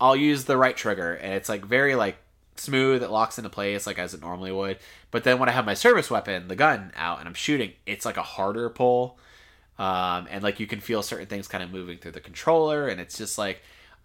i'll 0.00 0.16
use 0.16 0.44
the 0.44 0.56
right 0.56 0.76
trigger 0.76 1.12
and 1.14 1.34
it's 1.34 1.48
like 1.48 1.62
very 1.64 1.94
like 1.94 2.16
smooth 2.56 3.02
it 3.02 3.10
locks 3.10 3.38
into 3.38 3.50
place 3.50 3.86
like 3.86 3.98
as 3.98 4.14
it 4.14 4.20
normally 4.20 4.52
would. 4.52 4.78
But 5.10 5.24
then 5.24 5.38
when 5.38 5.48
i 5.48 5.52
have 5.52 5.66
my 5.66 5.74
service 5.74 6.10
weapon 6.10 6.48
the 6.48 6.56
gun 6.56 6.90
out 6.96 7.18
and 7.18 7.28
i'm 7.28 7.34
shooting 7.34 7.72
it's 7.86 8.06
like 8.06 8.16
a 8.16 8.22
harder 8.22 8.68
pull 8.70 9.18
um, 9.78 10.26
and 10.30 10.42
like 10.42 10.60
you 10.60 10.66
can 10.66 10.80
feel 10.80 11.02
certain 11.02 11.26
things 11.26 11.48
kind 11.48 11.62
of 11.64 11.70
moving 11.70 11.98
through 11.98 12.12
the 12.12 12.20
controller 12.20 12.88
and 12.88 13.00
it's 13.00 13.16
just 13.18 13.36
like 13.38 13.62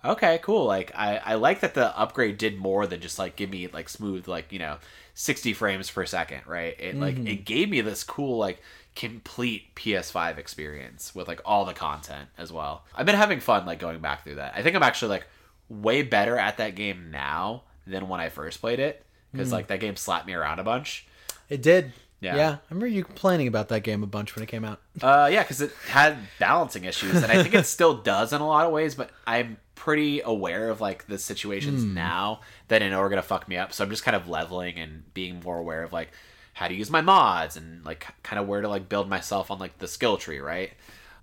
okay 0.07 0.39
cool 0.41 0.65
like 0.65 0.91
I, 0.95 1.17
I 1.17 1.33
like 1.35 1.59
that 1.61 1.73
the 1.73 1.97
upgrade 1.97 2.37
did 2.37 2.57
more 2.57 2.87
than 2.87 3.01
just 3.01 3.19
like 3.19 3.35
give 3.35 3.49
me 3.49 3.67
like 3.67 3.89
smooth 3.89 4.27
like 4.27 4.51
you 4.51 4.59
know 4.59 4.77
60 5.17 5.53
frames 5.53 5.89
per 5.89 6.05
second 6.05 6.41
right? 6.45 6.75
It 6.77 6.95
like 6.95 7.15
it 7.15 7.23
mm-hmm. 7.23 7.43
gave 7.43 7.69
me 7.69 7.81
this 7.81 8.03
cool 8.03 8.37
like 8.37 8.61
complete 8.95 9.73
ps5 9.75 10.37
experience 10.37 11.15
with 11.15 11.27
like 11.27 11.41
all 11.43 11.65
the 11.65 11.73
content 11.73 12.29
as 12.37 12.51
well. 12.53 12.85
I've 12.93 13.07
been 13.07 13.15
having 13.15 13.39
fun 13.39 13.65
like 13.65 13.79
going 13.79 13.99
back 13.99 14.23
through 14.23 14.35
that. 14.35 14.53
I 14.55 14.61
think 14.61 14.75
i'm 14.75 14.83
actually 14.83 15.09
like 15.09 15.27
way 15.69 16.03
better 16.03 16.37
at 16.37 16.57
that 16.57 16.75
game 16.75 17.09
now 17.09 17.63
than 17.87 18.07
when 18.07 18.19
i 18.19 18.29
first 18.29 18.61
played 18.61 18.79
it 18.79 19.03
because 19.31 19.49
mm. 19.49 19.53
like 19.53 19.67
that 19.67 19.79
game 19.79 19.95
slapped 19.95 20.27
me 20.27 20.33
around 20.33 20.59
a 20.59 20.63
bunch. 20.63 21.07
It 21.49 21.63
did. 21.63 21.93
Yeah. 22.19 22.35
Yeah. 22.35 22.49
I 22.49 22.59
remember 22.69 22.87
you 22.87 23.03
complaining 23.03 23.47
about 23.47 23.69
that 23.69 23.81
game 23.81 24.03
a 24.03 24.07
bunch 24.07 24.35
when 24.35 24.43
it 24.43 24.47
came 24.47 24.65
out. 24.65 24.81
Uh, 25.01 25.29
yeah, 25.31 25.43
because 25.43 25.61
it 25.61 25.71
had 25.87 26.17
balancing 26.39 26.85
issues, 26.85 27.15
and 27.21 27.31
I 27.31 27.43
think 27.43 27.53
it 27.53 27.65
still 27.67 27.95
does 27.95 28.33
in 28.33 28.41
a 28.41 28.47
lot 28.47 28.65
of 28.65 28.71
ways. 28.71 28.95
But 28.95 29.11
I'm 29.27 29.57
pretty 29.75 30.21
aware 30.21 30.69
of 30.69 30.81
like 30.81 31.05
the 31.07 31.17
situations 31.19 31.83
now 31.83 32.41
that 32.67 32.81
I 32.81 32.89
know 32.89 32.99
are 32.99 33.09
gonna 33.09 33.21
fuck 33.21 33.47
me 33.47 33.57
up. 33.57 33.71
So 33.71 33.83
I'm 33.83 33.89
just 33.89 34.03
kind 34.03 34.15
of 34.15 34.27
leveling 34.27 34.77
and 34.79 35.13
being 35.13 35.39
more 35.43 35.57
aware 35.57 35.83
of 35.83 35.93
like 35.93 36.09
how 36.53 36.67
to 36.67 36.73
use 36.73 36.89
my 36.89 37.01
mods 37.01 37.55
and 37.55 37.85
like 37.85 38.07
kind 38.23 38.39
of 38.39 38.47
where 38.47 38.61
to 38.61 38.67
like 38.67 38.89
build 38.89 39.07
myself 39.07 39.51
on 39.51 39.59
like 39.59 39.77
the 39.77 39.87
skill 39.87 40.17
tree, 40.17 40.39
right? 40.39 40.71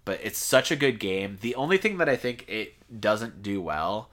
But 0.05 0.21
it's 0.23 0.39
such 0.39 0.71
a 0.71 0.77
good 0.77 1.01
game. 1.01 1.39
The 1.41 1.57
only 1.57 1.77
thing 1.77 1.99
that 1.99 2.09
I 2.09 2.15
think 2.17 2.45
it 2.49 2.75
doesn't 3.01 3.43
do 3.43 3.61
well, 3.61 4.11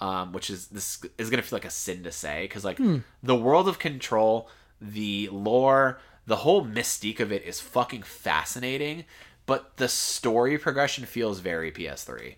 um, 0.00 0.32
which 0.32 0.50
is 0.50 0.66
this 0.66 1.00
is 1.16 1.30
gonna 1.30 1.42
feel 1.42 1.56
like 1.56 1.64
a 1.64 1.70
sin 1.70 2.02
to 2.02 2.10
say, 2.10 2.42
because 2.42 2.64
like 2.64 2.80
the 3.22 3.36
world 3.36 3.68
of 3.68 3.78
control, 3.78 4.48
the 4.80 5.28
lore, 5.30 6.00
the 6.26 6.36
whole 6.36 6.64
mystique 6.64 7.20
of 7.20 7.32
it 7.32 7.42
is 7.44 7.60
fucking 7.60 8.02
fascinating, 8.02 9.04
but 9.46 9.76
the 9.76 9.88
story 9.88 10.58
progression 10.58 11.04
feels 11.04 11.40
very 11.40 11.70
PS3. 11.70 12.36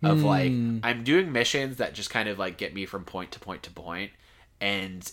Of 0.00 0.22
like 0.22 0.52
I'm 0.84 1.02
doing 1.02 1.32
missions 1.32 1.78
that 1.78 1.92
just 1.92 2.08
kind 2.10 2.28
of 2.28 2.38
like 2.38 2.56
get 2.56 2.72
me 2.72 2.86
from 2.86 3.04
point 3.04 3.32
to 3.32 3.40
point 3.40 3.64
to 3.64 3.70
point, 3.70 4.12
and 4.60 5.10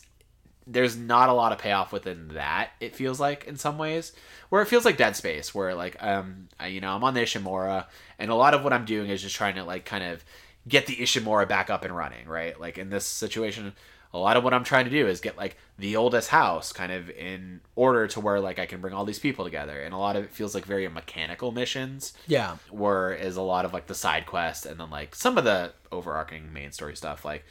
there's 0.67 0.95
not 0.95 1.29
a 1.29 1.33
lot 1.33 1.51
of 1.51 1.57
payoff 1.57 1.91
within 1.91 2.29
that. 2.29 2.69
It 2.79 2.95
feels 2.95 3.19
like 3.19 3.45
in 3.45 3.57
some 3.57 3.79
ways, 3.79 4.13
where 4.49 4.61
it 4.61 4.67
feels 4.67 4.85
like 4.85 4.97
Dead 4.97 5.15
Space, 5.15 5.55
where 5.55 5.73
like 5.73 5.97
um 6.03 6.49
I, 6.59 6.67
you 6.67 6.81
know 6.81 6.91
I'm 6.91 7.03
on 7.03 7.15
the 7.15 7.21
Ishimura, 7.21 7.85
and 8.19 8.29
a 8.29 8.35
lot 8.35 8.53
of 8.53 8.63
what 8.63 8.73
I'm 8.73 8.85
doing 8.85 9.09
is 9.09 9.23
just 9.23 9.35
trying 9.35 9.55
to 9.55 9.63
like 9.63 9.85
kind 9.85 10.03
of 10.03 10.23
get 10.67 10.85
the 10.85 10.95
Ishimura 10.95 11.47
back 11.47 11.71
up 11.71 11.83
and 11.83 11.95
running, 11.95 12.27
right? 12.27 12.59
Like 12.59 12.77
in 12.77 12.89
this 12.91 13.05
situation, 13.05 13.73
a 14.15 14.17
lot 14.17 14.37
of 14.37 14.43
what 14.45 14.53
I'm 14.53 14.63
trying 14.63 14.85
to 14.85 14.91
do 14.91 15.07
is 15.07 15.19
get 15.19 15.37
like 15.37 15.57
the 15.77 15.97
oldest 15.97 16.29
house 16.29 16.71
kind 16.71 16.91
of 16.91 17.09
in 17.09 17.59
order 17.75 18.07
to 18.07 18.21
where 18.21 18.39
like 18.39 18.59
I 18.59 18.65
can 18.65 18.79
bring 18.79 18.93
all 18.93 19.03
these 19.03 19.19
people 19.19 19.43
together, 19.43 19.81
and 19.81 19.93
a 19.93 19.97
lot 19.97 20.15
of 20.15 20.23
it 20.23 20.31
feels 20.31 20.55
like 20.55 20.65
very 20.65 20.87
mechanical 20.87 21.51
missions. 21.51 22.13
Yeah. 22.25 22.55
whereas 22.71 23.35
a 23.35 23.41
lot 23.41 23.65
of 23.65 23.73
like 23.73 23.87
the 23.87 23.93
side 23.93 24.25
quest 24.25 24.65
and 24.65 24.79
then 24.79 24.89
like 24.89 25.15
some 25.15 25.37
of 25.37 25.43
the 25.43 25.73
overarching 25.91 26.53
main 26.53 26.71
story 26.71 26.95
stuff 26.95 27.25
like 27.25 27.43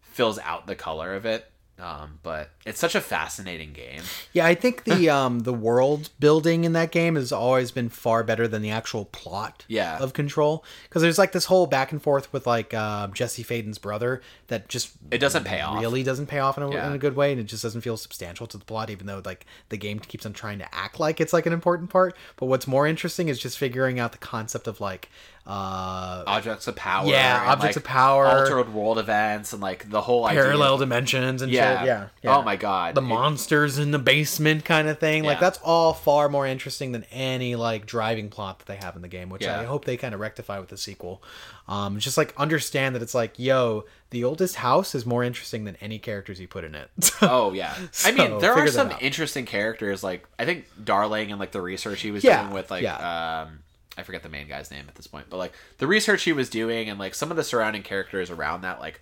fills 0.00 0.38
out 0.40 0.66
the 0.66 0.74
color 0.74 1.14
of 1.14 1.24
it 1.24 1.50
um, 1.80 2.18
but 2.22 2.50
it's 2.66 2.80
such 2.80 2.94
a 2.94 3.00
fascinating 3.00 3.72
game 3.72 4.02
Yeah, 4.32 4.46
I 4.46 4.54
think 4.54 4.84
the 4.84 5.08
um 5.18 5.40
the 5.40 5.52
world 5.52 6.10
building 6.18 6.64
in 6.64 6.72
that 6.72 6.90
game 6.90 7.14
has 7.14 7.30
always 7.32 7.70
been 7.70 7.88
far 7.88 8.24
better 8.24 8.48
than 8.48 8.62
the 8.62 8.70
actual 8.70 9.04
plot 9.06 9.64
Yeah. 9.68 9.98
of 9.98 10.12
Control 10.12 10.64
because 10.88 11.02
there's 11.02 11.18
like 11.18 11.32
this 11.32 11.44
whole 11.46 11.66
back 11.66 11.92
and 11.92 12.02
forth 12.02 12.32
with 12.32 12.46
like 12.46 12.74
uh, 12.74 13.06
Jesse 13.08 13.42
Faden's 13.42 13.78
brother 13.78 14.20
that 14.48 14.68
just 14.68 14.90
it 15.10 15.18
doesn't 15.18 15.44
pay 15.44 15.60
off 15.60 15.80
really 15.80 16.02
doesn't 16.02 16.26
pay 16.26 16.38
off 16.40 16.56
in 16.56 16.64
a, 16.64 16.70
Yeah. 16.72 16.86
in 16.88 16.92
a 16.94 16.98
good 16.98 17.14
way 17.16 17.30
and 17.32 17.40
it 17.40 17.44
just 17.44 17.62
doesn't 17.62 17.82
feel 17.82 17.96
substantial 17.96 18.46
to 18.48 18.58
the 18.58 18.64
plot 18.64 18.90
even 18.90 19.06
though 19.06 19.22
like 19.24 19.46
the 19.68 19.76
game 19.76 19.98
keeps 19.98 20.26
on 20.26 20.32
trying 20.32 20.58
to 20.58 20.74
act 20.74 20.98
like 20.98 21.20
it's 21.20 21.32
like 21.32 21.46
an 21.46 21.52
important 21.52 21.90
part 21.90 22.16
but 22.36 22.46
what's 22.46 22.66
more 22.66 22.86
interesting 22.86 23.28
is 23.28 23.38
just 23.38 23.56
figuring 23.58 23.98
out 24.00 24.12
the 24.12 24.18
concept 24.18 24.66
of 24.66 24.80
like 24.80 25.08
uh 25.48 26.22
objects 26.26 26.66
of 26.68 26.76
power 26.76 27.06
Yeah, 27.08 27.42
objects 27.46 27.76
like, 27.76 27.76
of 27.76 27.84
power. 27.84 28.26
altered 28.26 28.72
world 28.74 28.98
events 28.98 29.54
and 29.54 29.62
like 29.62 29.88
the 29.88 30.02
whole 30.02 30.28
parallel 30.28 30.74
of- 30.74 30.80
dimensions 30.80 31.40
and 31.40 31.50
yeah. 31.50 31.78
shit 31.78 31.86
yeah, 31.86 32.08
yeah. 32.22 32.36
oh 32.36 32.42
my 32.42 32.56
god 32.56 32.94
the 32.94 33.00
It- 33.00 33.04
monsters 33.04 33.78
in 33.78 33.90
the 33.90 33.98
basement 33.98 34.66
kind 34.66 34.88
of 34.88 34.98
thing. 34.98 35.24
Like 35.24 35.40
that's 35.40 35.58
all 35.64 35.94
far 35.94 36.28
more 36.28 36.46
interesting 36.46 36.92
than 36.92 37.04
any 37.10 37.56
like 37.56 37.86
driving 37.86 38.28
plot 38.28 38.58
that 38.58 38.66
they 38.66 38.76
have 38.76 38.94
in 38.96 39.00
the 39.02 39.08
game, 39.08 39.30
which 39.30 39.46
I 39.46 39.64
hope 39.64 39.86
they 39.86 39.96
kind 39.96 40.14
of 40.14 40.20
rectify 40.20 40.58
with 40.58 40.68
the 40.68 40.76
sequel. 40.76 41.22
Um, 41.66 41.98
just 41.98 42.16
like 42.18 42.34
understand 42.38 42.94
that 42.94 43.02
it's 43.02 43.14
like, 43.14 43.38
yo, 43.38 43.84
the 44.10 44.24
oldest 44.24 44.56
house 44.56 44.94
is 44.94 45.04
more 45.06 45.22
interesting 45.22 45.64
than 45.64 45.76
any 45.80 45.98
characters 45.98 46.40
you 46.40 46.48
put 46.48 46.64
in 46.64 46.74
it. 46.74 46.90
Oh 47.22 47.52
yeah, 47.52 47.74
I 48.04 48.12
mean 48.12 48.38
there 48.38 48.52
are 48.52 48.66
some 48.68 48.92
interesting 49.00 49.44
characters. 49.46 50.02
Like 50.04 50.26
I 50.38 50.44
think 50.44 50.66
Darling 50.82 51.30
and 51.30 51.40
like 51.40 51.52
the 51.52 51.60
research 51.62 52.00
he 52.02 52.10
was 52.10 52.22
Yeah, 52.22 52.42
doing 52.42 52.54
with 52.54 52.70
like 52.70 52.82
yeah. 52.82 53.42
um 53.46 53.60
I 53.98 54.02
forget 54.04 54.22
the 54.22 54.28
main 54.28 54.48
guy's 54.48 54.70
name 54.70 54.84
at 54.88 54.94
this 54.94 55.06
point, 55.06 55.26
but 55.28 55.36
like 55.38 55.52
the 55.78 55.86
research 55.86 56.22
he 56.22 56.32
was 56.32 56.48
doing 56.48 56.88
and 56.88 56.98
like 56.98 57.14
some 57.14 57.30
of 57.30 57.36
the 57.36 57.44
surrounding 57.44 57.82
characters 57.82 58.30
around 58.30 58.62
that, 58.62 58.80
like 58.80 59.00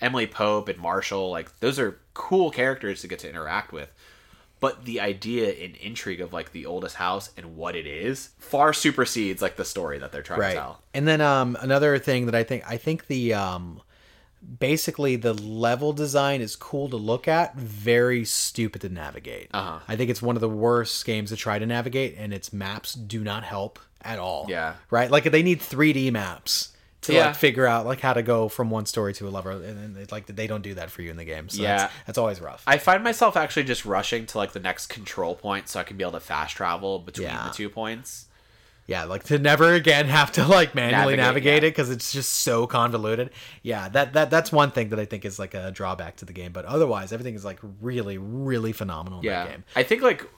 Emily 0.00 0.26
Pope 0.26 0.68
and 0.68 0.78
Marshall, 0.78 1.30
like 1.30 1.58
those 1.60 1.78
are 1.78 1.98
cool 2.12 2.50
characters 2.50 3.00
to 3.02 3.08
get 3.08 3.20
to 3.20 3.30
interact 3.30 3.72
with. 3.72 3.90
but 4.60 4.84
the 4.84 5.00
idea 5.00 5.50
and 5.64 5.74
intrigue 5.76 6.20
of 6.20 6.32
like 6.32 6.52
the 6.52 6.66
oldest 6.66 6.96
house 6.96 7.30
and 7.36 7.56
what 7.56 7.74
it 7.74 7.86
is 7.86 8.30
far 8.38 8.72
supersedes 8.72 9.42
like 9.42 9.56
the 9.56 9.64
story 9.64 9.98
that 9.98 10.12
they're 10.12 10.22
trying 10.22 10.40
to 10.50 10.54
tell. 10.54 10.82
and 10.94 11.06
then 11.08 11.20
um 11.20 11.56
another 11.60 11.98
thing 11.98 12.26
that 12.26 12.34
i 12.36 12.44
think 12.44 12.62
i 12.70 12.76
think 12.76 13.06
the 13.08 13.34
um 13.34 13.80
basically 14.58 15.16
the 15.16 15.32
level 15.34 15.92
design 15.92 16.40
is 16.40 16.56
cool 16.56 16.88
to 16.88 16.96
look 16.96 17.28
at 17.28 17.54
very 17.56 18.24
stupid 18.24 18.80
to 18.80 18.88
navigate 18.88 19.48
Uh-huh. 19.52 19.78
i 19.88 19.96
think 19.96 20.10
it's 20.10 20.22
one 20.22 20.36
of 20.36 20.40
the 20.40 20.48
worst 20.48 21.04
games 21.04 21.30
to 21.30 21.36
try 21.36 21.58
to 21.58 21.66
navigate 21.66 22.16
and 22.18 22.32
its 22.34 22.52
maps 22.52 22.94
do 22.94 23.22
not 23.24 23.44
help 23.44 23.78
at 24.04 24.18
all 24.18 24.46
Yeah. 24.48 24.74
right 24.90 25.10
like 25.10 25.24
they 25.24 25.42
need 25.42 25.60
3d 25.60 26.10
maps 26.12 26.68
to 27.02 27.12
Yeah. 27.12 27.26
like 27.26 27.34
figure 27.36 27.66
out 27.66 27.84
like 27.86 28.00
how 28.00 28.12
to 28.12 28.22
go 28.22 28.48
from 28.48 28.70
one 28.70 28.86
story 28.86 29.12
to 29.14 29.26
a 29.26 29.30
level 29.30 29.52
and 29.52 29.94
then 29.94 30.02
it's 30.02 30.12
like 30.12 30.26
they 30.26 30.46
don't 30.46 30.62
do 30.62 30.74
that 30.74 30.90
for 30.90 31.02
you 31.02 31.10
in 31.10 31.16
the 31.16 31.24
game 31.24 31.48
so 31.48 31.62
Yeah. 31.62 31.76
that's, 31.76 31.92
that's 32.06 32.18
always 32.18 32.40
rough 32.40 32.62
I 32.66 32.78
find 32.78 33.02
myself 33.02 33.36
actually 33.36 33.64
just 33.64 33.84
rushing 33.84 34.26
to 34.26 34.38
like 34.38 34.52
the 34.52 34.60
next 34.60 34.86
control 34.86 35.34
point 35.34 35.68
so 35.68 35.80
I 35.80 35.82
can 35.82 35.96
be 35.96 36.04
able 36.04 36.12
to 36.12 36.20
fast 36.20 36.56
travel 36.56 36.98
between 37.00 37.28
Yeah. 37.28 37.48
the 37.48 37.54
two 37.54 37.68
points. 37.68 38.26
Yeah, 38.88 39.04
like 39.04 39.22
to 39.24 39.38
never 39.38 39.72
again 39.74 40.06
have 40.06 40.32
to 40.32 40.44
like 40.44 40.74
manually 40.74 41.14
Navigate, 41.14 41.18
navigate, 41.18 41.62
yeah. 41.62 41.68
it 41.68 41.70
because 41.70 41.88
it's 41.88 42.12
just 42.12 42.32
so 42.32 42.66
convoluted. 42.66 43.30
Yeah, 43.62 43.88
that 43.90 44.12
that 44.14 44.28
that's 44.28 44.50
one 44.50 44.72
thing 44.72 44.88
that 44.88 44.98
I 44.98 45.04
think 45.04 45.24
is 45.24 45.38
like 45.38 45.54
a 45.54 45.70
drawback 45.70 46.16
to 46.16 46.24
the 46.24 46.32
game. 46.32 46.50
But 46.52 46.64
otherwise, 46.64 47.12
everything 47.12 47.36
is 47.36 47.44
like 47.44 47.60
really, 47.80 48.18
really 48.18 48.72
phenomenal 48.72 49.20
in 49.20 49.24
Yeah, 49.26 49.44
that 49.44 49.50
game. 49.52 49.64
I 49.76 49.84
think 49.84 50.02
like 50.02 50.28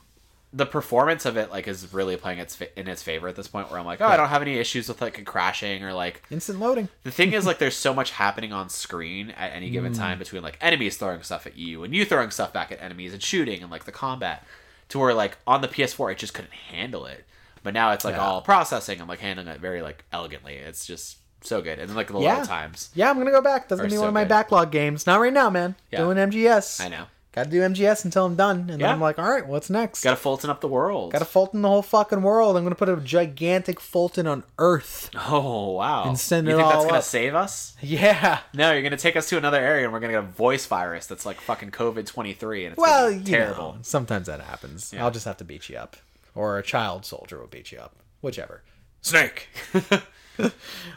the 0.57 0.65
performance 0.67 1.27
of 1.27 1.37
it 1.37 1.51
like 1.51 1.67
is 1.67 1.93
really 1.93 2.17
playing 2.17 2.39
its 2.39 2.55
fa- 2.55 2.79
in 2.79 2.87
its 2.87 3.03
favor 3.03 3.27
at 3.27 3.35
this 3.35 3.49
point. 3.49 3.71
Where 3.71 3.81
I'm 3.81 3.85
like, 3.87 4.01
oh, 4.01 4.07
I 4.07 4.17
don't 4.17 4.29
have 4.29 4.41
any 4.41 4.57
issues 4.59 4.87
with 4.89 5.01
like 5.01 5.25
crashing 5.25 5.83
or 5.83 5.93
like 5.93 6.23
Instant 6.31 6.61
loading. 6.61 6.89
the 7.03 7.11
thing 7.11 7.33
is 7.33 7.45
like 7.45 7.59
there's 7.59 7.75
so 7.77 7.93
much 7.93 8.13
happening 8.13 8.53
on 8.53 8.69
screen 8.69 9.31
at 9.33 9.53
any 9.53 9.69
given 9.71 9.93
Mm. 9.93 9.99
time 9.99 10.19
between 10.19 10.43
like 10.45 10.57
enemies 10.61 10.97
throwing 10.97 11.23
stuff 11.23 11.47
at 11.47 11.57
you 11.59 11.83
and 11.83 11.93
you 11.95 12.05
throwing 12.05 12.31
stuff 12.31 12.53
back 12.53 12.71
at 12.71 12.81
enemies 12.81 13.13
and 13.13 13.21
shooting 13.23 13.63
and 13.63 13.71
like 13.71 13.85
the 13.85 13.93
combat 13.93 14.47
to 14.91 14.99
where 15.01 15.13
like 15.13 15.39
on 15.47 15.61
the 15.61 15.69
PS4 15.69 16.13
it 16.13 16.19
just 16.19 16.35
couldn't 16.35 16.53
handle 16.55 17.05
it. 17.07 17.25
But 17.65 17.75
now 17.75 17.91
it's 17.91 18.05
like 18.05 18.15
Yeah. 18.15 18.21
all 18.25 18.41
processing 18.41 19.01
and 19.01 19.09
like 19.09 19.19
handling 19.19 19.49
it 19.49 19.61
very 19.61 19.83
like 19.83 20.05
elegantly. 20.13 20.55
It's 20.55 20.87
just 20.87 21.17
so 21.41 21.61
good. 21.63 21.79
And 21.81 21.89
then 21.89 21.97
like 21.97 22.09
the 22.09 22.19
Yeah. 22.21 22.31
little 22.39 22.47
times. 22.47 22.91
Yeah, 22.95 23.11
I'm 23.11 23.19
gonna 23.19 23.31
go 23.33 23.43
back. 23.43 23.69
That's 23.69 23.81
gonna 23.81 23.89
be 23.91 23.97
so 23.97 24.03
one 24.03 24.09
of 24.09 24.15
my 24.15 24.23
good. 24.23 24.29
backlog 24.29 24.71
games. 24.71 25.07
Not 25.07 25.21
right 25.21 25.33
now, 25.33 25.51
man. 25.51 25.75
Yeah. 25.91 26.01
Doing 26.01 26.17
MGS. 26.19 26.81
I 26.81 26.89
know. 26.89 27.07
Got 27.35 27.45
to 27.45 27.51
do 27.51 27.61
MGS 27.63 28.05
until 28.05 28.27
I'm 28.27 28.37
done, 28.37 28.71
and 28.71 28.81
then 28.81 28.89
I'm 28.89 29.01
like, 29.01 29.19
all 29.19 29.29
right, 29.29 29.45
what's 29.45 29.69
next? 29.69 30.05
Got 30.05 30.11
to 30.11 30.17
Fulton 30.17 30.51
up 30.51 30.61
the 30.61 30.69
world. 30.69 31.11
Got 31.11 31.19
to 31.19 31.25
Fulton 31.25 31.63
the 31.63 31.69
whole 31.69 31.83
fucking 31.83 32.23
world. 32.23 32.57
I'm 32.57 32.63
gonna 32.63 32.77
put 32.77 32.89
a 32.89 32.97
gigantic 32.97 33.81
Fulton 33.81 34.29
on 34.29 34.45
Earth. 34.59 35.11
Oh 35.17 35.73
wow! 35.73 36.05
And 36.09 36.17
send 36.19 36.47
you 36.47 36.55
it 36.55 36.57
think 36.59 36.69
that's 36.73 36.85
gonna 36.85 36.99
up. 36.99 37.03
save 37.05 37.35
us? 37.35 37.77
Yeah. 37.81 38.39
No, 38.55 38.73
you're 38.73 38.83
gonna 38.83 38.97
take 38.97 39.17
us 39.17 39.29
to 39.31 39.37
another 39.37 39.59
area, 39.59 39.83
and 39.85 39.93
we're 39.93 39.99
gonna 40.01 40.13
get 40.13 40.21
a 40.23 40.27
voice 40.27 40.65
virus 40.67 41.07
that's 41.07 41.27
like 41.27 41.41
fucking 41.41 41.73
COVID 41.73 42.07
twenty 42.07 42.35
three, 42.35 42.65
and 42.67 42.75
it's 42.75 42.81
Well, 42.81 43.11
gonna 43.11 43.23
be 43.23 43.31
you 43.31 43.37
terrible. 43.37 43.73
know, 43.73 43.79
sometimes 43.83 44.27
that 44.29 44.41
happens. 44.41 44.93
Yeah. 44.95 45.05
I'll 45.05 45.11
just 45.11 45.25
have 45.25 45.37
to 45.39 45.45
beat 45.45 45.69
you 45.69 45.77
up, 45.77 45.97
or 46.37 46.57
a 46.59 46.63
child 46.63 47.05
soldier 47.05 47.41
will 47.41 47.49
beat 47.49 47.73
you 47.73 47.79
up, 47.79 47.97
whichever. 48.21 48.63
Snake. 49.01 49.49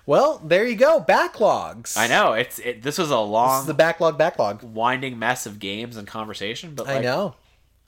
Well, 0.05 0.39
there 0.43 0.65
you 0.65 0.75
go. 0.75 1.01
Backlogs. 1.01 1.97
I 1.97 2.07
know 2.07 2.33
it's 2.33 2.59
it. 2.59 2.81
This 2.81 2.97
was 2.97 3.09
a 3.11 3.15
This 3.15 3.27
long, 3.29 3.61
is 3.61 3.67
the 3.67 3.73
backlog. 3.73 4.17
Backlog. 4.17 4.63
winding 4.63 5.19
mess 5.19 5.45
of 5.45 5.59
games 5.59 5.97
and 5.97 6.07
conversation, 6.07 6.75
but 6.75 6.87
I 6.87 6.99
know. 6.99 7.35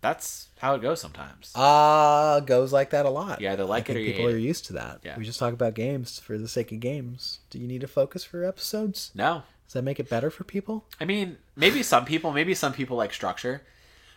that's 0.01 0.47
how 0.59 0.75
it 0.75 0.81
goes 0.81 0.99
sometimes. 0.99 1.53
Uh 1.55 2.41
goes 2.41 2.73
like 2.73 2.89
that 2.89 3.05
a 3.05 3.09
lot. 3.09 3.39
You 3.39 3.49
either 3.49 3.63
like 3.63 3.89
I 3.89 3.93
it 3.93 3.97
or 3.97 3.99
people 4.05 4.25
are 4.27 4.35
it. 4.37 4.41
used 4.41 4.65
to 4.65 4.73
that. 4.73 4.99
Yeah. 5.03 5.17
We 5.17 5.23
just 5.23 5.39
talk 5.39 5.53
about 5.53 5.73
games 5.75 6.19
for 6.19 6.37
the 6.37 6.47
sake 6.49 6.71
of 6.73 6.81
games. 6.81 7.39
Do 7.49 7.57
you 7.59 7.67
need 7.67 7.81
to 7.81 7.87
focus 7.87 8.23
for 8.25 8.43
episodes? 8.43 9.11
no, 9.15 9.43
Does 9.67 9.73
that 9.73 9.83
make 9.83 9.99
it 9.99 10.09
better 10.09 10.29
for 10.29 10.43
people? 10.43 10.85
I 10.99 11.05
mean 11.05 11.37
maybe 11.55 11.83
some 11.83 12.03
people, 12.03 12.33
maybe 12.33 12.53
some 12.53 12.73
people 12.73 12.97
like 12.97 13.13
structure, 13.13 13.61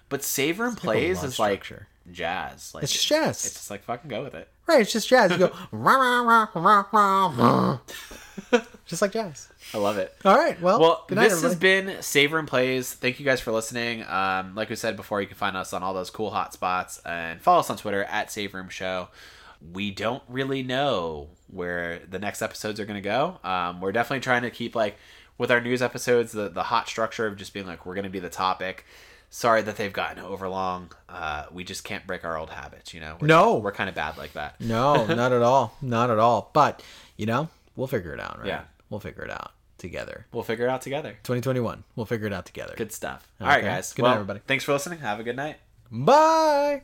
but 0.09 0.25
Save 0.25 0.59
Room 0.59 0.75
Plays 0.75 1.23
is 1.23 1.39
like 1.39 1.65
jazz. 2.11 2.75
Like 2.75 2.83
It's 2.83 2.93
just 2.93 3.07
jazz. 3.07 3.45
It's 3.47 3.55
just 3.55 3.71
like 3.71 3.85
fucking 3.85 4.11
go 4.11 4.25
with 4.25 4.35
it. 4.35 4.49
Right, 4.67 4.81
it's 4.83 4.93
just 4.93 5.09
jazz. 5.09 5.31
You 5.33 5.39
go 5.39 5.53
rah, 5.73 5.97
rah, 5.97 6.21
rah, 6.23 6.49
rah, 6.55 6.85
rah, 6.93 7.27
rah. 7.37 7.79
just 8.87 9.03
like 9.03 9.13
jazz. 9.13 9.49
I 9.75 9.79
love 9.79 9.99
it. 9.99 10.15
All 10.25 10.37
right. 10.37 10.61
Well, 10.61 10.81
Well, 10.81 11.07
night, 11.11 11.29
this 11.31 11.45
everybody. 11.45 11.49
has 11.53 11.95
been 11.95 12.03
Save 12.03 12.33
Room 12.33 12.47
Plays. 12.47 12.93
Thank 12.93 13.19
you 13.19 13.25
guys 13.25 13.41
for 13.41 13.53
listening. 13.53 14.05
Um, 14.07 14.55
like 14.55 14.71
we 14.71 14.77
said 14.77 14.97
before, 14.97 15.21
you 15.21 15.27
can 15.27 15.37
find 15.37 15.57
us 15.57 15.73
on 15.73 15.83
all 15.83 15.95
those 15.95 16.11
cool 16.11 16.31
hot 16.31 16.53
spots 16.53 17.01
and 17.05 17.41
follow 17.41 17.61
us 17.61 17.71
on 17.71 17.77
Twitter 17.77 18.05
at 18.05 18.31
Save 18.31 18.55
Room 18.55 18.69
Show. 18.69 19.09
We 19.73 19.91
don't 19.91 20.23
really 20.29 20.63
know 20.63 21.29
where 21.49 22.01
the 22.09 22.19
next 22.19 22.43
episodes 22.43 22.81
are 22.81 22.85
going 22.85 23.01
to 23.03 23.09
go. 23.09 23.39
Um, 23.45 23.81
we're 23.81 23.93
definitely 23.93 24.21
trying 24.21 24.43
to 24.43 24.51
keep 24.51 24.75
like 24.75 24.97
with 25.39 25.51
our 25.51 25.61
news 25.61 25.83
episodes 25.83 26.33
the 26.33 26.49
the 26.49 26.65
hot 26.65 26.89
structure 26.89 27.27
of 27.27 27.37
just 27.37 27.53
being 27.55 27.67
like 27.67 27.87
we're 27.87 27.95
going 27.95 28.05
to 28.05 28.11
be 28.11 28.19
the 28.21 28.29
topic. 28.29 28.85
Sorry 29.35 29.63
that 29.63 29.77
they've 29.77 29.93
gotten 29.93 30.23
overlong. 30.23 30.93
Uh, 31.09 31.47
we 31.51 31.65
just 31.65 31.85
can't 31.85 32.07
break 32.07 32.23
our 32.23 32.37
old 32.37 32.51
habits, 32.51 32.93
you 32.93 33.01
know. 33.01 33.17
We're, 33.19 33.29
No. 33.29 33.57
we're 33.57 33.73
kind 33.73 33.89
of 33.89 33.95
bad 33.95 34.19
like 34.19 34.35
that. 34.35 34.61
No, 34.61 35.07
not 35.15 35.33
at 35.33 35.41
all. 35.41 35.75
Not 35.81 36.11
at 36.11 36.19
all. 36.19 36.51
But, 36.53 36.83
you 37.17 37.25
know, 37.25 37.49
we'll 37.75 37.87
figure 37.87 38.13
it 38.13 38.21
out, 38.21 38.39
right? 38.41 38.47
Yeah. 38.49 38.65
We'll 38.91 39.01
figure 39.01 39.25
it 39.25 39.31
out 39.31 39.53
together. 39.79 40.27
We'll 40.33 40.43
figure 40.43 40.67
it 40.67 40.69
out 40.69 40.83
together. 40.83 41.13
2021. 41.23 41.83
We'll 41.97 42.05
figure 42.05 42.27
it 42.27 42.35
out 42.35 42.45
together. 42.45 42.75
Good 42.77 42.93
stuff. 42.93 43.27
All 43.41 43.47
right, 43.47 43.65
guys. 43.65 43.95
Good 43.95 44.03
night, 44.03 44.13
everybody. 44.17 44.41
Thanks 44.47 44.65
for 44.65 44.75
listening. 44.75 44.99
Have 44.99 45.19
a 45.19 45.23
good 45.23 45.37
night. 45.37 45.57
Bye. 45.91 46.83